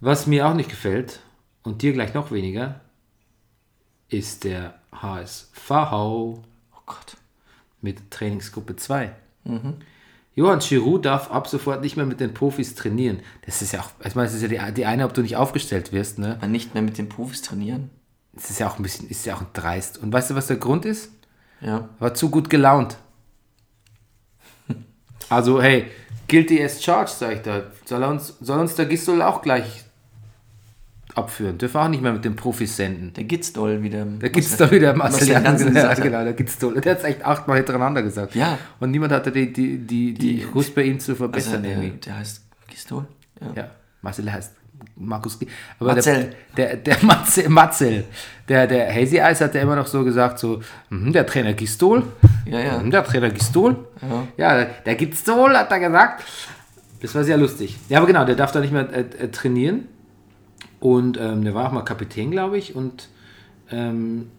Was 0.00 0.26
mir 0.26 0.46
auch 0.46 0.54
nicht 0.54 0.70
gefällt 0.70 1.20
und 1.62 1.82
dir 1.82 1.92
gleich 1.92 2.14
noch 2.14 2.30
weniger, 2.30 2.80
ist 4.08 4.44
der 4.44 4.74
HSV 4.92 5.70
Oh 5.70 6.42
Gott. 6.86 7.16
mit 7.80 8.10
Trainingsgruppe 8.10 8.76
2. 8.76 9.12
Johann 10.34 10.60
Giroud 10.60 11.04
darf 11.04 11.30
ab 11.30 11.48
sofort 11.48 11.82
nicht 11.82 11.96
mehr 11.96 12.06
mit 12.06 12.20
den 12.20 12.34
Profis 12.34 12.74
trainieren. 12.74 13.20
Das 13.46 13.62
ist 13.62 13.72
ja 13.72 13.80
auch, 13.80 13.90
ich 14.04 14.14
meine, 14.14 14.26
das 14.26 14.34
ist 14.34 14.42
ja 14.42 14.48
die, 14.68 14.74
die 14.74 14.86
eine, 14.86 15.04
ob 15.04 15.12
du 15.14 15.22
nicht 15.22 15.36
aufgestellt 15.36 15.92
wirst, 15.92 16.18
ne? 16.18 16.38
Nicht 16.48 16.72
mehr 16.74 16.82
mit 16.82 16.98
den 16.98 17.08
Profis 17.08 17.42
trainieren. 17.42 17.90
Das 18.32 18.50
ist 18.50 18.60
ja 18.60 18.68
auch 18.68 18.78
ein 18.78 18.82
bisschen, 18.82 19.08
ist 19.08 19.26
ja 19.26 19.34
auch 19.34 19.42
dreist. 19.52 19.98
Und 19.98 20.12
weißt 20.12 20.30
du, 20.30 20.34
was 20.34 20.46
der 20.46 20.56
Grund 20.56 20.84
ist? 20.84 21.10
Ja. 21.60 21.88
War 21.98 22.14
zu 22.14 22.30
gut 22.30 22.48
gelaunt. 22.48 22.96
Also, 25.28 25.60
hey, 25.62 25.86
guilty 26.28 26.62
as 26.62 26.82
charged, 26.82 27.10
sag 27.14 27.32
ich 27.34 27.42
da. 27.42 27.62
Soll, 27.84 28.02
uns, 28.04 28.34
soll 28.40 28.58
uns 28.60 28.74
der 28.74 28.86
Gistol 28.86 29.22
auch 29.22 29.42
gleich 29.42 29.84
abführen? 31.14 31.58
Dürfen 31.58 31.74
wir 31.74 31.82
auch 31.84 31.88
nicht 31.88 32.02
mehr 32.02 32.12
mit 32.12 32.24
den 32.24 32.34
Profis 32.34 32.76
senden. 32.76 33.12
Der 33.12 33.24
Gitzdol 33.24 33.82
wieder. 33.82 34.04
Gibt's 34.06 34.56
da 34.56 34.70
wieder 34.70 34.96
Ja, 34.96 35.08
gesagt. 35.08 36.02
genau, 36.02 36.32
gibt's 36.32 36.58
toll. 36.58 36.80
Der 36.80 36.94
hat's 36.94 37.04
echt 37.04 37.24
achtmal 37.24 37.58
hintereinander 37.58 38.02
gesagt. 38.02 38.34
Ja. 38.34 38.58
Und 38.80 38.90
niemand 38.90 39.12
hatte 39.12 39.30
die, 39.30 39.52
die, 39.52 39.78
die, 39.78 40.14
die, 40.14 40.36
Die- 40.38 40.46
Lust 40.52 40.74
bei 40.74 40.82
ihm 40.82 40.98
zu 40.98 41.12
Also, 41.12 41.24
verbessern 41.24 41.62
der, 41.62 41.78
der 41.78 42.16
heißt 42.18 42.42
Gistol? 42.68 43.06
Ja. 43.40 43.52
Ja, 43.54 43.70
Marcel 44.02 44.32
heißt 44.32 44.52
Markus. 44.96 45.38
Aber 45.78 45.94
Marcel. 45.94 46.34
Der, 46.56 46.76
der, 46.76 46.96
der 46.96 47.04
Matze, 47.04 47.48
Matzel, 47.48 48.04
der, 48.48 48.66
der 48.66 48.94
Hazy 48.94 49.18
Eyes 49.18 49.40
hat 49.40 49.54
ja 49.54 49.62
immer 49.62 49.76
noch 49.76 49.86
so 49.86 50.04
gesagt, 50.04 50.38
so, 50.38 50.60
mhm, 50.90 51.12
der 51.12 51.26
Trainer 51.26 51.52
Gistol, 51.52 52.04
Ja, 52.46 52.60
ja. 52.60 52.78
mhm, 52.78 52.90
der 52.90 53.04
Trainer 53.04 53.30
Gistol, 53.30 53.76
ja, 54.36 54.56
der, 54.56 54.66
der 54.84 54.94
Gistol 54.96 55.56
hat 55.56 55.70
er 55.70 55.80
gesagt. 55.80 56.24
Das 57.00 57.14
war 57.14 57.24
sehr 57.24 57.36
lustig. 57.36 57.76
Ja, 57.88 57.98
aber 57.98 58.06
genau, 58.06 58.24
der 58.24 58.34
darf 58.34 58.52
da 58.52 58.60
nicht 58.60 58.72
mehr 58.72 58.92
äh, 58.92 59.00
äh, 59.00 59.28
trainieren. 59.28 59.88
Und 60.80 61.18
ähm, 61.18 61.44
der 61.44 61.54
war 61.54 61.68
auch 61.68 61.72
mal 61.72 61.82
Kapitän, 61.82 62.30
glaube 62.30 62.58
ich. 62.58 62.74
Und 62.74 63.08
ähm, 63.70 64.30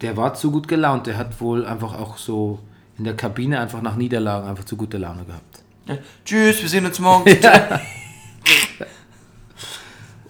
der 0.00 0.16
war 0.16 0.34
zu 0.34 0.50
gut 0.50 0.68
gelaunt. 0.68 1.06
Der 1.06 1.16
hat 1.16 1.40
wohl 1.40 1.64
einfach 1.66 1.98
auch 1.98 2.16
so 2.16 2.60
in 2.98 3.04
der 3.04 3.16
Kabine 3.16 3.58
einfach 3.60 3.82
nach 3.82 3.96
Niederlagen 3.96 4.48
einfach 4.48 4.64
zu 4.64 4.76
gute 4.76 4.98
Laune 4.98 5.24
gehabt. 5.24 5.62
Ja. 5.86 5.98
Tschüss, 6.24 6.62
wir 6.62 6.68
sehen 6.68 6.86
uns 6.86 6.98
morgen. 7.00 7.24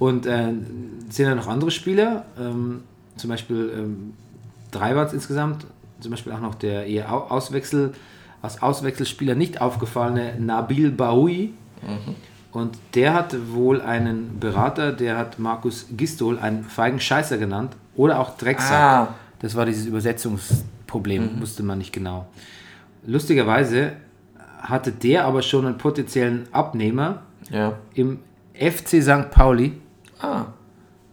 Und 0.02 0.26
äh, 0.26 0.52
sind 1.10 1.26
ja 1.26 1.34
noch 1.36 1.46
andere 1.46 1.70
Spieler, 1.70 2.24
ähm, 2.36 2.82
zum 3.14 3.30
Beispiel 3.30 3.72
ähm, 3.72 4.14
drei 4.72 4.96
waren 4.96 5.06
es 5.06 5.12
insgesamt, 5.12 5.64
zum 6.00 6.10
Beispiel 6.10 6.32
auch 6.32 6.40
noch 6.40 6.56
der 6.56 6.86
eher 6.86 7.12
Au- 7.12 7.28
Auswechsel, 7.28 7.92
als 8.40 8.60
Auswechselspieler 8.60 9.36
nicht 9.36 9.60
aufgefallene 9.60 10.34
Nabil 10.40 10.90
Bahoui. 10.90 11.52
Und 12.50 12.76
der 12.94 13.14
hat 13.14 13.36
wohl 13.52 13.80
einen 13.80 14.40
Berater, 14.40 14.92
der 14.92 15.16
hat 15.16 15.38
Markus 15.38 15.86
Gistol 15.96 16.36
einen 16.40 16.64
feigen 16.64 16.98
Scheißer 16.98 17.38
genannt 17.38 17.76
oder 17.94 18.18
auch 18.18 18.36
Drecksack. 18.36 18.80
Ah. 18.80 19.14
Das 19.38 19.54
war 19.54 19.66
dieses 19.66 19.86
Übersetzungsproblem, 19.86 21.40
wusste 21.40 21.62
man 21.62 21.78
nicht 21.78 21.92
genau. 21.92 22.26
Lustigerweise 23.06 23.92
hatte 24.60 24.90
der 24.90 25.26
aber 25.26 25.42
schon 25.42 25.64
einen 25.64 25.78
potenziellen 25.78 26.48
Abnehmer 26.50 27.22
ja. 27.50 27.74
im 27.94 28.18
FC 28.54 29.00
St. 29.00 29.30
Pauli. 29.30 29.74
Ah. 30.22 30.46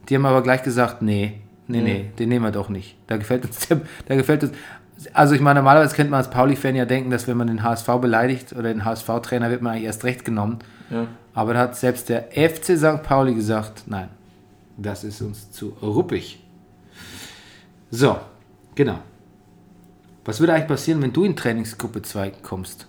Die 0.08 0.16
haben 0.16 0.26
aber 0.26 0.42
gleich 0.42 0.64
gesagt, 0.64 1.02
nee, 1.02 1.42
nee, 1.68 1.82
nee, 1.82 2.12
den 2.18 2.30
nehmen 2.30 2.46
wir 2.46 2.52
doch 2.52 2.70
nicht. 2.70 2.96
Da 3.08 3.18
gefällt 3.18 3.46
uns, 3.46 3.68
der, 3.68 3.82
da 4.08 4.16
gefällt 4.16 4.44
uns. 4.44 4.54
Also 5.14 5.36
ich 5.36 5.42
meine, 5.42 5.60
normalerweise 5.60 5.96
könnte 5.96 6.12
man 6.12 6.20
als 6.20 6.30
Pauli-Fan 6.30 6.76
ja 6.76 6.86
denken, 6.86 7.10
dass 7.10 7.28
wenn 7.28 7.38
man 7.38 7.48
den 7.48 7.64
HSV 7.64 7.88
beleidigt 8.02 8.54
oder 8.54 8.64
den 8.64 8.86
HSV-Trainer, 8.86 9.50
wird 9.50 9.62
man 9.62 9.74
eigentlich 9.74 9.86
erst 9.86 10.04
recht 10.04 10.26
genommen. 10.26 10.60
Ja. 10.90 11.08
Aber 11.34 11.54
da 11.54 11.62
hat 11.62 11.76
selbst 11.78 12.10
der 12.10 12.30
FC 12.32 12.78
St. 12.78 13.04
Pauli 13.04 13.34
gesagt, 13.34 13.84
nein, 13.88 14.10
das 14.78 15.04
ist 15.04 15.22
uns 15.22 15.52
zu 15.52 15.70
ruppig. 15.82 16.44
So, 17.92 18.18
genau. 18.76 19.00
Was 20.26 20.40
würde 20.40 20.54
eigentlich 20.54 20.68
passieren, 20.68 21.02
wenn 21.02 21.14
du 21.14 21.24
in 21.24 21.36
Trainingsgruppe 21.36 22.02
2 22.02 22.32
kommst? 22.44 22.88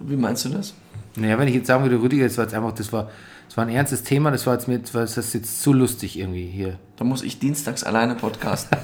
Wie 0.00 0.16
meinst 0.16 0.44
du 0.44 0.48
das? 0.48 0.74
Naja, 1.16 1.38
wenn 1.38 1.48
ich 1.48 1.54
jetzt 1.54 1.66
sagen 1.66 1.84
würde, 1.84 2.00
Rüdiger, 2.02 2.24
das 2.24 2.36
war 2.36 2.44
jetzt 2.44 2.54
einfach, 2.54 2.72
das 2.72 2.92
war, 2.92 3.10
das 3.52 3.58
war 3.58 3.66
ein 3.66 3.70
ernstes 3.70 4.02
Thema, 4.02 4.30
das 4.30 4.46
war 4.46 4.54
jetzt 4.54 4.66
mir, 4.66 4.78
das 4.78 5.18
ist 5.18 5.34
jetzt 5.34 5.60
zu 5.60 5.74
lustig 5.74 6.18
irgendwie 6.18 6.46
hier. 6.46 6.78
Da 6.96 7.04
muss 7.04 7.22
ich 7.22 7.38
dienstags 7.38 7.84
alleine 7.84 8.14
podcasten. 8.14 8.78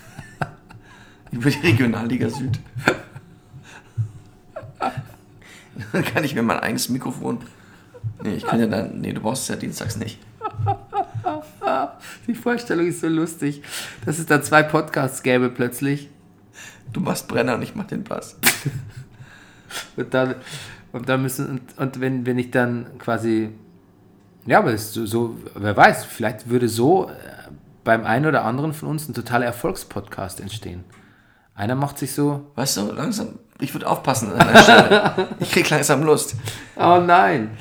Über 1.30 1.48
die 1.48 1.60
Regionalliga 1.60 2.28
Süd. 2.28 2.60
Dann 5.90 6.04
kann 6.04 6.22
ich 6.22 6.34
mir 6.34 6.42
mein 6.42 6.60
eigenes 6.60 6.90
Mikrofon. 6.90 7.38
Nee, 8.22 8.34
ich 8.34 8.44
kann 8.44 8.60
ja 8.60 8.66
dann. 8.66 9.00
Nee, 9.00 9.14
du 9.14 9.22
brauchst 9.22 9.44
es 9.44 9.48
ja 9.48 9.56
dienstags 9.56 9.96
nicht. 9.96 10.18
Die 12.26 12.34
Vorstellung 12.34 12.86
ist 12.86 13.00
so 13.00 13.08
lustig, 13.08 13.62
dass 14.04 14.18
es 14.18 14.26
da 14.26 14.42
zwei 14.42 14.62
Podcasts 14.64 15.22
gäbe 15.22 15.48
plötzlich 15.48 16.10
Du 16.92 17.00
machst 17.00 17.26
Brenner 17.26 17.54
und 17.54 17.62
ich 17.62 17.74
mach 17.74 17.86
den 17.86 18.04
Bass. 18.04 18.36
und 19.96 20.12
dann, 20.12 20.34
und 20.96 21.08
dann 21.08 21.22
müssen, 21.22 21.48
und, 21.48 21.78
und 21.78 22.00
wenn, 22.00 22.26
wenn 22.26 22.38
ich 22.38 22.50
dann 22.50 22.98
quasi, 22.98 23.50
ja, 24.46 24.58
aber 24.58 24.76
so, 24.78 25.06
so, 25.06 25.36
wer 25.54 25.76
weiß, 25.76 26.04
vielleicht 26.04 26.48
würde 26.48 26.68
so 26.68 27.08
äh, 27.08 27.12
beim 27.84 28.04
einen 28.04 28.26
oder 28.26 28.44
anderen 28.44 28.72
von 28.72 28.88
uns 28.88 29.08
ein 29.08 29.14
totaler 29.14 29.46
Erfolgspodcast 29.46 30.40
entstehen. 30.40 30.84
Einer 31.54 31.74
macht 31.74 31.98
sich 31.98 32.12
so, 32.12 32.50
Weißt 32.54 32.76
du, 32.76 32.92
langsam. 32.92 33.38
Ich 33.60 33.72
würde 33.74 33.88
aufpassen 33.88 34.32
an 34.32 34.52
der 34.52 34.62
Stelle. 34.62 35.28
Ich 35.40 35.50
krieg 35.50 35.68
langsam 35.70 36.02
Lust. 36.02 36.36
oh 36.76 37.00
nein. 37.04 37.56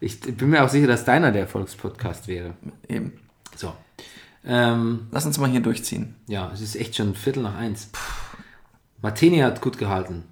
Ich 0.00 0.20
bin 0.20 0.50
mir 0.50 0.64
auch 0.64 0.68
sicher, 0.68 0.86
dass 0.86 1.04
deiner 1.04 1.32
der 1.32 1.42
Erfolgspodcast 1.42 2.28
wäre. 2.28 2.54
Eben. 2.88 3.12
So. 3.56 3.72
Ähm, 4.44 5.08
Lass 5.10 5.26
uns 5.26 5.38
mal 5.38 5.48
hier 5.48 5.60
durchziehen. 5.60 6.14
Ja, 6.26 6.50
es 6.52 6.60
ist 6.60 6.76
echt 6.76 6.96
schon 6.96 7.14
Viertel 7.14 7.42
nach 7.42 7.56
eins. 7.56 7.90
Martini 9.00 9.38
hat 9.38 9.60
gut 9.60 9.78
gehalten. 9.78 10.24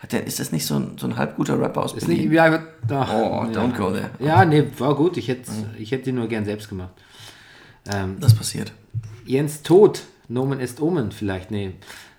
Hat 0.00 0.12
der, 0.12 0.26
ist 0.26 0.40
das 0.40 0.50
nicht 0.50 0.64
so 0.66 0.76
ein, 0.76 0.96
so 0.98 1.06
ein 1.06 1.16
halb 1.16 1.36
guter 1.36 1.60
Rapper 1.60 1.82
aus 1.82 1.92
Ist 1.92 2.08
nicht, 2.08 2.16
Berlin? 2.18 2.32
ja, 2.32 2.44
aber- 2.46 2.62
ach, 3.02 3.12
Oh, 3.12 3.44
ja. 3.44 3.60
don't 3.60 3.76
go 3.76 3.90
there. 3.90 4.10
Ja, 4.18 4.44
nee, 4.44 4.64
war 4.78 4.94
gut. 4.96 5.16
Ich 5.18 5.28
hätte 5.28 5.50
ich 5.78 5.92
hätte 5.92 6.10
ihn 6.10 6.16
nur 6.16 6.26
gern 6.28 6.44
selbst 6.44 6.68
gemacht. 6.68 6.90
Ähm, 7.92 8.16
Das 8.18 8.34
passiert. 8.34 8.72
Jens 9.26 9.62
Tod, 9.62 10.02
Nomen 10.28 10.58
est 10.60 10.80
Omen 10.80 11.12
vielleicht. 11.12 11.50
Nee, 11.50 11.74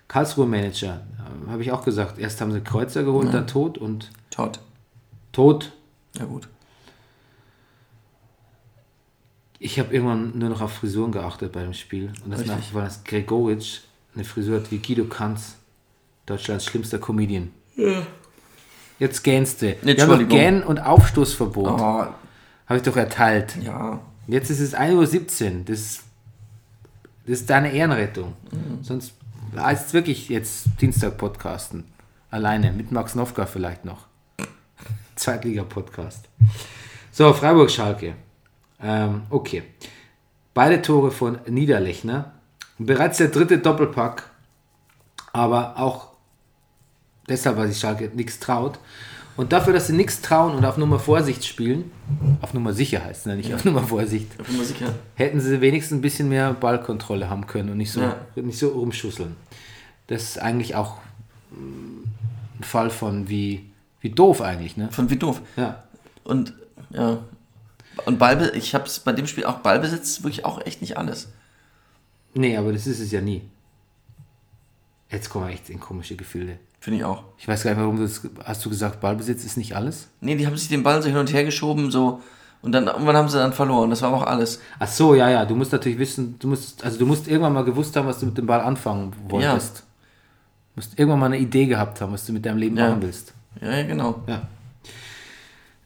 Karlsruhe 0.08 0.46
Manager. 0.46 1.02
Ähm, 1.18 1.50
Habe 1.50 1.62
ich 1.62 1.72
auch 1.72 1.84
gesagt. 1.84 2.18
Erst 2.18 2.40
haben 2.40 2.52
sie 2.52 2.60
Kreuzer 2.60 3.02
geholt, 3.02 3.32
dann 3.34 3.46
Tod 3.46 3.78
und 3.78 4.10
Todd. 4.30 4.60
Tod. 5.32 5.72
Ja, 6.18 6.24
gut. 6.26 6.48
Ich 9.58 9.78
habe 9.78 9.94
irgendwann 9.94 10.36
nur 10.38 10.48
noch 10.48 10.60
auf 10.60 10.72
Frisuren 10.72 11.12
geachtet 11.12 11.52
bei 11.52 11.62
dem 11.62 11.72
Spiel. 11.74 12.12
Und 12.24 12.32
das 12.32 12.46
war 12.74 12.82
das 12.84 13.04
Gregoritsch 13.04 13.80
eine 14.14 14.24
Frisur 14.24 14.60
hat 14.60 14.70
wie 14.70 14.78
Guido 14.78 15.04
Kanz, 15.04 15.56
Deutschlands 16.26 16.66
schlimmster 16.66 16.98
Comedian. 16.98 17.50
Jetzt 18.98 19.22
gähnst 19.22 19.62
du. 19.62 19.76
Wir 19.82 19.96
haben 20.02 20.22
noch. 20.22 20.28
Gähn- 20.28 20.62
und 20.62 20.78
Aufstoßverbot. 20.78 21.68
Oh, 21.68 21.78
Habe 21.80 22.76
ich 22.76 22.82
doch 22.82 22.96
erteilt. 22.96 23.56
ja. 23.62 24.00
Jetzt 24.28 24.50
ist 24.50 24.60
es 24.60 24.74
1.17 24.74 25.58
Uhr. 25.58 25.64
Das, 25.66 25.78
ist- 25.78 26.02
das 27.26 27.40
ist 27.40 27.50
deine 27.50 27.72
Ehrenrettung. 27.72 28.34
Sonst 28.82 29.14
heißt 29.56 29.88
es 29.88 29.92
wirklich 29.94 30.28
jetzt 30.28 30.66
Dienstag 30.80 31.18
podcasten. 31.18 31.84
Alleine, 32.30 32.72
mit 32.72 32.92
Max 32.92 33.14
Nowka 33.16 33.46
vielleicht 33.46 33.84
noch. 33.84 34.06
Zweitliga-Podcast. 35.16 36.28
So, 37.10 37.32
Freiburg-Schalke. 37.32 38.14
Ähm, 38.80 39.22
okay. 39.28 39.64
Beide 40.54 40.80
Tore 40.80 41.10
von 41.10 41.38
Niederlechner. 41.48 42.32
Bereits 42.78 43.18
der 43.18 43.28
dritte 43.28 43.58
Doppelpack. 43.58 44.30
Aber 45.32 45.78
auch 45.78 46.11
deshalb, 47.32 47.56
weil 47.56 47.68
sich 47.68 47.78
Schalke 47.80 48.10
nichts 48.14 48.38
traut. 48.38 48.78
Und 49.34 49.52
dafür, 49.52 49.72
dass 49.72 49.86
sie 49.86 49.94
nichts 49.94 50.20
trauen 50.20 50.54
und 50.54 50.64
auf 50.66 50.76
Nummer 50.76 50.98
Vorsicht 50.98 51.44
spielen, 51.46 51.90
auf 52.42 52.52
Nummer 52.52 52.74
sicher 52.74 53.02
heißt 53.02 53.20
es 53.20 53.30
ja 53.30 53.34
nicht, 53.34 53.54
auf 53.54 53.64
Nummer 53.64 53.82
Vorsicht, 53.82 54.28
ich 54.46 54.58
mir 54.58 54.64
sicher. 54.64 54.94
hätten 55.14 55.40
sie 55.40 55.60
wenigstens 55.62 55.96
ein 55.98 56.02
bisschen 56.02 56.28
mehr 56.28 56.52
Ballkontrolle 56.52 57.30
haben 57.30 57.46
können 57.46 57.70
und 57.70 57.78
nicht 57.78 57.90
so, 57.90 58.02
Ja. 58.02 58.16
nicht 58.36 58.58
so 58.58 58.68
rumschusseln. 58.68 59.34
das 60.08 60.22
ist 60.22 60.38
eigentlich 60.38 60.74
auch 60.74 60.98
mm, 61.50 62.02
ein 62.60 62.64
Fall 62.64 62.90
von 62.90 63.30
wie, 63.30 63.70
wie 64.02 64.10
doof 64.10 64.42
eigentlich, 64.42 64.76
ne? 64.76 64.90
Von 64.92 65.08
wie 65.08 65.16
doof. 65.16 65.40
Ja. 65.56 65.82
Und 66.24 66.52
ja. 66.90 67.18
Und 68.04 68.18
Ballbe 68.18 68.50
ich 68.54 68.74
habe 68.74 68.84
es 68.84 69.00
bei 69.00 69.12
dem 69.12 69.26
Spiel 69.26 69.46
auch 69.46 69.60
Ballbesitz 69.60 70.22
wirklich 70.22 70.44
auch 70.44 70.60
echt 70.66 70.82
nicht 70.82 70.98
alles. 70.98 71.32
Nee, 72.34 72.58
aber 72.58 72.72
das 72.74 72.86
ist 72.86 73.00
es 73.00 73.10
ja 73.12 73.22
nie. 73.22 73.40
Jetzt 75.10 75.30
kommen 75.30 75.46
wir 75.46 75.54
echt 75.54 75.70
in 75.70 75.80
komische 75.80 76.16
Gefühle. 76.16 76.58
Finde 76.82 76.98
ich 76.98 77.04
auch. 77.04 77.22
Ich 77.38 77.46
weiß 77.46 77.62
gar 77.62 77.70
nicht, 77.70 77.80
warum 77.80 77.96
du 77.96 78.02
das, 78.02 78.22
hast 78.44 78.64
du 78.64 78.68
gesagt, 78.68 79.00
Ballbesitz 79.00 79.44
ist 79.44 79.56
nicht 79.56 79.76
alles? 79.76 80.08
Nee, 80.20 80.34
die 80.34 80.48
haben 80.48 80.56
sich 80.56 80.68
den 80.68 80.82
Ball 80.82 81.00
so 81.00 81.08
hin 81.08 81.16
und 81.16 81.32
her 81.32 81.44
geschoben, 81.44 81.92
so. 81.92 82.20
Und 82.60 82.72
dann 82.72 82.88
irgendwann 82.88 83.16
haben 83.16 83.28
sie 83.28 83.38
dann 83.38 83.52
verloren. 83.52 83.88
Das 83.90 84.02
war 84.02 84.12
auch 84.12 84.24
alles. 84.24 84.60
Ach 84.80 84.88
so, 84.88 85.14
ja, 85.14 85.30
ja, 85.30 85.44
du 85.44 85.54
musst 85.54 85.70
natürlich 85.70 85.98
wissen, 86.00 86.40
du 86.40 86.48
musst, 86.48 86.84
also 86.84 86.98
du 86.98 87.06
musst 87.06 87.28
irgendwann 87.28 87.52
mal 87.52 87.62
gewusst 87.64 87.94
haben, 87.94 88.08
was 88.08 88.18
du 88.18 88.26
mit 88.26 88.36
dem 88.36 88.46
Ball 88.46 88.60
anfangen 88.60 89.12
wolltest. 89.28 89.78
Du 90.74 90.80
musst 90.80 90.98
irgendwann 90.98 91.20
mal 91.20 91.26
eine 91.26 91.38
Idee 91.38 91.66
gehabt 91.66 92.00
haben, 92.00 92.12
was 92.12 92.26
du 92.26 92.32
mit 92.32 92.44
deinem 92.44 92.58
Leben 92.58 92.76
Ja. 92.76 92.88
machen 92.88 93.02
willst. 93.02 93.32
Ja, 93.60 93.76
ja, 93.76 93.82
genau. 93.84 94.20
Ja. 94.26 94.42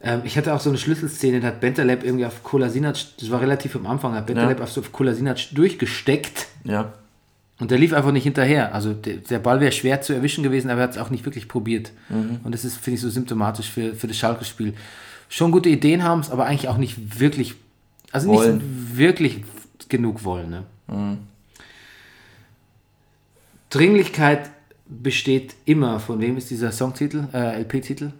Ähm, 0.00 0.22
ich 0.24 0.38
hatte 0.38 0.54
auch 0.54 0.60
so 0.60 0.70
eine 0.70 0.78
Schlüsselszene, 0.78 1.40
da 1.40 1.48
hat 1.48 1.60
Bentaleb 1.60 2.04
irgendwie 2.04 2.24
auf 2.26 2.42
Kolasinac, 2.42 2.96
das 3.20 3.30
war 3.30 3.40
relativ 3.42 3.76
am 3.76 3.86
Anfang, 3.86 4.14
hat 4.14 4.26
Bentaleb 4.26 4.58
Ja. 4.58 4.64
auf 4.64 4.72
so 4.72 4.80
auf 4.80 4.92
Kolasinac 4.92 5.38
durchgesteckt 5.52 6.46
Ja. 6.64 6.92
Und 7.58 7.70
der 7.70 7.78
lief 7.78 7.92
einfach 7.92 8.12
nicht 8.12 8.24
hinterher. 8.24 8.74
Also 8.74 8.92
der, 8.92 9.16
der 9.16 9.38
Ball 9.38 9.60
wäre 9.60 9.72
schwer 9.72 10.02
zu 10.02 10.12
erwischen 10.12 10.42
gewesen, 10.44 10.70
aber 10.70 10.80
er 10.80 10.84
hat 10.84 10.90
es 10.92 10.98
auch 10.98 11.10
nicht 11.10 11.24
wirklich 11.24 11.48
probiert. 11.48 11.92
Und 12.44 12.52
das 12.54 12.64
ist, 12.64 12.76
finde 12.76 12.96
ich, 12.96 13.00
so 13.00 13.08
symptomatisch 13.08 13.70
für, 13.70 13.94
für 13.94 14.06
das 14.06 14.16
Schalke-Spiel. 14.16 14.74
Schon 15.28 15.52
gute 15.52 15.68
Ideen 15.68 16.02
haben 16.02 16.20
es, 16.20 16.30
aber 16.30 16.46
eigentlich 16.46 16.68
auch 16.68 16.76
nicht 16.76 17.18
wirklich, 17.18 17.54
also 18.12 18.30
nicht 18.30 18.40
Wollen. 18.40 18.90
wirklich 18.94 19.42
genug 19.88 20.24
wollen. 20.24 20.50
Ne? 20.50 21.18
Dringlichkeit 23.70 24.50
besteht 24.86 25.54
immer. 25.64 25.98
Von 25.98 26.20
wem 26.20 26.36
ist 26.36 26.50
dieser 26.50 26.72
Songtitel, 26.72 27.26
äh, 27.32 27.60
LP-Titel? 27.60 28.12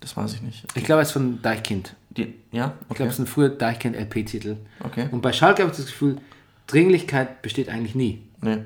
Das 0.00 0.16
weiß 0.16 0.34
ich 0.34 0.42
nicht. 0.42 0.64
Ich 0.74 0.84
glaube, 0.84 1.02
es 1.02 1.08
ist 1.08 1.12
von 1.12 1.40
Deichkind. 1.42 1.94
Die, 2.10 2.34
ja? 2.52 2.74
Ich 2.88 2.96
glaube, 2.96 3.10
es 3.10 3.14
ist 3.14 3.20
ein 3.20 3.26
früher 3.26 3.48
Deichkind-LP-Titel. 3.48 4.56
Okay. 4.80 5.08
Und 5.10 5.22
bei 5.22 5.32
Schalke 5.32 5.62
habe 5.62 5.72
ich 5.72 5.76
das 5.76 5.86
Gefühl, 5.86 6.18
Dringlichkeit 6.66 7.42
besteht 7.42 7.68
eigentlich 7.68 7.94
nie. 7.94 8.22
Nee. 8.46 8.58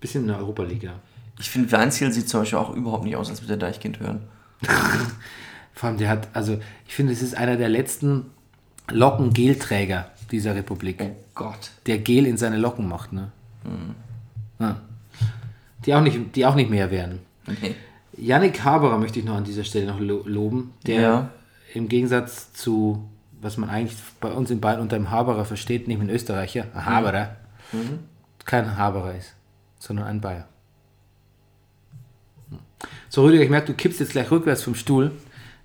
Bisschen 0.00 0.22
in 0.22 0.28
der 0.28 0.38
Europa 0.38 0.62
League, 0.64 0.82
ja. 0.82 0.94
Ich 1.38 1.50
finde, 1.50 1.70
Weinziel 1.72 2.12
sieht 2.12 2.28
zum 2.28 2.40
Beispiel 2.40 2.58
auch 2.58 2.74
überhaupt 2.74 3.04
nicht 3.04 3.16
aus, 3.16 3.28
als 3.30 3.42
würde 3.42 3.56
der 3.58 3.68
Deichkind 3.68 4.00
hören. 4.00 4.20
Vor 5.74 5.88
allem, 5.90 5.98
der 5.98 6.08
hat, 6.08 6.28
also 6.32 6.58
ich 6.86 6.94
finde, 6.94 7.12
es 7.12 7.20
ist 7.22 7.36
einer 7.36 7.56
der 7.56 7.68
letzten 7.68 8.26
Locken-Gelträger 8.90 10.10
dieser 10.30 10.54
Republik, 10.54 11.02
Gott. 11.34 11.70
der 11.86 11.98
Gel 11.98 12.26
in 12.26 12.36
seine 12.36 12.56
Locken 12.56 12.88
macht, 12.88 13.12
ne? 13.12 13.30
Ja. 14.58 14.80
Die, 15.84 15.94
auch 15.94 16.00
nicht, 16.00 16.34
die 16.34 16.46
auch 16.46 16.54
nicht 16.54 16.70
mehr 16.70 16.90
werden. 16.90 17.20
Nee. 17.46 17.74
Yannick 18.16 18.64
Haberer 18.64 18.98
möchte 18.98 19.18
ich 19.18 19.24
noch 19.26 19.36
an 19.36 19.44
dieser 19.44 19.64
Stelle 19.64 19.86
noch 19.86 20.00
lo 20.00 20.22
loben, 20.26 20.72
der 20.86 21.00
Ja. 21.00 21.30
im 21.74 21.88
Gegensatz 21.88 22.52
zu, 22.54 23.06
was 23.42 23.56
man 23.58 23.68
eigentlich 23.68 23.96
bei 24.20 24.32
uns 24.32 24.50
in 24.50 24.60
Bayern 24.60 24.80
unter 24.80 24.96
dem 24.96 25.10
Haberer 25.10 25.44
versteht, 25.44 25.86
nicht 25.88 26.00
ein 26.00 26.08
Österreicher, 26.08 26.64
ein 26.74 26.86
Haberer, 26.86 27.36
kein 28.46 28.76
Haberer 28.76 29.14
ist, 29.14 29.34
sondern 29.78 30.06
ein 30.06 30.20
Bayer. 30.20 30.48
So, 33.08 33.24
Rüdiger, 33.24 33.42
ich 33.42 33.50
merke, 33.50 33.68
du 33.68 33.74
kippst 33.74 34.00
jetzt 34.00 34.12
gleich 34.12 34.30
rückwärts 34.30 34.62
vom 34.62 34.74
Stuhl. 34.74 35.12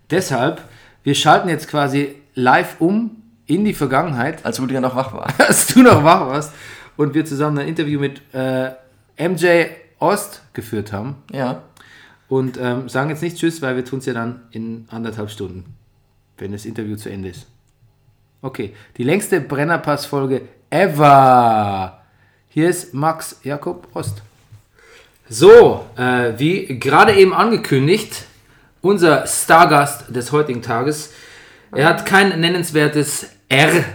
Deshalb, 0.10 0.62
wir 1.04 1.16
schalten 1.16 1.50
jetzt 1.50 1.68
quasi 1.68 2.16
live 2.34 2.80
um 2.80 3.22
in 3.46 3.66
die 3.66 3.74
Vergangenheit, 3.74 4.46
Als 4.46 4.62
Rüdiger 4.62 4.82
noch 4.82 4.96
wach 4.96 5.14
war. 5.14 5.34
als 5.40 5.68
du 5.68 5.82
noch 5.82 6.04
wach 6.04 6.22
warst 6.22 6.54
und 6.98 7.14
wir 7.14 7.26
zusammen 7.26 7.60
ein 7.60 7.68
Interview 7.68 8.00
mit 8.00 8.22
äh, 8.34 8.72
MJ 9.18 9.66
Ost 10.00 10.42
geführt 10.54 10.92
haben. 10.94 11.18
Ja. 11.32 11.64
Und 12.28 12.58
ähm, 12.60 12.88
sagen 12.88 13.10
jetzt 13.10 13.22
nicht 13.22 13.38
Tschüss, 13.38 13.62
weil 13.62 13.76
wir 13.76 13.86
tun 13.86 14.00
es 14.00 14.06
ja 14.06 14.14
dann 14.14 14.44
in 14.52 14.88
anderthalb 14.90 15.30
Stunden, 15.30 15.76
wenn 16.38 16.54
das 16.54 16.66
Interview 16.66 16.96
zu 16.96 17.10
Ende 17.10 17.30
ist. 17.30 17.48
Okay, 18.42 18.74
die 18.98 19.04
längste 19.04 19.42
Brennerpass-Folge 19.42 20.44
ever. 20.70 22.01
Hier 22.54 22.70
ist 22.70 22.94
Max 22.94 23.40
Jakob 23.44 23.88
Ost. 23.94 24.24
So, 25.30 25.86
äh, 25.96 26.34
wie 26.36 26.78
gerade 26.78 27.16
eben 27.16 27.34
angekündigt, 27.34 28.26
unser 28.82 29.26
Stargast 29.26 30.14
des 30.14 30.34
heutigen 30.34 30.62
Tages. 30.62 31.14
Er 31.72 31.88
hat 31.88 32.06
kein 32.06 32.42
nennenswertes 32.42 33.28
R 33.48 33.86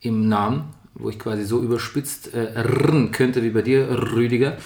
im 0.00 0.28
Namen, 0.28 0.74
wo 0.94 1.08
ich 1.08 1.20
quasi 1.20 1.44
so 1.44 1.60
überspitzt 1.60 2.34
äh, 2.34 2.58
rrn 2.62 3.12
könnte 3.12 3.44
wie 3.44 3.50
bei 3.50 3.62
dir, 3.62 3.88
Rüdiger. 4.12 4.56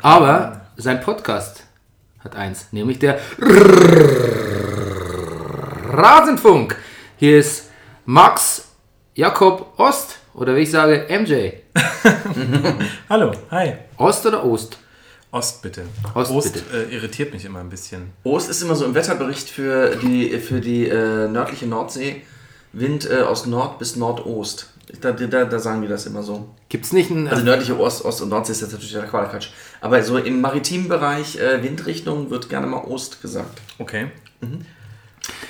Aber 0.00 0.68
sein 0.78 1.02
Podcast 1.02 1.64
hat 2.20 2.34
eins, 2.34 2.68
nämlich 2.72 2.98
der 2.98 3.20
Rasenfunk. 5.90 6.76
Hier 7.18 7.40
ist 7.40 7.68
Max 8.06 8.68
Jakob 9.14 9.78
Ost 9.78 10.18
oder 10.38 10.54
wie 10.54 10.60
ich 10.60 10.70
sage 10.70 11.06
MJ. 11.10 11.50
Hallo, 13.08 13.32
hi. 13.50 13.74
Ost 13.96 14.24
oder 14.26 14.44
Ost? 14.44 14.78
Ost 15.30 15.62
bitte. 15.62 15.82
Ost, 16.14 16.30
Ost, 16.30 16.52
bitte. 16.54 16.90
Äh, 16.90 16.94
irritiert 16.94 17.32
mich 17.32 17.44
immer 17.44 17.58
ein 17.58 17.68
bisschen. 17.68 18.12
Ost 18.24 18.48
ist 18.48 18.62
immer 18.62 18.74
so 18.74 18.84
im 18.84 18.94
Wetterbericht 18.94 19.50
für 19.50 19.96
die, 19.96 20.38
für 20.38 20.60
die 20.60 20.86
äh, 20.86 21.28
nördliche 21.28 21.66
Nordsee. 21.66 22.22
Wind 22.72 23.10
äh, 23.10 23.22
aus 23.22 23.46
Nord 23.46 23.78
bis 23.78 23.96
Nordost. 23.96 24.72
Da, 25.00 25.12
da, 25.12 25.44
da 25.44 25.58
sagen 25.58 25.82
die 25.82 25.88
das 25.88 26.06
immer 26.06 26.22
so. 26.22 26.54
Gibt 26.68 26.86
es 26.86 26.92
nicht 26.92 27.10
einen. 27.10 27.28
Also 27.28 27.42
nördliche 27.42 27.78
Ost, 27.78 28.04
Ost 28.04 28.22
und 28.22 28.28
Nordsee 28.28 28.52
ist 28.52 28.62
jetzt 28.62 28.72
natürlich 28.72 28.92
der 28.92 29.04
Quatsch. 29.04 29.48
Aber 29.80 30.02
so 30.02 30.16
im 30.18 30.40
maritimen 30.40 30.88
Bereich, 30.88 31.38
äh, 31.38 31.62
Windrichtung, 31.62 32.30
wird 32.30 32.48
gerne 32.48 32.66
mal 32.66 32.84
Ost 32.84 33.20
gesagt. 33.20 33.60
Okay. 33.78 34.10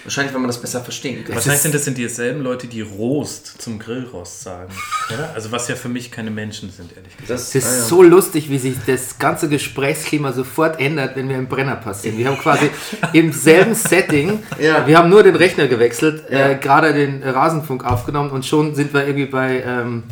Wahrscheinlich, 0.04 0.32
wenn 0.34 0.40
man 0.40 0.48
das 0.48 0.60
besser 0.60 0.80
verstehen 0.80 1.24
kann. 1.24 1.34
Wahrscheinlich 1.34 1.60
sind 1.60 1.74
das 1.74 1.84
sind 1.84 1.98
dieselben 1.98 2.42
Leute, 2.42 2.66
die 2.66 2.80
Rost 2.80 3.60
zum 3.60 3.78
Grillrost 3.78 4.42
sagen. 4.42 4.72
Oder? 5.14 5.32
Also 5.34 5.52
was 5.52 5.68
ja 5.68 5.74
für 5.76 5.88
mich 5.88 6.10
keine 6.10 6.30
Menschen 6.30 6.70
sind, 6.70 6.90
ehrlich 6.96 7.16
gesagt. 7.16 7.30
Das, 7.30 7.48
es 7.48 7.54
ist 7.54 7.66
ah, 7.66 7.76
ja. 7.76 7.82
so 7.84 8.02
lustig, 8.02 8.50
wie 8.50 8.58
sich 8.58 8.74
das 8.86 9.18
ganze 9.18 9.48
Gesprächsklima 9.48 10.32
sofort 10.32 10.80
ändert, 10.80 11.16
wenn 11.16 11.28
wir 11.28 11.36
im 11.36 11.48
Brennerpass 11.48 12.02
sind. 12.02 12.16
Wir 12.18 12.28
haben 12.28 12.38
quasi 12.38 12.70
im 13.12 13.32
selben 13.32 13.74
Setting, 13.74 14.42
Ja. 14.58 14.86
wir 14.86 14.96
haben 14.98 15.10
nur 15.10 15.22
den 15.22 15.36
Rechner 15.36 15.66
gewechselt, 15.66 16.24
Ja. 16.30 16.50
äh, 16.50 16.54
gerade 16.56 16.92
den 16.92 17.22
Rasenfunk 17.22 17.84
aufgenommen 17.84 18.30
und 18.30 18.46
schon 18.46 18.74
sind 18.74 18.92
wir 18.94 19.06
irgendwie 19.06 19.26
bei. 19.26 19.62
Ähm, 19.66 20.04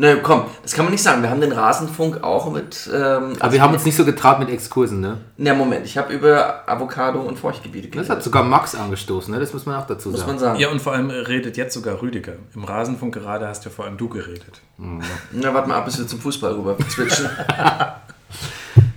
Ne, 0.00 0.16
komm, 0.22 0.44
das 0.62 0.72
kann 0.72 0.86
man 0.86 0.92
nicht 0.92 1.02
sagen. 1.02 1.20
Wir 1.20 1.28
haben 1.28 1.42
den 1.42 1.52
Rasenfunk 1.52 2.24
auch 2.24 2.50
mit. 2.50 2.88
Ähm, 2.90 3.34
aber 3.38 3.52
wir 3.52 3.60
haben 3.60 3.74
uns 3.74 3.84
nicht 3.84 3.96
so 3.96 4.06
getraut 4.06 4.38
mit 4.38 4.48
Exkursen, 4.48 5.02
ne? 5.02 5.18
Ne, 5.36 5.52
Moment, 5.52 5.84
ich 5.84 5.98
habe 5.98 6.10
über 6.14 6.66
Avocado 6.66 7.20
und 7.20 7.38
Feuchtgebiete 7.38 7.88
Das 7.88 7.92
geredet. 7.92 8.10
hat 8.10 8.22
sogar 8.22 8.42
Max 8.42 8.74
angestoßen, 8.74 9.34
ne? 9.34 9.38
Das 9.38 9.52
muss 9.52 9.66
man 9.66 9.76
auch 9.76 9.86
dazu 9.86 10.08
Muss 10.08 10.20
sagen. 10.20 10.30
man 10.32 10.38
sagen. 10.38 10.58
Ja, 10.58 10.70
und 10.70 10.80
vor 10.80 10.94
allem 10.94 11.10
redet 11.10 11.58
jetzt 11.58 11.74
sogar 11.74 12.00
Rüdiger. 12.00 12.32
Im 12.54 12.64
Rasenfunk 12.64 13.12
gerade 13.12 13.46
hast 13.46 13.66
ja 13.66 13.70
vor 13.70 13.84
allem 13.84 13.98
du 13.98 14.08
geredet. 14.08 14.62
Na, 14.78 15.52
warte 15.52 15.68
mal 15.68 15.76
ab, 15.76 15.84
bis 15.84 15.98
wir 15.98 16.06
zum 16.06 16.18
Fußball 16.18 16.54
rüber 16.54 16.76
switchen. 16.88 17.28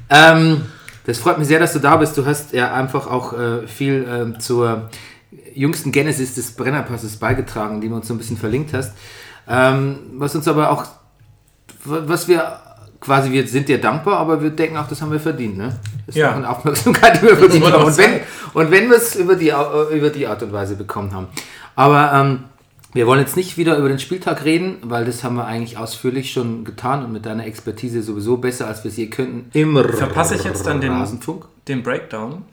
Ähm, 0.09 0.65
das 1.05 1.17
freut 1.17 1.39
mich 1.39 1.47
sehr, 1.47 1.59
dass 1.59 1.73
du 1.73 1.79
da 1.79 1.97
bist. 1.97 2.17
Du 2.17 2.25
hast 2.25 2.53
ja 2.53 2.71
einfach 2.73 3.07
auch 3.07 3.33
äh, 3.33 3.67
viel 3.67 4.07
ähm, 4.07 4.39
zur 4.39 4.89
jüngsten 5.55 5.91
Genesis 5.91 6.35
des 6.35 6.51
Brennerpasses 6.51 7.17
beigetragen, 7.17 7.81
die 7.81 7.89
du 7.89 7.95
uns 7.95 8.07
so 8.07 8.13
ein 8.13 8.19
bisschen 8.19 8.37
verlinkt 8.37 8.73
hast. 8.73 8.93
Ähm, 9.47 9.97
was 10.13 10.35
uns 10.35 10.47
aber 10.47 10.71
auch, 10.71 10.85
was 11.85 12.27
wir 12.27 12.59
quasi, 12.99 13.31
wir 13.31 13.45
sind 13.47 13.67
dir 13.67 13.79
dankbar, 13.81 14.17
aber 14.19 14.41
wir 14.41 14.49
denken 14.51 14.77
auch, 14.77 14.87
das 14.87 15.01
haben 15.01 15.11
wir 15.11 15.19
verdient. 15.19 15.57
Ne? 15.57 15.77
Das 16.07 16.15
Ja. 16.15 16.27
ist 16.27 16.31
auch 16.33 16.37
eine 16.37 16.49
Aufmerksamkeit, 16.49 17.21
die 17.21 17.27
wir 17.27 17.37
verdient 17.37 17.65
haben. 17.71 17.83
Und 17.83 17.97
wenn, 17.97 18.11
und 18.53 18.71
wenn 18.71 18.89
wir 18.89 18.97
es 18.97 19.15
über 19.15 19.35
die, 19.35 19.53
Au- 19.53 19.89
über 19.89 20.09
die 20.09 20.25
Art 20.27 20.41
und 20.43 20.53
Weise 20.53 20.75
bekommen 20.75 21.11
haben. 21.13 21.27
Aber 21.75 22.13
ähm, 22.13 22.43
wir 22.93 23.05
wollen 23.07 23.19
jetzt 23.19 23.35
nicht 23.35 23.57
wieder 23.57 23.77
über 23.77 23.89
den 23.89 23.99
Spieltag 23.99 24.45
reden, 24.45 24.77
weil 24.83 25.03
das 25.03 25.23
haben 25.23 25.35
wir 25.35 25.45
eigentlich 25.45 25.77
ausführlich 25.77 26.31
schon 26.31 26.63
getan 26.63 27.03
und 27.03 27.11
mit 27.11 27.25
deiner 27.25 27.45
Expertise 27.45 28.01
sowieso 28.03 28.37
besser, 28.37 28.67
als 28.67 28.83
wir 28.85 28.91
es 28.91 28.97
je 28.97 29.07
könnten. 29.07 29.49
Im 29.57 29.75
Verpasse 29.75 30.35
ich 30.35 30.43
jetzt 30.43 30.65
dann 30.65 30.79
den, 30.79 30.91
Rasenfunk? 30.93 31.45
den 31.67 31.83
Breakdown? 31.83 32.43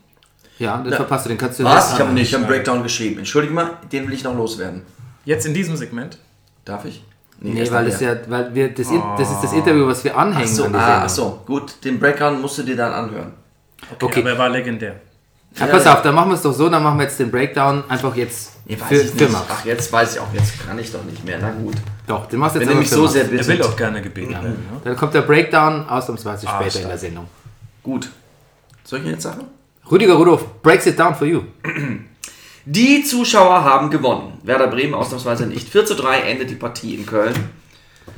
Ja, 0.59 0.79
den 0.79 0.93
verpasst 0.93 1.27
du, 1.27 1.29
den 1.29 1.39
kannst 1.39 1.61
du 1.61 1.65
Was? 1.65 1.95
Ich 1.95 2.01
habe 2.01 2.13
nicht, 2.13 2.29
ich 2.29 2.35
habe 2.35 2.45
einen 2.45 2.53
Breakdown 2.53 2.83
geschrieben. 2.83 3.19
Entschuldige 3.19 3.55
mal, 3.55 3.71
den 3.93 4.07
will 4.07 4.15
ich 4.15 4.25
noch 4.25 4.35
loswerden. 4.35 4.83
Jetzt 5.25 5.47
in 5.47 5.55
diesem 5.55 5.77
Segment? 5.77 6.19
Darf 6.71 6.85
ich? 6.85 7.03
Nee, 7.41 7.59
erst 7.59 7.73
weil 7.73 7.87
das 7.87 8.01
ja, 8.01 8.15
weil 8.29 8.55
wir, 8.55 8.69
das, 8.73 8.91
In- 8.91 9.03
das 9.19 9.31
ist 9.31 9.41
das 9.43 9.53
Interview, 9.55 9.87
was 9.87 10.05
wir 10.05 10.17
anhängen 10.17 10.49
Ach 10.49 10.55
so, 10.57 10.65
an 10.65 10.75
ah, 10.77 11.03
ach 11.05 11.09
so, 11.09 11.41
gut. 11.47 11.75
Den 11.85 11.99
Breakdown 11.99 12.41
musst 12.41 12.59
du 12.59 12.63
dir 12.63 12.77
dann 12.77 12.93
anhören. 12.93 13.33
Okay, 13.95 14.05
Okay. 14.07 14.21
aber 14.21 14.31
er 14.31 14.39
war 14.39 14.49
legendär. 14.51 14.95
Ja, 15.59 15.67
pass 15.67 15.85
auf, 15.87 16.03
dann 16.03 16.15
machen 16.15 16.29
wir 16.31 16.35
es 16.37 16.43
doch 16.43 16.53
so, 16.53 16.69
dann 16.69 16.81
machen 16.83 16.99
wir 16.99 17.05
jetzt 17.05 17.19
den 17.19 17.29
Breakdown 17.31 17.83
einfach 17.89 18.15
jetzt 18.15 18.53
Nee, 18.67 18.79
weiß 18.79 18.87
für, 18.89 18.95
ich 19.01 19.11
für. 19.11 19.29
Max. 19.31 19.47
Ach, 19.51 19.65
jetzt 19.65 19.93
weiß 19.93 20.15
ich 20.15 20.21
auch, 20.21 20.33
jetzt 20.33 20.65
kann 20.65 20.79
ich 20.79 20.93
doch 20.93 21.03
nicht 21.03 21.25
mehr. 21.25 21.39
Na 21.43 21.51
gut. 21.51 21.75
Doch, 22.07 22.27
den 22.27 22.39
machst 22.39 22.55
du 22.55 22.61
Wenn 22.61 22.69
jetzt 22.69 22.79
mich 22.79 22.89
für 22.89 22.95
so 22.95 23.07
sehr 23.09 23.25
Er 23.33 23.47
will 23.49 23.63
auch 23.63 23.77
gerne 23.77 24.01
gebeten 24.01 24.31
werden. 24.33 24.51
Ne? 24.51 24.57
Dann 24.85 24.97
kommt 24.97 25.13
der 25.15 25.23
Breakdown 25.23 25.89
ausnahmsweise 25.89 26.47
Ah, 26.47 26.51
später 26.57 26.65
in 26.67 26.71
stark. 26.73 26.89
der 26.89 26.99
Sendung. 26.99 27.27
Gut. 27.83 28.11
Soll 28.85 29.01
ich 29.01 29.07
jetzt 29.07 29.23
sagen? 29.23 29.41
Rüdiger 29.91 30.15
Rudolf 30.15 30.45
breaks 30.63 30.87
it 30.87 30.97
down 30.99 31.15
for 31.17 31.27
you. 31.27 31.43
Die 32.67 33.03
Zuschauer 33.05 33.65
haben 33.65 33.91
gewonnen. 33.91 34.35
Werder 34.43 34.67
Bremen 34.67 34.95
ausnahmsweise 34.95 35.47
nicht. 35.47 35.69
4 35.69 35.87
zu 35.87 35.95
3 35.95 36.21
endet 36.21 36.51
die 36.51 36.57
Partie 36.57 36.95
in 36.95 37.07
Köln. 37.07 37.35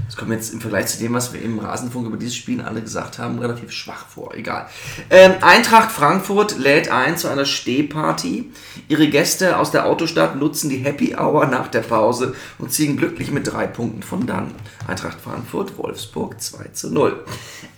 Das 0.07 0.17
kommt 0.17 0.29
mir 0.29 0.35
jetzt 0.37 0.53
im 0.53 0.61
Vergleich 0.61 0.87
zu 0.87 0.99
dem, 0.99 1.15
was 1.15 1.33
wir 1.33 1.41
im 1.41 1.59
Rasenfunk 1.59 2.07
über 2.07 2.17
dieses 2.17 2.37
Spiel 2.37 2.61
alle 2.61 2.83
gesagt 2.83 3.19
haben, 3.19 3.39
relativ 3.39 3.73
schwach 3.73 4.07
vor. 4.07 4.35
Egal. 4.35 4.69
Ähm, 5.09 5.33
Eintracht 5.41 5.91
Frankfurt 5.91 6.59
lädt 6.59 6.91
ein 6.91 7.17
zu 7.17 7.29
einer 7.29 7.47
Stehparty. 7.47 8.51
Ihre 8.89 9.09
Gäste 9.09 9.57
aus 9.59 9.71
der 9.71 9.87
Autostadt 9.87 10.37
nutzen 10.37 10.69
die 10.69 10.79
Happy 10.79 11.17
Hour 11.19 11.47
nach 11.47 11.69
der 11.69 11.81
Pause 11.81 12.35
und 12.59 12.73
ziehen 12.73 12.97
glücklich 12.97 13.31
mit 13.31 13.51
drei 13.51 13.67
Punkten 13.67 14.03
von 14.03 14.27
dann. 14.27 14.53
Eintracht 14.87 15.19
Frankfurt, 15.21 15.79
Wolfsburg 15.79 16.41
2 16.41 16.65
zu 16.73 16.93
0. 16.93 17.25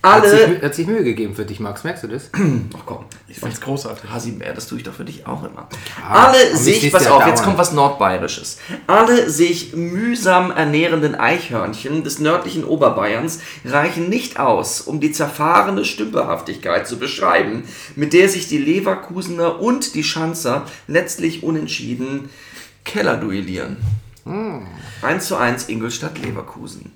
Hat 0.03 0.25
sich, 0.27 0.33
Alle. 0.43 0.63
Hat 0.63 0.75
sich 0.75 0.87
Mühe 0.87 1.05
gegeben 1.05 1.35
für 1.35 1.45
dich, 1.45 1.61
Max, 1.61 1.85
merkst 1.85 2.03
du 2.05 2.09
das? 2.09 2.31
Ach 2.35 2.83
komm, 2.85 3.05
Ich 3.29 3.39
fand's 3.39 3.61
großartig. 3.61 4.11
Hasimär, 4.11 4.53
das 4.55 4.67
tue 4.67 4.79
ich 4.79 4.85
doch 4.85 4.95
für 4.95 5.05
dich 5.05 5.27
auch 5.27 5.45
immer. 5.45 5.69
aber 6.07 6.29
Alle 6.29 6.51
ich 6.51 6.59
sich, 6.59 6.93
pass 6.93 7.05
ja 7.05 7.13
auf, 7.13 7.27
jetzt 7.27 7.43
kommt 7.45 7.59
was 7.59 7.73
Nordbayerisches. 7.73 8.59
Alle 8.87 9.31
sich 9.31 9.75
mühsam 9.75 10.51
ernährenden 10.51 11.15
Eichhörnchen 11.15 12.05
des 12.05 12.14
nördlichen 12.19 12.65
Oberbayerns 12.65 13.41
reichen 13.65 14.09
nicht 14.09 14.39
aus, 14.39 14.81
um 14.81 15.01
die 15.01 15.13
zerfahrene 15.13 15.85
Stümperhaftigkeit 15.85 16.87
zu 16.87 16.99
beschreiben, 16.99 17.65
mit 17.97 18.13
der 18.13 18.29
sich 18.29 18.49
die 18.49 18.59
Leverkusener 18.59 19.61
und 19.61 19.95
die 19.95 20.05
Schanzer 20.05 20.67
letztlich 20.87 21.43
unentschieden 21.43 22.31
Keller 22.85 23.17
duellieren. 23.17 23.77
1 25.03 25.27
zu 25.27 25.37
1 25.37 25.69
Ingolstadt-Leverkusen. 25.69 26.93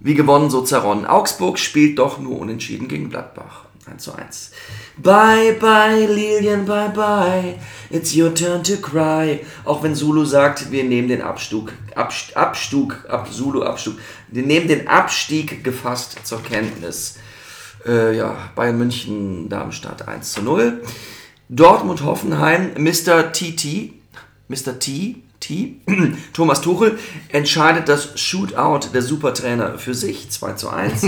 Wie 0.00 0.14
gewonnen, 0.14 0.50
so 0.50 0.62
zerronnen. 0.62 1.06
Augsburg 1.06 1.58
spielt 1.58 1.98
doch 1.98 2.18
nur 2.18 2.38
unentschieden 2.38 2.88
gegen 2.88 3.10
Gladbach. 3.10 3.63
1 3.86 4.02
zu 4.02 4.14
1. 4.14 4.50
Bye 4.96 5.56
bye, 5.60 6.06
Lilian, 6.06 6.64
bye 6.64 6.88
bye. 6.88 7.58
It's 7.90 8.16
your 8.16 8.34
turn 8.34 8.62
to 8.64 8.76
cry. 8.76 9.40
Auch 9.64 9.82
wenn 9.82 9.94
Zulu 9.94 10.24
sagt, 10.24 10.70
wir 10.70 10.84
nehmen 10.84 11.08
den 11.08 11.22
Abstug, 11.22 11.72
Abst, 11.94 12.36
Abstug, 12.36 13.04
ab, 13.08 13.32
Zulu 13.32 13.62
Abstug. 13.62 13.98
Wir 14.28 14.42
nehmen 14.42 14.68
den 14.68 14.88
Abstieg 14.88 15.62
gefasst 15.64 16.18
zur 16.24 16.42
Kenntnis. 16.42 17.18
Äh, 17.86 18.16
ja, 18.16 18.36
Bayern 18.54 18.78
München, 18.78 19.48
Darmstadt 19.48 20.08
1 20.08 20.32
zu 20.32 20.42
0. 20.42 20.82
Dortmund 21.48 22.02
Hoffenheim, 22.02 22.72
Mr. 22.78 23.32
TT, 23.32 23.92
Mr. 24.48 24.78
T, 24.78 25.23
T, 25.44 25.76
Thomas 26.32 26.62
Tuchel 26.62 26.98
entscheidet 27.28 27.90
das 27.90 28.18
Shootout 28.18 28.88
der 28.94 29.02
Supertrainer 29.02 29.76
für 29.78 29.92
sich, 29.92 30.30
2 30.30 30.54
zu 30.54 30.70
1. 30.70 31.02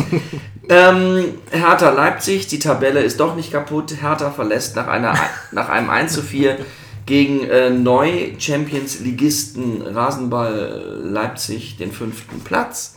ähm, 0.68 1.24
Hertha 1.50 1.88
Leipzig, 1.90 2.46
die 2.46 2.58
Tabelle 2.58 3.00
ist 3.00 3.18
doch 3.18 3.34
nicht 3.34 3.50
kaputt. 3.50 4.02
Hertha 4.02 4.30
verlässt 4.30 4.76
nach, 4.76 4.88
einer, 4.88 5.14
nach 5.52 5.70
einem 5.70 5.88
1 5.88 6.12
zu 6.12 6.20
4 6.22 6.58
gegen 7.06 7.44
äh, 7.44 7.70
Neu-Champions-Ligisten 7.70 9.80
Rasenball 9.80 11.00
Leipzig 11.02 11.78
den 11.78 11.92
fünften 11.92 12.40
Platz. 12.40 12.96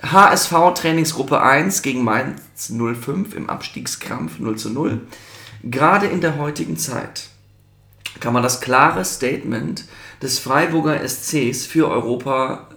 HSV 0.00 0.52
Trainingsgruppe 0.74 1.42
1 1.42 1.82
gegen 1.82 2.04
Mainz 2.04 2.70
05 2.70 3.34
im 3.34 3.50
Abstiegskrampf 3.50 4.38
0 4.38 4.56
zu 4.56 4.70
0. 4.70 5.00
Gerade 5.64 6.06
in 6.06 6.20
der 6.20 6.38
heutigen 6.38 6.76
Zeit 6.76 7.30
kann 8.20 8.32
man 8.32 8.42
das 8.42 8.60
klare 8.60 9.04
Statement 9.04 9.84
des 10.22 10.38
Freiburger 10.38 11.00
SCs 11.06 11.66
für 11.66 11.88
Europa 11.88 12.68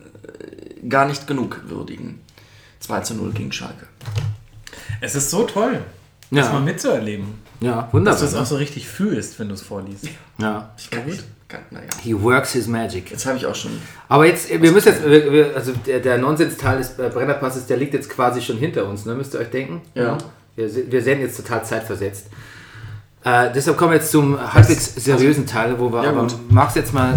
äh, 0.84 0.88
gar 0.88 1.06
nicht 1.08 1.28
genug 1.28 1.62
würdigen. 1.68 2.20
2 2.80 3.00
zu 3.02 3.14
0 3.16 3.32
gegen 3.32 3.52
Schalke. 3.52 3.88
Es 5.02 5.16
ist 5.16 5.30
so 5.30 5.44
toll, 5.44 5.80
das 6.32 6.48
Ja. 6.48 6.54
mal 6.54 6.62
mitzuerleben. 6.62 7.40
Ja, 7.60 7.84
Dass 7.84 7.94
wunderbar. 7.94 8.20
du 8.20 8.26
es 8.26 8.36
auch 8.36 8.46
so 8.46 8.56
richtig 8.56 8.88
fühlst, 8.88 9.40
wenn 9.40 9.48
du 9.50 9.54
es 9.54 9.62
vorliest. 9.62 10.06
ja. 10.40 10.72
War 10.92 11.00
gut. 11.06 11.24
Naja, 11.70 11.86
He 12.02 12.14
works 12.20 12.54
his 12.54 12.66
magic. 12.68 13.12
jetzt 13.12 13.26
habe 13.26 13.36
ich 13.38 13.46
auch 13.46 13.54
schon. 13.56 13.72
Aber 14.08 14.26
jetzt, 14.26 14.50
wir 14.50 14.72
müssen 14.72 14.88
jetzt, 14.88 15.04
wir, 15.06 15.34
wir, 15.34 15.54
also 15.56 15.74
der, 15.86 16.00
der 16.00 16.18
Nonsens-Teil 16.18 16.78
des 16.78 16.98
äh, 16.98 17.10
Brennerpasses, 17.14 17.66
der 17.68 17.76
liegt 17.76 17.94
jetzt 17.94 18.10
quasi 18.10 18.42
schon 18.42 18.58
hinter 18.58 18.86
uns, 18.88 19.06
ne? 19.06 19.16
müsst 19.16 19.34
ihr 19.34 19.42
euch 19.42 19.50
denken? 19.50 19.82
Ja. 19.94 20.18
Wir, 20.56 20.70
se- 20.70 20.90
wir 20.90 21.02
sehen 21.04 21.20
jetzt 21.20 21.36
total 21.36 21.66
zeitversetzt. 21.66 22.28
Äh, 23.24 23.52
deshalb 23.54 23.78
kommen 23.78 23.92
wir 23.92 23.98
jetzt 23.98 24.12
zum 24.12 24.38
halbwegs 24.54 24.96
seriösen 24.96 25.46
Teil, 25.46 25.78
wo 25.80 25.92
wir 25.92 26.04
Ja, 26.04 26.10
aber. 26.10 26.28
Max 26.50 26.76
jetzt 26.76 26.94
mal, 26.94 27.14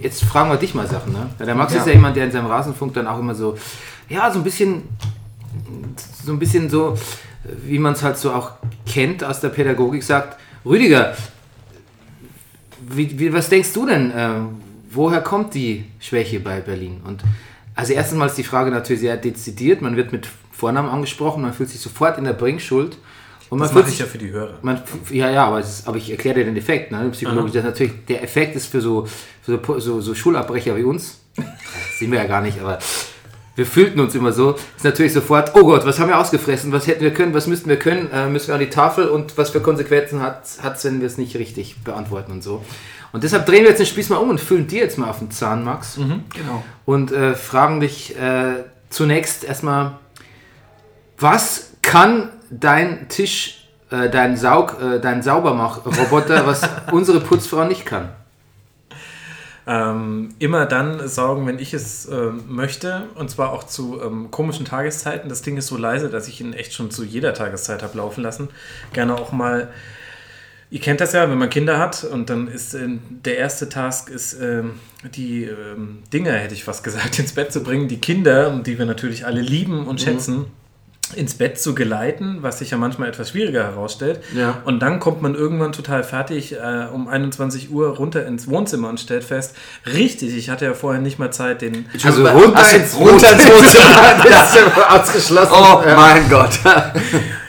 jetzt 0.00 0.22
fragen 0.24 0.50
wir 0.50 0.56
dich 0.56 0.74
mal 0.74 0.86
Sachen, 0.86 1.12
ne? 1.12 1.28
Der 1.44 1.54
Max 1.54 1.72
Ja. 1.74 1.80
ist 1.80 1.86
ja 1.86 1.92
jemand, 1.94 2.16
der 2.16 2.24
in 2.26 2.30
seinem 2.30 2.46
Rasenfunk 2.46 2.94
dann 2.94 3.06
auch 3.08 3.18
immer 3.18 3.34
so, 3.34 3.56
ja, 4.08 4.30
so 4.30 4.38
ein 4.38 4.44
bisschen, 4.44 4.84
so 6.24 6.32
ein 6.32 6.38
bisschen 6.38 6.70
so, 6.70 6.96
wie 7.64 7.78
man 7.80 7.94
es 7.94 8.02
halt 8.02 8.16
so 8.16 8.32
auch 8.32 8.52
kennt 8.86 9.24
aus 9.24 9.40
der 9.40 9.48
Pädagogik, 9.48 10.04
sagt, 10.04 10.38
Rüdiger, 10.64 11.14
wie, 12.88 13.18
wie, 13.18 13.32
was 13.32 13.48
denkst 13.48 13.72
du 13.72 13.86
denn, 13.86 14.10
äh, 14.12 14.30
woher 14.90 15.20
kommt 15.20 15.54
die 15.54 15.84
Schwäche 15.98 16.40
bei 16.40 16.60
Berlin? 16.60 17.00
Und 17.04 17.22
also 17.74 17.92
erstens 17.92 18.18
mal 18.18 18.26
ist 18.26 18.38
die 18.38 18.44
Frage 18.44 18.70
natürlich 18.70 19.00
sehr 19.00 19.16
dezidiert, 19.16 19.82
man 19.82 19.96
wird 19.96 20.12
mit 20.12 20.28
Vornamen 20.52 20.88
angesprochen, 20.88 21.42
man 21.42 21.52
fühlt 21.52 21.68
sich 21.70 21.80
sofort 21.80 22.18
in 22.18 22.24
der 22.24 22.32
Bringschuld. 22.32 22.98
Und 23.50 23.58
man 23.58 23.68
Das 23.68 23.74
mache 23.74 23.84
ich 23.84 23.90
sich, 23.90 23.98
ja 24.00 24.06
für 24.06 24.18
die 24.18 24.30
Hörer. 24.30 24.58
man, 24.62 24.82
ja, 25.10 25.30
ja, 25.30 25.46
aber, 25.46 25.60
ist, 25.60 25.88
aber 25.88 25.96
ich 25.96 26.10
erkläre 26.10 26.36
dir 26.40 26.44
den 26.44 26.56
Effekt, 26.56 26.92
ne? 26.92 27.08
Psychologisch. 27.12 27.52
Das 27.52 27.64
natürlich, 27.64 27.92
der 28.06 28.22
Effekt 28.22 28.54
ist 28.56 28.66
für 28.66 28.80
so, 28.80 29.06
für 29.42 29.58
so, 29.66 29.78
so, 29.78 30.00
so 30.00 30.14
Schulabbrecher 30.14 30.76
wie 30.76 30.82
uns, 30.84 31.20
das 31.36 31.46
sehen 31.98 32.12
wir 32.12 32.18
ja 32.20 32.26
gar 32.26 32.42
nicht, 32.42 32.60
aber 32.60 32.78
wir 33.56 33.66
fühlten 33.66 33.98
uns 34.00 34.14
immer 34.14 34.32
so, 34.32 34.52
ist 34.76 34.84
natürlich 34.84 35.12
sofort, 35.14 35.52
oh 35.54 35.64
Gott, 35.64 35.84
was 35.86 35.98
haben 35.98 36.08
wir 36.08 36.18
ausgefressen, 36.18 36.70
was 36.72 36.86
hätten 36.86 37.00
wir 37.00 37.12
können, 37.12 37.34
was 37.34 37.46
müssten 37.46 37.68
wir 37.68 37.78
können, 37.78 38.10
äh, 38.12 38.28
müssen 38.28 38.48
wir 38.48 38.54
an 38.54 38.60
die 38.60 38.70
Tafel 38.70 39.08
und 39.08 39.36
was 39.38 39.50
für 39.50 39.60
Konsequenzen 39.60 40.20
hat 40.22 40.44
es, 40.44 40.84
wenn 40.84 41.00
wir 41.00 41.06
es 41.08 41.16
nicht 41.18 41.34
richtig 41.36 41.82
beantworten 41.82 42.30
und 42.32 42.42
so. 42.44 42.62
Und 43.10 43.24
deshalb 43.24 43.46
drehen 43.46 43.62
wir 43.62 43.70
jetzt 43.70 43.78
den 43.78 43.86
Spieß 43.86 44.10
mal 44.10 44.18
um 44.18 44.28
und 44.30 44.38
fühlen 44.40 44.66
dir 44.66 44.80
jetzt 44.82 44.98
mal 44.98 45.08
auf 45.08 45.18
den 45.20 45.30
Zahn, 45.30 45.64
Max, 45.64 45.96
Genau. 45.96 46.62
und 46.84 47.10
äh, 47.10 47.34
fragen 47.34 47.80
dich 47.80 48.14
äh, 48.18 48.64
zunächst 48.90 49.42
erstmal, 49.44 49.98
was 51.18 51.70
kann 51.82 52.28
dein 52.50 53.08
Tisch, 53.08 53.68
äh, 53.90 54.08
dein 54.10 54.36
Saug, 54.36 54.76
äh, 54.80 55.00
dein 55.00 55.22
Saubermach-Roboter, 55.22 56.46
was 56.46 56.62
unsere 56.92 57.20
Putzfrau 57.20 57.64
nicht 57.64 57.86
kann? 57.86 58.10
Ähm, 59.66 60.30
immer 60.38 60.64
dann 60.64 61.06
saugen, 61.06 61.46
wenn 61.46 61.58
ich 61.58 61.74
es 61.74 62.08
ähm, 62.08 62.44
möchte. 62.48 63.04
Und 63.16 63.30
zwar 63.30 63.52
auch 63.52 63.64
zu 63.64 64.00
ähm, 64.02 64.30
komischen 64.30 64.64
Tageszeiten. 64.64 65.28
Das 65.28 65.42
Ding 65.42 65.58
ist 65.58 65.66
so 65.66 65.76
leise, 65.76 66.08
dass 66.08 66.26
ich 66.26 66.40
ihn 66.40 66.54
echt 66.54 66.72
schon 66.72 66.90
zu 66.90 67.04
jeder 67.04 67.34
Tageszeit 67.34 67.82
habe 67.82 67.98
laufen 67.98 68.22
lassen. 68.22 68.48
Gerne 68.94 69.16
auch 69.16 69.30
mal. 69.30 69.68
Ihr 70.70 70.80
kennt 70.80 71.02
das 71.02 71.12
ja, 71.12 71.28
wenn 71.28 71.36
man 71.36 71.50
Kinder 71.50 71.78
hat 71.78 72.04
und 72.04 72.30
dann 72.30 72.48
ist 72.48 72.72
ähm, 72.72 73.00
der 73.24 73.36
erste 73.36 73.68
Task 73.68 74.08
ist 74.08 74.40
ähm, 74.40 74.80
die 75.14 75.44
ähm, 75.44 76.02
Dinge, 76.12 76.32
hätte 76.32 76.54
ich 76.54 76.64
fast 76.64 76.82
gesagt, 76.82 77.18
ins 77.18 77.32
Bett 77.32 77.52
zu 77.52 77.62
bringen, 77.62 77.88
die 77.88 78.00
Kinder, 78.00 78.50
die 78.60 78.78
wir 78.78 78.86
natürlich 78.86 79.26
alle 79.26 79.42
lieben 79.42 79.86
und 79.86 80.00
schätzen, 80.00 80.46
ins 81.14 81.34
Bett 81.34 81.58
zu 81.58 81.74
geleiten, 81.74 82.38
was 82.40 82.58
sich 82.58 82.70
ja 82.70 82.76
manchmal 82.76 83.08
etwas 83.08 83.30
schwieriger 83.30 83.64
herausstellt. 83.64 84.20
Ja. 84.34 84.62
Und 84.64 84.80
dann 84.80 85.00
kommt 85.00 85.22
man 85.22 85.34
irgendwann 85.34 85.72
total 85.72 86.02
fertig 86.04 86.52
äh, 86.54 86.86
um 86.92 87.08
21 87.08 87.70
Uhr 87.70 87.96
runter 87.96 88.26
ins 88.26 88.46
Wohnzimmer 88.48 88.88
und 88.88 89.00
stellt 89.00 89.24
fest, 89.24 89.54
richtig, 89.86 90.36
ich 90.36 90.50
hatte 90.50 90.64
ja 90.66 90.74
vorher 90.74 91.00
nicht 91.00 91.18
mal 91.18 91.30
Zeit, 91.30 91.62
den 91.62 91.86
Also 92.04 92.26
Ach, 92.26 92.34
runter 92.34 92.64
so, 92.64 92.76
ins 92.76 92.96
runter 92.96 93.32
ins 93.32 93.46
Wohnzimmer. 93.46 94.24
das 94.28 94.54
ist 94.54 94.56
ja 94.56 95.00
ausgeschlossen. 95.00 95.52
Oh 95.54 95.82
mein 95.96 96.28
Gott. 96.28 96.58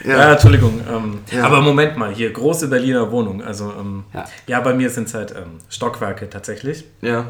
Ja, 0.06 0.32
Entschuldigung. 0.32 0.82
Ähm, 0.90 1.20
Ja. 1.32 1.44
Aber 1.44 1.62
Moment 1.62 1.98
mal, 1.98 2.12
hier, 2.14 2.32
große 2.32 2.68
Berliner 2.70 3.12
Wohnung. 3.12 3.44
Also, 3.44 3.74
ähm, 3.80 4.04
Ja. 4.14 4.26
ja. 4.48 4.60
bei 4.62 4.74
mir 4.74 4.90
sind 4.90 5.08
es 5.08 5.14
halt 5.14 5.32
ähm, 5.32 5.60
Stockwerke 5.70 6.30
tatsächlich. 6.30 6.86
Ja. 7.02 7.26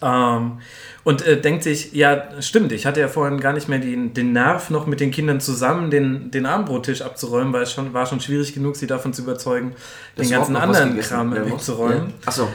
Ähm, 0.00 0.58
und 1.04 1.26
äh, 1.26 1.40
denkt 1.40 1.62
sich, 1.64 1.92
ja, 1.92 2.40
stimmt, 2.40 2.70
ich 2.72 2.86
hatte 2.86 3.00
ja 3.00 3.08
vorhin 3.08 3.40
gar 3.40 3.52
nicht 3.52 3.68
mehr 3.68 3.78
den, 3.78 4.14
den 4.14 4.32
Nerv, 4.32 4.70
noch 4.70 4.86
mit 4.86 5.00
den 5.00 5.10
Kindern 5.10 5.40
zusammen 5.40 5.90
den, 5.90 6.30
den 6.30 6.46
Abendbrottisch 6.46 7.02
abzuräumen, 7.02 7.52
weil 7.52 7.62
es 7.62 7.72
schon, 7.72 7.94
war 7.94 8.06
schon 8.06 8.20
schwierig 8.20 8.54
genug, 8.54 8.76
sie 8.76 8.86
davon 8.86 9.12
zu 9.12 9.22
überzeugen, 9.22 9.72
Dass 10.16 10.26
den 10.28 10.36
ganzen 10.36 10.56
anderen 10.56 10.98
Kram 11.00 11.34
wegzuräumen. 11.34 12.08
Ja. 12.08 12.26
Achso. 12.26 12.48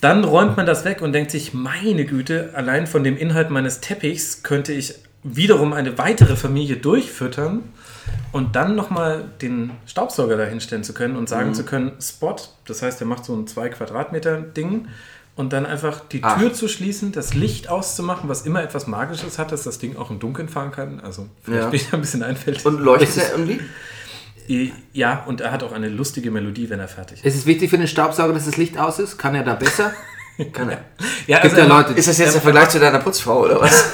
Dann 0.00 0.24
räumt 0.24 0.56
man 0.56 0.66
das 0.66 0.84
weg 0.84 1.00
und 1.00 1.12
denkt 1.12 1.30
sich, 1.30 1.54
meine 1.54 2.04
Güte, 2.04 2.50
allein 2.54 2.86
von 2.86 3.04
dem 3.04 3.16
Inhalt 3.16 3.50
meines 3.50 3.80
Teppichs 3.80 4.42
könnte 4.42 4.72
ich 4.72 4.94
wiederum 5.22 5.72
eine 5.72 5.96
weitere 5.98 6.34
Familie 6.34 6.76
durchfüttern 6.76 7.62
und 8.32 8.56
dann 8.56 8.74
nochmal 8.74 9.24
den 9.40 9.70
Staubsauger 9.86 10.36
dahinstellen 10.36 10.82
zu 10.82 10.92
können 10.94 11.16
und 11.16 11.28
sagen 11.28 11.50
Mhm. 11.50 11.54
zu 11.54 11.64
können, 11.64 11.92
Spot, 12.00 12.34
das 12.66 12.82
heißt, 12.82 13.00
er 13.00 13.06
macht 13.06 13.24
so 13.24 13.34
ein 13.34 13.46
2 13.46 13.68
Quadratmeter 13.68 14.40
Ding 14.40 14.88
und 15.36 15.52
dann 15.52 15.64
einfach 15.66 16.00
die 16.10 16.22
Ach. 16.22 16.38
Tür 16.38 16.52
zu 16.52 16.68
schließen, 16.68 17.12
das 17.12 17.34
Licht 17.34 17.68
auszumachen, 17.68 18.28
was 18.28 18.42
immer 18.42 18.62
etwas 18.62 18.86
Magisches 18.86 19.38
hat, 19.38 19.50
dass 19.52 19.62
das 19.62 19.78
Ding 19.78 19.96
auch 19.96 20.10
im 20.10 20.18
Dunkeln 20.18 20.48
fahren 20.48 20.70
kann. 20.72 21.00
Also 21.00 21.28
vielleicht 21.42 21.62
Ja. 21.64 21.70
bin 21.70 21.80
ich 21.80 21.88
da 21.90 21.96
ein 21.96 22.00
bisschen 22.02 22.22
einfältig. 22.22 22.64
Und 22.66 22.80
leuchtet 22.80 23.16
er 23.24 23.30
irgendwie? 23.32 23.60
ja, 24.92 25.22
und 25.26 25.40
er 25.40 25.52
hat 25.52 25.62
auch 25.62 25.72
eine 25.72 25.88
lustige 25.88 26.30
Melodie, 26.30 26.68
wenn 26.68 26.80
er 26.80 26.88
fertig 26.88 27.18
ist. 27.18 27.24
Ist 27.24 27.36
es 27.36 27.46
wichtig 27.46 27.70
für 27.70 27.78
den 27.78 27.86
Staubsauger, 27.88 28.34
dass 28.34 28.44
das 28.44 28.56
Licht 28.56 28.76
aus 28.76 28.98
ist? 28.98 29.16
Kann 29.16 29.34
er 29.34 29.44
da 29.44 29.54
besser? 29.54 29.92
Kann 30.52 30.68
er. 30.68 30.84
Ja, 31.26 31.38
Gibt 31.40 31.56
ja 31.56 31.62
er- 31.64 31.68
Leute, 31.68 31.92
Ist 31.94 32.08
das 32.08 32.18
jetzt 32.18 32.34
der 32.34 32.42
Vergleich 32.42 32.68
zu 32.70 32.78
deiner 32.80 32.98
Putzfrau 32.98 33.42
oder 33.44 33.60
was? 33.60 33.92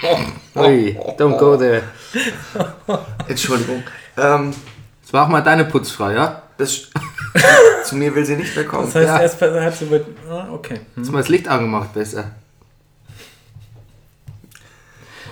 Ui, 0.54 0.96
don't 1.18 1.36
go 1.38 1.56
there. 1.56 1.82
Entschuldigung. 3.28 3.82
Ähm, 4.16 4.54
Das 5.02 5.12
war 5.12 5.24
auch 5.24 5.28
mal 5.28 5.40
deine 5.42 5.64
Putzfrau, 5.64 6.10
ja? 6.10 6.42
das, 6.58 6.90
zu 7.84 7.96
mir 7.96 8.14
will 8.14 8.24
sie 8.24 8.36
nicht 8.36 8.54
mehr 8.56 8.64
kommen. 8.66 8.86
Das 8.86 8.94
heißt, 8.94 9.06
Ja. 9.06 9.20
erst 9.20 9.40
hat 9.42 9.74
sie 9.76 9.84
mit. 9.86 10.04
Ah, 10.30 10.48
okay. 10.52 10.74
Hm. 10.74 10.82
Hast 10.96 11.08
du 11.08 11.12
mal 11.12 11.18
das 11.18 11.28
Licht 11.28 11.48
angemacht 11.48 11.92
besser? 11.94 12.30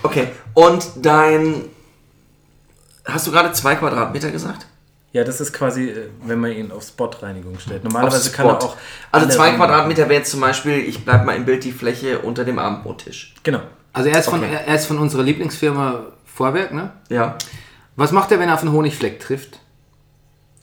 Okay, 0.02 0.28
und 0.54 0.86
dein. 0.96 1.64
Hast 3.04 3.26
du 3.26 3.30
gerade 3.30 3.52
zwei 3.52 3.74
Quadratmeter 3.76 4.30
gesagt? 4.30 4.66
Ja, 5.12 5.24
das 5.24 5.40
ist 5.40 5.52
quasi, 5.52 5.88
äh, 5.90 6.08
wenn 6.24 6.40
man 6.40 6.52
ihn 6.52 6.70
auf 6.72 6.82
Spot-Reinigung 6.82 7.58
stellt. 7.58 7.84
Normalerweise 7.84 8.28
Auf 8.30 8.36
kann 8.36 8.46
er 8.46 8.54
Spot. 8.60 8.66
auch. 8.66 8.76
Also 9.12 9.28
zwei 9.28 9.52
Quadratmeter 9.52 10.02
wäre 10.08 10.14
jetzt 10.20 10.30
zum 10.30 10.40
Beispiel, 10.40 10.74
ich 10.80 11.04
bleib 11.04 11.24
mal 11.24 11.34
im 11.36 11.44
Bild, 11.46 11.64
die 11.64 11.72
Fläche 11.72 12.18
unter 12.18 12.44
dem 12.44 12.58
Abendbrottisch. 12.58 13.34
Genau. 13.42 13.60
Also 13.92 14.10
er 14.10 14.18
ist, 14.18 14.28
von, 14.28 14.40
Okay. 14.42 14.58
er 14.66 14.74
ist 14.74 14.86
von 14.86 14.98
unserer 14.98 15.22
Lieblingsfirma 15.22 16.00
Vorwerk, 16.26 16.74
ne? 16.74 16.90
Ja. 17.08 17.36
Was 17.94 18.12
macht 18.12 18.30
er, 18.30 18.38
wenn 18.40 18.48
er 18.48 18.54
auf 18.56 18.60
einen 18.62 18.72
Honigfleck 18.72 19.20
trifft? 19.20 19.60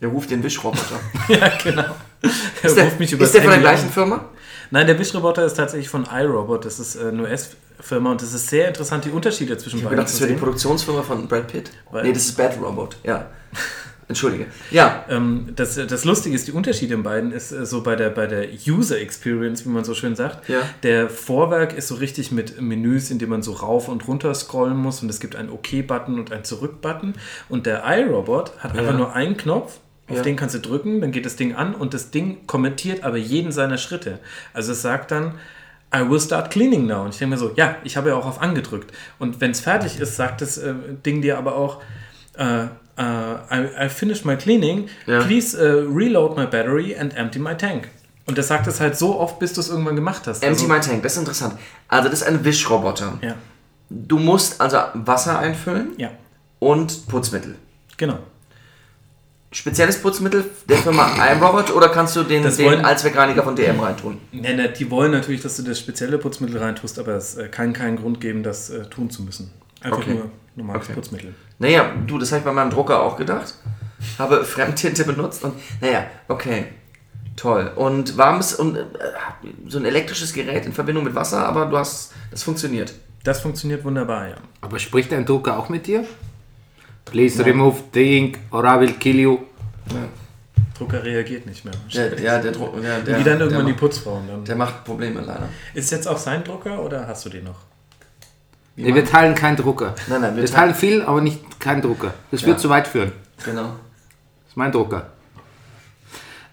Der 0.04 0.10
ruft 0.12 0.30
den 0.30 0.44
Wischroboter. 0.44 1.00
Ja, 1.30 1.50
genau. 1.64 1.86
Er 2.22 2.30
Ist 2.70 2.76
der, 2.78 2.84
ruft 2.86 3.00
mich 3.00 3.12
übers 3.14 3.30
ist 3.30 3.36
der 3.36 3.42
von 3.42 3.52
der 3.52 3.60
gleichen. 3.62 3.90
Firma? 3.90 4.26
Nein, 4.70 4.86
der 4.86 5.00
Wischroboter 5.00 5.46
ist 5.46 5.56
tatsächlich 5.56 5.90
von 5.90 6.06
iRobot. 6.12 6.66
Das 6.66 6.78
ist 6.80 6.96
äh, 6.96 7.08
eine 7.08 7.24
US-Firma 7.24 8.12
und 8.12 8.22
es 8.22 8.34
ist 8.34 8.48
sehr 8.50 8.68
interessant, 8.68 9.06
die 9.06 9.10
Unterschiede 9.12 9.58
zwischen 9.58 9.78
Ich 9.78 9.84
beiden 9.84 9.98
gedacht, 9.98 10.14
das 10.14 10.20
wäre 10.20 10.32
die. 10.34 10.38
Produktionsfirma 10.38 11.02
von 11.04 11.28
Brad 11.28 11.48
Pitt. 11.48 11.72
Weil- 11.90 12.04
nee, 12.04 12.14
das 12.14 12.26
ist 12.26 12.38
Bad 12.38 12.58
Robot. 12.62 12.98
Ja. 13.04 13.28
Entschuldige. 14.10 14.48
Ja. 14.72 15.06
Ähm, 15.10 15.54
das, 15.56 15.76
das 15.76 16.04
Lustige 16.04 16.36
ist, 16.36 16.48
die 16.48 16.52
Unterschiede 16.52 16.94
in 16.94 17.04
beiden 17.04 17.32
ist 17.32 17.54
äh, 17.54 17.66
so 17.66 17.82
bei 17.84 17.96
der, 17.96 18.10
bei 18.10 18.28
der 18.28 18.48
User 18.68 19.00
Experience, 19.00 19.66
wie 19.66 19.70
man 19.70 19.86
so 19.86 19.94
schön 19.96 20.16
sagt. 20.18 20.50
Ja. 20.50 20.60
Der 20.84 21.10
Vorwerk 21.10 21.74
ist 21.74 21.88
so 21.88 21.96
richtig 21.96 22.32
mit 22.32 22.60
Menüs, 22.62 23.10
in 23.12 23.20
dem 23.20 23.30
man 23.30 23.42
so 23.42 23.54
rauf 23.54 23.88
und 23.88 24.06
runter 24.08 24.36
scrollen 24.36 24.76
muss 24.78 25.02
und 25.02 25.10
es 25.10 25.22
gibt 25.22 25.38
einen 25.38 25.50
OK-Button 25.50 26.20
und 26.20 26.32
einen 26.34 26.44
Zurück-Button. 26.44 27.14
Und 27.48 27.66
der 27.66 27.84
iRobot 27.86 28.52
hat 28.60 28.72
einfach 28.72 28.92
Ja. 28.92 28.98
nur 28.98 29.14
einen 29.14 29.38
Knopf, 29.38 29.80
auf 30.14 30.18
Ja. 30.20 30.24
den 30.24 30.36
kannst 30.36 30.56
du 30.56 30.60
drücken, 30.60 31.02
dann 31.02 31.12
geht 31.12 31.26
das 31.26 31.36
Ding 31.36 31.54
an 31.56 31.76
und 31.76 31.94
das 31.94 32.10
Ding 32.12 32.46
kommentiert 32.48 33.04
aber 33.04 33.18
jeden 33.18 33.52
seiner 33.52 33.78
Schritte. 33.78 34.20
Also 34.54 34.72
es 34.72 34.82
sagt 34.82 35.12
dann, 35.12 35.34
I 35.96 36.10
will 36.10 36.20
start 36.20 36.50
cleaning 36.50 36.88
now. 36.88 37.04
Und 37.04 37.10
ich 37.14 37.20
denke 37.20 37.36
mir 37.36 37.40
so, 37.40 37.52
ja, 37.56 37.76
ich 37.84 37.98
habe 37.98 38.10
ja 38.10 38.16
auch 38.16 38.26
auf 38.26 38.42
angedrückt. 38.42 38.92
Und 39.20 39.42
wenn 39.42 39.52
es 39.52 39.60
fertig 39.60 40.00
ist, 40.00 40.16
sagt 40.16 40.42
das 40.42 40.58
äh, 40.58 40.74
Ding 41.06 41.22
dir 41.22 41.38
aber 41.38 41.56
auch, 41.56 41.82
äh, 42.38 42.64
äh, 42.64 42.68
I, 43.52 43.86
I 43.86 43.90
finished 43.90 44.26
my 44.26 44.36
cleaning, 44.36 44.88
Ja. 45.06 45.22
please 45.24 45.56
äh, 45.58 45.86
reload 45.94 46.36
my 46.40 46.48
battery 46.48 46.96
and 46.96 47.16
empty 47.16 47.38
my 47.40 47.56
tank. 47.56 47.90
Und 48.26 48.38
das 48.38 48.48
sagt 48.48 48.66
es 48.68 48.80
halt 48.80 48.98
so 48.98 49.20
oft, 49.20 49.38
bis 49.38 49.54
du 49.54 49.60
es 49.62 49.70
irgendwann 49.70 49.96
gemacht 49.96 50.24
hast. 50.28 50.42
Empty 50.44 50.64
Also- 50.64 50.74
My 50.74 50.80
Tank, 50.80 51.04
das 51.04 51.14
ist 51.14 51.20
interessant. 51.20 51.56
Also 51.90 52.10
das 52.10 52.22
ist 52.22 52.28
ein 52.28 52.44
Wischroboter. 52.46 53.20
Ja, 53.22 53.36
Du 53.90 54.18
musst 54.18 54.60
also 54.62 54.78
Wasser 54.96 55.38
einfüllen 55.38 55.90
ja, 55.98 56.10
und 56.60 57.06
Putzmittel. 57.08 57.56
genau. 57.98 58.18
Spezielles 59.54 60.02
Putzmittel 60.02 60.46
der 60.68 60.78
Firma 60.78 61.10
iRobot 61.32 61.72
oder 61.76 61.90
kannst 61.90 62.16
du 62.16 62.24
den, 62.24 62.44
Das 62.44 62.58
den 62.58 62.66
wollen- 62.66 62.84
Allzweckreiniger 62.84 63.44
von 63.44 63.56
DM 63.56 63.80
reintun? 63.80 64.18
Ja, 64.32 64.50
na, 64.56 64.68
die 64.68 64.90
wollen 64.90 65.12
natürlich, 65.12 65.42
dass 65.42 65.56
du 65.58 65.64
das 65.64 65.80
spezielle 65.80 66.18
Putzmittel 66.18 66.58
reintust, 66.58 66.98
aber 67.00 67.14
es 67.14 67.36
äh, 67.38 67.48
kann 67.50 67.72
keinen 67.74 67.98
Grund 67.98 68.20
geben, 68.20 68.42
das 68.44 68.70
äh, 68.72 68.86
tun 68.86 69.10
zu 69.10 69.22
müssen. 69.22 69.52
Einfach 69.82 70.00
Okay. 70.00 70.14
nur 70.16 70.30
normales 70.56 70.86
Okay. 70.86 70.94
Putzmittel. 70.94 71.36
Naja, 71.60 71.92
du, 72.08 72.18
das 72.18 72.32
habe 72.32 72.40
ich 72.40 72.46
bei 72.46 72.52
meinem 72.52 72.72
Drucker 72.72 73.02
auch 73.02 73.16
gedacht. 73.16 73.54
Habe 74.18 74.44
Fremdtinte 74.44 75.04
benutzt 75.06 75.44
und 75.44 75.54
naja, 75.82 76.06
okay. 76.28 76.66
Toll. 77.36 77.72
Und 77.76 78.18
warmes 78.18 78.54
und 78.54 78.76
äh, 78.76 78.84
so 79.68 79.78
ein 79.80 79.86
elektrisches 79.86 80.34
Gerät 80.34 80.66
in 80.66 80.74
Verbindung 80.74 81.04
mit 81.04 81.16
Wasser, 81.16 81.46
aber 81.48 81.66
du 81.68 81.78
hast, 81.78 82.12
das 82.32 82.44
funktioniert. 82.44 82.94
Das 83.24 83.40
funktioniert 83.42 83.84
wunderbar, 83.86 84.28
ja. 84.30 84.36
Aber 84.62 84.78
spricht 84.80 85.12
dein 85.12 85.26
Drucker 85.26 85.58
auch 85.58 85.70
mit 85.70 85.88
dir? 85.88 86.06
Please 87.06 87.44
remove 87.46 87.84
the 87.94 88.18
ink 88.18 88.40
or 88.52 88.66
I 88.66 88.80
will 88.80 88.94
kill 88.94 89.20
you. 89.20 89.40
Drucker 90.78 91.04
reagiert 91.04 91.46
nicht 91.46 91.64
mehr. 91.66 91.74
Der, 91.94 92.20
ja, 92.20 92.40
der 92.40 92.52
Druck, 92.52 92.74
ja, 92.84 93.00
der, 93.00 93.20
Wie 93.20 93.24
dann 93.24 93.40
irgendwann 93.40 93.66
die 93.66 93.74
der, 93.74 93.80
Putzfrauen. 93.80 94.28
Dann. 94.28 94.38
macht, 94.38 94.48
der 94.48 94.56
macht 94.56 94.84
Probleme 94.84 95.22
leider. 95.22 95.50
Ist 95.74 95.92
jetzt 95.92 96.08
auch 96.08 96.18
sein 96.18 96.44
Drucker 96.44 96.82
oder 96.84 97.08
hast 97.08 97.26
du 97.26 97.30
den 97.30 97.44
noch? 97.44 97.60
Nee, 98.76 98.96
wir 98.96 99.06
teilen 99.06 99.36
keinen 99.36 99.56
Drucker. 99.56 99.94
Nein, 100.08 100.22
nein, 100.22 100.36
wir 100.36 100.44
wir 100.44 100.50
teilen 100.50 100.74
viel, 100.74 101.04
aber 101.04 101.22
nicht 101.22 101.60
keinen 101.60 101.82
Drucker. 101.82 102.14
Das 102.32 102.44
wird 102.44 102.60
zu 102.60 102.70
weit 102.70 102.88
führen. 102.88 103.12
Genau. 103.46 103.64
Das 103.66 104.50
ist 104.50 104.58
mein 104.58 104.72
Drucker. 104.72 105.12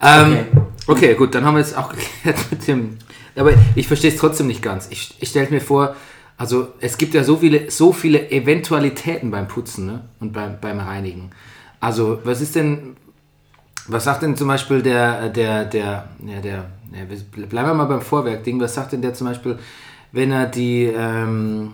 Ähm, 0.02 0.46
Okay. 0.86 1.06
okay. 1.08 1.14
gut, 1.14 1.34
dann 1.34 1.44
haben 1.44 1.54
wir 1.54 1.62
es 1.62 1.74
auch 1.74 1.88
geklärt 1.90 2.38
mit 2.50 2.66
dem. 2.66 2.98
Aber 3.36 3.52
ich 3.74 3.86
verstehe 3.86 4.10
es 4.10 4.18
trotzdem 4.18 4.48
nicht 4.48 4.60
ganz. 4.60 4.88
Ich, 4.90 5.14
ich 5.18 5.30
stelle 5.30 5.48
mir 5.50 5.60
vor, 5.60 5.96
also 6.40 6.68
es 6.80 6.96
gibt 6.96 7.12
ja 7.12 7.22
so 7.22 7.36
viele, 7.36 7.70
so 7.70 7.92
viele 7.92 8.30
Eventualitäten 8.30 9.30
beim 9.30 9.46
Putzen 9.46 9.84
ne? 9.84 10.08
und 10.20 10.32
beim, 10.32 10.58
beim 10.58 10.78
Reinigen. 10.78 11.32
Also, 11.80 12.18
was 12.24 12.40
ist 12.40 12.54
denn, 12.54 12.96
was 13.88 14.04
sagt 14.04 14.22
denn 14.22 14.34
zum 14.38 14.48
Beispiel 14.48 14.80
der, 14.80 15.28
der, 15.28 15.66
der, 15.66 16.08
ja, 16.26 16.40
der, 16.40 16.70
ja, 16.92 17.04
bleiben 17.46 17.68
wir 17.68 17.74
mal 17.74 17.84
beim 17.84 18.00
Vorwerk-Ding, 18.00 18.58
was 18.58 18.74
sagt 18.74 18.92
denn 18.92 19.02
der 19.02 19.12
zum 19.12 19.26
Beispiel, 19.26 19.58
wenn 20.12 20.32
er 20.32 20.46
die, 20.46 20.84
ähm, 20.84 21.72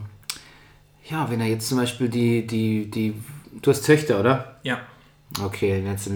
ja, 1.09 1.31
wenn 1.31 1.41
er 1.41 1.47
jetzt 1.47 1.69
zum 1.69 1.79
Beispiel 1.79 2.09
die, 2.09 2.45
die, 2.45 2.91
die, 2.91 3.15
du 3.63 3.71
hast 3.71 3.87
Töchter, 3.87 4.19
oder? 4.19 4.57
Ja. 4.65 4.81
Okay, 5.45 5.81
jetzt 5.87 6.11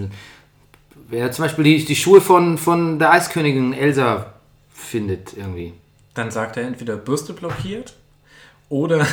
wer 1.07 1.31
zum 1.31 1.45
Beispiel 1.45 1.63
die, 1.63 1.85
die 1.85 1.95
Schuhe 1.95 2.19
von, 2.19 2.57
von 2.57 2.99
der 2.99 3.13
Eiskönigin 3.13 3.71
Elsa 3.71 4.33
findet 4.73 5.37
irgendwie. 5.37 5.71
Dann 6.15 6.31
sagt 6.31 6.57
er 6.57 6.63
entweder 6.63 6.97
Bürste 6.97 7.31
blockiert 7.31 7.95
oder, 8.71 9.05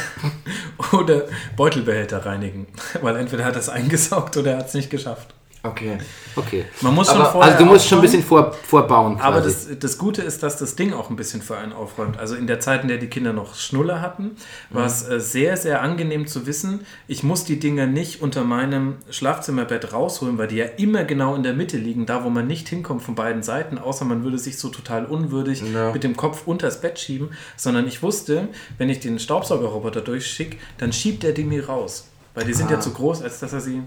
oder 0.93 1.25
Beutelbehälter 1.57 2.25
reinigen. 2.25 2.69
Weil 3.03 3.17
entweder 3.17 3.45
hat 3.45 3.55
er 3.55 3.61
es 3.61 3.69
eingesaugt 3.69 4.37
oder 4.37 4.53
er 4.53 4.59
hat 4.59 4.69
es 4.69 4.75
nicht 4.75 4.89
geschafft. 4.89 5.35
Okay. 5.63 5.99
Okay. 6.37 6.65
Man 6.83 6.95
muss 6.95 7.09
schon 7.09 7.21
Aber- 7.21 7.33
vorher 7.33 7.53
Also 7.55 7.65
du 7.65 7.71
musst 7.73 7.89
schon 7.89 7.99
ein 7.99 8.03
bisschen 8.03 8.23
vor, 8.23 8.53
vorbauen. 8.53 9.19
Aber 9.21 9.41
quasi. 9.41 9.71
das, 9.71 9.79
das 9.81 9.99
Gute 9.99 10.23
ist, 10.23 10.43
dass 10.45 10.57
das 10.57 10.77
Ding 10.77 10.93
auch 10.93 11.11
ein 11.11 11.17
bisschen 11.17 11.43
für 11.43 11.57
einen 11.57 11.73
aufräumt. 11.73 12.17
Also 12.19 12.37
in 12.37 12.47
der 12.47 12.61
Zeit, 12.61 12.83
in 12.83 12.89
der 12.89 12.99
die 12.99 13.09
Kinder 13.09 13.33
noch 13.33 13.57
Schnuller 13.57 14.01
hatten, 14.01 14.37
war 14.71 14.87
es 14.87 15.07
äh, 15.09 15.19
sehr, 15.21 15.57
sehr 15.57 15.83
angenehm 15.83 16.29
zu 16.29 16.47
wissen, 16.47 16.87
ich 17.09 17.25
muss 17.25 17.43
die 17.45 17.59
Dinger 17.59 17.87
nicht 17.87 18.23
unter 18.23 18.45
meinem 18.45 18.97
Schlafzimmerbett 19.11 19.93
rausholen, 19.93 20.39
weil 20.39 20.47
die 20.47 20.57
ja 20.57 20.67
immer 20.77 21.03
genau 21.05 21.35
in 21.35 21.43
der 21.43 21.55
Mitte 21.55 21.77
liegen, 21.77 22.07
da 22.07 22.23
wo 22.23 22.31
man 22.31 22.47
nicht 22.47 22.69
hinkommt 22.69 23.03
von 23.03 23.17
beiden 23.17 23.43
Seiten, 23.43 23.79
außer 23.79 24.05
man 24.05 24.23
würde 24.23 24.39
sich 24.39 24.59
so 24.59 24.69
total 24.69 25.07
unwürdig 25.07 25.63
Ja. 25.75 25.93
mit 25.93 26.05
dem 26.05 26.17
Kopf 26.17 26.47
unters 26.47 26.81
Bett 26.81 27.01
schieben, 27.01 27.31
sondern 27.57 27.89
ich 27.89 28.01
wusste, 28.03 28.49
wenn 28.79 28.89
ich 28.91 29.01
den 29.01 29.19
Staubsaugerroboter 29.19 30.03
durchschicke, 30.03 30.57
dann 30.79 30.93
schiebt 30.93 31.25
er 31.25 31.33
die 31.33 31.45
mir 31.45 31.67
raus. 31.67 32.07
Weil 32.35 32.45
die 32.47 32.55
sind 32.55 32.71
ja 32.71 32.79
zu 32.79 32.91
groß, 32.93 33.23
als 33.23 33.41
dass 33.41 33.53
er 33.53 33.61
sie 33.61 33.83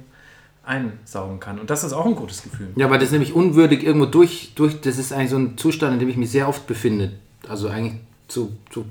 einsaugen 0.72 1.40
kann. 1.40 1.60
Und 1.60 1.70
das 1.70 1.84
ist 1.84 1.94
auch 1.94 2.06
ein 2.06 2.16
gutes 2.16 2.42
Gefühl. 2.44 2.70
ja, 2.76 2.86
aber 2.86 2.98
das 2.98 3.12
nämlich 3.12 3.34
unwürdig 3.34 3.84
irgendwo 3.84 4.06
durch, 4.06 4.54
durch. 4.56 4.80
Das 4.82 4.98
ist 4.98 5.12
eigentlich 5.12 5.30
so 5.30 5.38
ein 5.38 5.58
Zustand, 5.58 5.94
in 5.94 6.00
dem 6.00 6.10
ich 6.10 6.18
mich 6.18 6.32
sehr 6.32 6.48
oft 6.48 6.66
befinde. 6.66 7.12
Also 7.48 7.68
eigentlich 7.68 8.00
zu, 8.28 8.54
zu 8.70 8.86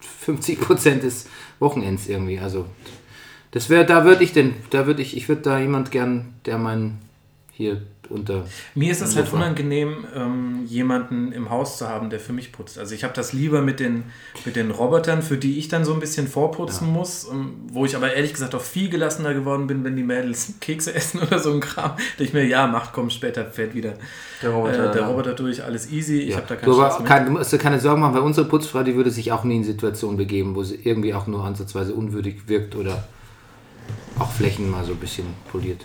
50 0.00 0.60
Prozent 0.60 1.02
des 1.02 1.28
Wochenends 1.58 2.08
irgendwie. 2.08 2.38
Also 2.38 2.66
das 3.50 3.68
wäre, 3.68 3.84
da 3.84 4.04
würde 4.04 4.22
ich 4.22 4.32
denn, 4.32 4.54
da 4.70 4.86
würde 4.86 5.02
ich, 5.02 5.16
ich 5.16 5.28
würde 5.28 5.42
da 5.42 5.58
jemand 5.58 5.90
gern, 5.90 6.34
der 6.44 6.58
mein 6.58 6.98
hier 7.52 7.82
unter. 8.08 8.46
Mir 8.74 8.92
ist 8.92 9.02
es 9.02 9.16
halt 9.16 9.32
unangenehm, 9.32 10.04
ähm, 10.14 10.64
jemanden 10.66 11.32
im 11.32 11.50
Haus 11.50 11.78
zu 11.78 11.88
haben, 11.88 12.10
der 12.10 12.20
für 12.20 12.32
mich 12.32 12.52
putzt. 12.52 12.78
Also 12.78 12.94
ich 12.94 13.04
habe 13.04 13.14
das 13.14 13.32
lieber 13.32 13.62
mit 13.62 13.80
den, 13.80 14.04
mit 14.44 14.56
den 14.56 14.70
Robotern, 14.70 15.22
für 15.22 15.36
die 15.36 15.58
ich 15.58 15.68
dann 15.68 15.84
so 15.84 15.94
ein 15.94 16.00
bisschen 16.00 16.28
vorputzen 16.28 16.92
muss, 16.92 17.28
ähm, 17.30 17.54
wo 17.72 17.84
ich 17.84 17.96
aber 17.96 18.12
ehrlich 18.12 18.32
gesagt 18.32 18.54
auch 18.54 18.60
viel 18.60 18.88
gelassener 18.88 19.34
geworden 19.34 19.66
bin, 19.66 19.84
wenn 19.84 19.96
die 19.96 20.02
Mädels 20.02 20.54
Kekse 20.60 20.94
essen 20.94 21.20
oder 21.20 21.38
so 21.38 21.52
ein 21.52 21.60
Kram. 21.60 21.92
Da 22.18 22.24
ich 22.24 22.32
mir, 22.32 22.44
ja, 22.44 22.66
macht, 22.66 22.92
komm, 22.92 23.10
später 23.10 23.44
fährt 23.46 23.74
wieder 23.74 23.94
Der 24.42 24.50
Roboter, 24.50 24.90
äh, 24.90 24.92
der 24.92 25.02
ja. 25.02 25.08
Roboter 25.08 25.34
durch, 25.34 25.62
alles 25.62 25.90
easy, 25.90 26.20
ich 26.20 26.36
habe 26.36 26.46
da 26.48 26.56
keinen 26.56 26.72
aber 26.72 27.00
mit. 27.00 27.28
du 27.28 27.32
musst 27.32 27.52
dir 27.52 27.58
keine 27.58 27.80
Sorgen 27.80 28.00
machen, 28.00 28.14
weil 28.14 28.22
unsere 28.22 28.46
Putzfrau, 28.46 28.82
die 28.82 28.94
würde 28.94 29.10
sich 29.10 29.32
auch 29.32 29.44
nie 29.44 29.56
in 29.56 29.64
Situationen 29.64 30.16
begeben, 30.16 30.54
wo 30.54 30.62
sie 30.62 30.76
irgendwie 30.76 31.14
auch 31.14 31.26
nur 31.26 31.44
ansatzweise 31.44 31.94
unwürdig 31.94 32.48
wirkt 32.48 32.74
oder 32.74 33.04
auch 34.18 34.32
Flächen 34.32 34.70
mal 34.70 34.84
so 34.84 34.92
ein 34.92 34.98
bisschen 34.98 35.26
poliert. 35.50 35.84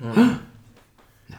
Ja, 0.00 0.38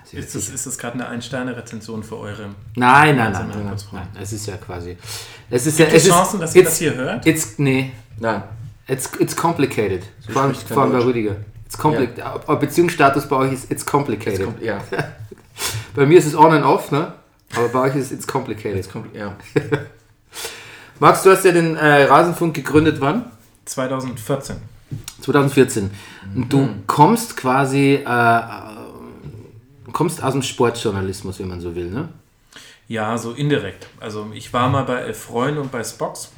sie 0.04 0.18
Ist 0.18 0.36
das, 0.36 0.50
ist 0.50 0.66
das 0.66 0.78
gerade 0.78 0.96
eine 0.96 1.08
Ein-Sterne-Rezension 1.08 2.04
für 2.04 2.18
eure... 2.18 2.50
nein, 2.76 3.16
nein, 3.16 3.32
nein, 3.32 3.48
nein, 3.50 3.76
nein. 3.92 4.08
Es 4.22 4.34
ist 4.34 4.48
ja 4.48 4.58
quasi. 4.58 4.98
Es 5.50 5.66
ist 5.66 5.80
ja. 5.80 5.86
Gibt 5.86 5.98
es 5.98 6.04
es 6.06 6.10
Chancen, 6.10 6.36
ist, 6.42 6.42
dass 6.44 6.56
ihr 6.56 6.62
it's- 6.62 6.70
das 6.70 6.78
hier 6.78 6.96
hört? 6.96 7.26
It's, 7.26 7.58
nee, 7.58 7.92
Nein. 8.20 8.44
it's, 8.88 9.10
it's 9.20 9.36
complicated. 9.36 10.04
Vor 10.30 10.42
allem, 10.42 10.56
vor 10.56 10.84
allem 10.84 10.92
bei. 10.94 11.00
Rüdiger. 11.00 11.36
It's 11.66 11.78
complicated. 11.78 12.60
Beziehungsstatus 12.60 13.28
bei 13.28 13.36
euch 13.36 13.54
ist 13.54 13.72
it's 13.72 13.86
complicated. 13.86 14.40
Jetzt 14.40 14.46
kommt, 14.46 14.62
ja. 14.62 14.82
bei 15.96 16.06
mir 16.06 16.18
ist 16.20 16.26
es 16.28 16.36
on 16.36 16.54
and 16.54 16.66
off, 16.66 16.92
ne? 16.92 17.14
Aber 17.56 17.68
bei 17.70 17.80
euch 17.82 17.96
ist 17.96 18.08
es 18.08 18.12
it's 18.12 18.28
complicated. 18.28 18.76
Jetzt 18.78 18.92
kommt, 18.92 19.14
ja. 19.16 19.36
Max, 21.00 21.24
du 21.24 21.32
hast 21.32 21.46
ja 21.46 21.52
den 21.52 21.76
äh, 21.76 22.04
Rasenfunk 22.04 22.56
gegründet, 22.56 23.00
wann? 23.00 23.26
2014. 23.66 24.56
2014. 25.22 25.92
Und 26.36 26.52
du 26.52 26.70
kommst 26.88 27.38
quasi, 27.38 27.96
äh, 27.96 28.06
kommst 29.98 30.22
aus 30.22 30.34
dem 30.34 30.44
Sportjournalismus, 30.44 31.40
wenn 31.40 31.48
man 31.48 31.60
so 31.60 31.76
will, 31.76 31.90
ne? 31.90 32.10
Ja, 32.88 33.18
so 33.18 33.32
indirekt. 33.32 33.88
Also 34.00 34.28
ich 34.32 34.54
war 34.54 34.70
mal 34.70 34.84
bei 34.84 35.00
Elf 35.00 35.18
Freunde 35.18 35.60
und 35.60 35.72
bei 35.72 35.84
Spox. 35.84 36.32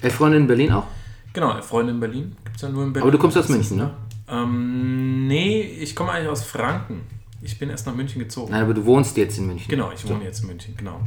Elf 0.00 0.14
Freunde 0.14 0.36
in 0.36 0.46
Berlin 0.46 0.70
auch? 0.70 0.86
Genau, 1.32 1.56
Elf 1.56 1.66
Freunde 1.66 1.90
in 1.90 1.98
Berlin. 1.98 2.36
Gibt 2.44 2.54
es 2.54 2.62
ja 2.62 2.68
nur 2.68 2.84
in 2.84 2.92
Berlin. 2.92 3.02
Aber 3.02 3.10
du 3.10 3.18
kommst 3.18 3.36
aus 3.36 3.48
München, 3.48 3.76
ne? 3.78 3.90
Ähm, 4.28 5.26
nee, 5.26 5.62
ich 5.62 5.96
komme 5.96 6.12
eigentlich 6.12 6.28
aus 6.28 6.44
Franken. 6.44 7.00
Ich 7.42 7.58
bin 7.58 7.70
erst 7.70 7.88
nach 7.88 7.94
München 7.96 8.20
gezogen. 8.20 8.52
Nein, 8.52 8.62
aber 8.62 8.74
du 8.74 8.84
wohnst 8.84 9.16
jetzt 9.16 9.36
in 9.36 9.48
München. 9.48 9.68
Genau, 9.68 9.90
ich 9.92 10.08
wohne 10.08 10.22
jetzt 10.22 10.42
in 10.42 10.46
München, 10.46 10.76
genau. 10.76 11.00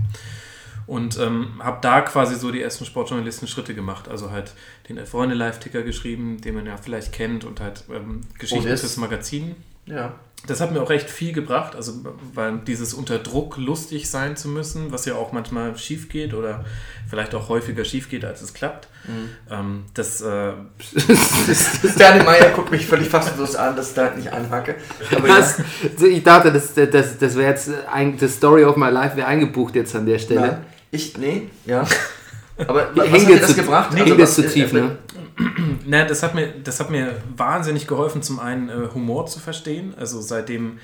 Und 0.85 1.17
ähm, 1.17 1.59
habe 1.59 1.77
da 1.81 2.01
quasi 2.01 2.35
so 2.35 2.51
die 2.51 2.61
ersten 2.61 2.83
Sportjournalisten-Schritte 2.83 3.73
gemacht. 3.73 4.09
Also 4.09 4.31
halt 4.31 4.53
den 4.89 4.97
Freunde-Live-Ticker 5.05 5.83
geschrieben, 5.83 6.41
den 6.41 6.55
man 6.55 6.65
ja 6.65 6.75
vielleicht 6.75 7.13
kennt, 7.13 7.45
und 7.45 7.61
halt 7.61 7.85
ähm, 7.89 8.21
fürs 8.37 8.97
Magazin. 8.97 9.55
Ja. 9.89 10.13
Das 10.47 10.61
hat 10.61 10.71
mir 10.71 10.81
auch 10.81 10.89
recht 10.89 11.09
viel 11.09 11.33
gebracht, 11.33 11.75
also 11.75 11.91
weil 12.33 12.59
dieses 12.65 12.93
unter 12.93 13.19
Druck 13.19 13.57
lustig 13.57 14.09
sein 14.09 14.37
zu 14.37 14.47
müssen, 14.47 14.89
was 14.93 15.03
ja 15.05 15.15
auch 15.15 15.33
manchmal 15.33 15.77
schief 15.77 16.07
geht 16.07 16.33
oder 16.33 16.63
vielleicht 17.09 17.35
auch 17.35 17.49
häufiger 17.49 17.83
schief 17.83 18.09
geht, 18.09 18.23
als 18.23 18.41
es 18.41 18.53
klappt. 18.53 18.87
Ähm, 19.51 19.83
das, 19.95 20.21
äh, 20.21 20.53
Daniel 21.97 22.23
Meyer 22.23 22.51
guckt 22.55 22.71
mich 22.71 22.85
völlig 22.85 23.09
fassungslos 23.09 23.55
an, 23.55 23.75
dass 23.75 23.89
ich 23.89 23.95
da 23.95 24.11
nicht 24.15 24.31
anhacke. 24.31 24.75
Aber 25.15 25.27
ja. 25.27 25.45
Ich 26.07 26.23
dachte, 26.23 26.51
das, 26.53 26.73
das, 26.73 27.17
das 27.17 27.35
wäre 27.35 27.49
jetzt 27.51 27.69
ein, 27.91 28.17
das 28.17 28.35
Story 28.35 28.63
of 28.63 28.77
my 28.77 28.89
life 28.89 29.17
wäre 29.17 29.27
eingebucht 29.27 29.75
jetzt 29.75 29.95
an 29.95 30.05
der 30.05 30.19
Stelle. 30.19 30.39
Nein. 30.41 30.57
Ich, 30.91 31.17
nee, 31.17 31.49
ja. 31.65 31.85
Aber 32.67 32.89
was 32.95 33.05
Hängt 33.07 33.21
hat 33.23 33.27
dir 33.29 33.33
jetzt 33.35 33.41
das 33.43 33.55
zu- 33.55 33.61
gebracht? 33.61 33.89
hängt 33.95 34.03
Also 34.09 34.19
was- 34.19 34.35
zu 34.35 34.47
tief, 34.49 34.71
äh, 34.73 34.75
ne? 34.75 34.97
Na, 35.85 36.05
das 36.05 36.23
hat 36.23 36.35
mir, 36.35 36.47
das 36.63 36.79
hat 36.79 36.89
mir 36.89 37.15
wahnsinnig 37.35 37.87
geholfen, 37.87 38.21
zum 38.21 38.39
einen 38.39 38.69
äh, 38.69 38.87
Humor 38.93 39.25
zu 39.25 39.39
verstehen. 39.39 39.93
Also 39.97 40.21
seitdem, 40.21 40.79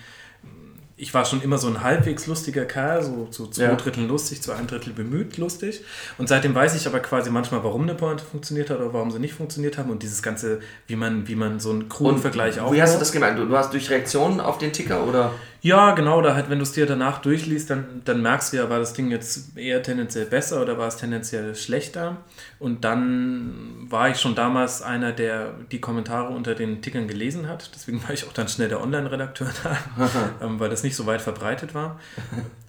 ich 0.98 1.14
war 1.14 1.26
schon 1.26 1.42
immer 1.42 1.58
so 1.58 1.68
ein 1.68 1.82
halbwegs 1.82 2.26
lustiger 2.26 2.64
Kerl, 2.66 3.04
so 3.04 3.26
zu 3.26 3.48
zwei 3.48 3.64
Ja. 3.64 3.76
Drittel 3.76 4.06
lustig, 4.06 4.42
zu 4.42 4.54
einem 4.54 4.68
Drittel 4.68 4.94
bemüht 4.94 5.38
lustig. 5.38 5.84
Und 6.18 6.30
seitdem 6.30 6.56
weiß 6.56 6.74
ich 6.76 6.88
aber 6.88 7.02
quasi 7.02 7.30
manchmal, 7.30 7.64
warum 7.66 7.84
eine 7.84 7.96
Pointe 7.96 8.24
funktioniert 8.24 8.70
hat 8.70 8.80
oder 8.80 8.94
warum 8.94 9.12
sie 9.12 9.20
nicht 9.20 9.34
funktioniert 9.34 9.78
haben. 9.78 9.90
Und 9.90 10.04
dieses 10.04 10.24
Ganze, 10.24 10.60
wie 10.88 10.96
man, 10.96 11.28
wie 11.28 11.36
man 11.36 11.60
so 11.60 11.72
einen 11.72 11.90
kruden 11.90 12.20
Vergleich 12.20 12.56
Wie 12.56 12.60
hast 12.60 12.64
du 12.72 12.82
aufbaut. 12.82 13.02
das 13.02 13.12
gemerkt? 13.12 13.40
Du, 13.40 13.46
du 13.46 13.58
hast 13.58 13.74
durch 13.74 13.90
Reaktionen 13.90 14.40
auf 14.40 14.58
den 14.58 14.72
Ticker 14.72 15.06
oder? 15.06 15.32
Ja, 15.66 15.96
genau, 15.96 16.22
da 16.22 16.36
halt, 16.36 16.52
wenn 16.52 16.60
du 16.60 16.64
es 16.64 16.74
dir 16.74 16.86
danach 16.86 17.18
durchliest, 17.18 17.72
dann, 17.72 18.04
dann 18.06 18.22
merkst 18.22 18.54
du 18.54 18.58
ja, 18.58 18.70
war 18.70 18.78
das 18.78 18.94
Ding 18.94 19.10
jetzt 19.10 19.58
eher 19.58 19.82
tendenziell 19.82 20.28
besser 20.28 20.62
oder 20.62 20.78
war 20.78 20.88
es 20.88 20.98
tendenziell 20.98 21.56
schlechter. 21.56 22.18
Und 22.60 22.84
dann 22.84 23.88
war 23.90 24.12
ich 24.12 24.20
schon 24.20 24.36
damals 24.36 24.84
einer, 24.84 25.12
der 25.12 25.56
die 25.72 25.82
Kommentare 25.82 26.32
unter 26.32 26.54
den 26.54 26.84
Tickern 26.84 27.08
gelesen 27.08 27.50
hat. 27.50 27.72
Deswegen 27.74 28.04
war 28.04 28.12
ich 28.12 28.28
auch 28.28 28.34
dann 28.34 28.48
schnell 28.48 28.70
der 28.70 28.80
Online-Redakteur 28.80 29.50
da, 29.64 29.76
ähm, 30.46 30.60
weil 30.60 30.70
das 30.70 30.84
nicht 30.84 30.96
so 30.96 31.08
weit 31.08 31.24
verbreitet 31.24 31.74
war. 31.74 32.00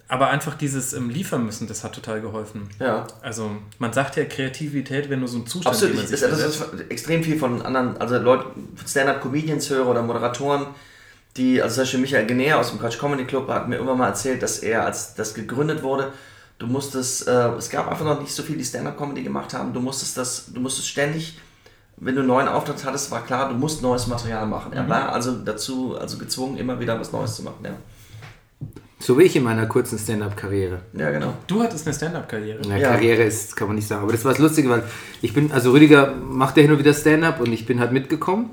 Aber 0.07 0.31
einfach 0.31 0.55
dieses 0.55 0.93
ähm, 0.93 1.11
Liefern 1.11 1.45
müssen, 1.45 1.67
das 1.67 1.83
hat 1.83 1.93
total 1.93 2.19
geholfen. 2.21 2.67
Ja. 2.79 3.05
Also 3.21 3.51
man 3.77 3.93
sagt 3.93 4.15
ja 4.15 4.25
Kreativität, 4.25 5.11
wenn 5.11 5.21
du 5.21 5.27
so 5.27 5.37
einen 5.37 5.45
Zustand, 5.45 5.75
Absolut, 5.75 5.93
den 5.93 5.97
man 5.97 6.05
ich, 6.05 6.19
sich 6.19 6.27
das, 6.27 6.41
das 6.41 6.55
ist 6.55 6.89
extrem 6.89 7.23
viel 7.23 7.37
von 7.37 7.61
anderen, 7.61 7.95
also 7.97 8.17
Leute, 8.17 8.45
Stand-Up-Comedians 8.87 9.69
höre 9.69 9.85
oder 9.85 10.01
Moderatoren, 10.01 10.65
die, 11.37 11.61
also 11.61 11.75
zum 11.75 11.81
Beispiel 11.83 11.99
Michael 12.01 12.25
Genea 12.25 12.59
aus 12.59 12.69
dem 12.71 12.79
Quatsch 12.79 12.99
Comedy 12.99 13.25
Club 13.25 13.47
hat 13.49 13.67
mir 13.69 13.75
irgendwann 13.75 13.97
mal 13.99 14.07
erzählt, 14.07 14.41
dass 14.43 14.59
er, 14.59 14.85
als 14.85 15.15
das 15.15 15.33
gegründet 15.33 15.83
wurde, 15.83 16.11
du 16.59 16.67
musstest, 16.67 17.27
äh, 17.27 17.49
es 17.57 17.69
gab 17.69 17.87
einfach 17.89 18.05
noch 18.05 18.19
nicht 18.19 18.33
so 18.33 18.43
viele, 18.43 18.57
die 18.57 18.65
Stand-Up-Comedy 18.65 19.23
gemacht 19.23 19.53
haben, 19.53 19.73
du 19.73 19.79
musstest 19.79 20.17
das, 20.17 20.51
du 20.53 20.59
musstest 20.59 20.89
ständig, 20.89 21.39
wenn 21.97 22.15
du 22.15 22.21
einen 22.21 22.27
neuen 22.27 22.47
Auftritt 22.47 22.83
hattest, 22.85 23.09
war 23.11 23.23
klar, 23.23 23.49
du 23.49 23.55
musst 23.55 23.81
neues 23.81 24.07
Material 24.07 24.45
machen. 24.45 24.71
Mhm. 24.71 24.77
Er 24.77 24.89
war 24.89 25.13
also 25.13 25.35
dazu, 25.35 25.97
also 25.97 26.17
gezwungen, 26.17 26.57
immer 26.57 26.79
wieder 26.79 26.99
was 26.99 27.11
Neues 27.11 27.35
zu 27.35 27.43
machen, 27.43 27.63
ja. 27.63 27.71
So 28.99 29.17
wie 29.19 29.23
ich 29.23 29.35
in 29.35 29.43
meiner 29.43 29.67
kurzen 29.67 29.99
Stand-up-Karriere. 29.99 30.79
Ja, 30.93 31.11
genau. 31.11 31.33
Du 31.45 31.61
hattest 31.61 31.85
eine 31.85 31.95
Stand-Up-Karriere. 31.95 32.61
Na, 32.67 32.77
Ja. 32.77 32.89
Karriere 32.93 33.23
ist, 33.23 33.55
kann 33.55 33.67
man 33.67 33.75
nicht 33.75 33.87
sagen. 33.87 34.01
Aber 34.01 34.11
das 34.11 34.25
war 34.25 34.31
das 34.31 34.39
Lustige, 34.39 34.69
weil 34.69 34.83
ich 35.21 35.35
bin, 35.35 35.51
also 35.51 35.71
Rüdiger 35.71 36.15
macht 36.15 36.57
ja 36.57 36.63
hin 36.63 36.71
und 36.71 36.79
wieder 36.79 36.95
Stand-up 36.95 37.39
und 37.39 37.51
ich 37.53 37.67
bin 37.67 37.79
halt 37.79 37.91
mitgekommen. 37.91 38.49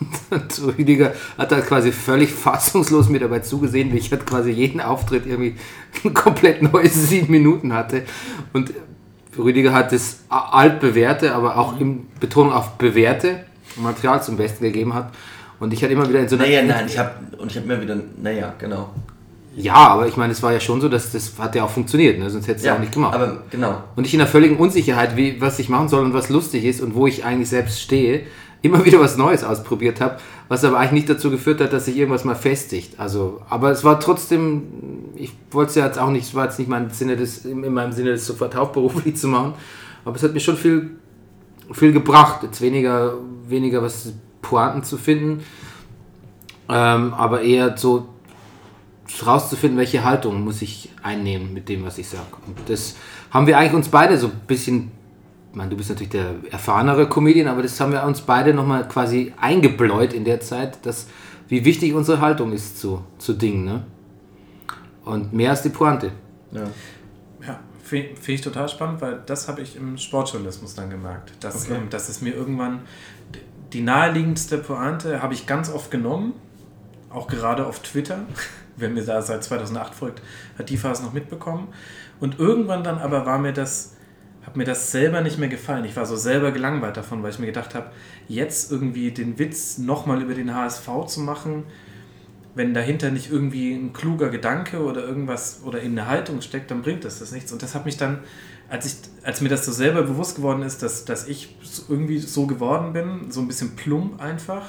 Und 0.30 0.62
Rüdiger 0.78 1.12
hat 1.36 1.52
halt 1.52 1.66
quasi 1.66 1.92
völlig 1.92 2.32
fassungslos 2.32 3.08
mir 3.08 3.20
dabei 3.20 3.40
zugesehen, 3.40 3.92
wie 3.92 3.98
ich 3.98 4.10
halt 4.10 4.26
quasi 4.26 4.50
jeden 4.50 4.80
Auftritt 4.80 5.26
irgendwie 5.26 5.56
komplett 6.14 6.62
neues 6.62 7.08
sieben 7.08 7.30
Minuten 7.30 7.72
hatte. 7.72 8.04
Und 8.52 8.72
Rüdiger 9.38 9.72
hat 9.72 9.92
das 9.92 10.20
altbewährte, 10.28 11.34
aber 11.34 11.56
auch 11.56 11.80
in 11.80 12.06
Betonung 12.18 12.52
auf 12.52 12.72
bewährte 12.72 13.44
Material 13.76 14.22
zum 14.22 14.36
Besten 14.36 14.64
gegeben 14.64 14.94
hat. 14.94 15.12
Und 15.60 15.72
ich 15.72 15.82
hatte 15.82 15.92
immer 15.92 16.08
wieder 16.08 16.20
in 16.20 16.28
so 16.28 16.36
einer. 16.36 16.46
Naja, 16.46 16.62
nein, 16.62 16.86
ich 16.86 16.98
habe 16.98 17.12
und 17.38 17.50
ich 17.50 17.56
habe 17.56 17.66
mir 17.66 17.80
wieder, 17.80 17.96
naja, 18.20 18.54
genau. 18.58 18.90
Ja, 19.56 19.74
aber 19.74 20.06
ich 20.06 20.16
meine, 20.16 20.32
es 20.32 20.42
war 20.42 20.52
ja 20.52 20.60
schon 20.60 20.80
so, 20.80 20.88
dass 20.88 21.12
das 21.12 21.32
hat 21.38 21.54
ja 21.54 21.64
auch 21.64 21.70
funktioniert, 21.70 22.18
ne? 22.18 22.30
sonst 22.30 22.46
hätte 22.46 22.58
es 22.58 22.64
ja, 22.64 22.72
Ja, 22.72 22.76
auch 22.76 22.80
nicht 22.80 22.92
gemacht. 22.92 23.14
aber 23.14 23.42
genau. 23.50 23.82
Und 23.96 24.06
ich 24.06 24.14
in 24.14 24.18
der 24.20 24.28
völligen 24.28 24.56
Unsicherheit, 24.56 25.16
wie, 25.16 25.40
was 25.40 25.58
ich 25.58 25.68
machen 25.68 25.88
soll 25.88 26.04
und 26.04 26.14
was 26.14 26.28
lustig 26.28 26.64
ist 26.64 26.80
und 26.80 26.94
wo 26.94 27.06
ich 27.06 27.24
eigentlich 27.24 27.48
selbst 27.48 27.80
stehe, 27.80 28.22
immer 28.62 28.84
wieder 28.84 29.00
was 29.00 29.16
Neues 29.16 29.42
ausprobiert 29.42 30.00
habe, 30.00 30.18
was 30.48 30.64
aber 30.64 30.78
eigentlich 30.78 30.92
nicht 30.92 31.08
dazu 31.08 31.30
geführt 31.30 31.60
hat, 31.60 31.72
dass 31.72 31.86
sich 31.86 31.96
irgendwas 31.96 32.24
mal 32.24 32.34
festigt. 32.34 32.98
Also, 32.98 33.40
aber 33.48 33.70
es 33.70 33.84
war 33.84 33.98
trotzdem, 34.00 34.64
ich 35.16 35.32
wollte 35.50 35.70
es 35.70 35.74
ja 35.76 35.86
jetzt 35.86 35.98
auch 35.98 36.10
nicht, 36.10 36.24
es 36.24 36.34
war 36.34 36.44
jetzt 36.44 36.58
nicht 36.58 36.68
mein 36.68 36.90
Sinne 36.90 37.16
des, 37.16 37.44
in 37.44 37.72
meinem 37.72 37.92
Sinne, 37.92 38.12
das 38.12 38.26
sofort 38.26 38.54
hauptberuflich 38.54 39.16
zu 39.16 39.28
machen, 39.28 39.54
aber 40.04 40.16
es 40.16 40.22
hat 40.22 40.34
mir 40.34 40.40
schon 40.40 40.56
viel, 40.56 40.90
viel 41.72 41.92
gebracht, 41.92 42.42
jetzt 42.42 42.60
weniger, 42.60 43.14
weniger 43.46 43.82
was 43.82 44.12
Pointen 44.42 44.82
zu 44.82 44.98
finden, 44.98 45.42
ähm, 46.68 47.14
aber 47.14 47.42
eher 47.42 47.76
so 47.76 48.08
rauszufinden, 49.26 49.78
welche 49.78 50.04
Haltung 50.04 50.44
muss 50.44 50.62
ich 50.62 50.90
einnehmen 51.02 51.52
mit 51.52 51.68
dem, 51.68 51.84
was 51.84 51.98
ich 51.98 52.08
sage. 52.08 52.24
Und 52.46 52.56
das 52.68 52.96
haben 53.30 53.46
wir 53.46 53.58
eigentlich 53.58 53.74
uns 53.74 53.88
beide 53.88 54.16
so 54.18 54.28
ein 54.28 54.40
bisschen, 54.46 54.92
ich 55.50 55.56
meine, 55.56 55.70
du 55.70 55.76
bist 55.76 55.88
natürlich 55.90 56.10
der 56.10 56.34
erfahrenere 56.50 57.08
Comedian, 57.08 57.48
aber 57.48 57.62
das 57.62 57.80
haben 57.80 57.92
wir 57.92 58.04
uns 58.04 58.20
beide 58.20 58.54
nochmal 58.54 58.86
quasi 58.86 59.32
eingebläut 59.40 60.12
in 60.12 60.24
der 60.24 60.40
Zeit, 60.40 60.84
dass, 60.86 61.08
wie 61.48 61.64
wichtig 61.64 61.92
unsere 61.94 62.20
Haltung 62.20 62.52
ist 62.52 62.78
zu, 62.80 63.04
zu 63.18 63.32
Dingen. 63.32 63.64
Ne? 63.64 63.84
Und 65.04 65.32
mehr 65.32 65.50
als 65.50 65.62
die 65.62 65.70
Pointe. 65.70 66.12
Ja. 66.52 66.62
Ja, 67.46 67.58
finde 67.82 68.14
find 68.16 68.38
ich 68.38 68.40
total 68.42 68.68
spannend, 68.68 69.00
weil 69.00 69.22
das 69.26 69.48
habe 69.48 69.60
ich 69.62 69.74
im 69.76 69.96
Sportjournalismus 69.98 70.74
dann 70.74 70.88
gemerkt. 70.90 71.32
Dass, 71.40 71.64
Okay. 71.66 71.78
ähm, 71.78 71.90
dass 71.90 72.08
es 72.08 72.20
mir 72.20 72.34
irgendwann 72.34 72.80
die 73.72 73.80
naheliegendste 73.80 74.58
Pointe 74.58 75.22
habe 75.22 75.34
ich 75.34 75.46
ganz 75.46 75.72
oft 75.72 75.90
genommen, 75.90 76.34
auch 77.08 77.26
gerade 77.26 77.66
auf 77.66 77.80
Twitter. 77.80 78.20
Wer 78.76 78.88
mir 78.88 79.04
da 79.04 79.20
seit 79.20 79.42
2008 79.42 79.94
folgt, 79.94 80.22
hat 80.58 80.70
die 80.70 80.76
Phase 80.76 81.02
noch 81.02 81.12
mitbekommen. 81.12 81.68
Und 82.20 82.38
irgendwann 82.38 82.84
dann 82.84 82.98
aber 82.98 83.26
war 83.26 83.38
mir 83.38 83.52
das, 83.52 83.96
hat 84.50 84.56
mir 84.56 84.64
das 84.64 84.90
selber 84.90 85.20
nicht 85.20 85.38
mehr 85.38 85.48
gefallen. 85.48 85.84
Ich 85.84 85.94
war 85.94 86.06
so 86.06 86.16
selber 86.16 86.50
gelangweilt 86.50 86.96
davon, 86.96 87.22
weil 87.22 87.30
ich 87.30 87.38
mir 87.38 87.46
gedacht 87.46 87.76
habe, 87.76 87.92
jetzt 88.26 88.72
irgendwie 88.72 89.12
den 89.12 89.38
Witz 89.38 89.78
nochmal 89.78 90.20
über 90.22 90.34
den 90.34 90.52
HSV 90.52 90.88
zu 91.06 91.20
machen, 91.20 91.62
wenn 92.56 92.74
dahinter 92.74 93.12
nicht 93.12 93.30
irgendwie 93.30 93.72
ein 93.72 93.92
kluger 93.92 94.28
Gedanke 94.28 94.82
oder 94.82 95.04
irgendwas 95.04 95.60
oder 95.64 95.80
in 95.80 95.96
eine 95.96 96.08
Haltung 96.08 96.40
steckt, 96.40 96.72
dann 96.72 96.82
bringt 96.82 97.04
das 97.04 97.20
das 97.20 97.30
nichts. 97.30 97.52
Und 97.52 97.62
das 97.62 97.76
hat 97.76 97.84
mich 97.84 97.96
dann, 97.96 98.18
als, 98.68 98.86
ich, 98.86 98.94
als 99.22 99.40
mir 99.40 99.50
das 99.50 99.64
so 99.64 99.70
selber 99.70 100.02
bewusst 100.02 100.34
geworden 100.34 100.62
ist, 100.62 100.82
dass, 100.82 101.04
dass 101.04 101.28
ich 101.28 101.54
irgendwie 101.88 102.18
so 102.18 102.48
geworden 102.48 102.92
bin, 102.92 103.30
so 103.30 103.40
ein 103.42 103.46
bisschen 103.46 103.76
plump 103.76 104.20
einfach, 104.20 104.66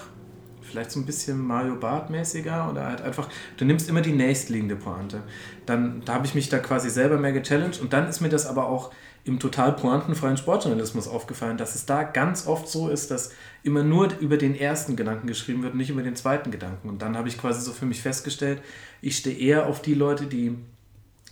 vielleicht 0.61 0.91
so 0.91 0.99
ein 0.99 1.07
bisschen 1.07 1.39
Mario 1.39 1.75
Bart-mäßiger 1.75 2.69
oder 2.69 2.85
halt 2.85 3.01
einfach, 3.01 3.29
du 3.57 3.65
nimmst 3.65 3.89
immer 3.89 4.01
die 4.01 4.13
nächstliegende 4.13 4.75
Pointe. 4.75 5.23
Dann, 5.65 6.03
da 6.05 6.13
habe 6.13 6.27
ich 6.27 6.35
mich 6.35 6.49
da 6.49 6.59
quasi 6.59 6.91
selber 6.91 7.17
mehr 7.17 7.31
gechallenged 7.31 7.81
und 7.81 7.93
dann 7.93 8.07
ist 8.07 8.21
mir 8.21 8.29
das 8.29 8.45
aber 8.45 8.67
auch 8.67 8.91
im 9.23 9.39
total 9.39 9.73
pointenfreien 9.73 10.37
Sportjournalismus 10.37 11.07
aufgefallen, 11.07 11.57
dass 11.57 11.75
es 11.75 11.85
da 11.85 12.03
ganz 12.03 12.47
oft 12.47 12.67
so 12.67 12.89
ist, 12.89 13.11
dass 13.11 13.31
immer 13.63 13.83
nur 13.83 14.09
über 14.19 14.37
den 14.37 14.55
ersten 14.55 14.95
Gedanken 14.95 15.27
geschrieben 15.27 15.61
wird, 15.61 15.75
nicht 15.75 15.89
über 15.91 16.01
den 16.01 16.15
zweiten 16.15 16.49
Gedanken. 16.49 16.89
Und 16.89 17.01
dann 17.01 17.15
habe 17.15 17.27
ich 17.27 17.37
quasi 17.37 17.61
so 17.61 17.71
für 17.71 17.85
mich 17.85 18.01
festgestellt, 18.01 18.61
ich 19.01 19.17
stehe 19.17 19.37
eher 19.37 19.67
auf 19.67 19.81
die 19.81 19.93
Leute, 19.93 20.25
die 20.25 20.57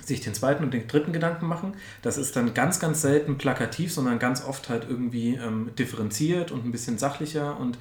sich 0.06 0.22
den 0.22 0.34
zweiten 0.34 0.64
und 0.64 0.74
den 0.74 0.88
dritten 0.88 1.14
Gedanken 1.14 1.48
machen. 1.48 1.74
Das 2.02 2.18
ist 2.18 2.36
dann 2.36 2.54
ganz, 2.54 2.80
ganz 2.80 3.02
selten 3.02 3.38
plakativ, 3.38 3.92
sondern 3.92 4.20
ganz 4.20 4.44
oft 4.46 4.70
halt 4.70 4.86
irgendwie 4.88 5.36
ähm, 5.36 5.72
differenziert 5.78 6.52
und 6.52 6.66
ein 6.66 6.72
bisschen 6.72 6.98
sachlicher 6.98 7.60
und 7.60 7.78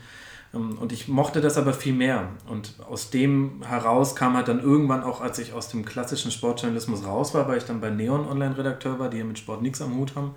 und 0.53 0.93
ich 0.93 1.09
mochte 1.09 1.41
das 1.41 1.59
aber 1.59 1.75
viel 1.75 1.93
mehr. 1.93 2.29
Und 2.49 2.75
aus 2.89 3.11
dem 3.11 3.63
heraus 3.63 4.17
kam 4.17 4.35
halt 4.35 4.49
dann 4.49 4.61
irgendwann 4.61 5.03
auch, 5.03 5.21
als 5.21 5.39
ich 5.39 5.53
aus 5.53 5.69
dem 5.69 5.85
klassischen 5.85 6.31
Sportjournalismus 6.31 7.05
raus 7.05 7.35
war, 7.35 7.47
weil 7.49 7.59
ich 7.59 7.65
dann 7.65 7.81
bei 7.81 7.91
Neon 7.91 8.27
Online-Redakteur 8.27 8.99
war, 8.99 9.11
die 9.11 9.19
ja 9.19 9.25
mit 9.25 9.39
Sport 9.39 9.61
nichts 9.61 9.83
am 9.83 9.95
Hut 9.97 10.17
haben, 10.17 10.35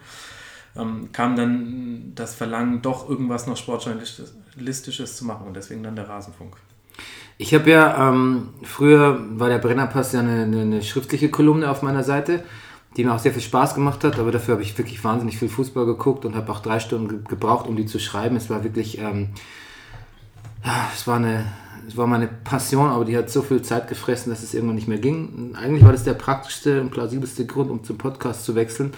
ähm, 0.75 1.09
kam 1.13 1.35
dann 1.35 2.11
das 2.13 2.35
Verlangen, 2.35 2.81
doch 2.81 3.09
irgendwas 3.09 3.47
noch 3.47 3.55
Sportjournalistisches 3.55 5.15
zu 5.15 5.25
machen. 5.25 5.47
Und 5.47 5.55
deswegen 5.55 5.83
dann 5.83 5.95
der 5.95 6.09
Rasenfunk. 6.09 6.57
Ich 7.37 7.53
habe 7.53 7.71
ja, 7.71 8.09
ähm, 8.09 8.49
früher 8.63 9.17
war 9.39 9.47
der 9.47 9.59
Brennerpass 9.59 10.11
ja 10.11 10.19
eine, 10.19 10.43
eine, 10.43 10.61
eine 10.61 10.83
schriftliche 10.83 11.29
Kolumne 11.29 11.71
auf 11.71 11.81
meiner 11.81 12.03
Seite, 12.03 12.43
die 12.97 13.05
mir 13.05 13.13
auch 13.13 13.19
sehr 13.19 13.31
viel 13.31 13.41
Spaß 13.41 13.75
gemacht 13.75 14.03
hat, 14.03 14.19
aber 14.19 14.31
dafür 14.31 14.55
habe 14.55 14.63
ich 14.63 14.77
wirklich 14.77 15.01
wahnsinnig 15.03 15.39
viel 15.39 15.47
Fußball 15.47 15.85
geguckt 15.85 16.25
und 16.25 16.35
habe 16.35 16.51
auch 16.51 16.59
drei 16.59 16.79
Stunden 16.79 17.07
ge 17.07 17.19
gebraucht, 17.27 17.67
um 17.67 17.77
die 17.77 17.85
zu 17.85 17.99
schreiben. 17.99 18.35
Es 18.35 18.49
war 18.49 18.63
wirklich, 18.65 18.99
ähm, 18.99 19.29
es 20.93 21.07
war 21.07 21.17
eine, 21.17 21.45
es 21.87 21.97
war 21.97 22.07
meine 22.07 22.27
Passion, 22.27 22.89
aber 22.89 23.05
die 23.05 23.17
hat 23.17 23.29
so 23.29 23.41
viel 23.41 23.61
Zeit 23.61 23.87
gefressen, 23.87 24.31
dass 24.31 24.43
es 24.43 24.53
irgendwann 24.53 24.75
nicht 24.75 24.87
mehr 24.87 24.99
ging. 24.99 25.55
Eigentlich 25.55 25.83
war 25.83 25.91
das 25.91 26.03
der 26.03 26.13
praktischste 26.13 26.81
und 26.81 26.91
plausibelste 26.91 27.45
Grund, 27.45 27.71
um 27.71 27.83
zum 27.83 27.97
Podcast 27.97 28.45
zu 28.45 28.55
wechseln. 28.55 28.93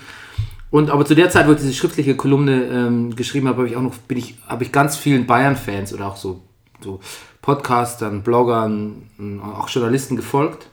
Und 0.70 0.90
aber 0.90 1.06
zu 1.06 1.14
der 1.16 1.30
Zeit, 1.30 1.48
wo 1.48 1.52
ich 1.52 1.60
diese 1.60 1.74
schriftliche 1.74 2.16
Kolumne 2.16 2.64
ähm, 2.64 3.16
geschrieben 3.16 3.48
habe, 3.48 3.60
habe 3.60 3.70
ich 3.70 3.76
auch 3.76 3.82
noch, 3.82 3.96
bin 3.96 4.18
ich, 4.18 4.40
habe 4.48 4.64
ich 4.64 4.72
ganz 4.72 4.98
vielen 4.98 5.28
Bayern-Fans 5.28 5.94
oder 5.94 6.08
auch 6.08 6.16
so, 6.16 6.42
so 6.82 7.00
Podcastern, 7.42 8.24
Bloggern, 8.24 9.10
äh, 9.20 9.40
auch 9.40 9.70
Journalisten 9.70 10.16
gefolgt. 10.16 10.68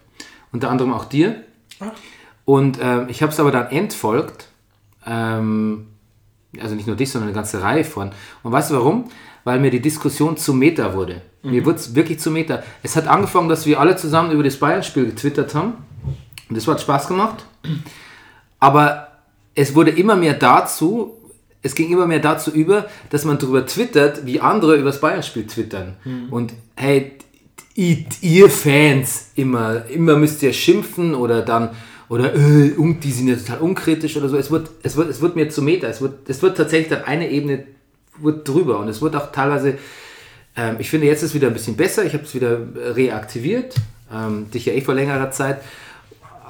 Unter 0.53 0.71
anderem 0.71 0.93
auch 0.93 1.05
dir. 1.05 1.45
Und 2.45 2.79
ähm, 2.83 3.07
ich 3.09 3.23
habe 3.23 3.31
es 3.31 3.39
aber 3.39 3.53
dann 3.53 3.69
entfolgt. 3.69 4.49
Ähm, 5.07 5.87
also 6.59 6.75
nicht 6.75 6.87
nur 6.87 6.97
dich, 6.97 7.11
sondern 7.11 7.29
eine 7.29 7.35
ganze 7.35 7.63
Reihe 7.63 7.85
von. 7.85 8.11
Und 8.43 8.53
weißt 8.53 8.71
du 8.71 8.75
warum? 8.75 9.11
Weil 9.45 9.61
mir 9.61 9.71
die 9.71 9.81
Diskussion 9.81 10.37
zu 10.37 10.53
Meta 10.53 10.95
wurde. 10.95 11.23
Mir 11.43 11.65
wurde 11.65 11.79
es 11.79 11.95
wirklich 11.95 12.21
zu 12.21 12.31
Meta. 12.31 12.63
Es 12.83 12.97
hat 12.97 13.07
angefangen, 13.07 13.49
dass 13.49 13.65
wir 13.65 13.81
alle 13.81 13.97
zusammen 13.97 14.31
über 14.33 14.43
das 14.43 14.57
Bayern-Spiel 14.57 15.07
getwittert 15.07 15.55
haben. 15.55 15.75
Und 16.49 16.57
das 16.57 16.67
hat 16.67 16.81
Spaß 16.81 17.09
gemacht. 17.09 17.47
Aber 18.59 19.09
es 19.55 19.75
wurde 19.75 19.91
immer 19.91 20.17
mehr 20.17 20.35
dazu, 20.35 21.17
es 21.63 21.75
ging 21.75 21.91
immer 21.91 22.07
mehr 22.07 22.21
dazu 22.21 22.51
über, 22.51 22.87
dass 23.11 23.25
man 23.25 23.39
darüber 23.39 23.67
twittert, 23.67 24.27
wie 24.27 24.41
andere 24.41 24.77
über 24.77 24.87
das 24.87 25.01
Bayern-Spiel 25.01 25.47
twittern. 25.47 25.97
Und 26.31 26.53
hey, 26.77 27.13
ihr, 27.75 28.51
Fans 28.51 29.31
immer, 29.37 29.87
immer 29.87 30.17
müsst 30.17 30.43
ihr 30.43 30.53
schimpfen 30.53 31.15
oder 31.15 31.43
dann, 31.43 31.71
oder 32.09 32.35
äh, 32.35 32.73
die 33.03 33.13
sind 33.13 33.29
ja 33.29 33.37
total 33.37 33.59
unkritisch 33.59 34.17
oder 34.17 34.29
so. 34.29 34.37
Es 34.37 34.51
wird, 34.51 34.71
es 34.83 34.97
wird, 34.97 35.11
es 35.11 35.21
wird 35.21 35.37
mir 35.37 35.49
zu 35.49 35.63
Meta. 35.63 35.87
Es 35.87 36.01
wird, 36.01 36.29
es 36.29 36.43
wird 36.43 36.57
tatsächlich 36.57 36.89
dann 36.89 37.05
eine 37.05 37.31
Ebene 37.31 37.65
wird 38.23 38.49
drüber. 38.49 38.79
Und 38.79 38.89
es 38.89 39.03
wird 39.03 39.17
auch 39.17 39.33
teilweise, 39.33 39.79
ähm, 40.57 40.77
ich 40.79 40.91
finde, 40.91 41.07
jetzt 41.07 41.23
ist 41.23 41.31
es 41.31 41.35
wieder 41.35 41.49
ein 41.49 41.53
bisschen 41.53 41.77
besser. 41.77 42.05
Ich 42.05 42.15
habe 42.15 42.25
es 42.25 42.35
wieder 42.35 42.53
äh, 42.53 42.91
reaktiviert. 42.91 43.75
Ähm, 44.13 44.51
dich 44.51 44.67
ja 44.67 44.73
eh 44.73 44.81
vor 44.81 44.95
längerer 44.95 45.31
Zeit. 45.31 45.63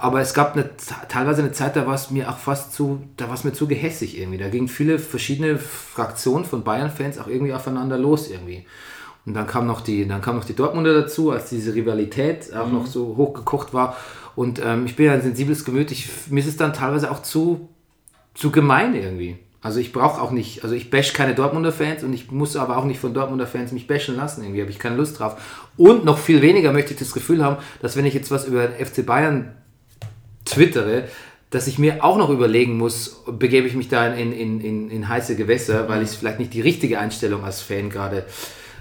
Aber 0.00 0.22
es 0.22 0.32
gab 0.32 0.54
eine, 0.54 0.70
teilweise 1.08 1.42
eine 1.42 1.52
Zeit, 1.52 1.76
da 1.76 1.86
war 1.86 1.94
es 1.94 2.10
mir 2.10 2.30
auch 2.30 2.38
fast 2.38 2.72
zu, 2.72 3.02
da 3.18 3.28
war 3.28 3.34
es 3.34 3.44
mir 3.44 3.52
zu 3.52 3.66
gehässig 3.66 4.18
irgendwie. 4.18 4.38
Da 4.38 4.48
gingen 4.48 4.68
viele 4.68 4.98
verschiedene 4.98 5.58
Fraktionen 5.58 6.46
von 6.46 6.64
Bayern-Fans 6.64 7.18
auch 7.18 7.26
irgendwie 7.26 7.52
aufeinander 7.52 7.98
los 7.98 8.30
irgendwie. 8.30 8.64
Und 9.26 9.34
dann 9.34 9.46
kam 9.46 9.66
noch 9.66 9.82
die, 9.82 10.08
dann 10.08 10.22
kam 10.22 10.36
noch 10.36 10.46
die 10.46 10.56
Dortmunder 10.56 10.94
dazu, 10.94 11.30
als 11.30 11.50
diese 11.50 11.74
Rivalität 11.74 12.54
auch 12.54 12.70
noch 12.72 12.86
so 12.86 13.14
hochgekocht 13.16 13.74
war. 13.74 13.94
Und 14.36 14.58
ähm, 14.64 14.86
ich 14.86 14.96
bin 14.96 15.06
ja 15.06 15.12
ein 15.12 15.20
sensibles 15.20 15.66
Gemüt. 15.66 15.90
Ich, 15.90 16.08
mir 16.30 16.40
ist 16.40 16.46
es 16.46 16.56
dann 16.56 16.72
teilweise 16.72 17.10
auch 17.10 17.20
zu, 17.20 17.68
zu 18.32 18.50
gemein 18.50 18.94
irgendwie. 18.94 19.38
Also 19.62 19.78
ich 19.78 19.92
brauche 19.92 20.22
auch 20.22 20.30
nicht, 20.30 20.62
also 20.62 20.74
ich 20.74 20.90
bash 20.90 21.12
keine 21.12 21.34
Dortmunder 21.34 21.72
Fans 21.72 22.02
und 22.02 22.14
ich 22.14 22.30
muss 22.30 22.56
aber 22.56 22.78
auch 22.78 22.84
nicht 22.84 22.98
von 22.98 23.12
Dortmunder 23.12 23.46
Fans 23.46 23.72
mich 23.72 23.86
bashen 23.86 24.16
lassen. 24.16 24.42
Irgendwie 24.42 24.62
habe 24.62 24.70
ich 24.70 24.78
keine 24.78 24.96
Lust 24.96 25.18
drauf. 25.18 25.68
Und 25.76 26.04
noch 26.04 26.18
viel 26.18 26.40
weniger 26.40 26.72
möchte 26.72 26.94
ich 26.94 26.98
das 26.98 27.12
Gefühl 27.12 27.44
haben, 27.44 27.56
dass 27.82 27.96
wenn 27.96 28.06
ich 28.06 28.14
jetzt 28.14 28.30
was 28.30 28.46
über 28.46 28.68
FC 28.68 29.04
Bayern 29.04 29.54
twittere, 30.46 31.04
dass 31.50 31.66
ich 31.66 31.78
mir 31.78 32.02
auch 32.02 32.16
noch 32.16 32.30
überlegen 32.30 32.78
muss, 32.78 33.22
begebe 33.26 33.66
ich 33.66 33.74
mich 33.74 33.88
da 33.88 34.06
in, 34.06 34.32
in, 34.32 34.60
in, 34.60 34.90
in 34.90 35.08
heiße 35.08 35.36
Gewässer, 35.36 35.88
weil 35.88 36.02
ich 36.02 36.10
vielleicht 36.10 36.38
nicht 36.38 36.54
die 36.54 36.60
richtige 36.60 36.98
Einstellung 36.98 37.44
als 37.44 37.60
Fan 37.60 37.90
gerade, 37.90 38.24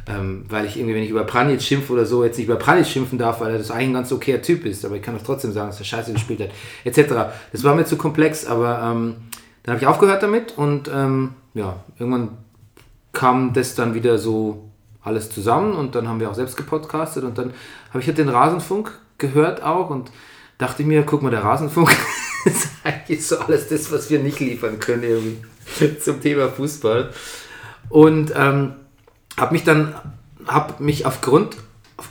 ähm, 0.08 0.46
weil 0.48 0.66
ich 0.66 0.78
irgendwie, 0.78 0.96
wenn 0.96 1.04
ich 1.04 1.10
über 1.10 1.24
Pranjic 1.26 1.62
schimpfe 1.62 1.92
oder 1.92 2.06
so, 2.06 2.24
jetzt 2.24 2.38
nicht 2.38 2.46
über 2.46 2.58
Pranjic 2.58 2.88
schimpfen 2.88 3.18
darf, 3.18 3.42
weil 3.42 3.52
er 3.52 3.58
das 3.58 3.72
eigentlich 3.72 3.90
ein 3.90 3.94
ganz 3.94 4.12
okayer 4.12 4.42
Typ 4.42 4.66
ist, 4.66 4.86
aber 4.86 4.96
ich 4.96 5.02
kann 5.02 5.18
doch 5.18 5.24
trotzdem 5.24 5.52
sagen, 5.52 5.70
dass 5.70 5.80
er 5.80 5.86
scheiße 5.86 6.14
gespielt 6.14 6.42
hat, 6.42 6.52
etc. 6.86 7.34
Das 7.52 7.64
war 7.64 7.76
mir 7.76 7.86
zu 7.86 7.98
komplex, 7.98 8.46
aber 8.46 8.82
ähm, 8.84 9.16
dann 9.70 9.76
habe 9.76 9.84
ich 9.84 9.88
aufgehört 9.88 10.24
damit 10.24 10.58
und 10.58 10.90
ähm, 10.92 11.36
ja, 11.54 11.76
irgendwann 12.00 12.40
kam 13.14 13.54
das 13.54 13.76
dann 13.76 13.94
wieder 13.94 14.18
so 14.18 14.68
alles 15.04 15.30
zusammen 15.30 15.76
und 15.76 15.94
dann 15.94 16.08
haben 16.08 16.20
wir 16.20 16.32
auch 16.32 16.34
selbst 16.34 16.58
gepodcastet 16.58 17.24
und 17.24 17.38
dann 17.38 17.54
habe 17.90 18.00
ich 18.00 18.08
halt 18.08 18.18
den 18.18 18.30
Rasenfunk 18.30 18.98
gehört 19.20 19.62
auch 19.62 19.92
und 19.92 20.10
dachte 20.58 20.84
mir, 20.84 21.04
guck 21.04 21.22
mal, 21.22 21.30
der 21.30 21.44
Rasenfunk 21.44 21.96
ist 22.46 22.70
eigentlich 22.84 23.28
so 23.28 23.38
alles 23.38 23.68
das, 23.68 23.92
was 23.92 24.10
wir 24.10 24.18
nicht 24.18 24.40
liefern 24.40 24.80
können 24.80 25.04
irgendwie 25.04 26.00
zum 26.00 26.20
Thema 26.20 26.50
Fußball. 26.50 27.12
Und 27.90 28.34
ähm, 28.36 28.74
habe 29.38 29.54
mich 29.54 29.66
dann, 29.66 29.94
habe 30.48 30.84
mich 30.84 31.06
aufgrund, 31.06 31.58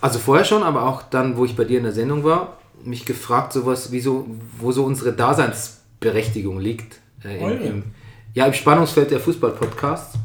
also 0.00 0.20
vorher 0.20 0.44
schon, 0.44 0.62
aber 0.62 0.84
auch 0.84 1.02
dann, 1.02 1.36
wo 1.36 1.44
ich 1.44 1.56
bei 1.56 1.64
dir 1.64 1.78
in 1.78 1.84
der 1.84 1.92
Sendung 1.92 2.22
war, 2.22 2.58
mich 2.84 3.04
gefragt, 3.04 3.52
sowas, 3.52 3.90
wie 3.90 3.98
so, 3.98 4.28
wo 4.58 4.70
so 4.70 4.84
unsere 4.84 5.12
Daseinsberechtigung 5.12 6.60
liegt. 6.60 7.00
Äh, 7.24 7.38
im, 7.38 7.62
im, 7.62 7.82
ja, 8.34 8.46
im 8.46 8.52
Spannungsfeld 8.52 9.10
der 9.10 9.20
Fußball-Podcasts. 9.20 10.18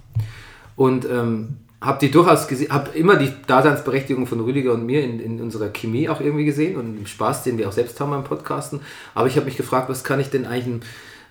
Und 0.75 1.05
ähm, 1.05 1.57
habe 1.83 1.99
die 1.99 2.11
durchaus 2.11 2.47
gesehen, 2.47 2.71
habe 2.71 2.97
immer 2.97 3.17
die 3.17 3.31
Daseinsberechtigung 3.45 4.25
von 4.25 4.39
Rüdiger 4.39 4.73
und 4.73 4.85
mir 4.85 5.03
in, 5.03 5.19
in 5.19 5.41
unserer 5.41 5.69
Chemie 5.69 6.07
auch 6.07 6.21
irgendwie 6.21 6.45
gesehen 6.45 6.77
und 6.77 6.97
im 6.97 7.05
Spaß, 7.05 7.43
den 7.43 7.57
wir 7.57 7.67
auch 7.67 7.73
selbst 7.73 7.99
haben 7.99 8.11
beim 8.11 8.23
Podcasten. 8.23 8.79
Aber 9.13 9.27
ich 9.27 9.35
habe 9.35 9.45
mich 9.45 9.57
gefragt, 9.57 9.89
was 9.89 10.03
kann 10.03 10.19
ich 10.19 10.29
denn 10.29 10.45
eigentlich 10.45 10.81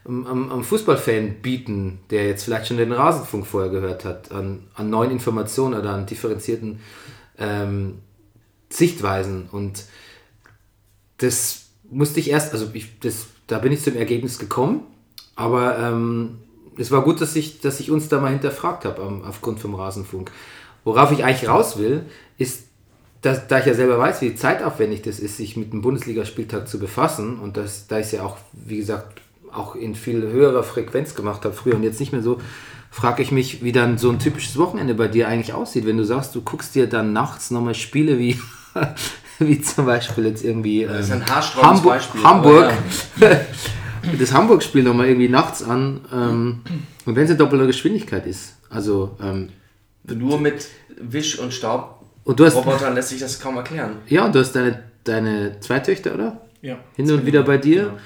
einem, 0.04 0.26
einem, 0.26 0.52
einem 0.52 0.64
Fußballfan 0.64 1.36
bieten, 1.40 2.00
der 2.10 2.26
jetzt 2.26 2.44
vielleicht 2.44 2.66
schon 2.66 2.76
den 2.76 2.92
Rasenfunk 2.92 3.46
vorher 3.46 3.70
gehört 3.70 4.04
hat, 4.04 4.30
an, 4.30 4.64
an 4.74 4.90
neuen 4.90 5.10
Informationen 5.10 5.74
oder 5.74 5.90
an 5.90 6.06
differenzierten 6.06 6.80
ähm, 7.38 8.00
Sichtweisen. 8.68 9.48
Und 9.50 9.84
das 11.16 11.70
musste 11.90 12.20
ich 12.20 12.30
erst, 12.30 12.52
also 12.52 12.68
ich, 12.74 12.98
das, 13.00 13.26
da 13.46 13.58
bin 13.58 13.72
ich 13.72 13.82
zum 13.82 13.96
Ergebnis 13.96 14.38
gekommen, 14.38 14.82
aber 15.36 15.78
ähm, 15.78 16.38
es 16.76 16.90
war 16.90 17.02
gut, 17.02 17.20
dass 17.20 17.36
ich, 17.36 17.60
dass 17.60 17.80
ich 17.80 17.90
uns 17.90 18.08
da 18.08 18.20
mal 18.20 18.30
hinterfragt 18.30 18.84
habe 18.84 19.02
aufgrund 19.26 19.60
vom 19.60 19.74
Rasenfunk. 19.74 20.30
Worauf 20.84 21.12
ich 21.12 21.24
eigentlich 21.24 21.48
raus 21.48 21.78
will, 21.78 22.06
ist, 22.38 22.64
dass, 23.20 23.46
da 23.46 23.58
ich 23.58 23.66
ja 23.66 23.74
selber 23.74 23.98
weiß, 23.98 24.20
wie 24.22 24.34
zeitaufwendig 24.34 25.02
das 25.02 25.20
ist, 25.20 25.36
sich 25.36 25.56
mit 25.56 25.72
dem 25.72 25.82
Bundesligaspieltag 25.82 26.68
zu 26.68 26.78
befassen 26.78 27.38
und 27.38 27.56
das, 27.56 27.86
da 27.86 27.98
ich 27.98 28.06
es 28.06 28.12
ja 28.12 28.24
auch, 28.24 28.36
wie 28.52 28.78
gesagt, 28.78 29.20
auch 29.52 29.76
in 29.76 29.94
viel 29.94 30.22
höherer 30.22 30.62
Frequenz 30.62 31.14
gemacht 31.14 31.44
habe 31.44 31.54
früher 31.54 31.76
und 31.76 31.82
jetzt 31.82 32.00
nicht 32.00 32.12
mehr 32.12 32.22
so, 32.22 32.40
frage 32.90 33.22
ich 33.22 33.30
mich, 33.30 33.62
wie 33.62 33.72
dann 33.72 33.96
so 33.98 34.10
ein 34.10 34.18
typisches 34.18 34.58
Wochenende 34.58 34.94
bei 34.94 35.08
dir 35.08 35.28
eigentlich 35.28 35.54
aussieht, 35.54 35.86
wenn 35.86 35.96
du 35.96 36.04
sagst, 36.04 36.34
du 36.34 36.42
guckst 36.42 36.74
dir 36.74 36.88
dann 36.88 37.12
nachts 37.12 37.50
nochmal 37.50 37.74
Spiele 37.74 38.18
wie, 38.18 38.40
wie 39.38 39.60
zum 39.60 39.86
Beispiel 39.86 40.26
jetzt 40.26 40.44
irgendwie 40.44 40.84
Das 40.84 41.08
ist 41.08 41.14
ähm, 41.14 41.26
Hamburg, 41.26 41.84
Beispiel, 41.84 42.22
Hamburg 42.24 42.72
aber 43.20 43.40
das 44.18 44.32
Hamburg-Spiel 44.32 44.82
nochmal 44.82 45.06
irgendwie 45.06 45.28
nachts 45.28 45.62
an 45.62 46.00
ähm, 46.12 46.60
und 47.06 47.16
wenn 47.16 47.24
es 47.24 47.30
in 47.30 47.38
doppelter 47.38 47.66
Geschwindigkeit 47.66 48.26
ist. 48.26 48.56
Also, 48.70 49.16
ähm, 49.22 49.50
Nur 50.04 50.40
mit 50.40 50.66
Wisch 50.96 51.38
und 51.38 51.52
Staub. 51.52 52.04
und 52.24 52.38
du 52.40 52.44
hast, 52.44 52.54
Robotern 52.54 52.94
lässt 52.94 53.10
sich 53.10 53.20
das 53.20 53.38
kaum 53.40 53.56
erklären. 53.56 53.96
ja, 54.08 54.24
und 54.24 54.34
du 54.34 54.38
hast 54.40 54.52
deine, 54.52 54.82
deine 55.04 55.60
zwei 55.60 55.78
Töchter, 55.80 56.14
oder? 56.14 56.40
Ja. 56.62 56.78
Hin 56.94 57.10
und 57.10 57.26
wieder 57.26 57.42
bei 57.42 57.58
dir. 57.58 57.98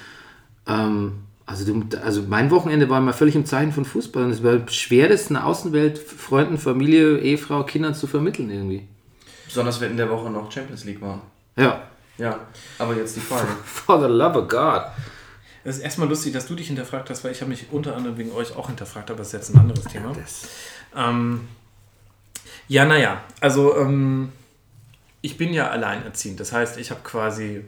Ähm, 0.67 1.13
also, 1.45 1.63
du, 1.65 1.97
also 2.03 2.23
mein 2.27 2.51
Wochenende 2.51 2.89
war 2.89 2.97
immer 2.97 3.13
völlig 3.13 3.35
im 3.35 3.45
Zeichen 3.45 3.71
von 3.71 3.85
Fußball 3.85 4.25
und 4.25 4.31
es 4.31 4.43
war 4.43 4.67
schwer, 4.67 5.07
das 5.07 5.29
einer 5.29 5.45
Außenwelt, 5.45 5.97
Freunden, 5.97 6.57
Familie, 6.57 7.19
Ehefrau, 7.19 7.63
Kindern 7.63 7.95
zu 7.95 8.05
vermitteln 8.07 8.49
irgendwie. 8.49 8.87
Besonders 9.45 9.79
wenn 9.79 9.91
in 9.91 9.97
der 9.97 10.09
Woche 10.09 10.29
noch 10.29 10.51
Champions 10.51 10.83
League 10.83 11.01
war. 11.01 11.21
Ja. 11.55 11.83
Ja, 12.17 12.39
aber 12.79 12.95
jetzt 12.97 13.15
die 13.15 13.21
Frage. 13.21 13.47
For 13.63 14.01
the 14.01 14.07
love 14.11 14.37
of 14.39 14.47
God. 14.49 14.81
Es 15.63 15.77
ist 15.77 15.83
erstmal 15.83 16.07
lustig, 16.07 16.33
dass 16.33 16.47
du 16.47 16.55
dich 16.55 16.67
hinterfragt 16.67 17.09
hast, 17.09 17.23
weil 17.23 17.31
ich 17.31 17.41
habe 17.41 17.49
mich 17.49 17.67
unter 17.71 17.95
anderem 17.95 18.17
wegen 18.17 18.31
euch 18.31 18.55
auch 18.55 18.67
hinterfragt, 18.67 19.09
aber 19.09 19.19
das 19.19 19.27
ist 19.27 19.33
jetzt 19.33 19.55
ein 19.55 19.59
anderes 19.59 19.85
Thema. 19.85 20.13
Ähm, 20.95 21.47
ja, 22.67 22.85
naja, 22.85 23.23
also 23.41 23.77
ähm, 23.77 24.31
ich 25.21 25.37
bin 25.37 25.53
ja 25.53 25.69
alleinerziehend. 25.69 26.39
Das 26.39 26.51
heißt, 26.51 26.77
ich 26.77 26.91
habe 26.91 27.01
quasi 27.03 27.63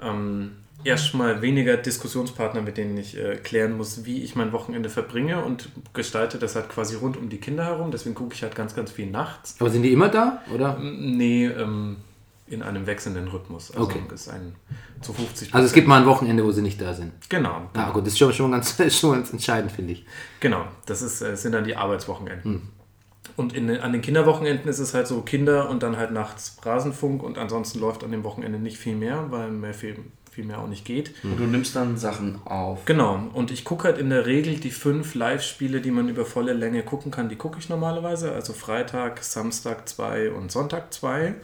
ähm, 0.00 0.52
erstmal 0.84 1.42
weniger 1.42 1.76
Diskussionspartner, 1.76 2.62
mit 2.62 2.76
denen 2.76 2.96
ich 2.96 3.16
äh, 3.16 3.36
klären 3.36 3.76
muss, 3.76 4.04
wie 4.04 4.22
ich 4.22 4.36
mein 4.36 4.52
Wochenende 4.52 4.90
verbringe 4.90 5.44
und 5.44 5.68
gestalte 5.92 6.38
das 6.38 6.54
halt 6.54 6.68
quasi 6.68 6.96
rund 6.96 7.16
um 7.16 7.28
die 7.28 7.38
Kinder 7.38 7.64
herum. 7.64 7.90
Deswegen 7.90 8.14
gucke 8.14 8.34
ich 8.34 8.42
halt 8.42 8.54
ganz, 8.54 8.74
ganz 8.74 8.92
viel 8.92 9.06
nachts. 9.06 9.56
Aber 9.60 9.70
sind 9.70 9.82
die 9.82 9.92
immer 9.92 10.08
da, 10.08 10.42
oder? 10.52 10.78
Nee, 10.78 11.46
ähm, 11.46 11.96
in 12.46 12.62
einem 12.62 12.86
wechselnden 12.86 13.28
Rhythmus. 13.28 13.70
Also 13.70 13.84
Okay. 13.84 14.02
es 14.12 14.22
ist 14.22 14.28
ein 14.28 14.54
zu 15.00 15.12
50 15.12 15.54
Also 15.54 15.66
es 15.66 15.72
gibt 15.72 15.88
mal 15.88 16.00
ein 16.00 16.06
Wochenende, 16.06 16.44
wo 16.44 16.52
sie 16.52 16.62
nicht 16.62 16.80
da 16.80 16.92
sind. 16.92 17.12
Genau, 17.28 17.70
Ah 17.74 17.90
gut, 17.90 18.02
das 18.06 18.12
ist 18.12 18.18
schon, 18.18 18.32
schon, 18.32 18.50
ganz, 18.52 18.76
schon 18.98 19.12
ganz 19.12 19.32
entscheidend, 19.32 19.72
finde 19.72 19.92
ich. 19.92 20.04
Genau, 20.40 20.66
das 20.86 21.02
ist, 21.02 21.22
äh, 21.22 21.36
sind 21.36 21.52
dann 21.52 21.64
die 21.64 21.76
Arbeitswochenenden. 21.76 22.70
Und 23.36 23.54
in, 23.54 23.70
an 23.70 23.92
den 23.92 24.02
Kinderwochenenden 24.02 24.68
ist 24.68 24.78
es 24.78 24.92
halt 24.94 25.06
so 25.06 25.22
Kinder 25.22 25.70
und 25.70 25.82
dann 25.82 25.96
halt 25.96 26.12
nachts 26.12 26.58
Rasenfunk 26.62 27.22
und 27.22 27.38
ansonsten 27.38 27.78
läuft 27.80 28.04
an 28.04 28.12
dem 28.12 28.22
Wochenende 28.22 28.58
nicht 28.58 28.76
viel 28.76 28.94
mehr, 28.94 29.26
weil 29.30 29.50
mehr 29.50 29.72
viel, 29.74 29.96
viel 30.30 30.44
mehr 30.44 30.58
auch 30.60 30.68
nicht 30.68 30.84
geht. 30.84 31.14
Und 31.24 31.38
du 31.40 31.44
nimmst 31.44 31.74
dann 31.74 31.96
Sachen 31.96 32.40
auf. 32.44 32.84
Genau, 32.84 33.18
und 33.32 33.50
ich 33.50 33.64
gucke 33.64 33.84
halt 33.84 33.98
in 33.98 34.10
der 34.10 34.26
Regel 34.26 34.56
die 34.56 34.70
fünf 34.70 35.14
Live-Spiele, 35.14 35.80
die 35.80 35.90
man 35.90 36.08
über 36.10 36.26
volle 36.26 36.52
Länge 36.52 36.82
gucken 36.82 37.10
kann, 37.10 37.28
die 37.30 37.36
gucke 37.36 37.58
ich 37.58 37.68
normalerweise. 37.70 38.30
Also 38.32 38.52
Freitag, 38.52 39.24
Samstag 39.24 39.88
2 39.88 40.30
und 40.30 40.52
Sonntag 40.52 40.92
2. 40.92 41.34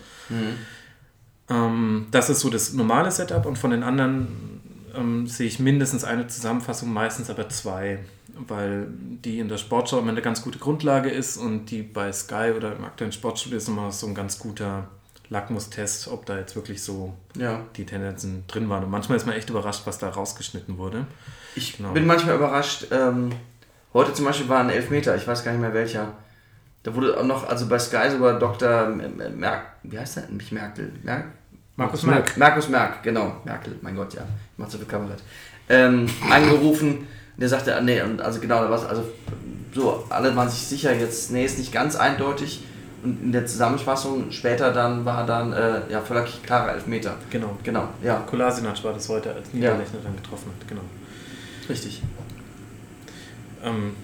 Ähm, 1.51 2.07
das 2.11 2.31
ist 2.31 2.41
so 2.41 2.49
das 2.51 2.73
normale 2.73 3.11
Setup 3.11 3.45
und 3.47 3.59
von 3.59 3.71
den 3.73 3.83
anderen 3.83 4.61
ähm, 4.95 5.27
sehe 5.27 5.47
ich 5.47 5.59
mindestens 5.59 6.05
eine 6.05 6.27
Zusammenfassung, 6.29 6.93
meistens 6.93 7.29
aber 7.31 7.49
zwei, 7.49 7.99
weil 8.47 8.87
die 9.25 9.39
in 9.41 9.49
der 9.49 9.59
Sportschau 9.59 9.99
immer 9.99 10.13
eine 10.13 10.23
ganz 10.23 10.43
gute 10.43 10.59
Grundlage 10.59 11.11
ist 11.11 11.37
und 11.37 11.67
die 11.67 11.83
bei 11.83 12.13
Sky 12.13 12.53
oder 12.57 12.75
im 12.77 12.85
aktuellen 12.85 13.13
Sportstudio 13.13 13.59
ist 13.59 13.69
immer 13.69 13.91
so 13.91 14.07
ein 14.07 14.15
ganz 14.15 14.39
guter 14.39 14.89
Lackmustest, 15.29 16.09
ob 16.09 16.27
da 16.27 16.39
jetzt 16.39 16.57
wirklich 16.57 16.83
so 16.83 17.15
Ja. 17.37 17.61
die 17.77 17.87
Tendenzen 17.87 18.45
drin 18.49 18.69
waren. 18.69 18.83
Und 18.85 18.91
manchmal 18.91 19.17
ist 19.17 19.27
man 19.27 19.37
echt 19.37 19.49
überrascht, 19.51 19.83
was 19.85 19.99
da 19.99 20.09
rausgeschnitten 20.09 20.77
wurde. 20.79 21.07
Ich 21.55 21.77
Genau. 21.77 21.93
bin 21.93 22.07
manchmal 22.07 22.35
überrascht. 22.37 22.87
Ähm, 22.91 23.31
heute 23.95 24.13
zum 24.13 24.25
Beispiel 24.25 24.49
war 24.49 24.61
ein 24.61 24.71
Elfmeter, 24.71 25.15
ich 25.17 25.27
weiß 25.27 25.45
gar 25.45 25.53
nicht 25.53 25.61
mehr 25.61 25.73
welcher. 25.75 26.15
Da 26.83 26.95
wurde 26.95 27.19
auch 27.19 27.25
noch, 27.25 27.47
also 27.49 27.67
bei 27.67 27.79
Sky 27.79 28.11
sogar 28.11 28.39
Dr. 28.39 28.89
Merk, 29.37 29.67
wie 29.83 29.99
heißt 29.99 30.17
der? 30.17 30.29
Nicht 30.29 30.51
Merkel. 30.51 30.93
Merk? 31.03 31.27
Markus 31.77 32.03
Merck. 32.03 32.37
Markus 32.37 32.69
Merck, 32.69 33.03
genau. 33.03 33.37
Merkel, 33.45 33.77
mein 33.83 33.97
Gott, 33.97 34.15
ja. 34.15 34.23
Ich 34.23 34.59
mach 34.59 34.71
so 34.71 34.79
viel 34.79 34.87
Kabarett. 34.87 35.23
ähm, 35.69 36.07
angerufen. 36.31 37.07
Der 37.37 37.49
sagte, 37.49 37.79
nee, 37.83 38.03
und 38.03 38.21
also 38.21 38.39
genau, 38.41 38.69
was, 38.69 38.85
also 38.85 39.03
so, 39.75 40.05
alle 40.11 40.35
waren 40.37 40.49
sich 40.49 40.67
sicher, 40.67 40.93
jetzt, 40.95 41.31
nee, 41.31 41.45
ist 41.45 41.59
nicht 41.59 41.73
ganz 41.73 41.97
eindeutig. 41.97 42.65
Und 43.03 43.23
in 43.23 43.33
der 43.33 43.47
Zusammenfassung 43.47 44.31
später 44.31 44.73
dann 44.73 45.07
war 45.07 45.25
dann 45.25 45.55
äh, 45.55 45.81
ja 45.91 46.03
völlig 46.03 46.43
klarer 46.43 46.75
Elfmeter. 46.75 47.15
Genau. 47.31 47.57
Genau, 47.63 47.89
ja, 48.03 48.17
Kolasinac 48.29 48.83
war 48.85 48.93
das 48.93 49.09
heute, 49.09 49.33
als 49.33 49.53
Niederlechner 49.55 50.01
dann 50.03 50.17
getroffen 50.17 50.51
hat, 50.59 50.69
genau. 50.69 50.83
richtig. 51.69 52.03
Ähm, 53.65 53.95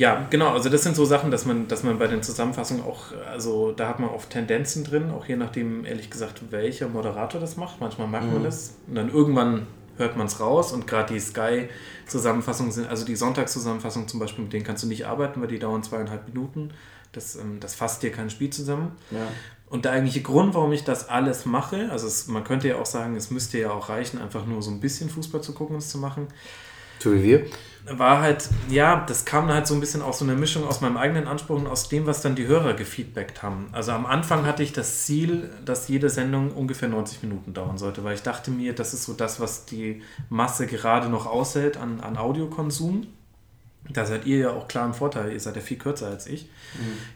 ja, 0.00 0.26
genau, 0.30 0.54
also 0.54 0.70
das 0.70 0.82
sind 0.82 0.96
so 0.96 1.04
Sachen, 1.04 1.30
dass 1.30 1.44
man, 1.44 1.68
dass 1.68 1.82
man 1.82 1.98
bei 1.98 2.06
den 2.06 2.22
Zusammenfassungen 2.22 2.82
auch, 2.82 3.12
also 3.30 3.72
da 3.72 3.86
hat 3.86 4.00
man 4.00 4.08
oft 4.08 4.30
Tendenzen 4.30 4.82
drin, 4.82 5.10
auch 5.10 5.26
je 5.26 5.36
nachdem, 5.36 5.84
ehrlich 5.84 6.08
gesagt, 6.08 6.40
welcher 6.50 6.88
Moderator 6.88 7.38
das 7.38 7.58
macht. 7.58 7.82
Manchmal 7.82 8.08
merkt 8.08 8.32
man 8.32 8.42
das 8.42 8.76
und 8.86 8.94
dann 8.94 9.10
irgendwann 9.10 9.66
hört 9.98 10.16
man 10.16 10.26
es 10.26 10.40
raus 10.40 10.72
und 10.72 10.86
gerade 10.86 11.12
die 11.12 11.20
Sky-Zusammenfassungen 11.20 12.72
sind, 12.72 12.88
also 12.88 13.04
die 13.04 13.14
Sonntagszusammenfassungen 13.14 14.08
zum 14.08 14.20
Beispiel, 14.20 14.44
mit 14.44 14.54
denen 14.54 14.64
kannst 14.64 14.82
du 14.82 14.86
nicht 14.86 15.06
arbeiten, 15.06 15.38
weil 15.42 15.48
die 15.48 15.58
dauern 15.58 15.82
zweieinhalb 15.82 16.26
Minuten. 16.28 16.70
Das, 17.12 17.36
ähm, 17.36 17.60
das 17.60 17.74
fasst 17.74 18.02
dir 18.02 18.10
kein 18.10 18.30
Spiel 18.30 18.48
zusammen. 18.48 18.92
Ja. 19.10 19.28
Und 19.68 19.84
der 19.84 19.92
eigentliche 19.92 20.22
Grund, 20.22 20.54
warum 20.54 20.72
ich 20.72 20.82
das 20.82 21.10
alles 21.10 21.44
mache, 21.44 21.90
also 21.90 22.06
es, 22.06 22.26
man 22.26 22.44
könnte 22.44 22.68
ja 22.68 22.76
auch 22.76 22.86
sagen, 22.86 23.16
es 23.16 23.30
müsste 23.30 23.58
ja 23.58 23.70
auch 23.70 23.90
reichen, 23.90 24.18
einfach 24.18 24.46
nur 24.46 24.62
so 24.62 24.70
ein 24.70 24.80
bisschen 24.80 25.10
Fußball 25.10 25.42
zu 25.42 25.52
gucken 25.52 25.76
und 25.76 25.82
es 25.82 25.90
zu 25.90 25.98
machen, 25.98 26.28
So 27.00 27.12
wie 27.12 27.22
wir. 27.22 27.46
War 27.88 28.20
halt, 28.20 28.48
ja, 28.68 29.04
das 29.06 29.24
kam 29.24 29.48
halt 29.48 29.66
so 29.66 29.74
ein 29.74 29.80
bisschen 29.80 30.02
aus 30.02 30.18
so 30.18 30.24
einer 30.24 30.34
Mischung 30.34 30.66
aus 30.66 30.80
meinem 30.80 30.96
eigenen 30.96 31.26
Anspruch 31.26 31.56
und 31.56 31.66
aus 31.66 31.88
dem, 31.88 32.06
was 32.06 32.20
dann 32.20 32.34
die 32.34 32.46
Hörer 32.46 32.74
gefeedbackt 32.74 33.42
haben. 33.42 33.68
Also 33.72 33.92
am 33.92 34.06
Anfang 34.06 34.46
hatte 34.46 34.62
ich 34.62 34.72
das 34.72 35.04
Ziel, 35.04 35.50
dass 35.64 35.88
jede 35.88 36.10
Sendung 36.10 36.52
ungefähr 36.52 36.88
90 36.88 37.22
Minuten 37.22 37.54
dauern 37.54 37.78
sollte, 37.78 38.04
weil 38.04 38.14
ich 38.14 38.22
dachte 38.22 38.50
mir, 38.50 38.74
das 38.74 38.94
ist 38.94 39.04
so 39.04 39.12
das, 39.12 39.40
was 39.40 39.64
die 39.64 40.02
Masse 40.28 40.66
gerade 40.66 41.08
noch 41.08 41.26
aushält 41.26 41.76
an, 41.76 42.00
an 42.00 42.16
Audiokonsum. 42.16 43.06
Da 43.88 44.04
seid 44.04 44.26
ihr 44.26 44.38
ja 44.38 44.50
auch 44.50 44.68
klar 44.68 44.86
im 44.86 44.94
Vorteil, 44.94 45.32
ihr 45.32 45.40
seid 45.40 45.56
ja 45.56 45.62
viel 45.62 45.78
kürzer 45.78 46.08
als 46.08 46.26
ich. 46.26 46.48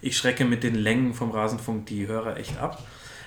Ich 0.00 0.16
schrecke 0.16 0.44
mit 0.44 0.64
den 0.64 0.74
Längen 0.74 1.14
vom 1.14 1.30
Rasenfunk 1.30 1.86
die 1.86 2.06
Hörer 2.06 2.36
echt 2.36 2.58
ab. 2.58 2.82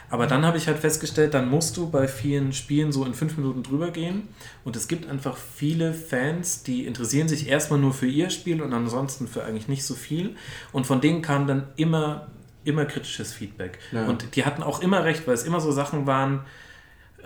Aber 0.10 0.26
dann 0.28 0.46
habe 0.46 0.58
ich 0.58 0.68
halt 0.68 0.80
festgestellt, 0.80 1.34
dann 1.34 1.50
musst 1.50 1.76
du 1.78 1.90
bei 1.90 2.08
vielen 2.08 2.54
Spielen 2.54 2.92
so 2.92 3.04
in 3.06 3.14
fünf 3.14 3.38
Minuten 3.38 3.64
drüber 3.64 3.92
gehen. 3.92 4.28
Und 4.64 4.76
es 4.76 4.88
gibt 4.88 5.10
einfach 5.10 5.36
viele 5.38 5.94
Fans, 5.94 6.64
die 6.64 6.86
interessieren 6.86 7.28
sich 7.28 7.48
erstmal 7.48 7.80
nur 7.80 7.94
für 7.94 8.08
ihr 8.08 8.30
Spiel 8.30 8.62
und 8.62 8.74
ansonsten 8.74 9.28
für 9.28 9.44
eigentlich 9.44 9.68
nicht 9.68 9.84
so 9.84 9.96
viel. 9.96 10.36
Und 10.72 10.88
von 10.88 11.02
denen 11.02 11.22
kam 11.22 11.46
dann 11.48 11.68
immer, 11.76 12.28
immer 12.64 12.86
kritisches 12.86 13.34
Feedback. 13.34 13.80
Und 14.08 14.36
die 14.36 14.46
hatten 14.46 14.64
auch 14.64 14.82
immer 14.82 15.04
recht, 15.04 15.28
weil 15.28 15.34
es 15.34 15.44
immer 15.44 15.60
so 15.60 15.72
Sachen 15.72 16.08
waren, 16.08 16.42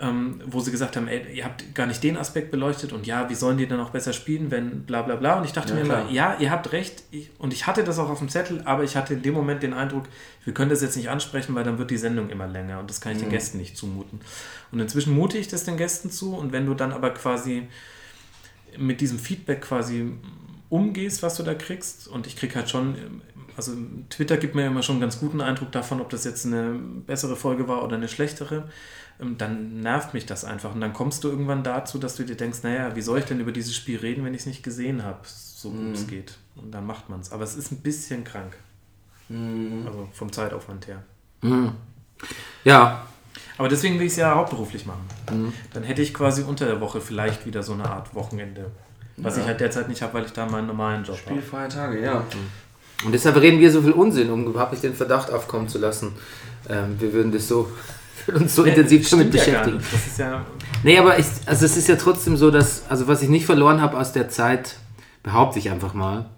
ähm, 0.00 0.40
wo 0.46 0.60
sie 0.60 0.70
gesagt 0.70 0.96
haben, 0.96 1.06
ey, 1.06 1.22
ihr 1.34 1.44
habt 1.44 1.74
gar 1.74 1.86
nicht 1.86 2.02
den 2.02 2.16
Aspekt 2.16 2.50
beleuchtet 2.50 2.92
und 2.92 3.06
ja, 3.06 3.28
wie 3.28 3.34
sollen 3.34 3.58
die 3.58 3.66
dann 3.68 3.78
auch 3.78 3.90
besser 3.90 4.12
spielen, 4.12 4.50
wenn 4.50 4.82
bla 4.84 5.02
bla 5.02 5.16
bla. 5.16 5.38
Und 5.38 5.44
ich 5.44 5.52
dachte 5.52 5.74
Ja, 5.74 5.78
mir 5.78 5.84
klar. 5.84 6.00
immer, 6.02 6.10
ja, 6.10 6.36
ihr 6.40 6.50
habt 6.50 6.72
recht. 6.72 7.04
Ich, 7.10 7.30
und 7.38 7.52
ich 7.52 7.66
hatte 7.66 7.84
das 7.84 7.98
auch 7.98 8.08
auf 8.08 8.18
dem 8.18 8.28
Zettel, 8.28 8.62
aber 8.64 8.84
ich 8.84 8.96
hatte 8.96 9.14
in 9.14 9.22
dem 9.22 9.34
Moment 9.34 9.62
den 9.62 9.74
Eindruck, 9.74 10.04
wir 10.44 10.54
können 10.54 10.70
das 10.70 10.82
jetzt 10.82 10.96
nicht 10.96 11.10
ansprechen, 11.10 11.54
weil 11.54 11.64
dann 11.64 11.78
wird 11.78 11.90
die 11.90 11.98
Sendung 11.98 12.30
immer 12.30 12.46
länger 12.48 12.80
und 12.80 12.90
das 12.90 13.00
kann 13.00 13.12
ich 13.12 13.18
den 13.18 13.28
Gästen 13.30 13.58
nicht 13.58 13.76
zumuten. 13.76 14.20
Und 14.72 14.80
inzwischen 14.80 15.14
mute 15.14 15.38
ich 15.38 15.48
das 15.48 15.64
den 15.64 15.76
Gästen 15.76 16.10
zu 16.10 16.34
und 16.34 16.52
wenn 16.52 16.66
du 16.66 16.74
dann 16.74 16.92
aber 16.92 17.10
quasi 17.10 17.68
mit 18.78 19.00
diesem 19.00 19.18
Feedback 19.18 19.60
quasi 19.60 20.12
umgehst, 20.68 21.22
was 21.22 21.36
du 21.36 21.42
da 21.42 21.54
kriegst, 21.54 22.08
und 22.08 22.26
ich 22.26 22.34
krieg 22.36 22.56
halt 22.56 22.70
schon, 22.70 22.96
also 23.56 23.72
Twitter 24.08 24.38
gibt 24.38 24.54
mir 24.54 24.66
immer 24.66 24.82
schon 24.82 24.94
einen 24.94 25.02
ganz 25.02 25.20
guten 25.20 25.42
Eindruck 25.42 25.70
davon, 25.70 26.00
ob 26.00 26.08
das 26.08 26.24
jetzt 26.24 26.46
eine 26.46 26.80
bessere 27.06 27.36
Folge 27.36 27.68
war 27.68 27.84
oder 27.84 27.96
eine 27.96 28.08
schlechtere, 28.08 28.70
dann 29.40 29.80
nervt 29.80 30.14
mich 30.14 30.26
das 30.26 30.44
einfach. 30.44 30.74
Und 30.74 30.80
dann 30.80 30.92
kommst 30.92 31.24
du 31.24 31.28
irgendwann 31.28 31.62
dazu, 31.62 31.98
dass 31.98 32.16
du 32.16 32.24
dir 32.24 32.36
denkst, 32.36 32.58
naja, 32.62 32.96
wie 32.96 33.02
soll 33.02 33.18
ich 33.20 33.24
denn 33.24 33.40
über 33.40 33.52
dieses 33.52 33.76
Spiel 33.76 33.98
reden, 33.98 34.24
wenn 34.24 34.34
ich 34.34 34.40
es 34.40 34.46
nicht 34.46 34.62
gesehen 34.62 35.04
habe, 35.04 35.20
so 35.24 35.70
gut 35.70 35.94
es 35.94 36.06
geht. 36.06 36.38
Und 36.56 36.72
dann 36.72 36.86
macht 36.86 37.08
man 37.08 37.20
es. 37.20 37.32
Aber 37.32 37.44
es 37.44 37.54
ist 37.54 37.70
ein 37.72 37.78
bisschen 37.78 38.24
krank. 38.24 38.56
Also 39.30 40.08
vom 40.12 40.32
Zeitaufwand 40.32 40.88
her. 40.88 41.02
Ja, 42.64 43.06
Aber 43.58 43.68
deswegen 43.68 43.98
will 43.98 44.06
ich 44.06 44.12
es 44.12 44.18
ja 44.18 44.34
hauptberuflich 44.34 44.86
machen. 44.86 45.06
Dann 45.72 45.82
hätte 45.82 46.02
ich 46.02 46.12
quasi 46.12 46.42
unter 46.42 46.66
der 46.66 46.80
Woche 46.80 47.00
vielleicht 47.00 47.46
wieder 47.46 47.62
so 47.62 47.72
eine 47.72 47.88
Art 47.88 48.14
Wochenende. 48.14 48.70
Was 49.16 49.36
ich 49.36 49.44
halt 49.44 49.60
derzeit 49.60 49.88
nicht 49.88 50.02
habe, 50.02 50.14
weil 50.14 50.24
ich 50.24 50.32
da 50.32 50.46
meinen 50.46 50.66
normalen 50.66 51.04
Job 51.04 51.16
habe. 51.26 51.36
Spielfreie 51.36 51.68
Tage, 51.68 52.02
ja. 52.02 52.24
und 53.04 53.12
deshalb 53.12 53.36
reden 53.36 53.60
wir 53.60 53.70
so 53.70 53.82
viel 53.82 53.92
Unsinn, 53.92 54.30
um 54.30 54.46
überhaupt 54.46 54.72
nicht 54.72 54.82
den 54.82 54.94
Verdacht 54.94 55.30
aufkommen 55.30 55.68
zu 55.68 55.78
lassen. 55.78 56.12
Ähm, 56.68 56.96
wir 56.98 57.12
würden 57.12 57.30
das 57.30 57.46
so, 57.46 57.70
uns 58.34 58.54
so 58.54 58.64
intensiv 58.64 59.08
damit 59.10 59.34
ja 59.34 59.40
beschäftigen. 59.40 59.76
nicht. 59.76 59.92
Das 59.92 60.06
ist 60.06 60.18
ja 60.18 60.44
Nee, 60.84 60.98
aber 60.98 61.18
ich, 61.18 61.26
also 61.46 61.64
es 61.64 61.76
ist 61.76 61.88
ja 61.88 61.96
trotzdem 61.96 62.36
so, 62.36 62.50
dass, 62.50 62.88
also 62.88 63.06
was 63.06 63.22
ich 63.22 63.28
nicht 63.28 63.46
verloren 63.46 63.80
habe 63.80 63.98
aus 63.98 64.12
der 64.12 64.28
Zeit, 64.28 64.76
behaupte 65.22 65.58
ich 65.58 65.70
einfach 65.70 65.94
mal. 65.94 66.30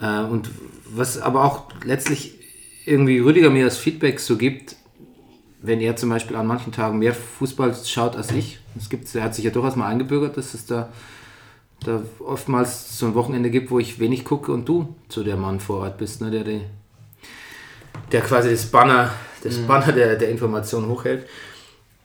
Äh, 0.00 0.22
und 0.24 0.50
was 0.86 1.20
aber 1.20 1.44
auch 1.44 1.68
letztlich 1.84 2.34
irgendwie 2.84 3.18
Rüdiger 3.18 3.50
mir 3.50 3.64
das 3.64 3.78
Feedback 3.78 4.20
so 4.20 4.36
gibt, 4.36 4.76
wenn 5.62 5.80
er 5.80 5.96
zum 5.96 6.10
Beispiel 6.10 6.36
an 6.36 6.46
manchen 6.46 6.72
Tagen 6.72 6.98
mehr 6.98 7.14
Fußball 7.14 7.74
schaut 7.84 8.16
als 8.16 8.30
ich. 8.32 8.58
Es 8.76 8.88
gibt, 8.88 9.14
er 9.14 9.24
hat 9.24 9.34
sich 9.34 9.44
ja 9.44 9.50
durchaus 9.50 9.76
mal 9.76 9.86
eingebürgert, 9.88 10.36
dass 10.36 10.54
es 10.54 10.66
da, 10.66 10.90
da 11.84 12.02
oftmals 12.18 12.98
so 12.98 13.06
ein 13.06 13.14
Wochenende 13.14 13.50
gibt, 13.50 13.70
wo 13.70 13.78
ich 13.78 13.98
wenig 13.98 14.24
gucke 14.24 14.52
und 14.52 14.68
du 14.68 14.94
so 15.08 15.22
der 15.22 15.36
Mann 15.36 15.60
vor 15.60 15.80
Ort 15.80 15.98
bist, 15.98 16.20
ne, 16.20 16.30
der, 16.30 16.44
die, 16.44 16.62
der 18.12 18.20
quasi 18.20 18.50
das 18.50 18.66
Banner, 18.66 19.10
das 19.42 19.58
Banner 19.58 19.92
der, 19.92 20.16
der 20.16 20.30
Information 20.30 20.86
hochhält 20.88 21.26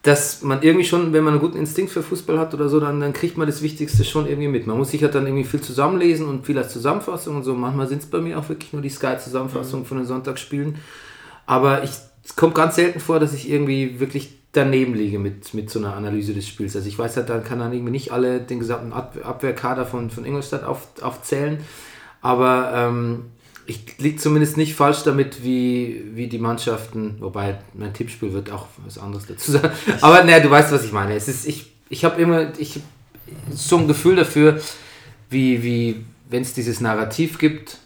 dass 0.06 0.44
man 0.44 0.62
irgendwie 0.62 0.86
schon, 0.86 1.14
wenn 1.14 1.24
man 1.24 1.34
einen 1.34 1.41
guten 1.41 1.57
Instinkt 1.57 1.91
für 1.91 2.03
Fußball 2.03 2.38
hat 2.38 2.53
oder 2.53 2.70
so, 2.70 2.80
dann, 2.80 2.99
dann 2.99 3.12
kriegt 3.12 3.40
man 3.40 3.48
das 3.48 3.64
Wichtigste 3.64 4.03
schon 4.03 4.28
irgendwie 4.28 4.48
mit. 4.48 4.68
Man 4.68 4.78
muss 4.78 4.91
sich 4.91 5.02
halt 5.02 5.16
dann 5.16 5.26
irgendwie 5.26 5.45
viel 5.45 5.62
zusammenlesen 5.62 6.28
und 6.28 6.45
viel 6.45 6.60
als 6.60 6.72
Zusammenfassung 6.72 7.38
und 7.38 7.44
so. 7.44 7.56
Manchmal 7.56 7.88
sind 7.88 8.03
es 8.03 8.10
bei 8.10 8.20
mir 8.20 8.38
auch 8.38 8.48
wirklich 8.48 8.72
nur 8.72 8.84
die 8.84 8.90
Sky-Zusammenfassungen 8.90 9.84
von 9.84 9.98
den 9.98 10.06
Sonntagsspielen. 10.06 10.76
Aber 11.48 11.84
ich, 11.84 11.90
es 12.24 12.36
kommt 12.36 12.53
ganz 12.53 12.76
selten 12.76 12.99
vor, 12.99 13.20
dass 13.20 13.34
ich 13.34 13.49
irgendwie 13.49 13.99
wirklich 13.99 14.38
daneben 14.52 14.94
liege 14.94 15.18
mit, 15.18 15.56
mit 15.56 15.72
so 15.72 15.80
einer 15.80 15.95
Analyse 15.95 16.36
des 16.36 16.48
Spiels. 16.48 16.76
Also 16.76 16.88
ich 16.88 16.99
weiß 16.99 17.18
halt, 17.18 17.30
dann 17.30 17.44
kann 17.44 17.57
dann 17.57 17.74
irgendwie 17.74 17.91
nicht 17.91 18.12
alle 18.12 18.41
den 18.41 18.60
gesamten 18.60 18.94
Ab 18.94 19.18
Abwehrkader 19.24 19.88
von, 19.88 20.12
von 20.12 20.24
Ingolstadt 20.24 20.66
auf, 20.66 20.88
aufzählen. 21.02 21.57
Aber 22.22 22.72
ähm, 22.76 23.32
ich 23.68 23.98
liege 23.98 24.18
zumindest 24.18 24.58
nicht 24.58 24.76
falsch 24.76 25.04
damit, 25.04 25.44
wie, 25.44 26.04
wie 26.14 26.28
die 26.28 26.40
Mannschaften, 26.40 27.16
wobei 27.20 27.60
mein 27.74 27.94
Tippspiel 27.94 28.34
wird 28.34 28.52
auch 28.52 28.68
was 28.84 28.98
anderes 28.98 29.26
dazu 29.28 29.54
sagen. 29.54 29.72
Aber 30.02 30.24
naja, 30.24 30.40
du 30.40 30.50
weißt, 30.50 30.72
was 30.72 30.86
ich 30.86 30.92
meine. 30.92 31.16
Es 31.16 31.28
ist, 31.28 31.48
ich 31.48 31.76
ich 31.90 32.06
habe 32.06 32.22
immer 32.22 32.48
ich, 32.58 32.80
so 33.52 33.78
ein 33.78 33.88
Gefühl 33.88 34.16
dafür, 34.16 34.60
wie, 35.30 35.64
wie 35.64 36.06
wenn 36.30 36.42
es 36.42 36.54
dieses 36.54 36.82
Narrativ 36.82 37.38
gibt, 37.38 37.78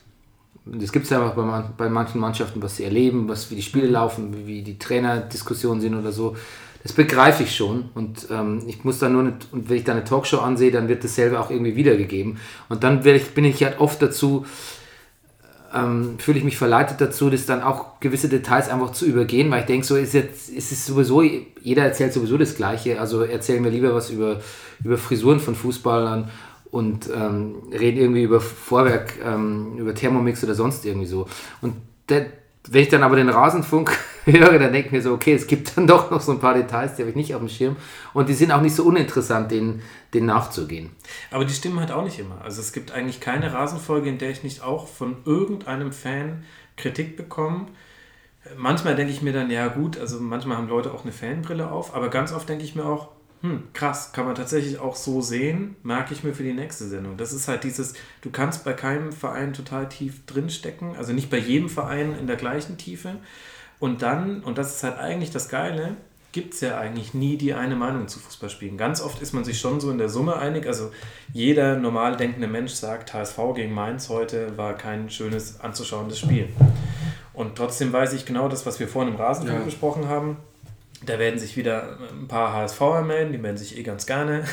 das 0.65 0.91
gibt 0.91 1.05
es 1.05 1.09
ja 1.09 1.25
auch 1.25 1.33
bei, 1.33 1.41
man, 1.41 1.73
bei 1.77 1.89
manchen 1.89 2.21
Mannschaften, 2.21 2.61
was 2.61 2.77
sie 2.77 2.83
erleben, 2.83 3.27
was, 3.27 3.49
wie 3.49 3.55
die 3.55 3.61
Spiele 3.61 3.87
laufen, 3.87 4.33
wie, 4.35 4.47
wie 4.47 4.61
die 4.61 4.77
Trainerdiskussionen 4.77 5.81
sind 5.81 5.95
oder 5.95 6.11
so. 6.11 6.35
Das 6.83 6.93
begreife 6.93 7.43
ich 7.43 7.55
schon 7.55 7.89
und 7.93 8.27
ähm, 8.31 8.63
ich 8.67 8.85
muss 8.85 8.99
dann 8.99 9.13
nur 9.13 9.23
nicht, 9.23 9.47
und 9.51 9.69
wenn 9.69 9.77
ich 9.77 9.83
da 9.83 9.91
eine 9.91 10.05
Talkshow 10.05 10.39
ansehe, 10.39 10.71
dann 10.71 10.87
wird 10.87 11.03
dasselbe 11.03 11.39
auch 11.39 11.49
irgendwie 11.49 11.75
wiedergegeben. 11.75 12.37
Und 12.69 12.83
dann 12.83 13.05
ich, 13.05 13.31
bin 13.31 13.43
ich 13.43 13.61
halt 13.63 13.79
oft 13.79 14.01
dazu, 14.01 14.45
ähm, 15.73 16.17
fühle 16.19 16.37
ich 16.39 16.43
mich 16.43 16.57
verleitet 16.57 17.01
dazu, 17.01 17.29
das 17.29 17.45
dann 17.45 17.61
auch 17.61 17.99
gewisse 17.99 18.29
Details 18.29 18.69
einfach 18.69 18.91
zu 18.91 19.05
übergehen, 19.05 19.51
weil 19.51 19.61
ich 19.61 19.65
denke, 19.65 19.85
so 19.85 19.95
ist 19.95 20.13
jetzt, 20.13 20.49
ist 20.49 20.71
es 20.71 20.85
sowieso, 20.85 21.21
jeder 21.21 21.83
erzählt 21.83 22.13
sowieso 22.13 22.37
das 22.37 22.55
Gleiche, 22.55 22.99
also 22.99 23.21
erzählen 23.21 23.63
wir 23.63 23.71
lieber 23.71 23.93
was 23.93 24.09
über, 24.09 24.39
über 24.83 24.97
Frisuren 24.97 25.39
von 25.39 25.55
Fußballern 25.55 26.29
und 26.71 27.09
ähm, 27.15 27.55
reden 27.71 27.99
irgendwie 27.99 28.23
über 28.23 28.39
Vorwerk, 28.39 29.13
ähm, 29.23 29.77
über 29.77 29.93
Thermomix 29.93 30.43
oder 30.43 30.55
sonst 30.55 30.85
irgendwie 30.85 31.07
so. 31.07 31.27
Und 31.61 31.75
der, 32.09 32.27
wenn 32.71 32.83
ich 32.83 32.89
dann 32.89 33.03
aber 33.03 33.15
den 33.15 33.29
Rasenfunk 33.29 33.97
höre, 34.25 34.59
dann 34.59 34.71
denke 34.71 34.87
ich 34.87 34.91
mir 34.91 35.01
so, 35.01 35.13
okay, 35.13 35.33
es 35.33 35.47
gibt 35.47 35.75
dann 35.75 35.87
doch 35.87 36.11
noch 36.11 36.21
so 36.21 36.31
ein 36.31 36.39
paar 36.39 36.53
Details, 36.53 36.95
die 36.95 37.01
habe 37.01 37.09
ich 37.09 37.15
nicht 37.15 37.33
auf 37.33 37.41
dem 37.41 37.49
Schirm. 37.49 37.75
Und 38.13 38.29
die 38.29 38.33
sind 38.33 38.51
auch 38.51 38.61
nicht 38.61 38.75
so 38.75 38.83
uninteressant, 38.83 39.51
denen, 39.51 39.81
denen 40.13 40.27
nachzugehen. 40.27 40.91
Aber 41.31 41.45
die 41.45 41.53
stimmen 41.53 41.79
halt 41.79 41.91
auch 41.91 42.03
nicht 42.03 42.19
immer. 42.19 42.41
Also 42.43 42.61
es 42.61 42.71
gibt 42.71 42.91
eigentlich 42.91 43.19
keine 43.19 43.53
Rasenfolge, 43.53 44.09
in 44.09 44.17
der 44.17 44.29
ich 44.29 44.43
nicht 44.43 44.61
auch 44.61 44.87
von 44.87 45.17
irgendeinem 45.25 45.91
Fan 45.91 46.43
Kritik 46.77 47.17
bekomme. 47.17 47.67
Manchmal 48.57 48.95
denke 48.95 49.11
ich 49.11 49.21
mir 49.21 49.33
dann, 49.33 49.51
ja 49.51 49.67
gut, 49.67 49.97
also 49.97 50.19
manchmal 50.19 50.57
haben 50.57 50.69
Leute 50.69 50.93
auch 50.93 51.03
eine 51.03 51.11
Fanbrille 51.11 51.71
auf, 51.71 51.93
aber 51.93 52.09
ganz 52.09 52.31
oft 52.31 52.47
denke 52.47 52.63
ich 52.63 52.75
mir 52.75 52.85
auch, 52.85 53.09
hm, 53.41 53.63
krass, 53.73 54.11
kann 54.11 54.25
man 54.25 54.35
tatsächlich 54.35 54.79
auch 54.79 54.95
so 54.95 55.21
sehen, 55.21 55.75
merke 55.83 56.13
ich 56.13 56.23
mir 56.23 56.33
für 56.33 56.43
die 56.43 56.53
nächste 56.53 56.85
Sendung. 56.87 57.15
Das 57.17 57.31
ist 57.31 57.47
halt 57.47 57.63
dieses, 57.63 57.93
du 58.21 58.29
kannst 58.31 58.63
bei 58.65 58.73
keinem 58.73 59.11
Verein 59.13 59.53
total 59.53 59.87
tief 59.87 60.25
drinstecken, 60.25 60.95
also 60.97 61.13
nicht 61.13 61.29
bei 61.29 61.37
jedem 61.37 61.69
Verein 61.69 62.15
in 62.19 62.27
der 62.27 62.35
gleichen 62.35 62.77
Tiefe. 62.77 63.15
Und 63.79 64.01
dann, 64.01 64.41
und 64.43 64.57
das 64.57 64.75
ist 64.75 64.83
halt 64.83 64.97
eigentlich 64.97 65.31
das 65.31 65.47
Geile, 65.47 65.95
gibt 66.31 66.53
es 66.53 66.61
ja 66.61 66.77
eigentlich 66.77 67.13
nie 67.13 67.37
die 67.37 67.53
eine 67.53 67.75
Meinung 67.75 68.07
zu 68.07 68.19
Fußballspielen. 68.19 68.77
Ganz 68.77 69.01
oft 69.01 69.21
ist 69.21 69.33
man 69.33 69.43
sich 69.43 69.59
schon 69.59 69.79
so 69.79 69.89
in 69.89 69.97
der 69.97 70.09
Summe 70.09 70.35
einig. 70.35 70.67
Also 70.67 70.91
jeder 71.33 71.75
normal 71.77 72.17
denkende 72.17 72.47
Mensch 72.47 72.73
sagt, 72.73 73.13
HSV 73.13 73.37
gegen 73.55 73.73
Mainz 73.73 74.09
heute 74.09 74.55
war 74.57 74.75
kein 74.75 75.09
schönes 75.09 75.59
anzuschauendes 75.61 76.19
Spiel. 76.19 76.49
Und 77.33 77.55
trotzdem 77.55 77.91
weiß 77.93 78.13
ich 78.13 78.25
genau 78.25 78.47
das, 78.47 78.65
was 78.65 78.79
wir 78.79 78.87
vorhin 78.87 79.13
im 79.13 79.19
Rasenfunk 79.19 79.59
Ja. 79.59 79.65
besprochen 79.65 80.07
haben. 80.07 80.37
Da 81.05 81.17
werden 81.17 81.39
sich 81.39 81.55
wieder 81.55 81.97
ein 82.11 82.27
paar 82.27 82.53
HSVer 82.53 83.03
melden, 83.03 83.31
die 83.31 83.37
melden 83.37 83.57
sich 83.57 83.77
eh 83.77 83.83
ganz 83.83 84.05
gerne. 84.05 84.43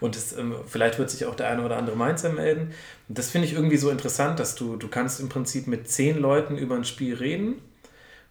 Und 0.00 0.16
es, 0.16 0.32
ähm, 0.32 0.56
vielleicht 0.66 0.98
wird 0.98 1.10
sich 1.10 1.26
auch 1.26 1.36
der 1.36 1.48
eine 1.48 1.64
oder 1.64 1.76
andere 1.76 1.96
Mainzer 1.96 2.30
melden. 2.30 2.72
Das 3.08 3.30
finde 3.30 3.46
ich 3.46 3.54
irgendwie 3.54 3.76
so 3.76 3.90
interessant, 3.90 4.40
dass 4.40 4.54
du, 4.54 4.76
du 4.76 4.88
kannst 4.88 5.20
im 5.20 5.28
Prinzip 5.28 5.66
mit 5.66 5.88
zehn 5.88 6.18
Leuten 6.18 6.58
über 6.58 6.74
ein 6.74 6.84
Spiel 6.84 7.14
reden. 7.14 7.56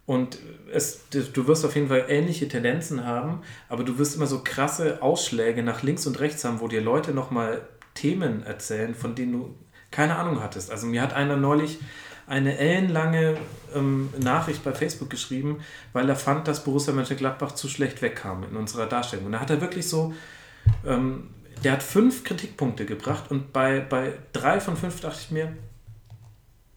Und 0.06 0.39
es, 0.73 1.02
du 1.10 1.48
wirst 1.48 1.64
auf 1.64 1.76
jeden 1.76 1.88
Fall 1.88 2.06
ähnliche 2.10 2.48
Tendenzen 2.48 3.06
haben, 3.06 3.43
aber 3.69 3.84
du 3.84 3.98
wirst 3.98 4.15
immer 4.15 4.26
so 4.26 4.41
krasse 4.43 5.02
Ausschläge 5.02 5.64
nach 5.64 5.84
links 5.84 6.06
und 6.07 6.19
rechts 6.19 6.43
haben, 6.43 6.60
wo 6.60 6.68
dir 6.68 6.81
Leute 6.81 7.11
nochmal 7.14 7.61
Themen 7.93 8.43
erzählen, 8.43 8.95
von 8.95 9.15
denen 9.15 9.31
du 9.31 9.56
keine 9.91 10.15
Ahnung 10.15 10.41
hattest. 10.41 10.72
Also 10.72 10.88
mir 10.88 11.02
hat 11.02 11.14
einer 11.14 11.38
neulich 11.38 11.80
eine 12.27 12.57
ellenlange 12.57 13.38
ähm, 13.76 14.10
Nachricht 14.19 14.64
bei 14.64 14.73
Facebook 14.73 15.10
geschrieben, 15.10 15.60
weil 15.93 16.07
er 16.10 16.15
fand, 16.15 16.48
dass 16.48 16.64
Borussia 16.64 16.93
Mönchengladbach 16.93 17.53
zu 17.53 17.68
schlecht 17.68 18.02
wegkam 18.02 18.43
in 18.49 18.56
unserer 18.56 18.85
Darstellung. 18.85 19.26
Und 19.26 19.31
da 19.34 19.39
hat 19.39 19.49
er 19.49 19.61
wirklich 19.61 19.88
so, 19.88 20.14
ähm, 20.85 21.30
der 21.64 21.73
hat 21.73 21.84
fünf 21.84 22.23
Kritikpunkte 22.23 22.85
gebracht 22.85 23.30
und 23.30 23.53
bei, 23.53 23.80
bei 23.80 24.14
drei 24.34 24.60
von 24.60 24.76
fünf 24.76 25.02
dachte 25.02 25.19
ich 25.22 25.31
mir, 25.31 25.56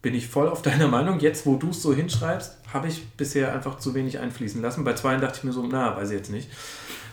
bin 0.01 0.13
ich 0.13 0.27
voll 0.27 0.49
auf 0.49 0.61
deiner 0.63 0.87
Meinung. 0.87 1.19
Jetzt, 1.19 1.45
wo 1.45 1.55
du 1.55 1.71
es 1.71 1.81
so 1.81 1.93
hinschreibst, 1.93 2.57
habe 2.71 2.87
ich 2.87 3.07
bisher 3.11 3.53
einfach 3.53 3.79
zu 3.79 3.95
wenig 3.95 4.19
einfließen 4.19 4.61
lassen. 4.61 4.83
Bei 4.83 4.93
zwei 4.93 5.15
dachte 5.17 5.39
ich 5.39 5.43
mir 5.43 5.53
so, 5.53 5.65
na, 5.65 5.95
weiß 5.97 6.11
ich 6.11 6.17
jetzt 6.17 6.31
nicht. 6.31 6.49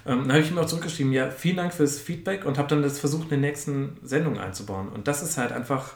Ähm, 0.05 0.23
dann 0.23 0.33
habe 0.33 0.41
ich 0.41 0.51
ihm 0.51 0.59
auch 0.59 0.67
zurückgeschrieben, 0.67 1.13
ja, 1.13 1.31
vielen 1.31 1.57
Dank 1.57 1.73
fürs 1.73 1.99
Feedback 1.99 2.45
und 2.45 2.59
habe 2.59 2.69
dann 2.69 2.83
das 2.83 2.99
versucht, 2.99 3.25
in 3.25 3.29
der 3.31 3.39
nächsten 3.39 3.97
Sendung 4.03 4.39
einzubauen. 4.39 4.89
Und 4.89 5.09
das 5.09 5.23
ist 5.23 5.39
halt 5.39 5.53
einfach, 5.53 5.95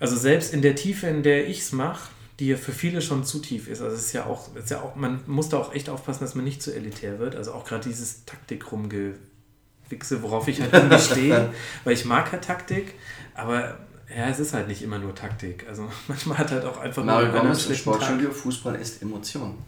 also 0.00 0.16
selbst 0.16 0.52
in 0.52 0.62
der 0.62 0.74
Tiefe, 0.74 1.06
in 1.06 1.22
der 1.22 1.46
ich 1.48 1.60
es 1.60 1.72
mache, 1.72 2.08
die 2.40 2.48
ja 2.48 2.56
für 2.56 2.72
viele 2.72 3.02
schon 3.02 3.22
zu 3.24 3.38
tief 3.38 3.68
ist. 3.68 3.82
Also 3.82 3.94
es 3.94 4.06
ist 4.06 4.12
ja 4.14 4.24
auch, 4.24 4.54
ist 4.56 4.70
ja 4.70 4.80
auch, 4.80 4.96
man 4.96 5.20
muss 5.26 5.50
da 5.50 5.58
auch 5.58 5.74
echt 5.74 5.90
aufpassen, 5.90 6.24
dass 6.24 6.34
man 6.34 6.44
nicht 6.44 6.62
zu 6.62 6.74
elitär 6.74 7.18
wird. 7.18 7.36
Also 7.36 7.52
auch 7.52 7.66
gerade 7.66 7.86
dieses 7.86 8.24
Taktik-Rumgewichse, 8.24 10.22
worauf 10.22 10.48
ich 10.48 10.62
halt 10.62 10.72
irgendwie 10.72 10.98
stehe, 10.98 11.52
weil 11.84 11.92
ich 11.92 12.06
mag 12.06 12.32
halt 12.32 12.42
Taktik, 12.42 12.94
aber 13.34 13.78
ja, 14.08 14.26
es 14.28 14.40
ist 14.40 14.54
halt 14.54 14.66
nicht 14.68 14.82
immer 14.82 14.98
nur 14.98 15.14
Taktik. 15.14 15.66
Also 15.68 15.88
manchmal 16.08 16.38
hat 16.38 16.50
halt 16.50 16.64
auch 16.64 16.78
einfach 16.78 17.04
Mario 17.04 17.28
nur 17.30 17.42
Gomez 17.42 17.66
im 17.66 17.76
Sportstudio, 17.76 18.28
Tag. 18.28 18.36
Fußball 18.36 18.74
ist 18.76 19.02
Emotion. 19.02 19.58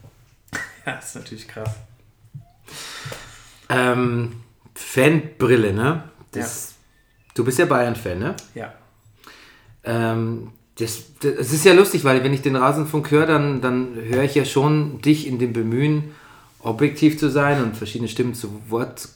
Ja, 0.84 0.94
ist 0.94 1.14
natürlich 1.14 1.46
krass. 1.46 1.70
Ähm, 3.68 4.42
Fanbrille, 4.74 5.72
ne? 5.72 6.10
Das, 6.32 6.74
Du 7.34 7.44
bist 7.44 7.58
ja 7.58 7.66
Bayern-Fan, 7.66 8.18
ne? 8.18 8.34
Ja. 8.54 8.74
Ähm, 9.84 10.48
das, 10.76 11.02
das, 11.20 11.32
es 11.34 11.52
ist 11.52 11.64
ja 11.64 11.74
lustig, 11.74 12.04
weil 12.04 12.24
wenn 12.24 12.32
ich 12.32 12.42
den 12.42 12.56
Rasenfunk 12.56 13.10
höre, 13.10 13.26
dann, 13.26 13.60
dann 13.60 13.94
höre 13.94 14.22
ich 14.22 14.34
ja 14.34 14.44
schon 14.44 15.00
dich 15.00 15.26
in 15.26 15.38
dem 15.38 15.52
Bemühen, 15.52 16.12
objektiv 16.60 17.18
zu 17.18 17.30
sein 17.30 17.62
und 17.62 17.76
verschiedene 17.76 18.08
Stimmen 18.08 18.34
zu 18.34 18.60
Wort, 18.68 19.08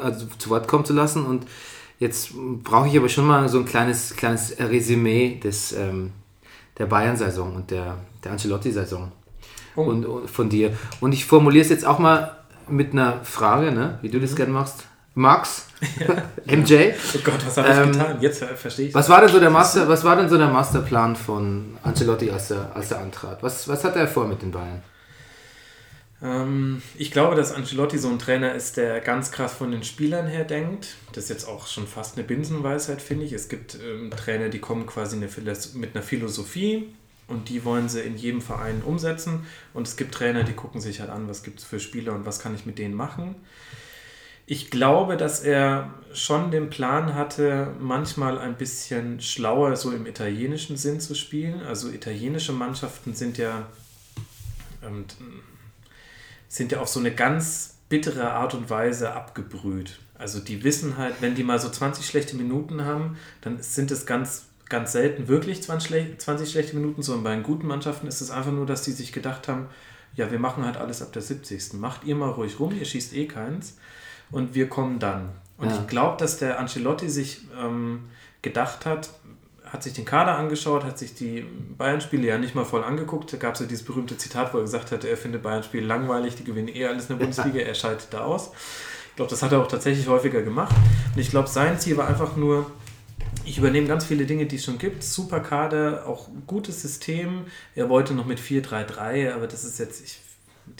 also 0.00 0.26
zu 0.38 0.50
Wort 0.50 0.68
kommen 0.68 0.84
zu 0.84 0.92
lassen. 0.92 1.24
Und 1.24 1.46
jetzt 1.98 2.32
brauche 2.62 2.88
ich 2.88 2.96
aber 2.96 3.08
schon 3.08 3.26
mal 3.26 3.48
so 3.48 3.58
ein 3.58 3.66
kleines, 3.66 4.16
kleines 4.16 4.56
Resümee 4.58 5.38
des, 5.42 5.72
ähm, 5.72 6.12
der 6.78 6.86
Bayern-Saison 6.86 7.54
und 7.54 7.70
der, 7.70 7.98
der 8.24 8.32
Ancelotti-Saison 8.32 9.12
und, 9.76 10.06
und 10.06 10.30
von 10.30 10.48
dir. 10.48 10.76
Und 11.00 11.12
ich 11.12 11.24
formuliere 11.24 11.62
es 11.62 11.70
jetzt 11.70 11.86
auch 11.86 11.98
mal 11.98 12.36
mit 12.68 12.92
einer 12.92 13.24
Frage, 13.24 13.72
ne? 13.72 13.98
wie 14.02 14.08
du 14.08 14.20
das 14.20 14.34
gerne 14.34 14.52
machst. 14.52 14.86
Max, 15.16 15.66
MJ, 16.46 16.90
Oh 17.14 17.18
Gott, 17.22 17.46
was 17.46 17.56
habe 17.56 17.68
ich 17.68 17.76
Ähm, 17.76 17.92
getan? 17.92 18.20
Jetzt 18.20 18.38
ver- 18.40 18.56
verstehe 18.56 18.88
ich 18.88 18.94
was 18.94 19.08
war 19.08 19.20
denn 19.20 19.28
so 19.30 19.38
der 19.38 19.50
Master, 19.50 19.88
was 19.88 20.02
war 20.04 20.16
denn 20.16 20.28
so 20.28 20.36
der 20.38 20.48
Masterplan 20.48 21.14
von 21.14 21.78
Ancelotti, 21.82 22.30
als 22.30 22.50
er, 22.50 22.74
als 22.74 22.90
er 22.90 23.00
antrat? 23.00 23.42
Was, 23.42 23.68
was 23.68 23.84
hat 23.84 23.94
er 23.96 24.08
vor 24.08 24.26
mit 24.26 24.42
den 24.42 24.50
Bayern? 24.50 24.82
Ähm, 26.22 26.82
ich 26.96 27.10
glaube, 27.10 27.36
dass 27.36 27.52
Ancelotti 27.52 27.98
so 27.98 28.08
ein 28.08 28.18
Trainer 28.18 28.54
ist, 28.54 28.76
der 28.76 29.00
ganz 29.00 29.30
krass 29.30 29.52
von 29.54 29.70
den 29.70 29.84
Spielern 29.84 30.26
her 30.26 30.44
denkt. 30.44 30.96
Das 31.12 31.24
ist 31.24 31.30
jetzt 31.30 31.48
auch 31.48 31.66
schon 31.66 31.86
fast 31.86 32.16
eine 32.16 32.26
Binsenweisheit, 32.26 33.00
finde 33.02 33.24
ich. 33.26 33.32
Es 33.32 33.48
gibt 33.48 33.76
ähm, 33.76 34.10
Trainer, 34.10 34.48
die 34.48 34.58
kommen 34.58 34.86
quasi 34.86 35.16
eine, 35.16 35.28
mit 35.74 35.94
einer 35.94 36.02
Philosophie 36.02 36.88
und 37.28 37.48
die 37.48 37.64
wollen 37.64 37.88
sie 37.88 38.00
in 38.00 38.16
jedem 38.16 38.40
Verein 38.40 38.82
umsetzen. 38.84 39.46
Und 39.74 39.86
es 39.86 39.96
gibt 39.96 40.14
Trainer, 40.14 40.44
die 40.44 40.52
gucken 40.54 40.80
sich 40.80 41.00
halt 41.00 41.10
an, 41.10 41.28
was 41.28 41.42
gibt 41.42 41.60
es 41.60 41.64
für 41.64 41.78
Spieler 41.80 42.14
und 42.14 42.26
was 42.26 42.38
kann 42.38 42.54
ich 42.54 42.66
mit 42.66 42.78
denen 42.78 42.94
machen. 42.94 43.34
Ich 44.46 44.70
glaube, 44.70 45.16
dass 45.16 45.40
er 45.40 45.94
schon 46.12 46.50
den 46.50 46.70
Plan 46.70 47.14
hatte, 47.14 47.74
manchmal 47.80 48.38
ein 48.38 48.56
bisschen 48.56 49.20
schlauer 49.20 49.74
so 49.76 49.90
im 49.90 50.06
italienischen 50.06 50.76
Sinn 50.76 51.00
zu 51.00 51.14
spielen. 51.14 51.62
Also 51.62 51.88
italienische 51.88 52.52
Mannschaften 52.52 53.14
sind 53.14 53.38
ja 53.38 53.66
ähm, 54.82 55.06
sind 56.46 56.72
ja 56.72 56.80
auf 56.80 56.88
so 56.88 57.00
eine 57.00 57.12
ganz 57.12 57.78
bittere 57.88 58.32
Art 58.32 58.54
und 58.54 58.70
Weise 58.70 59.12
abgebrüht. 59.12 59.98
Also 60.16 60.40
die 60.40 60.62
wissen 60.62 60.96
halt, 60.98 61.16
wenn 61.20 61.34
die 61.34 61.42
mal 61.42 61.58
so 61.58 61.68
20 61.68 62.06
schlechte 62.06 62.36
Minuten 62.36 62.84
haben, 62.84 63.16
dann 63.40 63.60
sind 63.60 63.90
es 63.90 64.06
ganz, 64.06 64.44
ganz 64.68 64.92
selten 64.92 65.26
wirklich 65.26 65.62
20, 65.62 65.88
schle 65.88 66.18
20 66.18 66.50
schlechte 66.50 66.76
Minuten, 66.76 67.02
sondern 67.02 67.24
bei 67.24 67.34
den 67.34 67.42
guten 67.42 67.66
Mannschaften 67.66 68.06
ist 68.06 68.20
es 68.20 68.30
einfach 68.30 68.52
nur, 68.52 68.66
dass 68.66 68.82
die 68.82 68.92
sich 68.92 69.12
gedacht 69.12 69.48
haben, 69.48 69.66
ja, 70.14 70.30
wir 70.30 70.38
machen 70.38 70.64
halt 70.64 70.76
alles 70.76 71.02
ab 71.02 71.12
der 71.12 71.22
70. 71.22 71.72
Macht 71.74 72.04
ihr 72.04 72.14
mal 72.14 72.30
ruhig 72.30 72.60
rum, 72.60 72.72
ihr 72.78 72.84
schießt 72.84 73.14
eh 73.14 73.26
keins 73.26 73.74
und 74.34 74.54
wir 74.54 74.68
kommen 74.68 74.98
dann. 74.98 75.30
Und 75.56 75.70
Ja. 75.70 75.78
ich 75.80 75.86
glaube, 75.86 76.16
dass 76.18 76.36
der 76.38 76.58
Ancelotti 76.58 77.08
sich 77.08 77.42
ähm, 77.60 78.04
gedacht 78.42 78.84
hat, 78.86 79.10
hat 79.64 79.82
sich 79.82 79.92
den 79.94 80.04
Kader 80.04 80.36
angeschaut, 80.36 80.84
hat 80.84 80.98
sich 80.98 81.14
die 81.14 81.44
Bayern-Spiele 81.78 82.26
ja 82.26 82.38
nicht 82.38 82.54
mal 82.54 82.64
voll 82.64 82.84
angeguckt. 82.84 83.32
Da 83.32 83.36
gab 83.38 83.54
es 83.54 83.60
ja 83.60 83.66
dieses 83.66 83.84
berühmte 83.84 84.16
Zitat, 84.16 84.52
wo 84.52 84.58
er 84.58 84.64
gesagt 84.64 84.92
hatte, 84.92 85.08
er 85.08 85.16
findet 85.16 85.42
Bayern-Spiele 85.42 85.86
langweilig, 85.86 86.36
die 86.36 86.44
gewinnen 86.44 86.68
eh 86.68 86.86
alles 86.86 87.04
in 87.08 87.16
der 87.16 87.24
Bundesliga, 87.24 87.60
er 87.70 87.74
scheidet 87.74 88.08
da 88.10 88.20
aus. 88.24 88.50
Ich 89.10 89.16
glaube, 89.16 89.30
das 89.30 89.42
hat 89.42 89.52
er 89.52 89.60
auch 89.62 89.68
tatsächlich 89.68 90.06
häufiger 90.08 90.42
gemacht. 90.42 90.74
Und 91.14 91.20
ich 91.20 91.30
glaube, 91.30 91.48
sein 91.48 91.78
Ziel 91.78 91.96
war 91.96 92.08
einfach 92.08 92.36
nur, 92.36 92.70
ich 93.44 93.58
übernehme 93.58 93.86
ganz 93.86 94.04
viele 94.04 94.26
Dinge, 94.26 94.46
die 94.46 94.56
es 94.56 94.64
schon 94.64 94.78
gibt. 94.78 95.02
Super 95.04 95.40
Kader, 95.40 96.04
auch 96.06 96.28
gutes 96.46 96.82
System. 96.82 97.44
Er 97.74 97.88
wollte 97.88 98.14
noch 98.14 98.26
mit 98.26 98.40
4-3-3, 98.40 99.32
aber 99.32 99.46
das 99.46 99.64
ist 99.64 99.78
jetzt, 99.78 100.04
ich, 100.04 100.18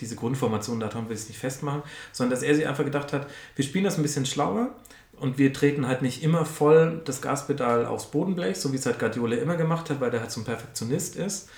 diese 0.01 0.17
Grundformation, 0.17 0.81
daran 0.81 1.09
will 1.09 1.15
ich 1.15 1.23
es 1.23 1.29
nicht 1.29 1.39
festmachen, 1.39 1.83
sondern 2.13 2.31
dass 2.31 2.43
er 2.43 2.55
sich 2.55 2.67
einfach 2.67 2.85
gedacht 2.85 3.13
hat, 3.13 3.29
wir 3.57 3.65
spielen 3.65 3.85
das 3.85 3.97
ein 3.97 4.03
bisschen 4.03 4.27
schlauer 4.27 4.75
und 5.17 5.39
wir 5.39 5.53
treten 5.53 5.87
halt 5.87 6.03
nicht 6.03 6.23
immer 6.23 6.45
voll 6.45 7.03
das 7.05 7.23
Gaspedal 7.23 7.87
aufs 7.87 8.07
Bodenblech, 8.07 8.57
so 8.57 8.73
wie 8.73 8.77
es 8.77 8.87
halt 8.87 8.99
Guardiola 8.99 9.37
immer 9.37 9.57
gemacht 9.57 9.91
hat, 9.91 10.01
weil 10.01 10.11
der 10.11 10.21
halt 10.21 10.31
so 10.31 10.41
ein 10.41 10.45
Perfektionist 10.45 11.17
ist. 11.17 11.49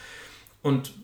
Und 0.62 0.94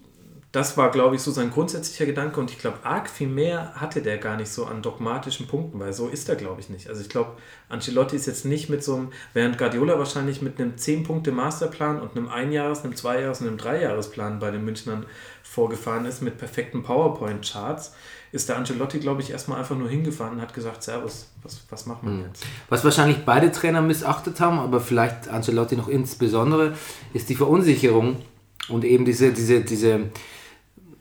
das 0.53 0.77
war, 0.77 0.91
glaube 0.91 1.17
ich, 1.17 1.23
so 1.23 1.31
sein 1.31 1.51
grundsätzlicher 1.51 2.05
Gedanke. 2.05 2.39
Und 2.39 2.51
ich 2.51 2.59
glaube, 2.59 2.79
arg 2.83 3.09
viel 3.09 3.27
mehr 3.27 3.73
hatte 3.75 4.03
der 4.03 4.19
gar 4.19 4.37
nicht 4.37 4.51
so 4.53 4.67
an 4.67 4.83
dogmatischen 4.83 5.47
Punkten, 5.47 5.81
weil 5.81 5.95
so 5.95 6.09
ist 6.09 6.29
er, 6.29 6.37
glaube 6.37 6.61
ich, 6.61 6.69
nicht. 6.69 6.89
Also 6.89 7.01
ich 7.01 7.09
glaube, 7.09 7.31
Ancelotti 7.71 8.17
ist 8.17 8.27
jetzt 8.27 8.45
nicht 8.45 8.69
mit 8.69 8.85
so 8.85 8.97
einem, 8.97 9.13
während 9.33 9.57
Guardiola 9.57 9.99
wahrscheinlich 9.99 10.43
mit 10.43 10.61
einem 10.61 10.73
10-Punkte-Masterplan 10.73 12.01
und 12.03 12.17
einem 12.17 12.29
Einjahres-, 12.29 12.85
einem 12.85 12.95
Zweijahres- 12.95 13.41
und 13.41 13.49
einem 13.49 13.57
Dreijahresplan 13.57 14.41
bei 14.41 14.51
den 14.51 14.63
Münchnern 14.63 15.07
vorgefahren 15.43 16.05
ist, 16.05 16.21
mit 16.21 16.37
perfekten 16.37 16.83
PowerPoint-Charts, 16.83 17.95
ist 18.33 18.49
der 18.51 18.57
Ancelotti, 18.59 18.99
glaube 18.99 19.23
ich, 19.23 19.31
erstmal 19.31 19.59
einfach 19.59 19.77
nur 19.77 19.89
hingefahren 19.89 20.35
und 20.35 20.43
hat 20.43 20.53
gesagt, 20.53 20.83
Servus, 20.83 21.29
was, 21.43 21.63
was 21.71 21.87
machen 21.87 22.19
wir 22.19 22.27
jetzt? 22.27 22.45
Was 22.69 22.85
wahrscheinlich 22.85 23.25
beide 23.25 23.53
Trainer 23.53 23.81
missachtet 23.81 24.39
haben, 24.41 24.59
aber 24.59 24.81
vielleicht 24.81 25.29
Ancelotti 25.29 25.77
noch 25.77 25.89
insbesondere, 25.89 26.75
ist 27.15 27.31
die 27.31 27.35
Verunsicherung 27.35 28.17
und 28.69 28.85
eben 28.85 29.05
diese, 29.05 29.33
diese, 29.33 29.61
diese, 29.61 30.11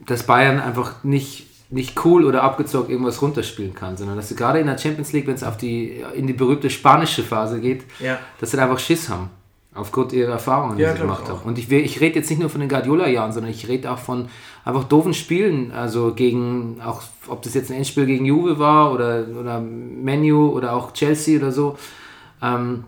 dass 0.06 0.24
Bayern 0.24 0.60
einfach 0.60 1.04
nicht, 1.04 1.48
nicht 1.70 2.04
cool 2.06 2.26
oder 2.26 2.44
abgezockt 2.44 2.90
irgendwas 2.90 3.22
runterspielen 3.22 3.74
kann, 3.74 3.98
sondern 3.98 4.18
dass 4.18 4.30
sie 4.30 4.36
gerade 4.36 4.60
in 4.60 4.68
der 4.68 4.78
Champions 4.78 5.14
League, 5.14 5.28
wenn 5.28 5.36
es 5.36 5.44
auf 5.44 5.58
die, 5.58 6.04
in 6.16 6.28
die 6.28 6.34
berühmte 6.34 6.70
spanische 6.70 7.24
Phase 7.24 7.60
geht, 7.62 7.84
Ja. 8.00 8.20
dass 8.40 8.52
sie 8.52 8.58
da 8.58 8.64
einfach 8.64 8.80
Schiss 8.80 9.10
haben. 9.10 9.30
Aufgrund 9.74 10.12
ihrer 10.12 10.34
Erfahrungen, 10.34 10.76
die 10.76 10.84
Ja, 10.84 10.92
sie 10.94 11.00
gemacht 11.00 11.30
haben. 11.30 11.40
Und 11.46 11.58
ich, 11.58 11.72
ich 11.72 12.02
rede 12.02 12.20
jetzt 12.20 12.30
nicht 12.30 12.40
nur 12.40 12.50
von 12.50 12.60
den 12.60 12.68
Guardiola-Jahren, 12.68 13.32
sondern 13.32 13.52
ich 13.52 13.70
rede 13.70 13.90
auch 13.90 14.00
von 14.00 14.28
einfach 14.66 14.84
doofen 14.84 15.14
Spielen. 15.14 15.72
Also 15.72 16.14
gegen, 16.14 16.82
auch 16.84 17.02
ob 17.30 17.42
das 17.42 17.54
jetzt 17.54 17.72
ein 17.72 17.78
Endspiel 17.78 18.06
gegen 18.06 18.26
Juve 18.26 18.60
war 18.60 18.92
oder, 18.92 19.26
oder 19.40 19.62
Menu 19.62 20.50
oder 20.50 20.74
auch 20.74 20.92
Chelsea 20.92 21.40
oder 21.40 21.54
so. 21.54 21.78
Ähm, 22.42 22.84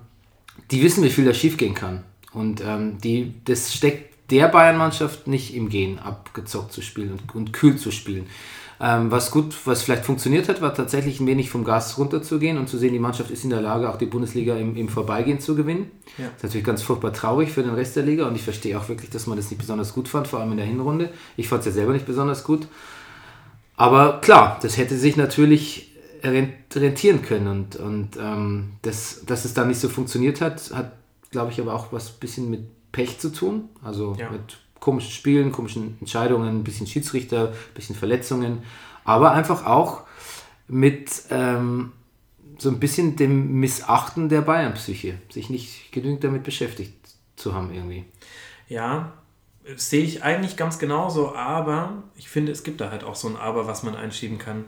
die 0.71 0.83
wissen, 0.83 1.05
wie 1.05 1.09
viel 1.09 1.23
da 1.23 1.33
schiefgehen 1.33 1.73
kann. 1.73 2.03
Und 2.33 2.61
ähm, 2.65 2.97
die, 3.01 3.33
das 3.45 3.73
steckt 3.73 4.12
der 4.29 4.47
Bayern-Mannschaft 4.47 5.27
nicht 5.27 5.53
im 5.53 5.69
Gehen, 5.69 5.99
abgezockt 5.99 6.71
zu 6.71 6.81
spielen 6.81 7.11
und, 7.11 7.35
und 7.35 7.53
kühl 7.53 7.75
zu 7.75 7.91
spielen. 7.91 8.27
Ähm, 8.79 9.11
was 9.11 9.31
gut, 9.31 9.55
was 9.65 9.83
vielleicht 9.83 10.03
funktioniert 10.03 10.49
hat, 10.49 10.61
war 10.61 10.73
tatsächlich 10.73 11.19
ein 11.19 11.27
wenig 11.27 11.49
vom 11.49 11.63
Gas 11.63 11.97
runterzugehen 11.97 12.57
und 12.57 12.67
zu 12.67 12.77
sehen, 12.77 12.91
die 12.91 12.99
Mannschaft 12.99 13.29
ist 13.31 13.43
in 13.43 13.51
der 13.51 13.61
Lage, 13.61 13.89
auch 13.89 13.97
die 13.97 14.07
Bundesliga 14.07 14.55
im, 14.57 14.75
im 14.75 14.89
Vorbeigehen 14.89 15.39
zu 15.39 15.55
gewinnen. 15.55 15.91
Ja. 16.17 16.25
Das 16.25 16.35
ist 16.37 16.43
natürlich 16.43 16.65
ganz 16.65 16.81
furchtbar 16.81 17.13
traurig 17.13 17.51
für 17.51 17.63
den 17.63 17.75
Rest 17.75 17.95
der 17.95 18.03
Liga 18.03 18.27
und 18.27 18.35
ich 18.35 18.41
verstehe 18.41 18.77
auch 18.77 18.89
wirklich, 18.89 19.09
dass 19.11 19.27
man 19.27 19.37
das 19.37 19.51
nicht 19.51 19.59
besonders 19.59 19.93
gut 19.93 20.07
fand, 20.07 20.27
vor 20.27 20.39
allem 20.39 20.51
in 20.51 20.57
der 20.57 20.65
Hinrunde. 20.65 21.11
Ich 21.37 21.47
fand 21.47 21.61
es 21.61 21.67
ja 21.67 21.71
selber 21.71 21.93
nicht 21.93 22.07
besonders 22.07 22.43
gut. 22.43 22.67
Aber 23.77 24.19
klar, 24.21 24.59
das 24.61 24.77
hätte 24.77 24.97
sich 24.97 25.17
natürlich 25.17 25.91
rent- 26.23 26.75
rentieren 26.75 27.21
können 27.21 27.47
und, 27.47 27.75
und 27.75 28.17
ähm, 28.19 28.73
das, 28.81 29.23
dass 29.25 29.45
es 29.45 29.53
da 29.53 29.65
nicht 29.65 29.79
so 29.79 29.87
funktioniert 29.87 30.41
hat, 30.41 30.71
hat, 30.73 30.93
glaube 31.31 31.51
ich, 31.51 31.61
aber 31.61 31.73
auch 31.73 31.93
was 31.93 32.09
bisschen 32.09 32.49
mit 32.49 32.61
Pech 32.93 33.19
zu 33.19 33.29
tun. 33.29 33.67
Also 33.83 34.15
Ja. 34.17 34.29
mit 34.29 34.57
komischen 34.79 35.11
Spielen, 35.11 35.51
komischen 35.51 35.97
Entscheidungen, 35.99 36.47
ein 36.59 36.63
bisschen 36.63 36.87
Schiedsrichter, 36.87 37.49
ein 37.49 37.73
bisschen 37.75 37.95
Verletzungen. 37.97 38.63
aber 39.05 39.31
einfach 39.33 39.65
auch 39.65 40.03
mit 40.69 41.23
ähm, 41.29 41.91
so 42.57 42.69
ein 42.69 42.79
bisschen 42.79 43.17
dem 43.17 43.59
Missachten 43.59 44.29
der 44.29 44.39
Bayern-Psyche, 44.41 45.15
sich 45.29 45.49
nicht 45.49 45.91
genügend 45.91 46.23
damit 46.23 46.43
beschäftigt 46.43 46.93
zu 47.35 47.53
haben 47.53 47.73
irgendwie. 47.73 48.05
Ja, 48.69 49.11
sehe 49.75 50.03
ich 50.03 50.23
eigentlich 50.23 50.55
ganz 50.55 50.79
genauso, 50.79 51.35
aber 51.35 52.03
ich 52.15 52.29
finde, 52.29 52.51
es 52.53 52.63
gibt 52.63 52.79
da 52.79 52.91
halt 52.91 53.03
auch 53.03 53.15
so 53.15 53.27
ein 53.27 53.35
Aber, 53.35 53.67
was 53.67 53.83
man 53.83 53.95
einschieben 53.95 54.37
kann. 54.37 54.65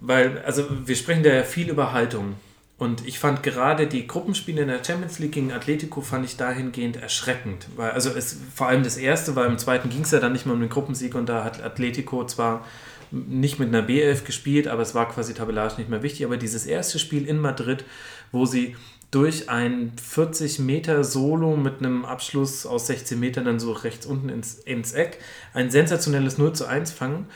Weil, 0.00 0.42
also 0.44 0.64
wir 0.86 0.96
sprechen 0.96 1.22
da 1.22 1.30
ja 1.32 1.42
viel 1.42 1.68
über 1.68 1.92
Haltung. 1.92 2.36
Und 2.78 3.06
ich 3.06 3.18
fand 3.18 3.42
gerade 3.42 3.86
die 3.86 4.06
Gruppenspiele 4.06 4.62
in 4.62 4.68
der 4.68 4.84
Champions 4.84 5.18
League 5.18 5.32
gegen 5.32 5.50
Atletico 5.50 6.02
fand 6.02 6.26
ich 6.26 6.36
dahingehend 6.36 6.96
erschreckend. 6.96 7.68
Weil, 7.74 7.92
also 7.92 8.10
es, 8.10 8.36
vor 8.54 8.68
allem 8.68 8.82
das 8.82 8.98
erste, 8.98 9.34
weil 9.34 9.46
im 9.46 9.58
zweiten 9.58 9.88
ging 9.88 10.02
es 10.02 10.10
ja 10.10 10.20
dann 10.20 10.32
nicht 10.32 10.44
mehr 10.44 10.54
um 10.54 10.60
den 10.60 10.68
Gruppensieg 10.68 11.14
und 11.14 11.26
da 11.26 11.42
hat 11.42 11.62
Atletico 11.62 12.26
zwar 12.26 12.66
nicht 13.10 13.58
mit 13.58 13.68
einer 13.68 13.86
B11 13.86 14.24
gespielt, 14.24 14.68
aber 14.68 14.82
es 14.82 14.94
war 14.94 15.08
quasi 15.08 15.32
tabellarisch 15.32 15.78
nicht 15.78 15.88
mehr 15.88 16.02
wichtig. 16.02 16.26
Aber 16.26 16.36
dieses 16.36 16.66
erste 16.66 16.98
Spiel 16.98 17.26
in 17.26 17.38
Madrid, 17.38 17.84
wo 18.30 18.44
sie 18.44 18.76
durch 19.10 19.48
ein 19.48 19.92
40 19.96 20.58
Meter 20.58 21.02
Solo 21.02 21.56
mit 21.56 21.78
einem 21.78 22.04
Abschluss 22.04 22.66
aus 22.66 22.88
16 22.88 23.18
Metern 23.18 23.46
dann 23.46 23.60
so 23.60 23.72
rechts 23.72 24.04
unten 24.04 24.28
ins, 24.28 24.54
ins 24.54 24.92
Eck 24.92 25.18
ein 25.54 25.70
sensationelles 25.70 26.36
0 26.36 26.52
zu 26.52 26.66
1 26.66 26.92
fangen. 26.92 27.26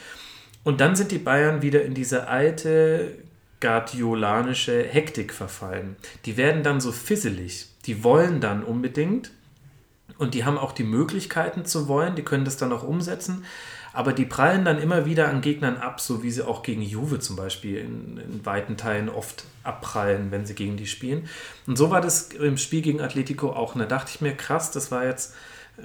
Und 0.65 0.83
dann 0.83 0.97
sind 0.97 1.11
die 1.13 1.19
Bayern 1.19 1.63
wieder 1.63 1.83
in 1.83 1.95
diese 1.95 2.29
alte 2.29 3.17
guardiolanische 3.61 4.83
Hektik 4.83 5.33
verfallen. 5.33 5.97
Die 6.25 6.37
werden 6.37 6.63
dann 6.63 6.81
so 6.81 6.93
fisselig. 6.93 7.69
Die 7.87 8.05
wollen 8.05 8.41
dann 8.41 8.63
unbedingt 8.63 9.31
und 10.19 10.35
die 10.35 10.45
haben 10.45 10.59
auch 10.59 10.73
die 10.73 10.85
Möglichkeiten 10.85 11.65
zu 11.65 11.89
wollen, 11.89 12.15
die 12.15 12.23
können 12.23 12.45
das 12.45 12.57
dann 12.57 12.73
auch 12.73 12.83
umsetzen. 12.83 13.45
Aber 13.93 14.13
die 14.13 14.25
prallen 14.25 14.65
dann 14.65 14.79
immer 14.79 15.05
wieder 15.05 15.29
an 15.29 15.41
Gegnern 15.41 15.77
ab, 15.77 16.01
so 16.01 16.23
wie 16.23 16.31
sie 16.31 16.47
auch 16.47 16.63
gegen 16.63 16.83
Juve 16.83 17.19
zum 17.19 17.35
Beispiel 17.35 17.79
in, 17.79 18.19
in 18.19 18.47
weiten 18.47 18.77
Teilen 18.77 19.09
oft 19.09 19.45
abprallen, 19.65 20.31
wenn 20.31 20.47
sie 20.47 20.55
gegen 20.55 20.77
die 20.77 20.87
spielen. 20.87 21.29
Und 21.67 21.77
so 21.77 21.91
war 21.91 22.01
das 22.01 22.31
im 22.33 22.57
Spiel 22.57 22.83
gegen 22.83 23.01
Atletico 23.01 23.51
auch. 23.51 23.75
Und 23.75 23.81
da 23.81 23.87
dachte 23.87 24.13
ich 24.15 24.21
mir, 24.21 24.37
krass, 24.37 24.71
das 24.71 24.93
war 24.93 25.05
jetzt 25.05 25.35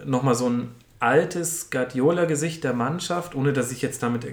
nochmal 0.06 0.36
so 0.36 0.50
ein 0.50 0.72
altes 1.00 1.70
Guardiola-Gesicht 1.70 2.64
der 2.64 2.74
Mannschaft, 2.74 3.36
ohne 3.36 3.54
dass 3.54 3.72
ich 3.72 3.82
jetzt 3.82 4.02
damit 4.02 4.26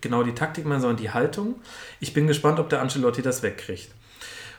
genau 0.00 0.22
die 0.22 0.34
Taktik 0.34 0.66
meine, 0.66 0.80
sondern 0.80 0.98
die 0.98 1.10
Haltung. 1.10 1.56
Ich 2.00 2.12
bin 2.12 2.26
gespannt, 2.26 2.60
ob 2.60 2.68
der 2.68 2.80
Ancelotti 2.80 3.22
das 3.22 3.42
wegkriegt. 3.42 3.90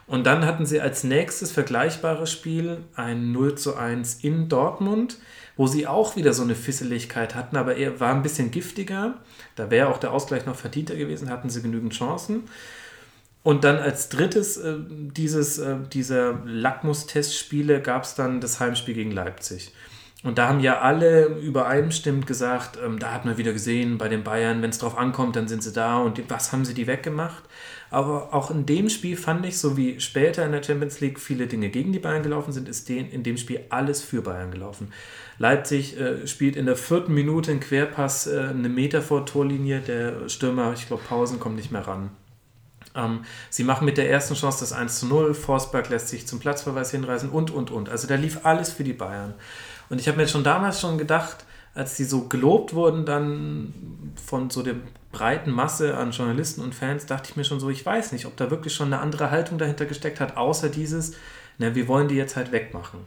Und 0.05 0.25
dann 0.25 0.45
hatten 0.45 0.65
sie 0.65 0.81
als 0.81 1.03
nächstes 1.03 1.51
vergleichbares 1.51 2.31
Spiel 2.31 2.79
ein 2.95 3.31
0 3.31 3.55
zu 3.55 3.75
1 3.75 4.23
in 4.23 4.49
Dortmund, 4.49 5.17
wo 5.55 5.67
sie 5.67 5.87
auch 5.87 6.15
wieder 6.15 6.33
so 6.33 6.43
eine 6.43 6.55
Fisseligkeit 6.55 7.35
hatten, 7.35 7.55
aber 7.55 7.75
er 7.75 7.99
war 7.99 8.13
ein 8.13 8.23
bisschen 8.23 8.51
giftiger. 8.51 9.19
Da 9.55 9.69
wäre 9.69 9.87
auch 9.87 9.99
der 9.99 10.11
Ausgleich 10.11 10.45
noch 10.45 10.55
verdienter 10.55 10.95
gewesen, 10.95 11.29
hatten 11.29 11.49
sie 11.49 11.61
genügend 11.61 11.93
Chancen. 11.93 12.43
Und 13.43 13.65
dann 13.65 13.77
als 13.77 14.09
drittes 14.09 14.57
äh, 14.57 14.75
dieses, 14.79 15.57
äh, 15.57 15.75
dieser 15.91 16.41
Lackmustestspiele 16.45 17.81
gab 17.81 18.03
es 18.03 18.15
dann 18.15 18.41
das 18.41 18.59
Heimspiel 18.59 18.95
gegen 18.95 19.11
Leipzig. 19.11 19.73
Und 20.23 20.37
da 20.37 20.47
haben 20.47 20.61
ja 20.61 20.79
alle 20.79 21.25
übereinstimmend 21.25 22.25
gesagt, 22.25 22.79
ähm, 22.83 22.97
da 22.97 23.11
hat 23.11 23.25
man 23.25 23.37
wieder 23.37 23.51
gesehen, 23.51 23.97
bei 23.97 24.07
den 24.07 24.23
Bayern, 24.23 24.61
wenn 24.61 24.69
es 24.69 24.79
drauf 24.79 24.97
ankommt, 24.97 25.35
dann 25.35 25.49
sind 25.49 25.61
sie 25.61 25.73
da 25.73 25.97
und 25.97 26.17
die, 26.17 26.29
was 26.29 26.53
haben 26.53 26.63
sie 26.63 26.73
die 26.73 26.87
weggemacht? 26.87 27.43
Aber 27.89 28.33
auch 28.33 28.49
in 28.49 28.65
dem 28.65 28.89
Spiel 28.89 29.17
fand 29.17 29.45
ich, 29.45 29.59
so 29.59 29.75
wie 29.75 29.99
später 29.99 30.45
in 30.45 30.53
der 30.53 30.63
Champions 30.63 31.01
League 31.01 31.19
viele 31.19 31.45
Dinge 31.45 31.69
gegen 31.69 31.91
die 31.91 31.99
Bayern 31.99 32.23
gelaufen 32.23 32.53
sind, 32.53 32.69
ist 32.69 32.87
den, 32.87 33.11
in 33.11 33.23
dem 33.23 33.35
Spiel 33.37 33.65
alles 33.69 34.01
für 34.01 34.21
Bayern 34.21 34.49
gelaufen. 34.49 34.93
Leipzig 35.37 35.99
äh, 35.99 36.25
spielt 36.25 36.55
in 36.55 36.65
der 36.65 36.77
vierten 36.77 37.13
Minute 37.13 37.51
einen 37.51 37.59
Querpass 37.59 38.27
äh, 38.27 38.47
eine 38.49 38.69
Meter 38.69 39.01
vor 39.01 39.25
Torlinie, 39.25 39.81
der 39.81 40.29
Stürmer, 40.29 40.73
ich 40.73 40.87
glaube, 40.87 41.03
Pausen 41.03 41.39
kommt 41.39 41.57
nicht 41.57 41.71
mehr 41.71 41.85
ran. 41.85 42.11
Ähm, 42.95 43.25
sie 43.49 43.63
machen 43.63 43.85
mit 43.85 43.97
der 43.97 44.09
ersten 44.09 44.35
Chance 44.35 44.61
das 44.61 44.73
1 44.73 44.99
zu 44.99 45.07
0, 45.07 45.33
Forsberg 45.33 45.89
lässt 45.89 46.09
sich 46.09 46.27
zum 46.27 46.39
Platzverweis 46.39 46.91
hinreißen 46.91 47.29
und, 47.29 47.51
und, 47.51 47.71
und. 47.71 47.89
Also 47.89 48.07
da 48.07 48.15
lief 48.15 48.39
alles 48.43 48.71
für 48.71 48.83
die 48.83 48.93
Bayern. 48.93 49.33
Und 49.89 49.99
ich 49.99 50.07
habe 50.07 50.17
mir 50.17 50.27
schon 50.27 50.43
damals 50.43 50.79
schon 50.79 50.97
gedacht, 50.97 51.45
als 51.75 51.95
die 51.95 52.03
so 52.03 52.27
gelobt 52.27 52.73
wurden, 52.73 53.05
dann 53.05 53.73
von 54.25 54.49
so 54.49 54.61
der 54.61 54.75
breiten 55.11 55.51
Masse 55.51 55.97
an 55.97 56.11
Journalisten 56.11 56.61
und 56.61 56.75
Fans, 56.75 57.05
dachte 57.05 57.29
ich 57.29 57.35
mir 57.35 57.43
schon 57.43 57.59
so, 57.59 57.69
ich 57.69 57.85
weiß 57.85 58.11
nicht, 58.11 58.25
ob 58.25 58.35
da 58.37 58.51
wirklich 58.51 58.73
schon 58.73 58.87
eine 58.87 59.01
andere 59.01 59.31
Haltung 59.31 59.57
dahinter 59.57 59.85
gesteckt 59.85 60.19
hat, 60.19 60.37
außer 60.37 60.69
dieses, 60.69 61.13
na, 61.57 61.73
wir 61.75 61.87
wollen 61.87 62.07
die 62.07 62.15
jetzt 62.15 62.35
halt 62.35 62.51
wegmachen. 62.51 62.99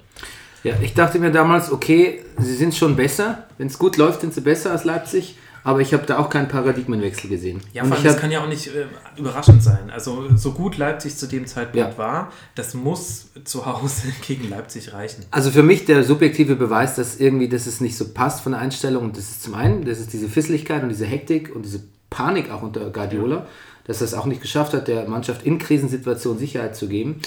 Ja, 0.62 0.74
ich 0.80 0.94
dachte 0.94 1.18
mir 1.18 1.30
damals, 1.30 1.70
okay, 1.70 2.24
sie 2.38 2.54
sind 2.54 2.74
schon 2.74 2.96
besser. 2.96 3.46
Wenn 3.58 3.68
es 3.68 3.78
gut 3.78 3.96
läuft, 3.96 4.22
sind 4.22 4.34
sie 4.34 4.40
besser 4.40 4.72
als 4.72 4.84
Leipzig. 4.84 5.36
Aber 5.66 5.80
ich 5.80 5.92
habe 5.92 6.06
da 6.06 6.18
auch 6.18 6.30
keinen 6.30 6.46
Paradigmenwechsel 6.46 7.28
gesehen. 7.28 7.60
Ja, 7.72 7.82
Und 7.82 7.88
vor 7.88 7.96
allem, 7.96 8.06
das 8.06 8.18
kann 8.18 8.30
ja 8.30 8.40
auch 8.40 8.48
nicht 8.48 8.68
äh, 8.68 8.86
überraschend 9.16 9.64
sein. 9.64 9.90
Also 9.90 10.28
so 10.36 10.52
gut 10.52 10.76
Leipzig 10.78 11.16
zu 11.16 11.26
dem 11.26 11.44
Zeitpunkt 11.44 11.90
Ja. 11.94 11.98
war, 11.98 12.32
das 12.54 12.74
muss 12.74 13.30
zu 13.42 13.66
Hause 13.66 14.02
gegen 14.28 14.48
Leipzig 14.48 14.92
reichen. 14.92 15.24
Also 15.32 15.50
für 15.50 15.64
mich 15.64 15.84
der 15.84 16.04
subjektive 16.04 16.54
Beweis, 16.54 16.94
dass 16.94 17.18
irgendwie 17.18 17.48
das 17.48 17.66
es 17.66 17.80
nicht 17.80 17.96
so 17.96 18.12
passt 18.12 18.42
von 18.42 18.52
der 18.52 18.60
Einstellung. 18.60 19.06
Und 19.06 19.16
das 19.16 19.24
ist 19.24 19.42
zum 19.42 19.54
einen, 19.56 19.84
das 19.84 19.98
ist 19.98 20.12
diese 20.12 20.28
Fisseligkeit 20.28 20.84
und 20.84 20.88
diese 20.88 21.04
Hektik 21.04 21.52
und 21.52 21.64
diese 21.64 21.82
Panik 22.10 22.52
auch 22.52 22.62
unter 22.62 22.88
Guardiola, 22.90 23.48
dass 23.88 24.00
er 24.00 24.04
es 24.04 24.14
auch 24.14 24.26
nicht 24.26 24.42
geschafft 24.42 24.72
hat, 24.72 24.86
der 24.86 25.08
Mannschaft 25.08 25.44
in 25.44 25.58
Krisensituationen 25.58 26.38
Sicherheit 26.38 26.76
zu 26.76 26.86
geben. 26.86 27.20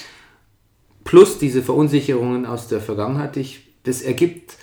Plus 1.04 1.40
diese 1.40 1.62
Verunsicherungen 1.62 2.46
aus 2.46 2.70
der 2.70 2.80
Vergangenheit. 2.80 3.36
Ich, 3.36 3.68
das 3.84 4.02
ergibt 4.02 4.56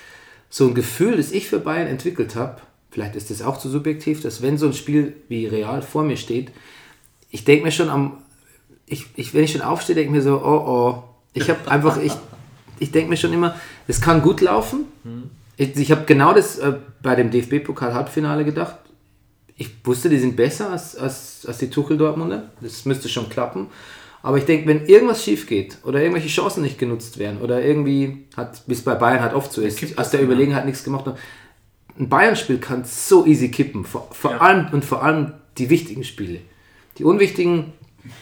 so 0.48 0.66
ein 0.66 0.74
Gefühl, 0.74 1.18
das 1.18 1.30
ich 1.30 1.46
für 1.46 1.58
Bayern 1.58 1.88
entwickelt 1.88 2.36
habe. 2.36 2.62
Vielleicht 2.96 3.14
ist 3.14 3.28
das 3.28 3.42
auch 3.42 3.58
zu 3.58 3.68
subjektiv, 3.68 4.22
dass 4.22 4.40
wenn 4.40 4.56
so 4.56 4.68
ein 4.68 4.72
Spiel 4.72 5.12
wie 5.28 5.44
Real 5.44 5.82
vor 5.82 6.02
mir 6.02 6.16
steht, 6.16 6.50
ich 7.28 7.44
denke 7.44 7.66
mir 7.66 7.70
schon 7.70 7.90
am, 7.90 8.22
ich, 8.86 9.04
ich, 9.16 9.34
wenn 9.34 9.44
ich 9.44 9.52
schon 9.52 9.60
aufstehe, 9.60 9.94
denke 9.94 10.08
ich 10.08 10.16
mir 10.16 10.22
so, 10.22 10.40
oh 10.42 10.64
oh, 10.66 11.02
ich 11.34 11.50
habe 11.50 11.70
einfach, 11.70 12.00
ich, 12.00 12.14
ich 12.78 12.92
denke 12.92 13.10
mir 13.10 13.18
schon 13.18 13.34
immer, 13.34 13.54
es 13.86 14.00
kann 14.00 14.22
gut 14.22 14.40
laufen. 14.40 14.86
Ich, 15.58 15.76
ich 15.76 15.90
habe 15.90 16.06
genau 16.06 16.32
das 16.32 16.56
äh, 16.56 16.72
bei 17.02 17.14
dem 17.14 17.30
DFB-Pokal-Halbfinale 17.30 18.46
gedacht. 18.46 18.76
Ich 19.58 19.68
wusste, 19.84 20.08
die 20.08 20.18
sind 20.18 20.34
besser 20.34 20.70
als, 20.70 20.96
als, 20.96 21.44
als 21.46 21.58
die 21.58 21.68
Tuchel-Dortmunder. 21.68 22.50
Das 22.62 22.86
müsste 22.86 23.10
schon 23.10 23.28
klappen. 23.28 23.66
Aber 24.22 24.38
ich 24.38 24.46
denke, 24.46 24.68
wenn 24.68 24.86
irgendwas 24.86 25.22
schief 25.22 25.46
geht 25.46 25.76
oder 25.84 26.00
irgendwelche 26.00 26.28
Chancen 26.28 26.62
nicht 26.62 26.78
genutzt 26.78 27.18
werden 27.18 27.42
oder 27.42 27.62
irgendwie 27.62 28.24
hat, 28.38 28.62
es 28.66 28.80
bei 28.80 28.94
Bayern 28.94 29.20
halt 29.20 29.34
oft 29.34 29.52
so 29.52 29.60
ist, 29.60 29.98
aus 29.98 30.12
der. 30.12 30.22
Überlegenheit 30.22 30.64
nichts 30.64 30.82
gemacht 30.82 31.04
hat. 31.04 31.18
Ein 31.98 32.08
Bayern-Spiel 32.08 32.58
kann 32.58 32.84
so 32.84 33.26
easy 33.26 33.50
kippen. 33.50 33.84
Vor, 33.84 34.08
vor 34.12 34.32
Ja. 34.32 34.38
allem 34.38 34.68
und 34.72 34.84
vor 34.84 35.02
allem 35.02 35.32
die 35.58 35.70
wichtigen 35.70 36.04
Spiele. 36.04 36.40
Die 36.98 37.04
unwichtigen 37.04 37.72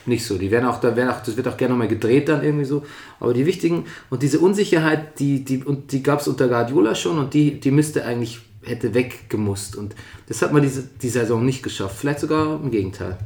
nicht 0.07 0.25
so. 0.25 0.39
Die 0.39 0.51
werden 0.51 0.67
auch, 0.67 0.81
da 0.81 0.97
werden 0.97 1.11
auch, 1.11 1.23
das 1.23 1.37
wird 1.37 1.49
auch 1.49 1.57
gerne 1.57 1.73
nochmal 1.75 1.89
gedreht 1.89 2.29
dann 2.29 2.43
irgendwie 2.43 2.65
so. 2.65 2.85
Aber 3.21 3.35
die 3.35 3.47
wichtigen 3.47 3.85
und 4.11 4.23
diese 4.23 4.39
Unsicherheit, 4.39 5.19
die, 5.19 5.45
die, 5.45 5.63
und 5.65 5.93
die 5.93 6.03
gab 6.03 6.21
es 6.21 6.29
unter 6.29 6.49
Guardiola 6.49 6.95
schon 6.95 7.19
und 7.19 7.35
die, 7.35 7.61
die 7.61 7.71
müsste 7.71 8.05
eigentlich, 8.05 8.41
hätte 8.63 8.95
weggemusst. 8.95 9.77
Und 9.77 9.95
das 10.27 10.41
hat 10.41 10.53
man 10.53 10.63
diese, 10.63 10.83
die 11.03 11.09
Saison 11.11 11.45
nicht 11.45 11.63
geschafft. 11.63 11.97
Vielleicht 11.99 12.21
sogar 12.21 12.61
im 12.63 12.71
Gegenteil. 12.71 13.19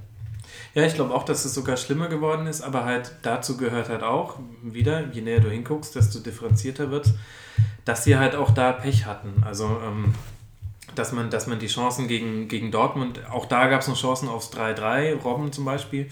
Ja, 0.75 0.85
ich 0.85 0.95
glaube 0.95 1.15
auch, 1.15 1.25
dass 1.25 1.45
es 1.45 1.55
sogar 1.55 1.77
schlimmer 1.77 2.09
geworden 2.09 2.47
ist, 2.47 2.63
aber 2.63 2.85
halt 2.85 3.13
dazu 3.23 3.57
gehört 3.57 3.89
halt 3.89 4.03
auch, 4.03 4.39
wieder, 4.63 5.05
je 5.13 5.21
näher 5.23 5.41
du 5.41 5.49
hinguckst, 5.51 5.95
desto 5.95 6.19
differenzierter 6.21 6.91
wird 6.91 7.13
dass 7.85 8.05
sie 8.05 8.19
halt 8.19 8.35
auch 8.35 8.51
da 8.51 8.73
Pech 8.73 9.07
hatten. 9.07 9.43
Also, 9.45 9.65
ähm, 9.65 10.13
dass, 10.99 11.13
man, 11.13 11.31
dass 11.31 11.47
man 11.47 11.59
die 11.59 11.67
Chancen 11.69 12.09
gegen, 12.09 12.49
gegen 12.49 12.71
Dortmund, 12.71 13.21
auch 13.31 13.47
da 13.47 13.69
gab 13.69 13.83
es 13.83 13.89
noch 13.89 13.97
Chancen 13.97 14.29
aufs 14.29 14.51
3-3, 14.51 15.15
Robben 15.15 15.53
zum 15.53 15.65
Beispiel, 15.65 16.09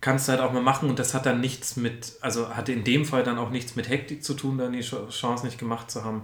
kannst 0.00 0.28
du 0.28 0.32
halt 0.32 0.40
auch 0.42 0.52
mal 0.52 0.62
machen 0.62 0.88
und 0.88 0.98
das 0.98 1.14
hat 1.14 1.26
dann 1.26 1.40
nichts 1.40 1.76
mit, 1.76 2.12
also 2.20 2.50
hatte 2.54 2.72
in 2.72 2.84
dem 2.84 3.04
Fall 3.04 3.22
dann 3.24 3.38
auch 3.38 3.50
nichts 3.50 3.76
mit 3.76 3.88
Hektik 3.88 4.22
zu 4.22 4.34
tun, 4.34 4.58
dann 4.58 4.72
die 4.72 4.82
Ch- 4.82 5.08
Chance 5.10 5.44
nicht 5.44 5.58
gemacht 5.58 5.90
zu 5.90 6.04
haben. 6.04 6.22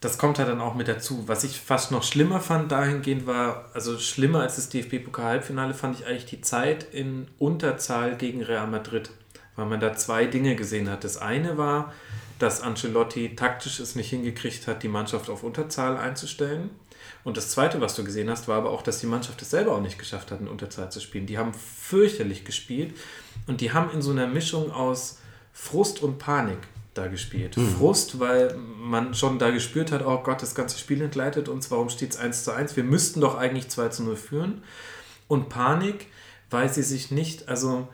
Das 0.00 0.18
kommt 0.18 0.38
halt 0.38 0.48
dann 0.48 0.60
auch 0.60 0.74
mit 0.74 0.88
dazu. 0.88 1.28
Was 1.28 1.44
ich 1.44 1.60
fast 1.60 1.92
noch 1.92 2.02
schlimmer 2.02 2.40
fand 2.40 2.72
dahingehend 2.72 3.26
war, 3.26 3.66
also 3.72 3.98
schlimmer 3.98 4.40
als 4.40 4.56
das 4.56 4.68
DFB-Pokal-Halbfinale 4.68 5.74
fand 5.74 5.98
ich 6.00 6.06
eigentlich 6.06 6.26
die 6.26 6.40
Zeit 6.40 6.84
in 6.92 7.28
Unterzahl 7.38 8.16
gegen 8.16 8.42
Real 8.42 8.66
Madrid, 8.66 9.10
weil 9.54 9.66
man 9.66 9.78
da 9.80 9.94
zwei 9.94 10.26
Dinge 10.26 10.56
gesehen 10.56 10.90
hat. 10.90 11.04
Das 11.04 11.18
eine 11.18 11.56
war, 11.56 11.92
dass 12.40 12.60
Ancelotti 12.62 13.36
taktisch 13.36 13.78
es 13.78 13.94
nicht 13.94 14.10
hingekriegt 14.10 14.66
hat, 14.66 14.82
die 14.82 14.88
Mannschaft 14.88 15.30
auf 15.30 15.44
Unterzahl 15.44 15.96
einzustellen. 15.96 16.70
Und 17.24 17.36
das 17.36 17.50
Zweite, 17.50 17.80
was 17.80 17.94
du 17.94 18.04
gesehen 18.04 18.28
hast, 18.30 18.48
war 18.48 18.58
aber 18.58 18.70
auch, 18.70 18.82
dass 18.82 18.98
die 18.98 19.06
Mannschaft 19.06 19.40
es 19.42 19.50
selber 19.50 19.72
auch 19.76 19.80
nicht 19.80 19.98
geschafft 19.98 20.30
hat, 20.30 20.40
in 20.40 20.48
Unterzahl 20.48 20.90
zu 20.90 21.00
spielen. 21.00 21.26
Die 21.26 21.38
haben 21.38 21.54
fürchterlich 21.54 22.44
gespielt 22.44 22.96
und 23.46 23.60
die 23.60 23.72
haben 23.72 23.90
in 23.92 24.02
so 24.02 24.10
einer 24.10 24.26
Mischung 24.26 24.72
aus 24.72 25.18
Frust 25.52 26.02
und 26.02 26.18
Panik 26.18 26.58
da 26.94 27.06
gespielt. 27.06 27.54
Frust, 27.78 28.20
weil 28.20 28.54
man 28.56 29.14
schon 29.14 29.38
da 29.38 29.50
gespürt 29.50 29.92
hat, 29.92 30.04
oh 30.04 30.18
Gott, 30.18 30.42
das 30.42 30.54
ganze 30.54 30.78
Spiel 30.78 31.00
entgleitet 31.00 31.48
uns, 31.48 31.70
warum 31.70 31.88
steht 31.88 32.12
es 32.12 32.16
1 32.18 32.44
zu 32.44 32.52
1? 32.52 32.76
Wir 32.76 32.84
müssten 32.84 33.20
doch 33.20 33.36
eigentlich 33.36 33.68
2 33.68 33.88
zu 33.88 34.02
0 34.02 34.16
führen. 34.16 34.62
Und 35.28 35.48
Panik, 35.48 36.08
weil 36.50 36.70
sie 36.70 36.82
sich 36.82 37.10
nicht, 37.10 37.48
also 37.48 37.88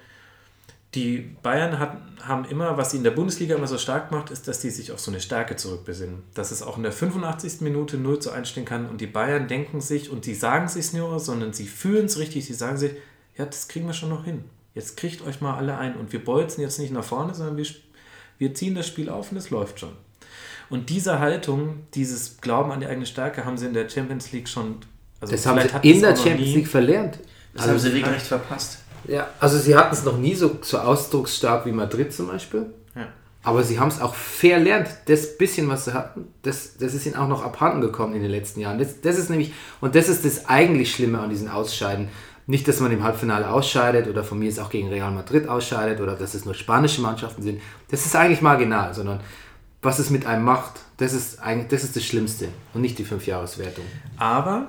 die 0.94 1.36
Bayern 1.42 1.78
hat, 1.78 1.98
haben 2.22 2.46
immer, 2.46 2.78
was 2.78 2.92
sie 2.92 2.96
in 2.96 3.04
der 3.04 3.10
Bundesliga 3.10 3.54
immer 3.56 3.66
so 3.66 3.76
stark 3.76 4.10
macht, 4.10 4.30
ist, 4.30 4.48
dass 4.48 4.60
die 4.60 4.70
sich 4.70 4.90
auf 4.90 5.00
so 5.00 5.10
eine 5.10 5.20
Stärke 5.20 5.56
zurückbesinnen. 5.56 6.22
Dass 6.34 6.50
es 6.50 6.62
auch 6.62 6.78
in 6.78 6.82
der 6.82 6.92
85. 6.92 7.60
Minute 7.60 7.98
0 7.98 8.20
zu 8.20 8.30
1 8.30 8.48
stehen 8.48 8.64
kann 8.64 8.86
und 8.88 9.00
die 9.00 9.06
Bayern 9.06 9.48
denken 9.48 9.80
sich, 9.80 10.10
und 10.10 10.24
sie 10.24 10.34
sagen 10.34 10.64
es 10.66 10.74
sich 10.74 10.92
nur, 10.94 11.20
sondern 11.20 11.52
sie 11.52 11.66
fühlen 11.66 12.06
es 12.06 12.18
richtig, 12.18 12.46
sie 12.46 12.54
sagen 12.54 12.78
sich, 12.78 12.92
ja, 13.36 13.44
das 13.44 13.68
kriegen 13.68 13.86
wir 13.86 13.92
schon 13.92 14.08
noch 14.08 14.24
hin. 14.24 14.44
Jetzt 14.74 14.96
kriegt 14.96 15.26
euch 15.26 15.40
mal 15.40 15.56
alle 15.56 15.76
ein 15.76 15.96
und 15.96 16.12
wir 16.12 16.24
bolzen 16.24 16.62
jetzt 16.62 16.78
nicht 16.78 16.92
nach 16.92 17.04
vorne, 17.04 17.34
sondern 17.34 17.56
wir, 17.56 17.66
wir 18.38 18.54
ziehen 18.54 18.74
das 18.74 18.86
Spiel 18.86 19.10
auf 19.10 19.30
und 19.30 19.36
es 19.36 19.50
läuft 19.50 19.80
schon. 19.80 19.92
Und 20.70 20.90
diese 20.90 21.18
Haltung, 21.18 21.86
dieses 21.94 22.40
Glauben 22.40 22.72
an 22.72 22.80
die 22.80 22.86
eigene 22.86 23.06
Stärke 23.06 23.44
haben 23.44 23.58
sie 23.58 23.66
in 23.66 23.74
der 23.74 23.88
Champions 23.88 24.32
League 24.32 24.48
schon. 24.48 24.76
Also 25.20 25.32
Das 25.32 25.46
haben 25.46 25.60
sie 25.60 25.68
sie 25.68 25.90
in 25.90 26.00
der 26.00 26.16
Champions 26.16 26.40
nie. 26.40 26.54
League 26.54 26.68
verlernt. 26.68 27.18
Das 27.54 27.66
haben 27.66 27.78
sie 27.78 27.88
regelrecht 27.88 28.26
verpasst. 28.26 28.78
Ja, 29.06 29.28
also 29.40 29.58
sie 29.58 29.76
hatten 29.76 29.94
es 29.94 30.04
noch 30.04 30.18
nie 30.18 30.34
so, 30.34 30.58
so 30.60 30.78
ausdrucksstark 30.78 31.66
wie 31.66 31.72
Madrid 31.72 32.12
zum 32.12 32.28
Beispiel. 32.28 32.66
Ja. 32.94 33.08
Aber 33.42 33.62
sie 33.62 33.78
haben 33.78 33.88
es 33.88 34.00
auch 34.00 34.14
verlernt. 34.14 34.88
Das 35.06 35.38
bisschen, 35.38 35.68
was 35.68 35.86
sie 35.86 35.94
hatten, 35.94 36.28
das, 36.42 36.76
das 36.78 36.94
ist 36.94 37.06
ihnen 37.06 37.16
auch 37.16 37.28
noch 37.28 37.44
abhanden 37.44 37.80
gekommen 37.80 38.14
in 38.14 38.22
den 38.22 38.30
letzten 38.30 38.60
Jahren. 38.60 38.78
Das, 38.78 39.00
das 39.00 39.18
ist 39.18 39.30
nämlich, 39.30 39.52
und 39.80 39.94
das 39.94 40.08
ist 40.08 40.24
das 40.24 40.48
eigentlich 40.48 40.92
Schlimme 40.92 41.20
an 41.20 41.30
diesen 41.30 41.48
Ausscheiden. 41.48 42.08
Nicht, 42.46 42.66
dass 42.66 42.80
man 42.80 42.90
im 42.92 43.04
Halbfinale 43.04 43.50
ausscheidet 43.50 44.08
oder 44.08 44.24
von 44.24 44.38
mir 44.38 44.48
ist 44.48 44.58
auch 44.58 44.70
gegen 44.70 44.88
Real 44.88 45.10
Madrid 45.10 45.48
ausscheidet 45.48 46.00
oder 46.00 46.14
dass 46.14 46.34
es 46.34 46.46
nur 46.46 46.54
spanische 46.54 47.02
Mannschaften 47.02 47.42
sind. 47.42 47.60
Das 47.90 48.06
ist 48.06 48.16
eigentlich 48.16 48.40
marginal, 48.40 48.94
sondern 48.94 49.20
was 49.82 49.98
es 49.98 50.10
mit 50.10 50.26
einem 50.26 50.44
macht, 50.44 50.80
das 50.96 51.12
ist 51.12 51.40
eigentlich 51.40 51.68
das, 51.68 51.84
ist 51.84 51.94
das 51.94 52.04
Schlimmste 52.04 52.48
und 52.74 52.80
nicht 52.80 52.98
die 52.98 53.04
Fünfjahreswertung. 53.04 53.84
Aber 54.16 54.68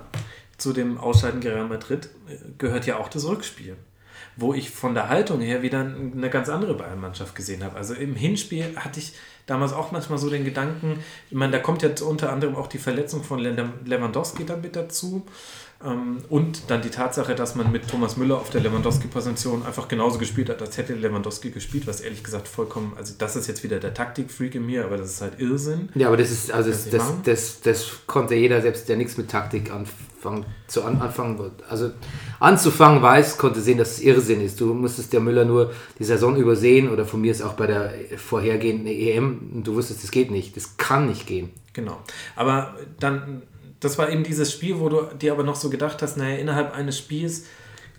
zu 0.58 0.74
dem 0.74 0.98
Ausscheiden 0.98 1.40
gegen 1.40 1.56
Real 1.56 1.68
Madrid 1.68 2.10
äh, 2.28 2.36
gehört 2.58 2.86
ja 2.86 2.98
auch 2.98 3.10
das 3.10 3.26
Rückspiel, 3.26 3.76
wo 4.40 4.54
ich 4.54 4.70
von 4.70 4.94
der 4.94 5.10
Haltung 5.10 5.42
her 5.42 5.62
wieder 5.62 5.80
eine 5.80 6.30
ganz 6.30 6.50
andere 6.50 6.74
Bayern-Mannschaft 6.74 7.36
gesehen 7.36 7.64
habe. 7.64 7.76
Also 7.76 7.94
im 7.94 8.16
Hinspiel 8.16 8.76
hatte 8.76 9.00
ich 9.00 9.14
damals 9.46 9.74
auch 9.74 9.92
manchmal 9.92 10.20
so 10.20 10.30
den 10.30 10.46
Gedanken, 10.46 11.00
ich 11.30 11.36
meine, 11.36 11.52
da 11.54 11.60
kommt 11.60 11.82
jetzt 11.82 12.02
unter 12.02 12.32
anderem 12.32 12.56
auch 12.56 12.68
die 12.68 12.78
Verletzung 12.78 13.24
von 13.24 13.40
Lew- 13.40 13.70
Lewandowski 13.86 14.46
dann 14.46 14.62
mit 14.62 14.76
dazu. 14.76 15.26
Ähm, 15.84 16.18
Und 16.28 16.70
dann 16.70 16.82
die 16.82 16.90
Tatsache, 16.90 17.36
dass 17.36 17.56
man 17.56 17.72
mit 17.72 17.88
Thomas 17.88 18.18
Müller 18.18 18.38
auf 18.38 18.50
der 18.50 18.62
Lewandowski-Position 18.62 19.66
einfach 19.66 19.88
genauso 19.88 20.20
gespielt 20.20 20.50
hat, 20.50 20.62
als 20.62 20.78
hätte 20.78 20.94
Lewandowski 20.94 21.52
gespielt, 21.52 21.88
was 21.88 22.02
ehrlich 22.02 22.24
gesagt 22.24 22.48
vollkommen, 22.50 22.94
also 22.98 23.14
das 23.18 23.36
ist 23.38 23.48
jetzt 23.48 23.64
wieder 23.64 23.80
der 23.80 23.94
Taktikfreak 23.94 24.56
in 24.56 24.66
mir, 24.66 24.84
aber 24.84 24.98
das 24.98 25.12
ist 25.12 25.22
halt 25.22 25.40
Irrsinn. 25.40 25.90
Ja, 25.96 26.08
aber 26.08 26.18
das 26.18 26.32
ist, 26.32 26.52
also 26.52 26.70
das, 26.70 26.90
das, 26.90 27.22
das, 27.24 27.62
das 27.62 27.92
konnte 28.08 28.36
jeder, 28.36 28.62
selbst 28.62 28.90
der 28.90 28.98
nichts 28.98 29.16
mit 29.18 29.30
Taktik 29.30 29.72
anfangen, 29.72 30.46
zu 30.68 30.84
an, 30.84 31.02
anfangen, 31.02 31.40
also 31.70 31.92
anzufangen 32.42 33.02
weiß, 33.02 33.38
konnte 33.38 33.62
sehen, 33.62 33.78
dass 33.78 33.94
es 33.94 34.02
Irrsinn 34.02 34.42
ist. 34.42 34.60
Du 34.60 34.74
musstest 34.74 35.14
der 35.14 35.22
Müller 35.22 35.46
nur 35.46 35.72
die 35.98 36.04
Saison 36.04 36.36
übersehen 36.36 36.90
oder 36.90 37.06
von 37.06 37.22
mir 37.22 37.32
ist 37.32 37.42
auch 37.42 37.54
bei 37.54 37.68
der 37.68 37.94
vorhergehenden 38.18 38.88
EM 38.88 39.52
und 39.54 39.66
du 39.66 39.76
wusstest, 39.76 40.04
das 40.04 40.12
geht 40.12 40.30
nicht, 40.30 40.58
das 40.58 40.76
kann 40.76 41.08
nicht 41.08 41.26
gehen. 41.26 41.52
Genau. 41.72 42.00
Aber 42.36 42.76
dann, 43.00 43.44
das 43.80 43.98
war 43.98 44.10
eben 44.10 44.24
dieses 44.24 44.52
Spiel, 44.52 44.80
wo 44.80 44.90
du 44.90 45.04
dir 45.16 45.32
aber 45.32 45.44
noch 45.44 45.56
so 45.56 45.70
gedacht 45.70 46.02
hast, 46.02 46.18
naja, 46.18 46.38
innerhalb 46.38 46.74
eines 46.74 46.98
Spiels 46.98 47.46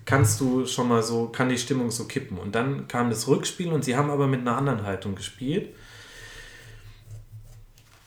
kannst 0.04 0.40
du 0.40 0.66
schon 0.66 0.88
mal 0.88 1.02
so, 1.02 1.28
kann 1.28 1.48
die 1.48 1.58
Stimmung 1.58 1.90
so 1.90 2.04
kippen. 2.04 2.38
Und 2.38 2.54
dann 2.54 2.88
kam 2.88 3.10
das 3.10 3.28
Rückspiel 3.28 3.72
und 3.72 3.84
sie 3.84 3.96
haben 3.96 4.10
aber 4.10 4.26
mit 4.26 4.40
einer 4.40 4.56
anderen 4.56 4.84
Haltung 4.84 5.14
gespielt. 5.14 5.74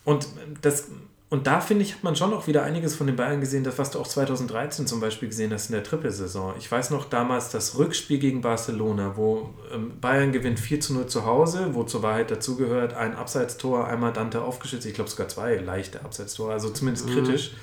Und 0.05 0.27
das. 0.61 0.89
Und 1.33 1.47
da 1.47 1.61
finde 1.61 1.83
ich, 1.83 1.95
hat 1.95 2.03
man 2.03 2.15
schon 2.15 2.31
auch 2.31 2.45
wieder 2.45 2.61
einiges 2.61 2.93
von 2.93 3.07
den 3.07 3.15
Bayern 3.15 3.39
gesehen, 3.39 3.63
das, 3.63 3.79
was 3.79 3.89
du 3.89 3.97
auch 3.97 4.05
2013 4.05 4.85
zum 4.85 4.99
Beispiel 4.99 5.29
gesehen 5.29 5.51
hast 5.51 5.65
in 5.65 5.73
der 5.73 5.83
Trippelsaison. 5.83 6.53
Ich 6.59 6.71
weiß 6.71 6.91
noch 6.91 7.05
damals 7.09 7.49
das 7.49 7.75
Rückspiel 7.75 8.19
gegen 8.19 8.41
Barcelona, 8.41 9.17
wo 9.17 9.49
ähm, 9.73 9.99
Bayern 9.99 10.31
gewinnt 10.31 10.59
4 10.59 10.79
zu 10.79 10.93
0 10.93 11.07
zu 11.07 11.25
Hause, 11.25 11.69
wo 11.73 11.85
zur 11.85 12.03
Wahrheit 12.03 12.29
dazugehört 12.29 12.93
ein 12.93 13.15
Abseitstor, 13.15 13.87
einmal 13.87 14.13
Dante 14.13 14.43
aufgeschützt, 14.43 14.85
ich 14.85 14.93
glaube 14.93 15.09
sogar 15.09 15.27
zwei 15.27 15.55
leichte 15.55 16.05
Abseitstore, 16.05 16.53
also 16.53 16.69
zumindest 16.69 17.09
kritisch. 17.09 17.53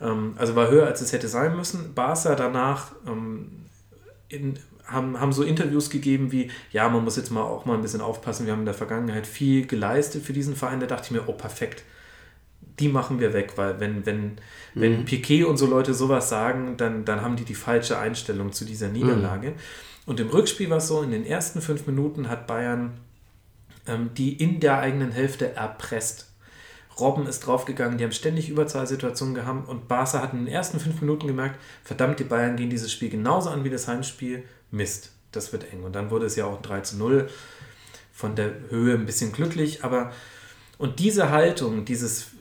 Ähm, 0.00 0.34
also 0.36 0.56
war 0.56 0.68
höher, 0.68 0.88
als 0.88 1.00
es 1.00 1.12
hätte 1.12 1.28
sein 1.28 1.54
müssen. 1.54 1.94
Barca 1.94 2.34
danach 2.34 2.90
ähm, 3.06 3.66
in, 4.28 4.58
haben, 4.84 5.20
haben 5.20 5.32
so 5.32 5.44
Interviews 5.44 5.88
gegeben 5.88 6.32
wie, 6.32 6.50
ja, 6.72 6.88
man 6.88 7.04
muss 7.04 7.16
jetzt 7.16 7.30
mal 7.30 7.42
auch 7.42 7.64
mal 7.64 7.74
ein 7.74 7.82
bisschen 7.82 8.00
aufpassen, 8.00 8.46
wir 8.46 8.54
haben 8.54 8.62
in 8.62 8.66
der 8.66 8.74
Vergangenheit 8.74 9.28
viel 9.28 9.68
geleistet 9.68 10.24
für 10.24 10.32
diesen 10.32 10.56
Verein. 10.56 10.80
Da 10.80 10.86
dachte 10.86 11.04
ich 11.04 11.10
mir, 11.12 11.28
oh, 11.28 11.34
perfekt. 11.34 11.84
Die 12.80 12.88
machen 12.88 13.20
wir 13.20 13.32
weg, 13.32 13.52
weil 13.56 13.80
wenn, 13.80 14.06
wenn, 14.06 14.38
wenn 14.74 15.04
Piquet 15.04 15.44
und 15.44 15.56
so 15.56 15.66
Leute 15.66 15.94
sowas 15.94 16.28
sagen, 16.28 16.76
dann, 16.76 17.04
dann 17.04 17.22
haben 17.22 17.36
die 17.36 17.44
die 17.44 17.54
falsche 17.54 17.98
Einstellung 17.98 18.52
zu 18.52 18.64
dieser 18.64 18.88
Niederlage. 18.88 19.54
Und 20.06 20.20
im 20.20 20.28
Rückspiel 20.28 20.70
war 20.70 20.78
es 20.78 20.88
so, 20.88 21.02
in 21.02 21.10
den 21.10 21.26
ersten 21.26 21.60
fünf 21.60 21.86
Minuten 21.86 22.28
hat 22.28 22.46
Bayern 22.46 22.92
ähm, 23.88 24.10
die 24.14 24.34
in 24.34 24.60
der 24.60 24.78
eigenen 24.78 25.10
Hälfte 25.10 25.54
erpresst. 25.54 26.26
Robben 27.00 27.26
ist 27.26 27.40
draufgegangen, 27.40 27.96
die 27.96 28.04
haben 28.04 28.12
ständig 28.12 28.48
Überzahlsituationen 28.48 29.34
gehabt 29.34 29.68
und 29.68 29.88
Barca 29.88 30.20
hat 30.20 30.32
in 30.32 30.44
den 30.44 30.48
ersten 30.48 30.80
fünf 30.80 31.00
Minuten 31.00 31.26
gemerkt, 31.26 31.60
verdammt, 31.84 32.18
die 32.18 32.24
Bayern 32.24 32.56
gehen 32.56 32.70
dieses 32.70 32.92
Spiel 32.92 33.08
genauso 33.08 33.50
an 33.50 33.64
wie 33.64 33.70
das 33.70 33.88
Heimspiel. 33.88 34.44
Mist, 34.70 35.12
das 35.32 35.52
wird 35.52 35.72
eng. 35.72 35.84
Und 35.84 35.94
dann 35.94 36.10
wurde 36.10 36.26
es 36.26 36.36
ja 36.36 36.44
auch 36.44 36.60
3 36.60 36.80
zu 36.80 36.96
0. 36.98 37.28
Von 38.12 38.34
der 38.34 38.52
Höhe 38.68 38.94
ein 38.94 39.06
bisschen 39.06 39.32
glücklich, 39.32 39.84
aber 39.84 40.12
und 40.76 40.98
diese 40.98 41.30
Haltung, 41.30 41.84
dieses 41.84 42.32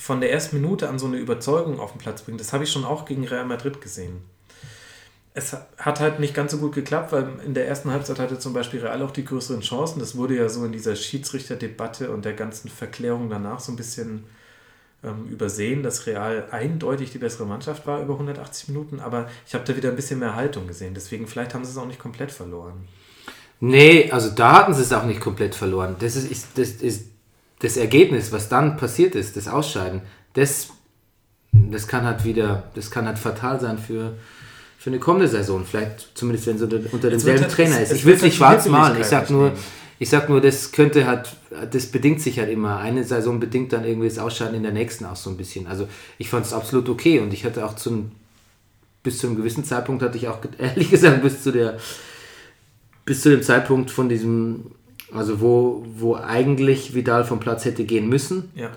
von 0.00 0.22
der 0.22 0.32
ersten 0.32 0.60
Minute 0.60 0.88
an 0.88 0.98
so 0.98 1.06
eine 1.06 1.18
Überzeugung 1.18 1.78
auf 1.78 1.92
den 1.92 1.98
Platz 1.98 2.22
bringen, 2.22 2.38
das 2.38 2.54
habe 2.54 2.64
ich 2.64 2.72
schon 2.72 2.86
auch 2.86 3.04
gegen 3.04 3.26
Real 3.28 3.44
Madrid 3.44 3.82
gesehen. 3.82 4.22
Es 5.34 5.54
hat 5.76 6.00
halt 6.00 6.18
nicht 6.18 6.34
ganz 6.34 6.52
so 6.52 6.58
gut 6.58 6.74
geklappt, 6.74 7.12
weil 7.12 7.28
in 7.44 7.52
der 7.52 7.68
ersten 7.68 7.90
Halbzeit 7.90 8.18
hatte 8.18 8.38
zum 8.38 8.54
Beispiel 8.54 8.80
Real 8.80 9.02
auch 9.02 9.10
die 9.10 9.26
größeren 9.26 9.60
Chancen. 9.60 10.00
Das 10.00 10.16
wurde 10.16 10.36
ja 10.36 10.48
so 10.48 10.64
in 10.64 10.72
dieser 10.72 10.96
Schiedsrichterdebatte 10.96 12.10
und 12.10 12.24
der 12.24 12.32
ganzen 12.32 12.70
Verklärung 12.70 13.28
danach 13.28 13.60
so 13.60 13.72
ein 13.72 13.76
bisschen 13.76 14.24
ähm, 15.04 15.26
übersehen, 15.26 15.82
dass 15.82 16.06
Real 16.06 16.48
eindeutig 16.50 17.12
die 17.12 17.18
bessere 17.18 17.46
Mannschaft 17.46 17.86
war 17.86 18.00
über 18.00 18.14
180 18.14 18.68
Minuten. 18.68 19.00
Aber 19.00 19.28
ich 19.46 19.54
habe 19.54 19.64
da 19.64 19.76
wieder 19.76 19.90
ein 19.90 19.96
bisschen 19.96 20.18
mehr 20.18 20.34
Haltung 20.34 20.66
gesehen. 20.66 20.94
Deswegen, 20.94 21.26
vielleicht 21.26 21.54
haben 21.54 21.64
sie 21.64 21.72
es 21.72 21.78
auch 21.78 21.86
nicht 21.86 22.00
komplett 22.00 22.32
verloren. 22.32 22.88
Nee, 23.60 24.10
also 24.10 24.30
da 24.30 24.52
hatten 24.52 24.72
sie 24.72 24.82
es 24.82 24.92
auch 24.92 25.04
nicht 25.04 25.20
komplett 25.20 25.54
verloren. 25.54 25.96
Das 26.00 26.16
ist, 26.16 26.48
das 26.56 26.70
ist 26.70 27.09
das 27.60 27.76
Ergebnis, 27.76 28.32
was 28.32 28.48
dann 28.48 28.76
passiert 28.76 29.14
ist, 29.14 29.36
das 29.36 29.48
Ausscheiden, 29.48 30.02
das, 30.34 30.68
das 31.52 31.86
kann 31.86 32.04
halt 32.04 32.24
wieder, 32.24 32.64
das 32.74 32.90
kann 32.90 33.06
halt 33.06 33.18
fatal 33.18 33.60
sein 33.60 33.78
für, 33.78 34.14
für 34.78 34.90
eine 34.90 34.98
kommende 34.98 35.28
Saison. 35.28 35.64
Vielleicht 35.64 36.10
zumindest, 36.14 36.46
wenn 36.46 36.56
es 36.56 36.62
unter, 36.62 36.80
unter 36.92 37.10
demselben 37.10 37.42
halt- 37.42 37.52
Trainer 37.52 37.80
ist. 37.80 37.92
Ich 37.92 38.04
will 38.04 38.14
es 38.14 38.22
nicht 38.22 38.40
halt 38.40 38.62
schwarz 38.62 38.68
malen. 38.68 39.00
Ich 39.00 39.06
sag 39.06 39.30
nur, 39.30 39.52
ich 39.98 40.08
sag 40.08 40.28
nur, 40.30 40.40
das 40.40 40.72
könnte 40.72 41.06
halt, 41.06 41.36
das 41.70 41.86
bedingt 41.86 42.22
sich 42.22 42.38
halt 42.38 42.48
immer. 42.50 42.78
Eine 42.78 43.04
Saison 43.04 43.38
bedingt 43.38 43.72
dann 43.74 43.84
irgendwie 43.84 44.08
das 44.08 44.18
Ausscheiden 44.18 44.54
in 44.54 44.62
der 44.62 44.72
nächsten 44.72 45.04
auch 45.04 45.16
so 45.16 45.28
ein 45.28 45.36
bisschen. 45.36 45.66
Also 45.66 45.86
ich 46.16 46.30
fand 46.30 46.46
es 46.46 46.54
absolut 46.54 46.88
okay 46.88 47.18
und 47.20 47.34
ich 47.34 47.44
hatte 47.44 47.66
auch 47.66 47.76
zum, 47.76 48.12
bis 49.02 49.18
zu 49.18 49.26
einem 49.26 49.36
gewissen 49.36 49.64
Zeitpunkt 49.64 50.02
hatte 50.02 50.16
ich 50.16 50.28
auch, 50.28 50.38
ehrlich 50.58 50.88
gesagt, 50.88 51.22
bis 51.22 51.42
zu 51.42 51.52
der, 51.52 51.76
bis 53.04 53.20
zu 53.20 53.28
dem 53.28 53.42
Zeitpunkt 53.42 53.90
von 53.90 54.08
diesem, 54.08 54.70
also 55.12 55.40
wo, 55.40 55.84
wo 55.96 56.16
eigentlich 56.16 56.94
Vidal 56.94 57.24
vom 57.24 57.40
Platz 57.40 57.64
hätte 57.64 57.84
gehen 57.84 58.08
müssen. 58.08 58.50
Ja. 58.54 58.70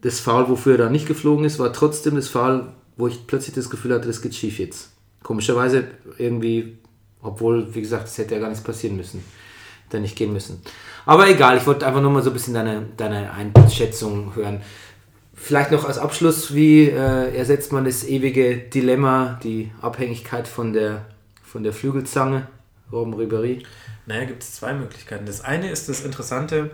Das 0.00 0.20
Foul, 0.20 0.48
wofür 0.48 0.72
er 0.72 0.78
da 0.78 0.90
nicht 0.90 1.06
geflogen 1.06 1.44
ist, 1.44 1.58
war 1.58 1.72
trotzdem 1.72 2.16
das 2.16 2.28
Foul, 2.28 2.72
wo 2.96 3.06
ich 3.06 3.26
plötzlich 3.26 3.54
das 3.54 3.70
Gefühl 3.70 3.94
hatte, 3.94 4.08
das 4.08 4.22
geht 4.22 4.34
schief 4.34 4.58
jetzt. 4.58 4.90
Komischerweise 5.22 5.84
irgendwie, 6.18 6.78
obwohl, 7.22 7.74
wie 7.74 7.80
gesagt, 7.80 8.08
es 8.08 8.18
hätte 8.18 8.34
ja 8.34 8.40
gar 8.40 8.48
nichts 8.48 8.64
passieren 8.64 8.96
müssen, 8.96 9.22
da 9.90 10.00
nicht 10.00 10.16
gehen 10.16 10.32
müssen. 10.32 10.60
Aber 11.06 11.28
egal, 11.28 11.56
ich 11.56 11.66
wollte 11.66 11.86
einfach 11.86 12.02
nur 12.02 12.10
mal 12.10 12.22
so 12.22 12.30
ein 12.30 12.32
bisschen 12.32 12.54
deine, 12.54 12.86
deine 12.96 13.30
Einschätzung 13.32 14.34
hören. 14.34 14.60
Vielleicht 15.34 15.72
noch 15.72 15.84
als 15.84 15.98
Abschluss, 15.98 16.54
wie 16.54 16.88
äh, 16.88 17.34
ersetzt 17.36 17.72
man 17.72 17.84
das 17.84 18.04
ewige 18.04 18.56
Dilemma, 18.58 19.40
die 19.42 19.72
Abhängigkeit 19.80 20.46
von 20.46 20.72
der, 20.72 21.06
von 21.42 21.62
der 21.62 21.72
Flügelzange, 21.72 22.46
Robben 22.92 23.14
Ribéry? 23.14 23.64
Naja, 24.06 24.24
gibt 24.24 24.42
es 24.42 24.54
zwei 24.54 24.74
Möglichkeiten. 24.74 25.26
Das 25.26 25.42
eine 25.42 25.70
ist 25.70 25.88
das 25.88 26.04
Interessante, 26.04 26.70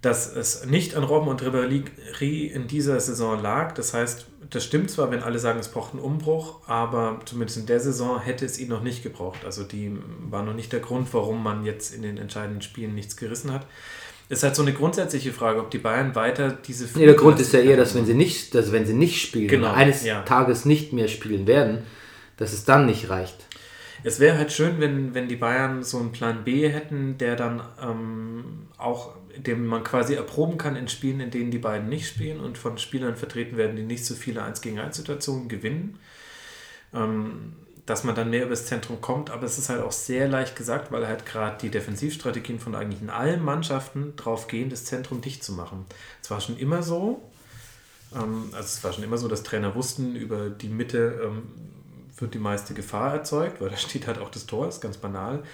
dass 0.00 0.34
es 0.34 0.66
nicht 0.66 0.96
an 0.96 1.04
Robben 1.04 1.28
und 1.28 1.42
Ribéry 1.42 2.46
in 2.50 2.68
dieser 2.68 3.00
Saison 3.00 3.40
lag. 3.40 3.72
Das 3.72 3.94
heißt, 3.94 4.26
das 4.50 4.64
stimmt 4.64 4.90
zwar, 4.90 5.10
wenn 5.10 5.22
alle 5.22 5.38
sagen, 5.38 5.58
es 5.58 5.68
braucht 5.68 5.92
einen 5.92 6.02
Umbruch, 6.02 6.68
aber 6.68 7.20
zumindest 7.24 7.58
in 7.58 7.66
der 7.66 7.80
Saison 7.80 8.20
hätte 8.20 8.44
es 8.44 8.58
ihn 8.58 8.68
noch 8.68 8.82
nicht 8.82 9.02
gebraucht. 9.02 9.44
Also 9.44 9.64
die 9.64 9.96
war 10.28 10.42
noch 10.42 10.54
nicht 10.54 10.72
der 10.72 10.80
Grund, 10.80 11.08
warum 11.12 11.42
man 11.42 11.64
jetzt 11.64 11.94
in 11.94 12.02
den 12.02 12.18
entscheidenden 12.18 12.62
Spielen 12.62 12.94
nichts 12.94 13.16
gerissen 13.16 13.52
hat. 13.52 13.66
Es 14.28 14.38
ist 14.38 14.44
halt 14.44 14.56
so 14.56 14.62
eine 14.62 14.72
grundsätzliche 14.72 15.32
Frage, 15.32 15.60
ob 15.60 15.70
die 15.70 15.78
Bayern 15.78 16.14
weiter 16.14 16.50
diese 16.50 16.86
Nee, 16.98 17.04
der 17.04 17.14
Grund 17.14 17.40
ist 17.40 17.52
ja 17.52 17.60
eher, 17.60 17.76
dass 17.76 17.94
wenn 17.94 18.06
sie 18.06 18.14
nicht, 18.14 18.54
dass 18.54 18.72
wenn 18.72 18.86
sie 18.86 18.94
nicht 18.94 19.20
spielen, 19.20 19.48
Genau, 19.48 19.72
eines 19.72 20.04
ja. 20.04 20.22
Tages 20.22 20.64
nicht 20.64 20.92
mehr 20.92 21.08
spielen 21.08 21.46
werden, 21.46 21.82
dass 22.36 22.52
es 22.52 22.64
dann 22.64 22.86
nicht 22.86 23.10
reicht. 23.10 23.43
Es 24.04 24.20
wäre 24.20 24.36
halt 24.36 24.52
schön, 24.52 24.80
wenn, 24.80 25.14
wenn 25.14 25.28
die 25.28 25.36
Bayern 25.36 25.82
so 25.82 25.98
einen 25.98 26.12
Plan 26.12 26.44
B 26.44 26.68
hätten, 26.68 27.16
der 27.16 27.36
dann 27.36 27.62
ähm, 27.80 28.68
auch, 28.76 29.16
den 29.36 29.66
man 29.66 29.82
quasi 29.82 30.14
erproben 30.14 30.58
kann 30.58 30.76
in 30.76 30.88
Spielen, 30.88 31.20
in 31.20 31.30
denen 31.30 31.50
die 31.50 31.58
beiden 31.58 31.88
nicht 31.88 32.06
spielen 32.06 32.38
und 32.38 32.58
von 32.58 32.76
Spielern 32.76 33.16
vertreten 33.16 33.56
werden, 33.56 33.76
die 33.76 33.82
nicht 33.82 34.04
so 34.04 34.14
viele 34.14 34.42
1 34.42 34.60
gegen 34.60 34.78
1 34.78 34.94
Situationen 34.94 35.48
gewinnen. 35.48 35.98
Ähm, 36.92 37.54
dass 37.86 38.04
man 38.04 38.14
dann 38.14 38.30
mehr 38.30 38.46
übers 38.46 38.66
Zentrum 38.66 39.00
kommt, 39.00 39.30
aber 39.30 39.44
es 39.44 39.58
ist 39.58 39.68
halt 39.68 39.82
auch 39.82 39.92
sehr 39.92 40.26
leicht 40.28 40.56
gesagt, 40.56 40.90
weil 40.90 41.06
halt 41.06 41.26
gerade 41.26 41.58
die 41.60 41.70
Defensivstrategien 41.70 42.58
von 42.58 42.74
eigentlich 42.74 43.02
in 43.02 43.10
allen 43.10 43.44
Mannschaften 43.44 44.16
drauf 44.16 44.48
gehen, 44.48 44.70
das 44.70 44.84
Zentrum 44.84 45.20
dicht 45.20 45.44
zu 45.44 45.52
machen. 45.52 45.84
Es 46.22 46.30
war 46.30 46.40
schon 46.40 46.56
immer 46.56 46.82
so, 46.82 47.22
ähm, 48.14 48.48
also 48.52 48.64
es 48.64 48.84
war 48.84 48.92
schon 48.92 49.04
immer 49.04 49.18
so, 49.18 49.28
dass 49.28 49.42
Trainer 49.42 49.74
wussten, 49.74 50.16
über 50.16 50.48
die 50.48 50.68
Mitte 50.68 51.20
ähm, 51.24 51.42
wird 52.24 52.34
die 52.34 52.38
meiste 52.38 52.74
Gefahr 52.74 53.12
erzeugt, 53.12 53.60
weil 53.60 53.70
da 53.70 53.76
steht 53.76 54.08
halt 54.08 54.18
auch 54.18 54.30
das 54.30 54.46
Tor, 54.46 54.66
ist 54.66 54.80
ganz 54.80 54.96
banal. 54.96 55.44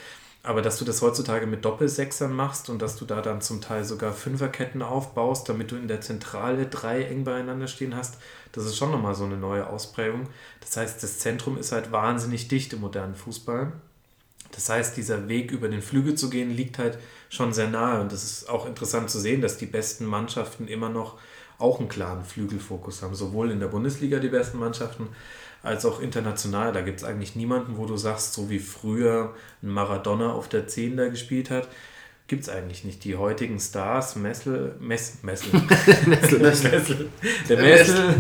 Aber 0.42 0.62
dass 0.62 0.78
du 0.78 0.86
das 0.86 1.02
heutzutage 1.02 1.46
mit 1.46 1.66
Doppelsechsern 1.66 2.32
machst 2.32 2.70
und 2.70 2.80
dass 2.80 2.96
du 2.96 3.04
da 3.04 3.20
dann 3.20 3.42
zum 3.42 3.60
Teil 3.60 3.84
sogar 3.84 4.14
Fünferketten 4.14 4.80
aufbaust, 4.80 5.48
damit 5.50 5.70
du 5.70 5.76
in 5.76 5.86
der 5.86 6.00
Zentrale 6.00 6.66
drei 6.66 7.02
eng 7.02 7.24
beieinander 7.24 7.66
stehen 7.66 7.94
hast, 7.94 8.16
das 8.52 8.64
ist 8.64 8.78
schon 8.78 8.90
nochmal 8.90 9.14
so 9.14 9.24
eine 9.24 9.36
neue 9.36 9.66
Ausprägung. 9.66 10.28
Das 10.60 10.78
heißt, 10.78 11.02
das 11.02 11.18
Zentrum 11.18 11.58
ist 11.58 11.72
halt 11.72 11.92
wahnsinnig 11.92 12.48
dicht 12.48 12.72
im 12.72 12.80
modernen 12.80 13.14
Fußball. 13.14 13.72
Das 14.52 14.68
heißt, 14.68 14.96
dieser 14.96 15.28
Weg 15.28 15.50
über 15.52 15.68
den 15.68 15.82
Flügel 15.82 16.14
zu 16.14 16.30
gehen, 16.30 16.50
liegt 16.50 16.78
halt 16.78 16.98
schon 17.28 17.52
sehr 17.52 17.68
nahe. 17.68 18.00
Und 18.00 18.10
das 18.10 18.24
ist 18.24 18.48
auch 18.48 18.66
interessant 18.66 19.10
zu 19.10 19.20
sehen, 19.20 19.42
dass 19.42 19.58
die 19.58 19.66
besten 19.66 20.06
Mannschaften 20.06 20.68
immer 20.68 20.88
noch 20.88 21.18
auch 21.58 21.78
einen 21.78 21.88
klaren 21.88 22.24
Flügelfokus 22.24 23.02
haben. 23.02 23.14
Sowohl 23.14 23.50
in 23.50 23.60
der 23.60 23.68
Bundesliga 23.68 24.18
die 24.18 24.28
besten 24.28 24.58
Mannschaften, 24.58 25.08
als 25.62 25.84
auch 25.84 26.00
international. 26.00 26.72
Da 26.72 26.80
gibt 26.80 27.00
es 27.00 27.04
eigentlich 27.04 27.36
niemanden, 27.36 27.76
wo 27.76 27.86
du 27.86 27.96
sagst, 27.96 28.32
so 28.32 28.50
wie 28.50 28.58
früher 28.58 29.34
ein 29.62 29.70
Maradona 29.70 30.32
auf 30.32 30.48
der 30.48 30.66
10 30.66 30.96
da 30.96 31.08
gespielt 31.08 31.50
hat, 31.50 31.68
gibt 32.28 32.44
es 32.44 32.48
eigentlich 32.48 32.84
nicht. 32.84 33.02
Die 33.04 33.16
heutigen 33.16 33.58
Stars, 33.58 34.14
Messel, 34.16 34.76
Mess, 34.78 35.18
Messel, 35.22 35.50
Messel, 36.06 36.38
Messel, 36.38 37.08
der 37.48 37.56
Messel 37.56 38.14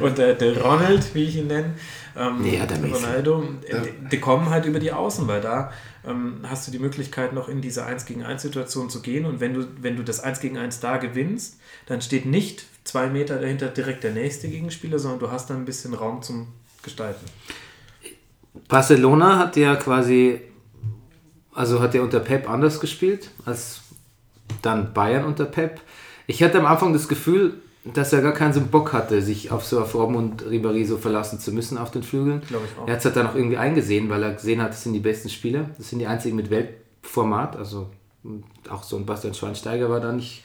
und 0.00 0.18
der, 0.18 0.34
der 0.34 0.62
Ronald, 0.62 1.14
wie 1.14 1.24
ich 1.24 1.36
ihn 1.36 1.48
nenne, 1.48 1.74
ähm, 2.16 2.44
Ja, 2.44 2.64
der. 2.64 2.78
Ronaldo, 2.78 3.44
die, 3.62 4.08
die 4.08 4.20
kommen 4.20 4.50
halt 4.50 4.66
über 4.66 4.78
die 4.78 4.92
Außen, 4.92 5.26
weil 5.26 5.40
da 5.40 5.72
ähm, 6.06 6.38
hast 6.44 6.66
du 6.66 6.72
die 6.72 6.78
Möglichkeit, 6.78 7.32
noch 7.32 7.48
in 7.48 7.60
diese 7.60 7.84
1 7.84 8.06
gegen 8.06 8.22
1 8.22 8.40
Situation 8.42 8.88
zu 8.88 9.02
gehen. 9.02 9.26
Und 9.26 9.40
wenn 9.40 9.54
du, 9.54 9.66
wenn 9.80 9.96
du 9.96 10.04
das 10.04 10.20
1 10.20 10.40
gegen 10.40 10.56
1 10.56 10.80
da 10.80 10.96
gewinnst, 10.96 11.58
dann 11.86 12.00
steht 12.00 12.24
nicht 12.24 12.64
zwei 12.84 13.08
Meter 13.08 13.38
dahinter 13.38 13.68
direkt 13.68 14.04
der 14.04 14.12
nächste 14.12 14.48
Gegenspieler, 14.48 14.98
sondern 14.98 15.18
du 15.18 15.30
hast 15.30 15.50
dann 15.50 15.58
ein 15.58 15.64
bisschen 15.64 15.92
Raum 15.92 16.22
zum 16.22 16.48
Gestalten. 16.86 17.26
Barcelona 18.68 19.38
hat 19.38 19.56
ja 19.56 19.76
quasi, 19.76 20.40
also 21.52 21.80
hat 21.80 21.94
ja 21.94 22.00
unter 22.00 22.20
Pep 22.20 22.48
anders 22.48 22.80
gespielt 22.80 23.30
als 23.44 23.80
dann 24.62 24.94
Bayern 24.94 25.24
unter 25.24 25.44
Pep. 25.44 25.80
Ich 26.26 26.42
hatte 26.42 26.58
am 26.58 26.66
Anfang 26.66 26.92
das 26.92 27.08
Gefühl, 27.08 27.60
dass 27.84 28.12
er 28.12 28.22
gar 28.22 28.32
keinen 28.32 28.52
so 28.52 28.60
Bock 28.60 28.92
hatte, 28.92 29.20
sich 29.20 29.50
auf 29.50 29.64
so 29.64 29.80
auf 29.80 29.94
Robben 29.94 30.16
und 30.16 30.42
Ribéry 30.42 30.86
so 30.86 30.96
verlassen 30.96 31.38
zu 31.38 31.52
müssen 31.52 31.76
auf 31.78 31.90
den 31.90 32.02
Flügeln. 32.02 32.40
Glaube 32.48 32.64
ich 32.64 32.78
auch. 32.78 32.86
Er 32.86 32.94
hat 32.94 33.00
es 33.00 33.04
halt 33.04 33.16
dann 33.16 33.26
auch 33.26 33.34
irgendwie 33.34 33.58
eingesehen, 33.58 34.08
weil 34.08 34.22
er 34.22 34.32
gesehen 34.32 34.62
hat, 34.62 34.70
das 34.70 34.82
sind 34.82 34.92
die 34.92 35.00
besten 35.00 35.28
Spieler. 35.28 35.70
Das 35.76 35.90
sind 35.90 35.98
die 35.98 36.06
einzigen 36.06 36.36
mit 36.36 36.50
Weltformat. 36.50 37.56
Also 37.56 37.90
auch 38.68 38.82
so 38.82 38.96
ein 38.96 39.06
Bastian 39.06 39.34
Schweinsteiger 39.34 39.90
war 39.90 40.00
da 40.00 40.12
nicht, 40.12 40.44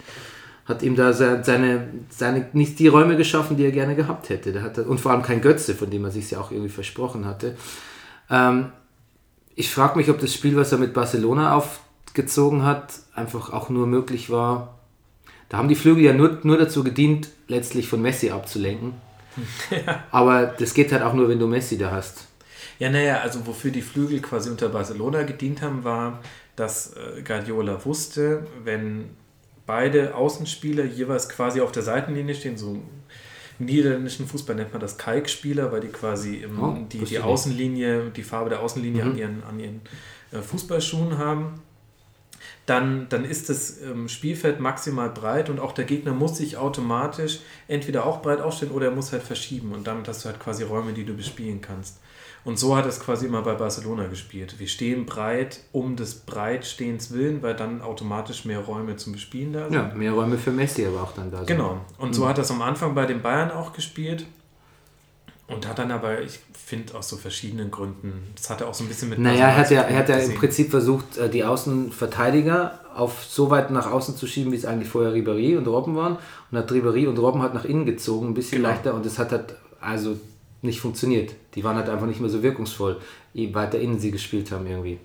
hat 0.72 0.81
ihm 0.84 0.95
da 0.95 1.14
se- 1.14 1.41
seine, 1.43 1.88
seine, 2.10 2.48
nicht 2.53 2.80
die 2.80 2.88
Räume 2.88 3.15
geschaffen, 3.18 3.57
die 3.57 3.65
er 3.65 3.72
gerne 3.72 3.95
gehabt 3.95 4.30
hätte. 4.30 4.52
Der 4.52 4.64
hatte, 4.64 4.84
und 4.85 4.99
vor 4.99 5.11
allem 5.11 5.22
kein 5.22 5.41
Götze, 5.41 5.76
von 5.76 5.89
dem 5.91 6.03
er 6.06 6.11
sich 6.11 6.31
ja 6.31 6.41
auch 6.41 6.52
irgendwie 6.52 6.69
versprochen 6.69 7.26
hatte. 7.26 7.56
Ähm, 8.30 8.72
ich 9.56 9.69
frage 9.69 9.98
mich, 9.98 10.10
ob 10.10 10.19
das 10.19 10.34
Spiel, 10.34 10.56
was 10.56 10.72
er 10.72 10.80
mit 10.80 10.93
Barcelona 10.93 11.56
aufgezogen 11.56 12.64
hat, 12.64 12.93
einfach 13.14 13.53
auch 13.53 13.69
nur 13.69 13.85
möglich 13.85 14.30
war. 14.31 14.80
Da 15.49 15.57
haben 15.57 15.68
die 15.68 15.76
Flügel 15.76 16.03
ja 16.03 16.14
nur, 16.14 16.39
nur 16.43 16.57
dazu 16.57 16.84
gedient, 16.84 17.30
letztlich 17.48 17.88
von 17.88 18.02
Messi 18.02 18.31
abzulenken. 18.31 18.93
Aber 20.11 20.45
das 20.45 20.73
geht 20.73 20.91
halt 20.91 21.03
auch 21.03 21.14
nur, 21.14 21.30
wenn 21.30 21.39
du 21.39 21.48
Messi 21.48 21.77
da 21.77 21.91
hast. 21.91 22.27
Ja, 22.80 22.89
naja, 22.89 23.19
also 23.19 23.45
wofür 23.45 23.72
die 23.72 23.81
Flügel 23.81 24.22
quasi 24.22 24.49
unter 24.49 24.69
Barcelona 24.69 25.23
gedient 25.23 25.61
haben, 25.61 25.84
war, 25.84 26.19
dass 26.56 26.93
äh, 26.93 27.22
Guardiola 27.22 27.84
wusste, 27.85 28.48
wenn 28.64 29.10
beide 29.72 30.15
Außenspieler 30.15 30.84
jeweils 30.84 31.30
quasi 31.30 31.61
auf 31.61 31.72
der 31.72 31.81
Seitenlinie 31.81 32.35
stehen, 32.35 32.57
so 32.57 32.73
im 33.57 33.65
niederländischen 33.65 34.27
Fußball 34.27 34.53
nennt 34.53 34.73
man 34.73 34.81
das 34.81 34.98
Kalkspieler, 34.98 35.72
weil 35.72 35.80
die 35.80 35.88
quasi 35.88 36.35
im, 36.39 36.61
Oh, 36.61 36.76
die, 36.91 36.98
die. 36.98 37.19
Außenlinie, 37.19 38.10
die 38.14 38.23
Farbe 38.23 38.49
der 38.49 38.60
Außenlinie 38.60 39.03
an 39.03 39.18
ihren, 39.18 39.43
an 39.45 39.61
ihren 39.61 39.80
äh, 40.34 40.41
Fußballschuhen 40.41 41.18
haben. 41.18 41.61
Dann, 42.65 43.07
dann 43.07 43.23
ist 43.23 43.48
das 43.48 43.81
ähm, 43.81 44.10
Spielfeld 44.10 44.60
maximal 44.60 45.10
breit 45.10 45.49
und 45.49 45.61
auch 45.61 45.72
der 45.72 45.85
Gegner 45.85 46.11
muss 46.11 46.35
sich 46.35 46.57
automatisch 46.57 47.39
entweder 47.69 48.06
auch 48.06 48.22
breit 48.22 48.41
aufstellen 48.41 48.73
oder 48.73 48.88
er 48.88 48.91
muss 48.91 49.14
halt 49.14 49.23
verschieben 49.23 49.72
und 49.72 49.88
damit 49.88 50.06
hast 50.10 50.26
du 50.26 50.30
halt 50.30 50.39
quasi 50.41 50.64
Räume, 50.65 50.91
die 50.91 51.06
du 51.06 51.14
bespielen 51.14 51.61
kannst. 51.61 51.98
Und 52.44 52.58
so 52.58 52.76
hat 52.76 52.88
es 52.88 53.00
quasi 53.00 53.28
immer 53.28 53.44
bei 53.44 53.54
Barcelona 53.54 54.08
gespielt. 54.08 54.56
Wir 54.58 54.68
stehen 54.68 55.06
breit 55.06 55.60
um 55.72 55.96
des 55.96 56.16
Breitstehens 56.16 57.12
willen, 57.14 57.44
weil 57.44 57.56
dann 57.56 57.82
automatisch 57.82 58.46
mehr 58.46 58.60
Räume 58.60 58.96
zum 58.96 59.14
Bespielen 59.14 59.54
da 59.54 59.66
sind. 59.66 59.74
Ja, 59.74 59.92
mehr 59.94 60.12
Räume 60.14 60.38
für 60.40 60.52
Messi 60.52 60.86
aber 60.86 61.04
auch 61.04 61.14
dann 61.14 61.30
da. 61.30 61.38
sind. 61.38 61.48
Genau. 61.48 61.82
Und 62.00 62.14
so 62.16 62.28
hat 62.28 62.40
es 62.40 62.50
am 62.50 62.62
Anfang 62.64 62.96
bei 62.96 63.06
den 63.06 63.22
Bayern 63.22 63.52
auch 63.52 63.74
gespielt. 63.74 64.26
Und 65.48 65.68
hat 65.68 65.80
dann 65.80 65.92
aber, 65.92 66.22
ich 66.22 66.40
finde, 66.54 66.96
aus 66.98 67.10
so 67.10 67.18
verschiedenen 67.18 67.72
Gründen, 67.72 68.24
das 68.38 68.50
hat 68.50 68.62
er 68.62 68.70
auch 68.70 68.74
so 68.74 68.86
ein 68.86 68.88
bisschen 68.88 69.10
mit. 69.10 69.20
Naja, 69.20 69.48
er 69.50 69.58
hat 69.58 69.70
ja, 69.70 69.82
er 69.82 69.98
hat 69.98 70.08
ja 70.08 70.16
im. 70.16 70.34
Prinzip 70.36 70.72
versucht, 70.72 71.18
äh, 71.18 71.30
die 71.30 71.44
Außenverteidiger 71.44 72.80
auf 72.96 73.24
so 73.26 73.50
weit 73.50 73.70
nach 73.70 73.92
außen 73.92 74.16
zu 74.16 74.28
schieben, 74.28 74.52
wie 74.54 74.56
es 74.56 74.66
eigentlich 74.66 74.88
vorher 74.90 75.14
Ribéry 75.14 75.58
und 75.58 75.68
Robben 75.68 75.96
waren. 75.96 76.18
Und 76.52 76.58
hat 76.58 76.72
Ribéry 76.72 77.08
und 77.08 77.20
Robben 77.20 77.42
hat 77.42 77.54
nach 77.54 77.66
innen 77.66 77.86
gezogen, 77.86 78.30
ein 78.30 78.34
bisschen 78.34 78.60
Genau. 78.60 78.70
leichter. 78.70 78.94
Und 78.94 79.06
das 79.06 79.20
hat 79.20 79.32
halt 79.34 79.56
also 79.82 80.18
nicht 80.62 80.80
funktioniert. 80.80 81.34
Die 81.56 81.64
waren 81.64 81.76
halt 81.76 81.90
einfach 81.90 82.08
nicht 82.08 82.22
mehr 82.22 82.30
so 82.30 82.44
wirkungsvoll, 82.44 83.00
je 83.34 83.54
weiter 83.54 83.80
innen 83.80 84.00
sie 84.00 84.12
gespielt 84.12 84.52
haben 84.52 84.68
irgendwie. 84.68 85.00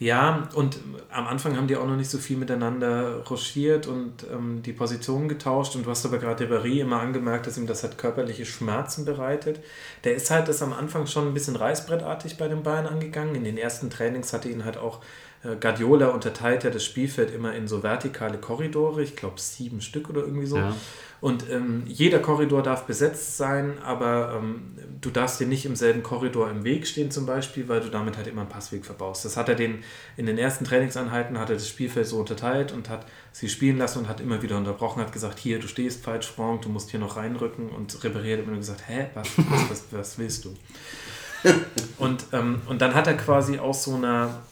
Ja, 0.00 0.48
und 0.54 0.78
am 1.10 1.26
Anfang 1.26 1.56
haben 1.56 1.66
die 1.66 1.76
auch 1.76 1.86
noch 1.86 1.96
nicht 1.96 2.08
so 2.08 2.18
viel 2.18 2.36
miteinander 2.36 3.24
rochiert 3.28 3.88
und 3.88 4.24
ähm, 4.32 4.62
die 4.62 4.72
Positionen 4.72 5.28
getauscht. 5.28 5.74
Und 5.74 5.86
du 5.86 5.90
hast 5.90 6.06
aber 6.06 6.18
gerade 6.18 6.44
Ribéry 6.44 6.80
immer 6.80 7.00
angemerkt, 7.00 7.48
dass 7.48 7.58
ihm 7.58 7.66
das 7.66 7.82
halt 7.82 7.98
körperliche 7.98 8.46
Schmerzen 8.46 9.04
bereitet. 9.04 9.58
Der 10.04 10.14
ist 10.14 10.30
halt 10.30 10.46
das 10.46 10.62
am 10.62 10.72
Anfang 10.72 11.08
schon 11.08 11.26
ein 11.26 11.34
bisschen 11.34 11.56
reißbrettartig 11.56 12.36
bei 12.36 12.46
den 12.46 12.62
Bayern 12.62 12.86
angegangen. 12.86 13.34
In 13.34 13.42
den 13.42 13.58
ersten 13.58 13.90
Trainings 13.90 14.32
hatte 14.32 14.48
ihn 14.48 14.64
halt 14.64 14.76
auch 14.76 15.00
Guardiola 15.42 16.08
unterteilt 16.08 16.64
ja 16.64 16.70
das 16.70 16.84
Spielfeld 16.84 17.32
immer 17.32 17.54
in 17.54 17.68
so 17.68 17.82
vertikale 17.82 18.38
Korridore, 18.38 19.02
ich 19.02 19.14
glaube 19.14 19.40
sieben 19.40 19.80
Stück 19.80 20.10
oder 20.10 20.22
irgendwie 20.22 20.46
so. 20.46 20.56
Ja. 20.56 20.74
Und 21.20 21.50
ähm, 21.50 21.82
jeder 21.86 22.20
Korridor 22.20 22.62
darf 22.62 22.84
besetzt 22.84 23.36
sein, 23.36 23.78
aber 23.84 24.36
ähm, 24.36 24.78
du 25.00 25.10
darfst 25.10 25.40
dir 25.40 25.48
nicht 25.48 25.66
im 25.66 25.74
selben 25.74 26.04
Korridor 26.04 26.48
im 26.48 26.62
Weg 26.62 26.86
stehen 26.86 27.10
zum 27.10 27.26
Beispiel, 27.26 27.68
weil 27.68 27.80
du 27.80 27.88
damit 27.88 28.16
halt 28.16 28.28
immer 28.28 28.42
einen 28.42 28.50
Passweg 28.50 28.84
verbaust. 28.84 29.24
Das 29.24 29.36
hat 29.36 29.48
er 29.48 29.56
den 29.56 29.82
in 30.16 30.26
den 30.26 30.38
ersten 30.38 30.64
Trainingseinheiten 30.64 31.38
hat 31.38 31.50
er 31.50 31.56
das 31.56 31.68
Spielfeld 31.68 32.06
so 32.06 32.18
unterteilt 32.18 32.72
und 32.72 32.88
hat 32.88 33.06
sie 33.32 33.48
spielen 33.48 33.78
lassen 33.78 34.00
und 34.00 34.08
hat 34.08 34.20
immer 34.20 34.42
wieder 34.42 34.56
unterbrochen, 34.56 35.02
hat 35.02 35.12
gesagt, 35.12 35.40
hier, 35.40 35.58
du 35.58 35.66
stehst 35.66 36.04
falsch, 36.04 36.28
Franck, 36.28 36.62
du 36.62 36.68
musst 36.68 36.90
hier 36.90 37.00
noch 37.00 37.16
reinrücken 37.16 37.68
und 37.70 37.92
hat 37.92 38.04
immer 38.04 38.56
gesagt, 38.56 38.84
hä, 38.86 39.06
was, 39.14 39.28
was, 39.36 39.70
was, 39.70 39.84
was 39.90 40.18
willst 40.18 40.44
du? 40.44 40.54
Und, 41.98 42.26
ähm, 42.32 42.62
und 42.66 42.82
dann 42.82 42.94
hat 42.94 43.06
er 43.06 43.14
quasi 43.14 43.58
aus 43.58 43.84
so 43.84 43.94
einer 43.94 44.42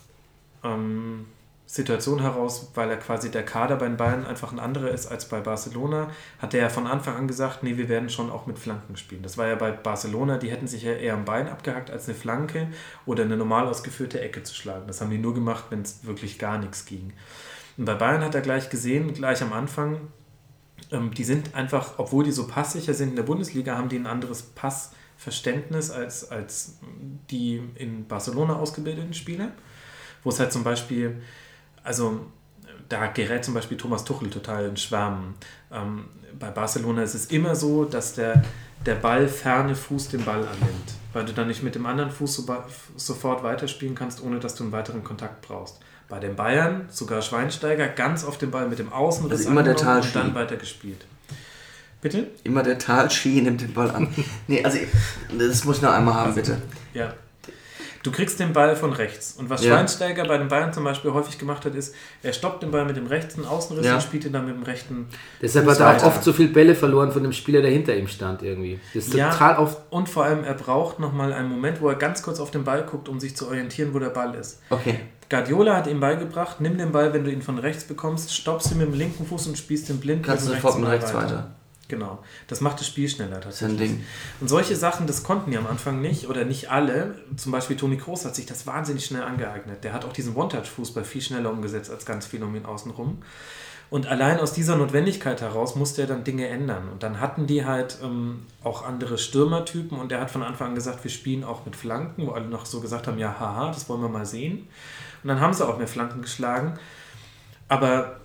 ähm, 0.66 1.26
Situation 1.66 2.20
heraus, 2.20 2.70
weil 2.74 2.88
er 2.90 2.96
quasi 2.96 3.30
der 3.30 3.44
Kader 3.44 3.76
bei 3.76 3.88
den 3.88 3.96
Bayern 3.96 4.24
einfach 4.24 4.52
ein 4.52 4.60
anderer 4.60 4.90
ist 4.90 5.06
als 5.08 5.28
bei 5.28 5.40
Barcelona, 5.40 6.08
hat 6.38 6.54
er 6.54 6.60
ja 6.60 6.68
von 6.68 6.86
Anfang 6.86 7.16
an 7.16 7.26
gesagt, 7.26 7.64
nee, 7.64 7.76
wir 7.76 7.88
werden 7.88 8.08
schon 8.08 8.30
auch 8.30 8.46
mit 8.46 8.56
Flanken 8.58 8.96
spielen. 8.96 9.24
Das 9.24 9.36
war 9.36 9.48
ja 9.48 9.56
bei 9.56 9.72
Barcelona, 9.72 10.38
die 10.38 10.50
hätten 10.50 10.68
sich 10.68 10.84
ja 10.84 10.92
eher 10.92 11.14
am 11.14 11.24
Bein 11.24 11.48
abgehackt, 11.48 11.90
als 11.90 12.08
eine 12.08 12.16
Flanke 12.16 12.68
oder 13.04 13.24
eine 13.24 13.36
normal 13.36 13.66
ausgeführte 13.66 14.20
Ecke 14.20 14.44
zu 14.44 14.54
schlagen. 14.54 14.86
Das 14.86 15.00
haben 15.00 15.10
die 15.10 15.18
nur 15.18 15.34
gemacht, 15.34 15.64
wenn 15.70 15.82
es 15.82 16.06
wirklich 16.06 16.38
gar 16.38 16.58
nichts 16.58 16.86
ging. 16.86 17.12
Und 17.76 17.84
bei 17.84 17.94
Bayern 17.94 18.22
hat 18.22 18.36
er 18.36 18.42
gleich 18.42 18.70
gesehen, 18.70 19.12
gleich 19.12 19.42
am 19.42 19.52
Anfang, 19.52 20.00
ähm, 20.92 21.12
die 21.12 21.24
sind 21.24 21.56
einfach, 21.56 21.94
obwohl 21.98 22.22
die 22.22 22.32
so 22.32 22.46
passsicher 22.46 22.94
sind 22.94 23.10
in 23.10 23.16
der 23.16 23.24
Bundesliga, 23.24 23.76
haben 23.76 23.88
die 23.88 23.98
ein 23.98 24.06
anderes 24.06 24.42
Passverständnis 24.42 25.90
als, 25.90 26.30
als 26.30 26.78
die 27.28 27.60
in 27.74 28.06
Barcelona 28.06 28.54
ausgebildeten 28.54 29.14
Spieler. 29.14 29.48
Wo 30.26 30.30
es 30.30 30.40
halt 30.40 30.50
zum 30.50 30.64
Beispiel, 30.64 31.22
also 31.84 32.18
da 32.88 33.06
gerät 33.06 33.44
zum 33.44 33.54
Beispiel 33.54 33.76
Thomas 33.76 34.02
Tuchel 34.02 34.28
total 34.28 34.64
in 34.64 34.76
Schwärmen. 34.76 35.34
Ähm, 35.70 36.06
bei 36.36 36.50
Barcelona 36.50 37.04
ist 37.04 37.14
es 37.14 37.26
immer 37.26 37.54
so, 37.54 37.84
dass 37.84 38.14
der, 38.14 38.42
der 38.84 38.96
Ball 38.96 39.28
ferne 39.28 39.76
Fuß 39.76 40.08
den 40.08 40.24
Ball 40.24 40.40
annimmt, 40.40 40.94
weil 41.12 41.26
du 41.26 41.32
dann 41.32 41.46
nicht 41.46 41.62
mit 41.62 41.76
dem 41.76 41.86
anderen 41.86 42.10
Fuß 42.10 42.34
so, 42.34 42.56
sofort 42.96 43.44
weiterspielen 43.44 43.94
kannst, 43.94 44.20
ohne 44.20 44.40
dass 44.40 44.56
du 44.56 44.64
einen 44.64 44.72
weiteren 44.72 45.04
Kontakt 45.04 45.42
brauchst. 45.42 45.78
Bei 46.08 46.18
den 46.18 46.34
Bayern, 46.34 46.88
sogar 46.90 47.22
Schweinsteiger, 47.22 47.86
ganz 47.86 48.24
auf 48.24 48.36
den 48.36 48.50
Ball 48.50 48.68
mit 48.68 48.80
dem 48.80 48.92
Außenriss 48.92 49.46
Also 49.46 49.50
immer 49.50 49.62
der 49.62 49.80
und 49.80 50.16
dann 50.16 50.34
weitergespielt. 50.34 51.06
Bitte? 52.00 52.30
Immer 52.42 52.64
der 52.64 52.80
Talski 52.80 53.42
nimmt 53.42 53.60
den 53.60 53.72
Ball 53.72 53.92
an. 53.92 54.12
Nee, 54.48 54.64
also 54.64 54.78
das 55.38 55.64
muss 55.64 55.76
ich 55.76 55.82
noch 55.82 55.92
einmal 55.92 56.14
haben, 56.14 56.34
bitte. 56.34 56.60
Ja. 56.94 57.14
Du 58.06 58.12
kriegst 58.12 58.38
den 58.38 58.52
Ball 58.52 58.76
von 58.76 58.92
rechts. 58.92 59.32
Und 59.36 59.50
was 59.50 59.64
Ja. 59.64 59.72
Schweinsteiger 59.74 60.24
bei 60.26 60.38
den 60.38 60.46
Bayern 60.46 60.72
zum 60.72 60.84
Beispiel 60.84 61.12
häufig 61.12 61.38
gemacht 61.38 61.64
hat, 61.64 61.74
ist, 61.74 61.92
er 62.22 62.32
stoppt 62.32 62.62
den 62.62 62.70
Ball 62.70 62.84
mit 62.84 62.96
dem 62.96 63.06
rechten 63.08 63.44
Außenriss 63.44 63.84
Ja. 63.84 63.94
und 63.96 64.02
spielt 64.02 64.24
ihn 64.24 64.32
dann 64.32 64.46
mit 64.46 64.54
dem 64.54 64.62
rechten. 64.62 65.06
Deshalb 65.42 65.66
hat 65.68 65.80
er 65.80 65.88
auch 65.88 65.94
weiter. 65.94 66.06
oft 66.06 66.22
so 66.22 66.32
viele 66.32 66.50
Bälle 66.50 66.76
verloren 66.76 67.10
von 67.10 67.22
dem 67.24 67.32
Spieler, 67.32 67.62
der 67.62 67.72
hinter 67.72 67.96
ihm 67.96 68.06
stand 68.06 68.42
irgendwie. 68.42 68.78
Das 68.94 69.08
ist 69.08 69.14
Ja. 69.14 69.30
total 69.30 69.56
oft. 69.56 69.78
Und 69.90 70.08
vor 70.08 70.24
allem, 70.24 70.44
er 70.44 70.54
braucht 70.54 71.00
nochmal 71.00 71.32
einen 71.32 71.48
Moment, 71.48 71.80
wo 71.80 71.88
er 71.88 71.96
ganz 71.96 72.22
kurz 72.22 72.38
auf 72.38 72.52
den 72.52 72.62
Ball 72.62 72.84
guckt, 72.84 73.08
um 73.08 73.18
sich 73.18 73.36
zu 73.36 73.48
orientieren, 73.48 73.92
wo 73.92 73.98
der 73.98 74.10
Ball 74.10 74.34
ist. 74.36 74.60
Okay. 74.70 75.00
Guardiola 75.28 75.74
hat 75.76 75.88
ihm 75.88 75.98
beigebracht, 75.98 76.60
nimm 76.60 76.78
den 76.78 76.92
Ball, 76.92 77.12
wenn 77.12 77.24
du 77.24 77.32
ihn 77.32 77.42
von 77.42 77.58
rechts 77.58 77.82
bekommst, 77.82 78.32
stoppst 78.32 78.70
ihn 78.70 78.78
mit 78.78 78.86
dem 78.86 78.94
linken 78.94 79.26
Fuß 79.26 79.48
und 79.48 79.58
spielst 79.58 79.90
ihn 79.90 79.98
blind 79.98 80.24
Kannst 80.24 80.46
du 80.46 80.52
sofort 80.52 80.78
mit 80.78 80.88
rechts 80.88 81.12
weiter. 81.12 81.50
Genau. 81.88 82.18
Das 82.48 82.60
macht 82.60 82.80
das 82.80 82.86
Spiel 82.86 83.08
schneller 83.08 83.38
Das 83.40 83.56
ist 83.56 83.62
ein 83.62 83.70
tatsächlich. 83.70 83.98
Ding. 83.98 84.06
Und 84.40 84.48
solche 84.48 84.74
Sachen, 84.76 85.06
das 85.06 85.22
konnten 85.22 85.50
die 85.50 85.58
am 85.58 85.66
Anfang 85.66 86.00
nicht 86.00 86.28
oder 86.28 86.44
nicht 86.44 86.70
alle. 86.70 87.14
Zum 87.36 87.52
Beispiel 87.52 87.76
Toni 87.76 87.96
Kroos 87.96 88.24
hat 88.24 88.34
sich 88.34 88.46
das 88.46 88.66
wahnsinnig 88.66 89.04
schnell 89.06 89.22
angeeignet. 89.22 89.84
Der 89.84 89.92
hat 89.92 90.04
auch 90.04 90.12
diesen 90.12 90.34
One-Touch-Fußball 90.34 91.04
viel 91.04 91.22
schneller 91.22 91.50
umgesetzt 91.50 91.90
als 91.90 92.04
ganz 92.04 92.26
viele 92.26 92.46
um 92.46 92.56
ihn 92.56 92.64
außenrum. 92.66 93.18
Und 93.88 94.08
allein 94.08 94.40
aus 94.40 94.52
dieser 94.52 94.74
Notwendigkeit 94.74 95.40
heraus 95.40 95.76
musste 95.76 96.02
er 96.02 96.08
dann 96.08 96.24
Dinge 96.24 96.48
ändern. 96.48 96.88
Und 96.90 97.04
dann 97.04 97.20
hatten 97.20 97.46
die 97.46 97.64
halt 97.64 97.98
ähm, 98.02 98.42
auch 98.64 98.84
andere 98.84 99.16
Stürmertypen 99.16 99.96
und 99.98 100.10
er 100.10 100.20
hat 100.20 100.30
von 100.30 100.42
Anfang 100.42 100.70
an 100.70 100.74
gesagt, 100.74 101.04
wir 101.04 101.10
spielen 101.10 101.44
auch 101.44 101.64
mit 101.64 101.76
Flanken, 101.76 102.26
wo 102.26 102.32
alle 102.32 102.46
noch 102.46 102.66
so 102.66 102.80
gesagt 102.80 103.06
haben, 103.06 103.18
ja, 103.18 103.38
haha, 103.38 103.68
das 103.68 103.88
wollen 103.88 104.02
wir 104.02 104.08
mal 104.08 104.26
sehen. 104.26 104.66
Und 105.22 105.28
dann 105.28 105.40
haben 105.40 105.52
sie 105.52 105.66
auch 105.66 105.78
mehr 105.78 105.86
Flanken 105.86 106.20
geschlagen. 106.20 106.78
Aber 107.68 108.20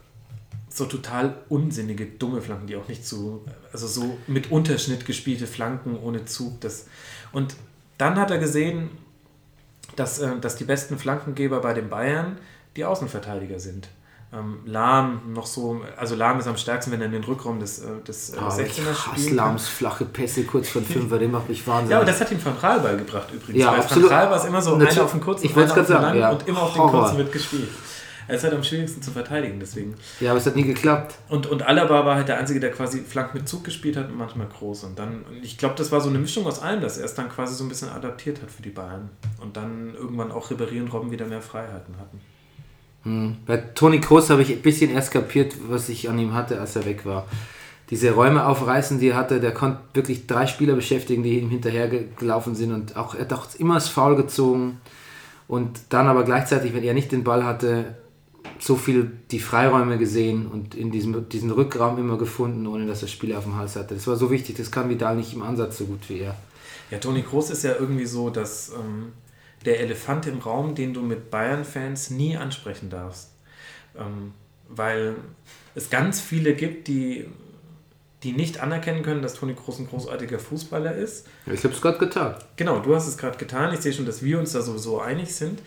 so 0.73 0.85
total 0.85 1.35
unsinnige, 1.49 2.05
dumme 2.05 2.41
Flanken, 2.41 2.67
die 2.67 2.75
auch 2.77 2.87
nicht 2.87 3.05
zu, 3.05 3.45
also 3.73 3.87
so 3.87 4.17
mit 4.27 4.51
Unterschnitt 4.51 5.05
gespielte 5.05 5.45
Flanken 5.45 5.97
ohne 5.97 6.25
Zug. 6.25 6.61
Das, 6.61 6.85
und 7.33 7.55
dann 7.97 8.17
hat 8.19 8.31
er 8.31 8.37
gesehen, 8.37 8.89
dass, 9.95 10.19
äh, 10.19 10.39
dass 10.39 10.55
die 10.55 10.63
besten 10.63 10.97
Flankengeber 10.97 11.59
bei 11.59 11.73
den 11.73 11.89
Bayern 11.89 12.37
die 12.77 12.85
Außenverteidiger 12.85 13.59
sind. 13.59 13.89
Ähm, 14.33 14.59
Lahm 14.65 15.33
noch 15.33 15.45
so, 15.45 15.81
also 15.97 16.15
Lahm 16.15 16.39
ist 16.39 16.47
am 16.47 16.55
stärksten, 16.55 16.93
wenn 16.93 17.01
er 17.01 17.07
in 17.07 17.11
den 17.11 17.23
Rückraum 17.25 17.59
des, 17.59 17.79
äh, 17.79 17.87
des 18.07 18.29
ich 18.29 18.39
16er 18.39 18.91
hasse 18.91 19.19
spielt. 19.19 19.35
Lams 19.35 19.67
flache 19.67 20.05
Pässe 20.05 20.45
kurz 20.45 20.69
von 20.69 20.85
Fünfer, 20.85 21.19
den 21.19 21.31
macht 21.31 21.49
mich 21.49 21.67
wahnsinnig. 21.67 21.91
Ja, 21.91 21.97
aber 21.97 22.05
das 22.05 22.21
hat 22.21 22.31
ihm 22.31 22.43
Van 22.43 22.55
Gaal 22.61 22.79
beigebracht 22.79 23.29
übrigens. 23.33 23.61
Ja, 23.61 23.73
Weil 23.73 23.81
absolut. 23.81 24.09
Van 24.09 24.17
Gaal 24.17 24.31
war 24.31 24.37
es 24.37 24.45
immer 24.45 24.61
so, 24.61 24.71
Natürlich. 24.71 24.93
einer 24.93 25.03
auf 25.03 25.11
den 25.11 25.19
kurzen, 25.21 25.45
Ich 25.45 25.57
einer 25.57 25.65
auf 25.65 25.73
den 25.73 25.85
sagen, 25.85 26.01
langen 26.01 26.19
ja. 26.21 26.31
und 26.31 26.47
immer 26.47 26.61
auf 26.61 26.71
den 26.71 26.81
Horror. 26.81 27.01
kurzen 27.01 27.17
wird 27.17 27.31
gespielt. 27.33 27.67
Er 28.27 28.35
ist 28.35 28.43
halt 28.43 28.53
am 28.53 28.63
schwierigsten 28.63 29.01
zu 29.01 29.11
verteidigen, 29.11 29.59
deswegen. 29.59 29.95
ja, 30.19 30.31
aber 30.31 30.39
es 30.39 30.45
hat 30.45 30.55
nie 30.55 30.63
geklappt. 30.63 31.15
Und, 31.29 31.47
und 31.47 31.63
Alaba 31.63 32.05
war 32.05 32.15
halt 32.15 32.27
der 32.27 32.37
Einzige, 32.37 32.59
der 32.59 32.71
quasi 32.71 32.99
Flank 32.99 33.33
mit 33.33 33.47
Zug 33.47 33.63
gespielt 33.63 33.97
hat 33.97 34.09
und 34.09 34.17
manchmal 34.17 34.47
groß. 34.47 34.83
Und 34.85 34.97
dann, 34.99 35.25
ich 35.41 35.57
glaube, 35.57 35.75
das 35.77 35.91
war 35.91 35.99
so 36.01 36.09
eine 36.09 36.19
Mischung 36.19 36.45
aus 36.45 36.61
allem, 36.61 36.81
dass 36.81 36.97
er 36.97 37.05
es 37.05 37.13
dann 37.15 37.29
quasi 37.29 37.55
so 37.55 37.63
ein 37.63 37.69
bisschen 37.69 37.89
adaptiert 37.89 38.41
hat 38.41 38.51
für 38.51 38.61
die 38.61 38.69
Bayern. 38.69 39.09
Und 39.41 39.57
dann 39.57 39.93
irgendwann 39.95 40.31
auch 40.31 40.49
Ribéry 40.51 40.79
und 40.81 40.93
Robben 40.93 41.11
wieder 41.11 41.25
mehr 41.25 41.41
Freiheiten 41.41 41.95
hatten. 41.99 42.19
Bei 43.47 43.57
Toni 43.57 43.99
Kroos 43.99 44.29
habe 44.29 44.43
ich 44.43 44.51
ein 44.51 44.61
bisschen 44.61 44.91
erst 44.91 45.11
kapiert, 45.11 45.55
was 45.67 45.89
ich 45.89 46.07
an 46.07 46.19
ihm 46.19 46.33
hatte, 46.35 46.59
als 46.61 46.75
er 46.75 46.85
weg 46.85 47.03
war. 47.05 47.25
Diese 47.89 48.11
Räume 48.11 48.45
aufreißen, 48.45 48.99
die 48.99 49.09
er 49.09 49.15
hatte, 49.15 49.39
der 49.39 49.53
konnte 49.53 49.79
wirklich 49.95 50.27
drei 50.27 50.45
Spieler 50.45 50.75
beschäftigen, 50.75 51.23
die 51.23 51.39
ihm 51.39 51.49
hinterher 51.49 51.87
ge- 51.87 52.05
gelaufen 52.17 52.53
sind 52.53 52.71
und 52.71 52.95
auch, 52.95 53.15
er 53.15 53.21
hat 53.21 53.33
auch 53.33 53.47
immer 53.57 53.73
das 53.73 53.89
Foul 53.89 54.15
gezogen 54.15 54.79
und 55.47 55.79
dann 55.89 56.07
aber 56.07 56.23
gleichzeitig, 56.23 56.73
wenn 56.75 56.83
er 56.83 56.93
nicht 56.93 57.11
den 57.11 57.23
Ball 57.23 57.43
hatte, 57.43 57.95
so 58.59 58.75
viel 58.75 59.11
die 59.31 59.39
Freiräume 59.39 59.97
gesehen 59.97 60.47
und 60.47 60.75
in 60.75 60.91
diesem 60.91 61.27
diesen 61.29 61.51
Rückraum 61.51 61.97
immer 61.97 62.17
gefunden, 62.17 62.67
ohne 62.67 62.85
dass 62.85 63.01
er 63.01 63.07
Spieler 63.07 63.37
auf 63.37 63.43
dem 63.45 63.55
Hals 63.55 63.75
hatte. 63.75 63.95
Das 63.95 64.07
war 64.07 64.15
so 64.15 64.31
wichtig, 64.31 64.55
das 64.57 64.71
kann 64.71 64.89
Vidal 64.89 65.15
nicht 65.15 65.33
im 65.33 65.41
Ansatz 65.41 65.77
so 65.77 65.85
gut 65.85 66.09
wie 66.09 66.19
er. 66.19 66.35
Ja, 66.91 66.97
Toni 66.97 67.23
Kroos 67.23 67.49
ist 67.49 67.63
ja 67.63 67.75
irgendwie 67.79 68.05
so, 68.05 68.29
dass 68.29 68.69
ähm, 68.69 69.13
der 69.65 69.79
Elefant 69.79 70.27
im 70.27 70.39
Raum, 70.39 70.75
den 70.75 70.93
du 70.93 71.01
mit 71.01 71.31
Bayern-Fans 71.31 72.09
nie 72.11 72.35
ansprechen 72.35 72.89
darfst. 72.89 73.31
Ähm, 73.97 74.33
weil 74.67 75.15
es 75.75 75.89
ganz 75.89 76.19
viele 76.19 76.53
gibt, 76.53 76.87
die, 76.87 77.27
die 78.23 78.33
nicht 78.33 78.61
anerkennen 78.61 79.03
können, 79.03 79.21
dass 79.21 79.35
Toni 79.35 79.53
Kroos 79.53 79.79
ein 79.79 79.87
großartiger 79.87 80.39
Fußballer 80.39 80.95
ist. 80.95 81.27
Ich 81.45 81.63
habe 81.63 81.73
es 81.73 81.81
gerade 81.81 81.97
getan. 81.97 82.35
Genau, 82.55 82.79
du 82.79 82.95
hast 82.95 83.07
es 83.07 83.17
gerade 83.17 83.37
getan. 83.37 83.73
Ich 83.73 83.81
sehe 83.81 83.93
schon, 83.93 84.05
dass 84.05 84.23
wir 84.23 84.39
uns 84.39 84.51
da 84.53 84.61
sowieso 84.61 84.99
einig 84.99 85.33
sind. 85.33 85.59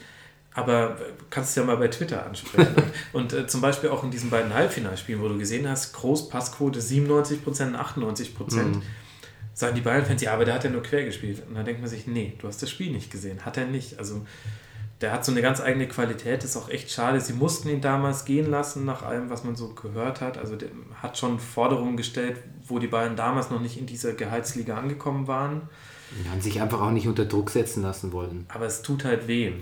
Aber 0.55 0.93
äh, 1.01 1.13
kannst 1.31 1.51
es 1.51 1.57
ja 1.57 1.65
mal 1.65 1.77
bei 1.77 1.89
Twitter 1.89 2.25
ansprechen. 2.25 2.75
und 3.13 3.33
äh, 3.33 3.47
zum 3.47 3.61
Beispiel 3.61 3.91
auch 3.91 4.05
in 4.05 4.11
diesen 4.11 4.31
beiden 4.31 4.55
Halbfinalspielen, 4.55 5.21
wo 5.21 5.29
du 5.29 5.37
gesehen 5.37 5.69
hast, 5.69 5.93
Groß 5.93 6.29
Passquote 6.29 6.81
97%, 6.81 7.41
98%, 7.45 8.83
sagen 9.53 9.75
die 9.75 9.81
Bayern-Fans, 9.81 10.23
ja, 10.23 10.33
aber 10.33 10.45
der 10.45 10.55
hat 10.55 10.65
ja 10.65 10.71
nur 10.71 10.83
quer 10.83 11.05
gespielt. 11.05 11.43
Und 11.49 11.55
dann 11.55 11.65
denkt 11.65 11.81
man 11.81 11.91
sich, 11.91 12.07
nee, 12.07 12.35
du 12.41 12.49
hast 12.49 12.63
das 12.63 12.71
Spiel 12.71 12.93
nicht 12.93 13.11
gesehen. 13.11 13.45
Hat 13.45 13.57
er 13.57 13.67
nicht. 13.67 13.99
Also 13.99 14.25
der 15.01 15.13
hat 15.13 15.25
so 15.25 15.33
eine 15.33 15.43
ganz 15.43 15.61
eigene 15.61 15.89
Qualität, 15.89 16.45
ist 16.45 16.57
auch 16.57 16.69
echt 16.69 16.91
schade. 16.91 17.21
Sie 17.21 17.33
mussten 17.33 17.69
ihn 17.69 17.81
damals 17.81 18.25
gehen 18.25 18.51
lassen, 18.51 18.85
nach 18.85 19.03
allem, 19.03 19.31
was 19.31 19.45
man 19.45 19.57
so 19.57 19.69
gehört 19.75 20.21
hat. 20.21 20.39
Also 20.39 20.57
der 20.57 20.69
hat 21.03 21.19
schon 21.19 21.41
Forderungen 21.41 21.97
gestellt, 21.97 22.39
wo 22.67 22.79
die 22.79 22.87
Bayern 22.87 23.17
damals 23.17 23.51
noch 23.51 23.61
nicht 23.61 23.77
in 23.77 23.87
dieser 23.87 24.13
Gehaltsliga 24.13 24.77
angekommen 24.79 25.27
waren. 25.27 25.63
Die 26.23 26.31
haben 26.31 26.41
sich 26.41 26.61
einfach 26.61 26.81
auch 26.81 26.93
nicht 26.93 27.09
unter 27.09 27.25
Druck 27.25 27.51
setzen 27.51 27.83
lassen 27.83 28.13
wollen. 28.13 28.47
Aber 28.49 28.67
es 28.67 28.83
tut 28.83 29.05
halt 29.05 29.27
weh. 29.27 29.53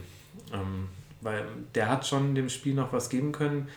Ähm, 0.52 0.88
weil 1.22 1.46
der 1.76 1.88
hat 1.88 2.04
schon 2.04 2.34
dem 2.34 2.48
Spiel 2.48 2.74
noch 2.74 2.92
was 2.92 3.08
geben 3.08 3.30
können. 3.30 3.68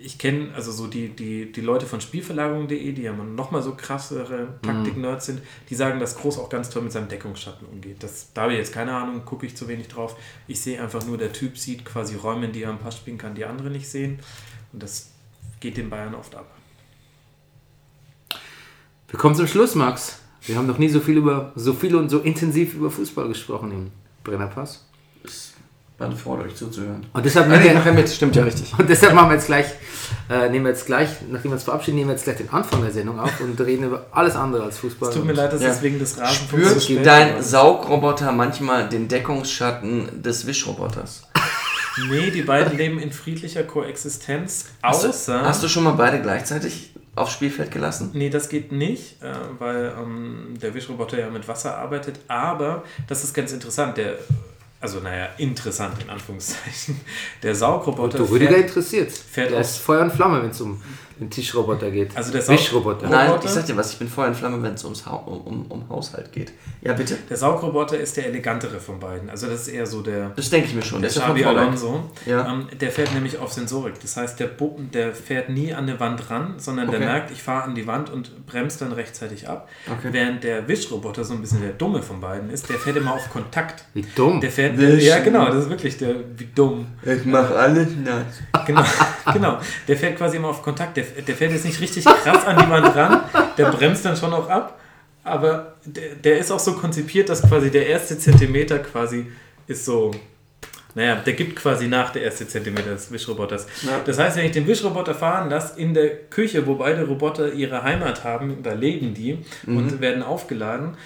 Ich 0.00 0.18
kenne 0.18 0.54
also 0.54 0.70
so 0.70 0.86
die, 0.86 1.08
die, 1.08 1.50
die 1.50 1.60
Leute 1.60 1.84
von 1.84 2.00
Spielverlagerung.de, 2.00 2.92
die 2.92 3.02
ja 3.02 3.12
nochmal 3.12 3.60
so 3.60 3.74
krassere 3.74 4.60
Taktik-Nerds 4.62 5.26
sind, 5.26 5.42
die 5.68 5.74
sagen, 5.74 5.98
dass 5.98 6.16
Groß 6.16 6.38
auch 6.38 6.48
ganz 6.48 6.70
toll 6.70 6.82
mit 6.82 6.92
seinem 6.92 7.08
Deckungsschatten 7.08 7.66
umgeht. 7.66 8.04
Das, 8.04 8.32
da 8.32 8.42
habe 8.42 8.52
ich 8.52 8.58
jetzt 8.58 8.72
keine 8.72 8.94
Ahnung, 8.94 9.24
gucke 9.24 9.46
ich 9.46 9.56
zu 9.56 9.66
wenig 9.66 9.88
drauf. 9.88 10.16
Ich 10.46 10.60
sehe 10.60 10.80
einfach 10.80 11.04
nur, 11.04 11.18
der 11.18 11.32
Typ 11.32 11.58
sieht 11.58 11.84
quasi 11.84 12.14
Räume, 12.14 12.46
in 12.46 12.52
die 12.52 12.62
er 12.62 12.70
am 12.70 12.78
Pass 12.78 12.98
spielen 12.98 13.18
kann, 13.18 13.34
die 13.34 13.44
andere 13.44 13.68
nicht 13.68 13.88
sehen. 13.88 14.20
Und 14.72 14.80
das 14.80 15.10
geht 15.58 15.76
den 15.76 15.90
Bayern 15.90 16.14
oft 16.14 16.36
ab. 16.36 16.46
Wir 19.08 19.18
kommen 19.18 19.34
zum 19.34 19.48
Schluss, 19.48 19.74
Max. 19.74 20.20
Wir 20.42 20.56
haben 20.56 20.68
noch 20.68 20.78
nie 20.78 20.88
so 20.88 21.00
viel 21.00 21.16
über 21.16 21.52
so 21.56 21.72
viel 21.72 21.96
und 21.96 22.10
so 22.10 22.20
intensiv 22.20 22.74
über 22.74 22.90
Fußball 22.90 23.26
gesprochen 23.26 23.72
im 23.72 23.90
Brennerpass. 24.22 24.86
War 26.02 26.08
eine 26.10 26.16
Freude, 26.18 26.42
euch 26.44 26.56
zuzuhören. 26.56 27.06
Und 27.12 27.24
deshalb, 27.24 27.46
Ah, 27.46 27.50
nehmen 27.50 27.62
nee, 27.62 27.68
wir, 27.68 27.74
nachher 27.74 27.92
mit, 27.92 28.08
stimmt 28.08 28.34
ja 28.34 28.42
richtig. 28.42 28.72
und 28.76 28.88
deshalb 28.90 29.14
machen 29.14 29.28
wir 29.30 29.34
jetzt 29.36 29.46
gleich, 29.46 29.66
äh, 30.28 30.48
nehmen 30.48 30.64
wir 30.64 30.70
jetzt 30.72 30.84
gleich, 30.86 31.08
nachdem 31.30 31.52
wir 31.52 31.54
uns 31.54 31.62
verabschieden, 31.62 31.96
nehmen 31.98 32.08
wir 32.08 32.14
jetzt 32.14 32.24
gleich 32.24 32.36
den 32.38 32.50
Anfang 32.50 32.82
der 32.82 32.90
Sendung 32.90 33.20
auf 33.20 33.40
und 33.40 33.60
reden 33.60 33.84
über 33.84 34.06
alles 34.10 34.34
andere 34.34 34.64
als 34.64 34.78
Fußball. 34.78 35.08
Es 35.10 35.14
tut 35.14 35.24
mir 35.24 35.32
leid, 35.32 35.52
dass 35.52 35.62
Ja. 35.62 35.68
es 35.70 35.80
wegen 35.80 35.98
des 36.00 36.18
Rasenfunks 36.18 36.66
Spürt 36.68 36.82
spät 36.82 37.06
dein 37.06 37.36
ist. 37.36 37.50
Saugroboter 37.50 38.32
manchmal 38.32 38.88
den 38.88 39.06
Deckungsschatten 39.08 40.22
des 40.22 40.46
Wischroboters? 40.46 41.22
Nee, 42.10 42.30
die 42.30 42.40
beiden 42.40 42.78
leben 42.78 42.98
in 42.98 43.12
friedlicher 43.12 43.64
Koexistenz, 43.64 44.64
Hast 44.82 45.04
außer... 45.04 45.40
du, 45.40 45.44
hast 45.46 45.62
du 45.62 45.68
schon 45.68 45.84
mal 45.84 45.90
beide 45.92 46.22
gleichzeitig 46.22 46.94
aufs 47.14 47.34
Spielfeld 47.34 47.70
gelassen? 47.70 48.10
Nee, 48.14 48.30
das 48.30 48.48
geht 48.48 48.72
nicht, 48.72 49.22
äh, 49.22 49.26
weil 49.58 49.92
ähm, 50.00 50.54
der 50.62 50.72
Wischroboter 50.72 51.18
ja 51.20 51.28
mit 51.28 51.46
Wasser 51.48 51.76
arbeitet. 51.76 52.18
Aber 52.28 52.82
das 53.08 53.24
ist 53.24 53.34
ganz 53.34 53.52
interessant. 53.52 53.98
Der, 53.98 54.14
also, 54.82 54.98
naja, 54.98 55.28
interessant 55.38 56.02
in 56.02 56.10
Anführungszeichen. 56.10 57.00
Der 57.42 57.54
Saugroboter. 57.54 58.18
Du, 58.18 58.24
Rüdiger 58.24 58.50
fährt, 58.50 58.66
interessiert. 58.66 59.12
fährt 59.12 59.52
Der 59.52 59.60
ist 59.60 59.78
Feuer 59.78 60.02
und 60.02 60.12
Flamme, 60.12 60.42
wenn 60.42 60.50
es 60.50 60.60
um 60.60 60.82
den 61.22 61.30
Tischroboter 61.30 61.90
geht. 61.90 62.16
Also 62.16 62.32
der 62.32 62.42
Sau- 62.42 62.52
Wischroboter. 62.52 63.08
Nein. 63.08 63.28
Roboter? 63.28 63.46
ich 63.46 63.50
sag 63.52 63.66
dir 63.66 63.76
was, 63.76 63.92
ich 63.92 63.98
bin 63.98 64.08
Feuer 64.08 64.28
und 64.28 64.34
Flamme, 64.36 64.62
wenn 64.62 64.74
es 64.74 64.84
ums 64.84 65.06
ha 65.06 65.14
um, 65.16 65.40
um, 65.42 65.66
um 65.68 65.88
Haushalt 65.88 66.32
geht. 66.32 66.52
Ja, 66.82 66.92
bitte? 66.92 67.16
der 67.30 67.36
Saugroboter 67.36 67.98
ist 67.98 68.16
der 68.16 68.26
elegantere 68.26 68.80
von 68.80 68.98
beiden. 69.00 69.30
Also, 69.30 69.46
das 69.46 69.62
ist 69.62 69.68
eher 69.68 69.86
so 69.86 70.02
der. 70.02 70.30
Das 70.36 70.50
denke 70.50 70.68
ich 70.68 70.74
mir 70.74 70.82
schon. 70.82 71.00
Der 71.00 71.10
Xabi. 71.10 71.44
Alonso, 71.44 72.10
Ja. 72.26 72.46
ähm, 72.52 72.66
der 72.80 72.90
fährt 72.90 73.14
nämlich 73.14 73.38
auf 73.38 73.52
Sensorik. 73.52 73.94
Das 74.00 74.16
heißt, 74.16 74.38
der, 74.40 74.46
Bu- 74.46 74.78
der 74.92 75.12
fährt 75.14 75.48
nie 75.48 75.72
an 75.72 75.84
eine 75.88 75.98
Wand 76.00 76.28
ran, 76.30 76.54
sondern 76.58 76.90
der 76.90 76.98
Okay. 77.00 77.08
merkt, 77.08 77.30
ich 77.30 77.42
fahre 77.42 77.64
an 77.64 77.74
die 77.74 77.86
Wand 77.86 78.10
und 78.10 78.46
bremst 78.46 78.80
dann 78.80 78.92
rechtzeitig 78.92 79.48
ab. 79.48 79.68
Okay. 79.90 80.08
Während 80.12 80.42
der 80.44 80.66
Wischroboter 80.68 81.24
so 81.24 81.34
ein 81.34 81.40
bisschen 81.40 81.60
der 81.62 81.72
Dumme 81.72 82.02
von 82.02 82.20
beiden 82.20 82.50
ist, 82.50 82.68
der 82.68 82.76
fährt 82.78 82.96
immer 82.96 83.14
auf 83.14 83.30
Kontakt. 83.30 83.84
Wie 83.94 84.04
dumm. 84.14 84.40
Der 84.40 84.50
fährt, 84.50 84.76
Wischen. 84.78 85.00
ja 85.06 85.20
genau, 85.20 85.46
das 85.46 85.64
ist 85.64 85.70
wirklich 85.70 85.96
der, 85.98 86.14
wie 86.36 86.48
dumm. 86.54 86.86
Ich 87.04 87.24
mach 87.24 87.50
alles 87.50 87.88
nass. 88.02 88.24
Genau, 88.66 88.82
genau. 89.32 89.58
Der 89.88 89.96
fährt 89.96 90.16
quasi 90.16 90.36
immer 90.36 90.48
auf 90.48 90.62
Kontakt. 90.62 90.96
Der, 90.96 91.04
der 91.26 91.34
fährt 91.36 91.52
jetzt 91.52 91.64
nicht 91.64 91.80
richtig 91.80 92.04
krass 92.04 92.44
an 92.46 92.56
die 92.64 92.68
Wand 92.70 92.94
ran, 92.94 93.20
der 93.58 93.70
bremst 93.70 94.04
dann 94.04 94.16
schon 94.16 94.32
auch 94.32 94.48
ab, 94.48 94.78
aber 95.24 95.74
der, 95.84 96.14
der 96.16 96.38
ist 96.38 96.50
auch 96.50 96.58
so 96.58 96.72
konzipiert, 96.74 97.28
dass 97.28 97.42
quasi 97.42 97.70
der 97.70 97.86
erste 97.86 98.18
Zentimeter 98.18 98.78
quasi 98.80 99.26
ist 99.66 99.84
so, 99.84 100.10
naja, 100.94 101.16
der 101.16 101.32
gibt 101.34 101.56
quasi 101.56 101.86
nach 101.88 102.10
der 102.10 102.22
erste 102.22 102.46
Zentimeter 102.46 102.90
des 102.90 103.10
Wischroboters. 103.10 103.66
Ja. 103.82 104.00
Das 104.04 104.18
heißt, 104.18 104.36
wenn 104.36 104.44
ich 104.46 104.52
den 104.52 104.66
Wischroboter 104.66 105.14
fahren 105.14 105.48
lasse 105.48 105.78
in 105.80 105.94
der 105.94 106.08
Küche, 106.28 106.66
wo 106.66 106.74
beide 106.74 107.06
Roboter 107.06 107.52
ihre 107.52 107.82
Heimat 107.82 108.24
haben, 108.24 108.62
da 108.62 108.72
leben 108.72 109.14
die 109.14 109.38
Mhm. 109.64 109.76
und 109.76 110.00
werden 110.00 110.22
aufgeladen, 110.22 110.96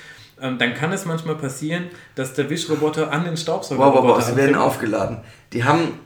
ähm, 0.41 0.59
dann 0.59 0.75
kann 0.75 0.93
es 0.93 1.05
manchmal 1.05 1.37
passieren, 1.37 1.85
dass 2.15 2.35
der 2.35 2.51
Wischroboter 2.51 3.13
an 3.13 3.25
den 3.25 3.35
Wow, 3.35 3.39
Staubsaugerroboter 3.41 4.09
wow, 4.09 4.17
wow, 4.17 4.25
sie 4.25 4.37
werden 4.37 4.55
aufgeladen. 4.57 5.19
Die 5.53 5.65
haben, 5.65 6.01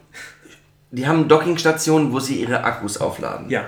die 0.90 1.06
haben 1.06 1.26
Dockingstationen, 1.28 2.12
wo 2.12 2.20
sie 2.20 2.40
ihre 2.40 2.62
Akkus 2.64 2.98
aufladen. 3.00 3.48
Ja. 3.48 3.64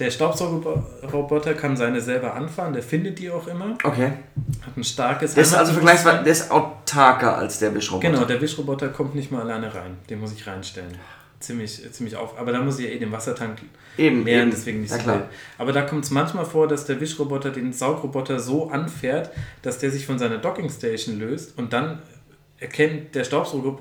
Der 0.00 0.10
Staubsaugerroboter 0.10 1.54
kann 1.54 1.76
seine 1.76 2.00
selber 2.00 2.34
anfahren, 2.34 2.72
der 2.72 2.82
findet 2.82 3.18
die 3.20 3.30
auch 3.30 3.46
immer. 3.46 3.78
Okay. 3.84 4.12
Hat 4.66 4.76
ein 4.76 4.82
starkes 4.82 5.34
Der 5.34 5.42
ist 5.44 5.54
also 5.54 5.72
vergleichsweise, 5.72 6.24
der 6.24 6.32
ist 6.32 6.50
autarker 6.50 7.38
als 7.38 7.60
der 7.60 7.72
Wischroboter. 7.74 8.10
Genau, 8.10 8.24
der 8.24 8.40
Wischroboter 8.40 8.88
kommt 8.88 9.14
nicht 9.14 9.30
mal 9.30 9.42
alleine 9.42 9.72
rein. 9.72 9.96
Den 10.10 10.18
muss 10.20 10.32
ich 10.32 10.46
reinstellen. 10.46 10.94
Ziemlich, 11.38 11.92
ziemlich 11.92 12.16
auf. 12.16 12.36
Aber 12.38 12.50
da 12.52 12.60
muss 12.60 12.78
ich 12.78 12.86
ja 12.86 12.90
eh 12.92 12.98
den 12.98 13.12
Wassertank 13.12 13.58
Eben, 13.96 14.24
leeren, 14.24 14.42
eben. 14.42 14.50
deswegen 14.50 14.80
nicht 14.80 14.90
Ja, 14.90 14.96
so 14.96 15.02
klar. 15.04 15.16
wild. 15.18 15.26
Aber 15.58 15.72
da 15.72 15.82
kommt 15.82 16.04
es 16.04 16.10
manchmal 16.10 16.44
vor, 16.46 16.66
dass 16.66 16.86
der 16.86 17.00
Wischroboter 17.00 17.50
den 17.50 17.72
Saugroboter 17.72 18.40
so 18.40 18.70
anfährt, 18.70 19.30
dass 19.62 19.78
der 19.78 19.90
sich 19.92 20.06
von 20.06 20.18
seiner 20.18 20.38
Dockingstation 20.38 21.18
löst 21.20 21.56
und 21.58 21.72
dann 21.72 22.00
erkennt 22.58 23.14
der 23.14 23.24
Staubsauger, 23.24 23.76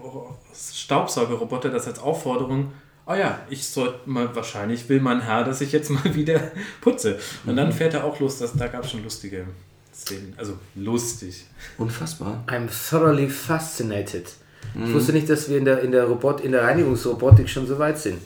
Staubsaugerroboter 0.75 1.69
das 1.69 1.87
als 1.87 1.99
Aufforderung, 1.99 2.73
oh 3.05 3.13
ja, 3.13 3.39
ich 3.49 3.65
sollte 3.67 3.99
mal, 4.09 4.33
wahrscheinlich 4.35 4.87
will 4.89 4.99
mein 5.01 5.21
Herr, 5.21 5.43
dass 5.43 5.61
ich 5.61 5.71
jetzt 5.71 5.89
mal 5.89 6.03
wieder 6.15 6.39
putze. 6.81 7.19
Und 7.45 7.53
Mhm. 7.53 7.57
dann 7.57 7.71
fährt 7.71 7.93
er 7.93 8.03
auch 8.03 8.19
los, 8.19 8.39
das, 8.39 8.53
da 8.53 8.67
gab 8.67 8.83
es 8.83 8.91
schon 8.91 9.03
lustige 9.03 9.45
Szenen. 9.93 10.33
Also 10.37 10.57
lustig. 10.75 11.45
Unfassbar. 11.77 12.43
I'm 12.47 12.67
thoroughly 12.89 13.29
fascinated. 13.29 14.27
Mhm. 14.73 14.85
Ich 14.87 14.93
wusste 14.93 15.13
nicht, 15.13 15.29
dass 15.29 15.49
wir 15.49 15.57
in 15.57 15.65
der, 15.65 15.81
in 15.81 15.91
der, 15.91 16.05
Robot, 16.05 16.41
in 16.41 16.51
der 16.51 16.63
Reinigungsrobotik 16.63 17.47
schon 17.49 17.67
so 17.67 17.77
weit 17.79 17.97
sind. 17.99 18.19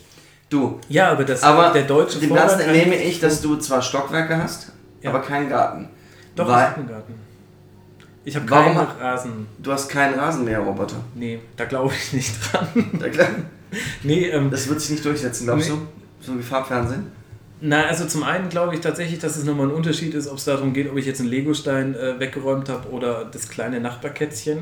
Du, 0.49 0.79
Ja, 0.87 1.11
aber 1.11 1.25
das 1.25 1.43
aber 1.43 1.71
der 1.73 1.83
deutsche 1.83 2.19
dem 2.19 2.33
Ganzen 2.33 2.61
entnehme 2.61 2.95
ich, 2.95 3.19
dass 3.19 3.41
du 3.41 3.57
zwar 3.57 3.81
Stockwerke 3.81 4.41
hast, 4.41 4.71
Ja. 5.01 5.09
aber 5.09 5.21
keinen 5.21 5.49
Garten. 5.49 5.89
Doch, 6.35 6.45
ich 6.45 6.51
Weil 6.53 6.63
habe 6.67 6.75
einen 6.79 6.87
Garten. 6.87 7.13
Ich 8.23 8.35
habe 8.35 8.45
keinen 8.45 8.77
Rasen. 8.77 9.47
du 9.57 9.71
hast 9.71 9.89
keinen 9.89 10.17
Rasenmäherroboter. 10.19 10.97
Nee, 11.15 11.39
da 11.57 11.65
glaube 11.65 11.93
ich 11.93 12.13
nicht 12.13 12.33
dran. 12.53 12.67
Da 12.99 13.09
klar, 13.09 13.27
nee, 14.03 14.27
ähm, 14.29 14.49
Das 14.51 14.67
wird 14.69 14.79
sich 14.81 14.91
nicht 14.91 15.05
durchsetzen, 15.05 15.45
glaubst 15.45 15.69
Nee. 15.69 15.75
du? 15.75 16.25
So 16.25 16.37
wie 16.37 16.43
Farbfernsehen? 16.43 17.11
na, 17.59 17.85
also 17.85 18.05
zum 18.05 18.23
einen 18.23 18.49
glaube 18.49 18.75
ich 18.75 18.81
tatsächlich, 18.81 19.19
dass 19.19 19.35
es 19.35 19.43
nochmal 19.43 19.67
ein 19.67 19.73
Unterschied 19.73 20.13
ist, 20.13 20.27
ob 20.27 20.37
es 20.37 20.45
darum 20.45 20.73
geht, 20.73 20.89
ob 20.91 20.97
ich 20.97 21.05
jetzt 21.05 21.19
einen 21.21 21.29
Legostein 21.29 21.95
äh, 21.95 22.19
weggeräumt 22.19 22.69
habe 22.69 22.89
oder 22.89 23.25
das 23.25 23.49
kleine 23.49 23.79
Nachbarkätzchen. 23.79 24.59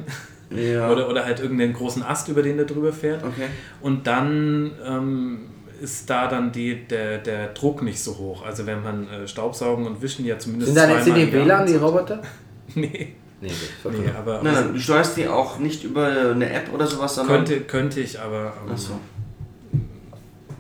Ja. 0.52 0.90
Oder, 0.92 1.10
oder 1.10 1.26
halt 1.26 1.40
irgendeinen 1.40 1.74
großen 1.74 2.04
Ast, 2.04 2.28
über 2.30 2.44
den 2.44 2.58
der 2.58 2.68
drüber 2.68 2.94
fährt. 2.94 3.24
Okay. 3.24 3.48
Und 3.82 4.06
dann 4.06 4.72
ähm, 4.86 5.40
ist 5.82 6.08
da 6.08 6.28
dann 6.28 6.52
die, 6.52 6.86
der, 6.88 7.18
der 7.18 7.48
Druck 7.48 7.82
nicht 7.82 8.00
so 8.00 8.16
hoch. 8.20 8.46
Also 8.46 8.68
wenn 8.68 8.84
man 8.84 9.08
äh, 9.10 9.28
Staubsaugen 9.28 9.88
und 9.88 10.04
Wischen 10.04 10.24
ja 10.24 10.38
zumindest 10.38 10.72
Sind 10.76 10.78
da 10.88 10.96
jetzt 10.96 11.08
die 11.08 11.34
WLAN, 11.34 11.66
die. 11.66 11.76
Roboter? 11.76 12.22
Nee, 12.76 13.16
Nee, 13.46 13.52
nee 13.92 14.10
aber, 14.18 14.42
Nein, 14.42 14.56
aber 14.56 14.62
nein, 14.66 14.74
du 14.74 14.80
steuerst 14.80 15.18
die 15.18 15.28
auch 15.28 15.60
nicht 15.60 15.84
über 15.84 16.08
eine 16.08 16.50
App 16.52 16.74
oder 16.74 16.88
sowas, 16.88 17.16
sondern. 17.16 17.46
könnte, 17.46 17.62
könnte 17.62 18.00
ich, 18.02 18.20
aber 18.20 18.54
ähm, 18.66 18.74
Achso. 18.74 18.94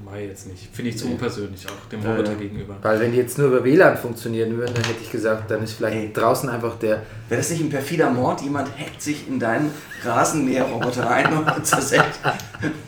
Mai 0.06 0.28
jetzt 0.28 0.48
nicht. 0.48 0.70
Finde 0.72 0.92
ich 0.92 0.98
zu 0.98 1.06
Nee. 1.06 1.14
unpersönlich 1.14 1.66
auch 1.68 1.90
dem 1.90 2.02
Roboter 2.02 2.34
ja. 2.34 2.38
gegenüber. 2.38 2.76
Weil 2.82 3.00
wenn 3.00 3.12
die 3.12 3.18
jetzt 3.18 3.38
nur 3.40 3.48
über 3.48 3.64
WLAN 3.64 3.98
funktionieren 3.98 4.56
würden, 4.56 4.74
dann 4.76 4.84
hätte 4.84 5.02
ich 5.02 5.12
gesagt, 5.12 5.50
dann 5.50 5.64
ist 5.64 5.74
vielleicht 5.74 5.98
Ey. 5.98 6.14
draußen 6.14 6.48
einfach 6.48 6.78
der... 6.78 7.02
Wäre 7.28 7.42
das 7.42 7.50
nicht 7.50 7.62
ein 7.62 7.70
perfider 7.70 8.12
Mord? 8.12 8.42
Jemand 8.42 8.70
hackt 8.78 9.02
sich 9.02 9.28
in 9.28 9.40
deinen 9.40 9.72
Rasenmäherroboter 10.04 11.06
rein 11.10 11.36
und 11.36 11.66
zersägt, 11.66 12.20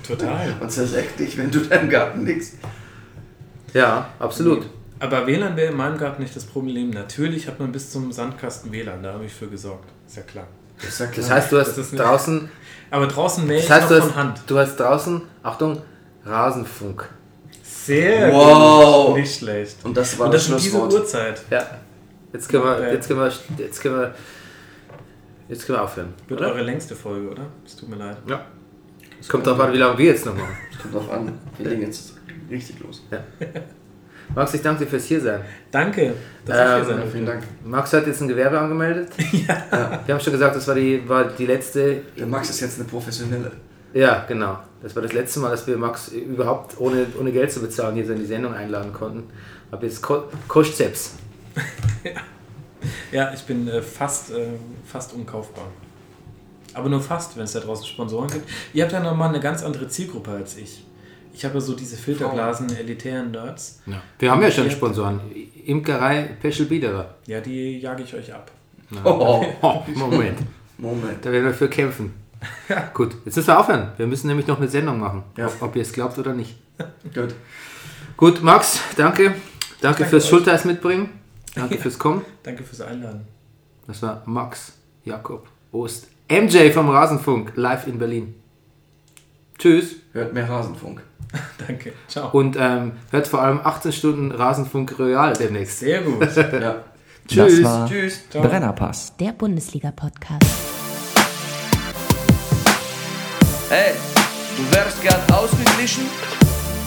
Total. 0.07 0.55
und 0.59 0.71
zersägt 0.71 1.19
dich, 1.19 1.37
wenn 1.37 1.49
du 1.49 1.59
da 1.61 1.77
im 1.77 1.89
Garten 1.89 2.25
liegst. 2.25 2.55
Ja, 3.73 4.09
absolut. 4.19 4.67
Aber 4.99 5.27
WLAN 5.27 5.55
wäre 5.55 5.71
in 5.71 5.77
meinem 5.77 5.97
Garten 5.97 6.21
nicht 6.23 6.35
das 6.35 6.45
Problem. 6.45 6.89
Natürlich 6.89 7.47
hat 7.47 7.59
man 7.59 7.71
bis 7.71 7.91
zum 7.91 8.11
Sandkasten 8.11 8.71
WLAN, 8.71 9.03
da 9.03 9.13
habe 9.13 9.25
ich 9.25 9.33
für 9.33 9.47
gesorgt. 9.47 9.89
Ist 10.07 10.17
ja 10.17 10.23
klar. 10.23 10.47
Das, 10.81 10.99
ja 10.99 11.05
Das 11.07 11.15
klar. 11.15 11.29
heißt, 11.37 11.51
du 11.51 11.59
hast 11.59 11.77
Das 11.77 11.91
draußen... 11.91 12.49
Aber 12.89 13.07
draußen 13.07 13.45
mähe 13.45 13.59
ich 13.59 13.67
Das 13.67 13.81
heißt, 13.81 13.89
noch 13.91 13.97
du 13.97 14.01
von 14.01 14.09
hast, 14.09 14.15
Hand. 14.17 14.41
du 14.47 14.57
hast 14.57 14.75
draußen, 14.77 15.21
Achtung, 15.43 15.81
Rasenfunk. 16.25 17.09
Sehr 17.63 18.31
Wow. 18.33 19.07
gut. 19.07 19.17
Nicht 19.17 19.37
schlecht. 19.39 19.77
und 19.83 19.95
das 19.97 20.17
war 20.17 20.27
Und 20.27 20.33
das 20.33 20.47
das 20.49 20.51
um 20.53 20.61
diese. 20.61 20.77
Uhrzeit. 20.99 21.41
Ja. 21.49 21.65
Jetzt 22.33 22.49
können 22.49 22.63
wir, 22.63 22.93
jetzt 22.93 23.07
können 23.07 23.19
wir, 23.19 23.31
jetzt 23.57 23.81
können 23.81 23.95
wir, 23.99 24.15
jetzt 25.49 25.65
können 25.65 25.77
wir 25.79 25.83
aufhören. 25.83 26.13
Wird 26.27 26.39
oder? 26.41 26.51
eure 26.53 26.61
längste 26.63 26.95
Folge, 26.95 27.29
oder? 27.29 27.45
Es 27.65 27.75
tut 27.75 27.89
mir 27.89 27.95
leid. 27.97 28.17
Ja. 28.27 28.45
Es 29.19 29.27
kommt 29.29 29.45
darauf 29.47 29.59
an, 29.61 29.73
wie 29.73 29.77
lange 29.77 29.97
wir 29.97 30.05
jetzt 30.05 30.25
noch 30.25 30.35
machen. 30.35 30.57
Kommt 30.81 30.93
drauf 30.95 31.11
an. 31.11 31.33
Wir 31.57 31.69
legen 31.69 31.81
jetzt 31.83 32.13
richtig 32.49 32.79
los. 32.79 33.03
Max, 34.35 34.53
ich 34.53 34.61
danke 34.61 34.83
dir 34.85 34.89
fürs 34.89 35.05
Hiersein. 35.05 35.41
Danke, 35.71 36.13
dass 36.45 36.57
Ähm, 36.57 36.63
ich 36.63 36.75
hier 36.75 36.85
sein 36.85 36.89
Ja, 36.89 36.95
durfte. 36.95 37.11
vielen 37.11 37.25
Dank. 37.25 37.43
Max 37.65 37.93
hat 37.93 38.07
jetzt 38.07 38.21
ein 38.21 38.27
Gewerbe 38.27 38.59
angemeldet. 38.59 39.09
ja. 39.31 39.99
Wir 40.05 40.13
haben 40.15 40.21
schon 40.21 40.33
gesagt, 40.33 40.55
das 40.55 40.67
war 40.67 40.75
die, 40.75 41.07
war 41.07 41.25
die 41.25 41.45
letzte. 41.45 42.01
Der 42.17 42.27
Max 42.27 42.49
ist 42.49 42.59
jetzt 42.59 42.79
eine 42.79 42.87
professionelle. 42.87 43.51
Ja, 43.93 44.25
genau. 44.27 44.59
Das 44.83 44.95
war 44.95 45.01
das 45.01 45.13
letzte 45.13 45.39
Mal, 45.39 45.49
dass 45.49 45.65
wir 45.65 45.75
Max 45.77 46.09
überhaupt 46.09 46.79
ohne, 46.79 47.07
ohne 47.19 47.31
Geld 47.31 47.51
zu 47.51 47.61
bezahlen 47.61 47.95
hier 47.95 48.05
so 48.05 48.13
in 48.13 48.19
die 48.19 48.25
Sendung 48.25 48.53
einladen 48.53 48.93
konnten. 48.93 49.23
Aber 49.71 49.83
jetzt 49.83 50.01
ko 50.01 50.23
kostet 50.47 50.77
selbst. 50.77 51.13
Ja, 53.11 53.33
ich 53.33 53.41
bin 53.43 53.67
äh, 53.67 53.81
fast, 53.81 54.31
äh, 54.31 54.47
fast 54.85 55.13
unkaufbar. 55.13 55.65
Aber 56.73 56.89
nur 56.89 57.01
fast, 57.01 57.35
wenn 57.37 57.43
es 57.43 57.53
da 57.53 57.59
draußen 57.59 57.85
Sponsoren 57.85 58.29
gibt. 58.29 58.47
Ihr 58.73 58.83
habt 58.83 58.93
ja 58.93 58.99
nochmal 58.99 59.29
eine 59.29 59.39
ganz 59.39 59.63
andere 59.63 59.87
Zielgruppe 59.87 60.31
als 60.31 60.57
ich. 60.57 60.85
Ich 61.37 61.45
habe 61.45 61.53
ja 61.53 61.61
so 61.61 61.75
diese 61.75 61.95
Filterblasen, 61.97 62.67
elitären 62.75 63.29
Nerds. 63.29 63.83
Wir 64.17 64.31
haben 64.31 64.41
ja 64.41 64.49
schon 64.49 64.65
Ja. 64.65 64.71
Sponsoren. 64.71 65.19
Imkerei 65.65 66.23
Peschel 66.41 66.65
Biederer. 66.65 67.13
Ja, 67.27 67.39
die 67.41 67.77
jage 67.79 68.01
ich 68.01 68.11
euch 68.15 68.33
ab. 68.33 68.49
Oh, 69.03 69.45
Oh, 69.61 69.83
Moment. 69.95 70.39
Moment. 70.79 71.23
Da 71.23 71.31
werden 71.31 71.45
wir 71.45 71.53
für 71.53 71.69
kämpfen. 71.69 72.11
Gut, 72.95 73.15
jetzt 73.23 73.35
müssen 73.35 73.47
wir 73.49 73.59
aufhören. 73.59 73.91
Wir 73.97 74.07
müssen 74.07 74.25
nämlich 74.27 74.47
noch 74.47 74.57
eine 74.57 74.67
Sendung 74.67 74.99
machen. 74.99 75.21
Ja. 75.37 75.45
Ob, 75.45 75.61
ob 75.61 75.75
ihr 75.75 75.83
es 75.83 75.93
glaubt 75.93 76.17
oder 76.17 76.33
nicht. 76.33 76.55
Gut. 77.13 77.35
Gut, 78.15 78.41
Max, 78.41 78.79
danke. 78.95 79.35
Danke, 79.79 80.05
fürs 80.05 80.23
euch. 80.23 80.29
Schulteis 80.31 80.65
mitbringen. 80.65 81.09
Danke 81.53 81.77
fürs 81.77 81.99
Kommen. 81.99 82.25
Danke 82.43 82.63
fürs 82.63 82.81
Einladen. 82.81 83.27
Das 83.85 84.01
war 84.01 84.23
Max 84.25 84.73
Jakob 85.05 85.47
Ost. 85.71 86.07
MJ 86.31 86.71
vom 86.71 86.89
Rasenfunk, 86.89 87.51
live 87.55 87.85
in 87.85 87.99
Berlin. 87.99 88.33
Tschüss. 89.59 89.97
Hört 90.13 90.33
mehr 90.33 90.49
Rasenfunk. 90.49 91.01
Danke. 91.67 91.93
Ciao. 92.07 92.29
Und 92.31 92.55
ähm, 92.59 92.93
hört 93.11 93.27
vor 93.27 93.41
allem 93.41 93.59
18 93.63 93.91
Stunden 93.91 94.31
Rasenfunk 94.31 94.97
Royal 94.99 95.33
demnächst. 95.33 95.79
Sehr 95.79 96.01
gut. 96.01 96.27
Ja. 97.27 97.45
Tschüss. 97.45 97.61
Das 97.61 97.63
war 97.65 97.89
Tschüss. 97.89 98.19
Brennerpass. 98.31 99.13
Der 99.19 99.33
Bundesliga-Podcast. 99.33 100.45
Hey, 103.69 103.93
du 104.55 104.75
wärst 104.75 105.01
gern 105.01 105.19
ausgeglichen? 105.33 106.05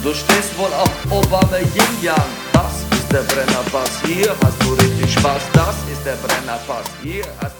Du 0.03 0.15
stehst 0.15 0.59
wohl 0.59 0.73
auf 0.73 0.91
Obama 1.11 1.59
Yin 1.59 2.03
Yang. 2.03 2.17
Das 2.55 2.73
ist 2.99 3.13
der 3.13 3.21
Brennerpass. 3.21 4.01
Hier 4.07 4.35
hast 4.43 4.63
du 4.63 4.73
richtig 4.73 5.13
Spaß. 5.13 5.43
Das 5.53 5.75
ist 5.93 6.07
der 6.07 6.15
Brennerpass. 6.27 6.87
Hier 7.03 7.25
hast 7.43 7.57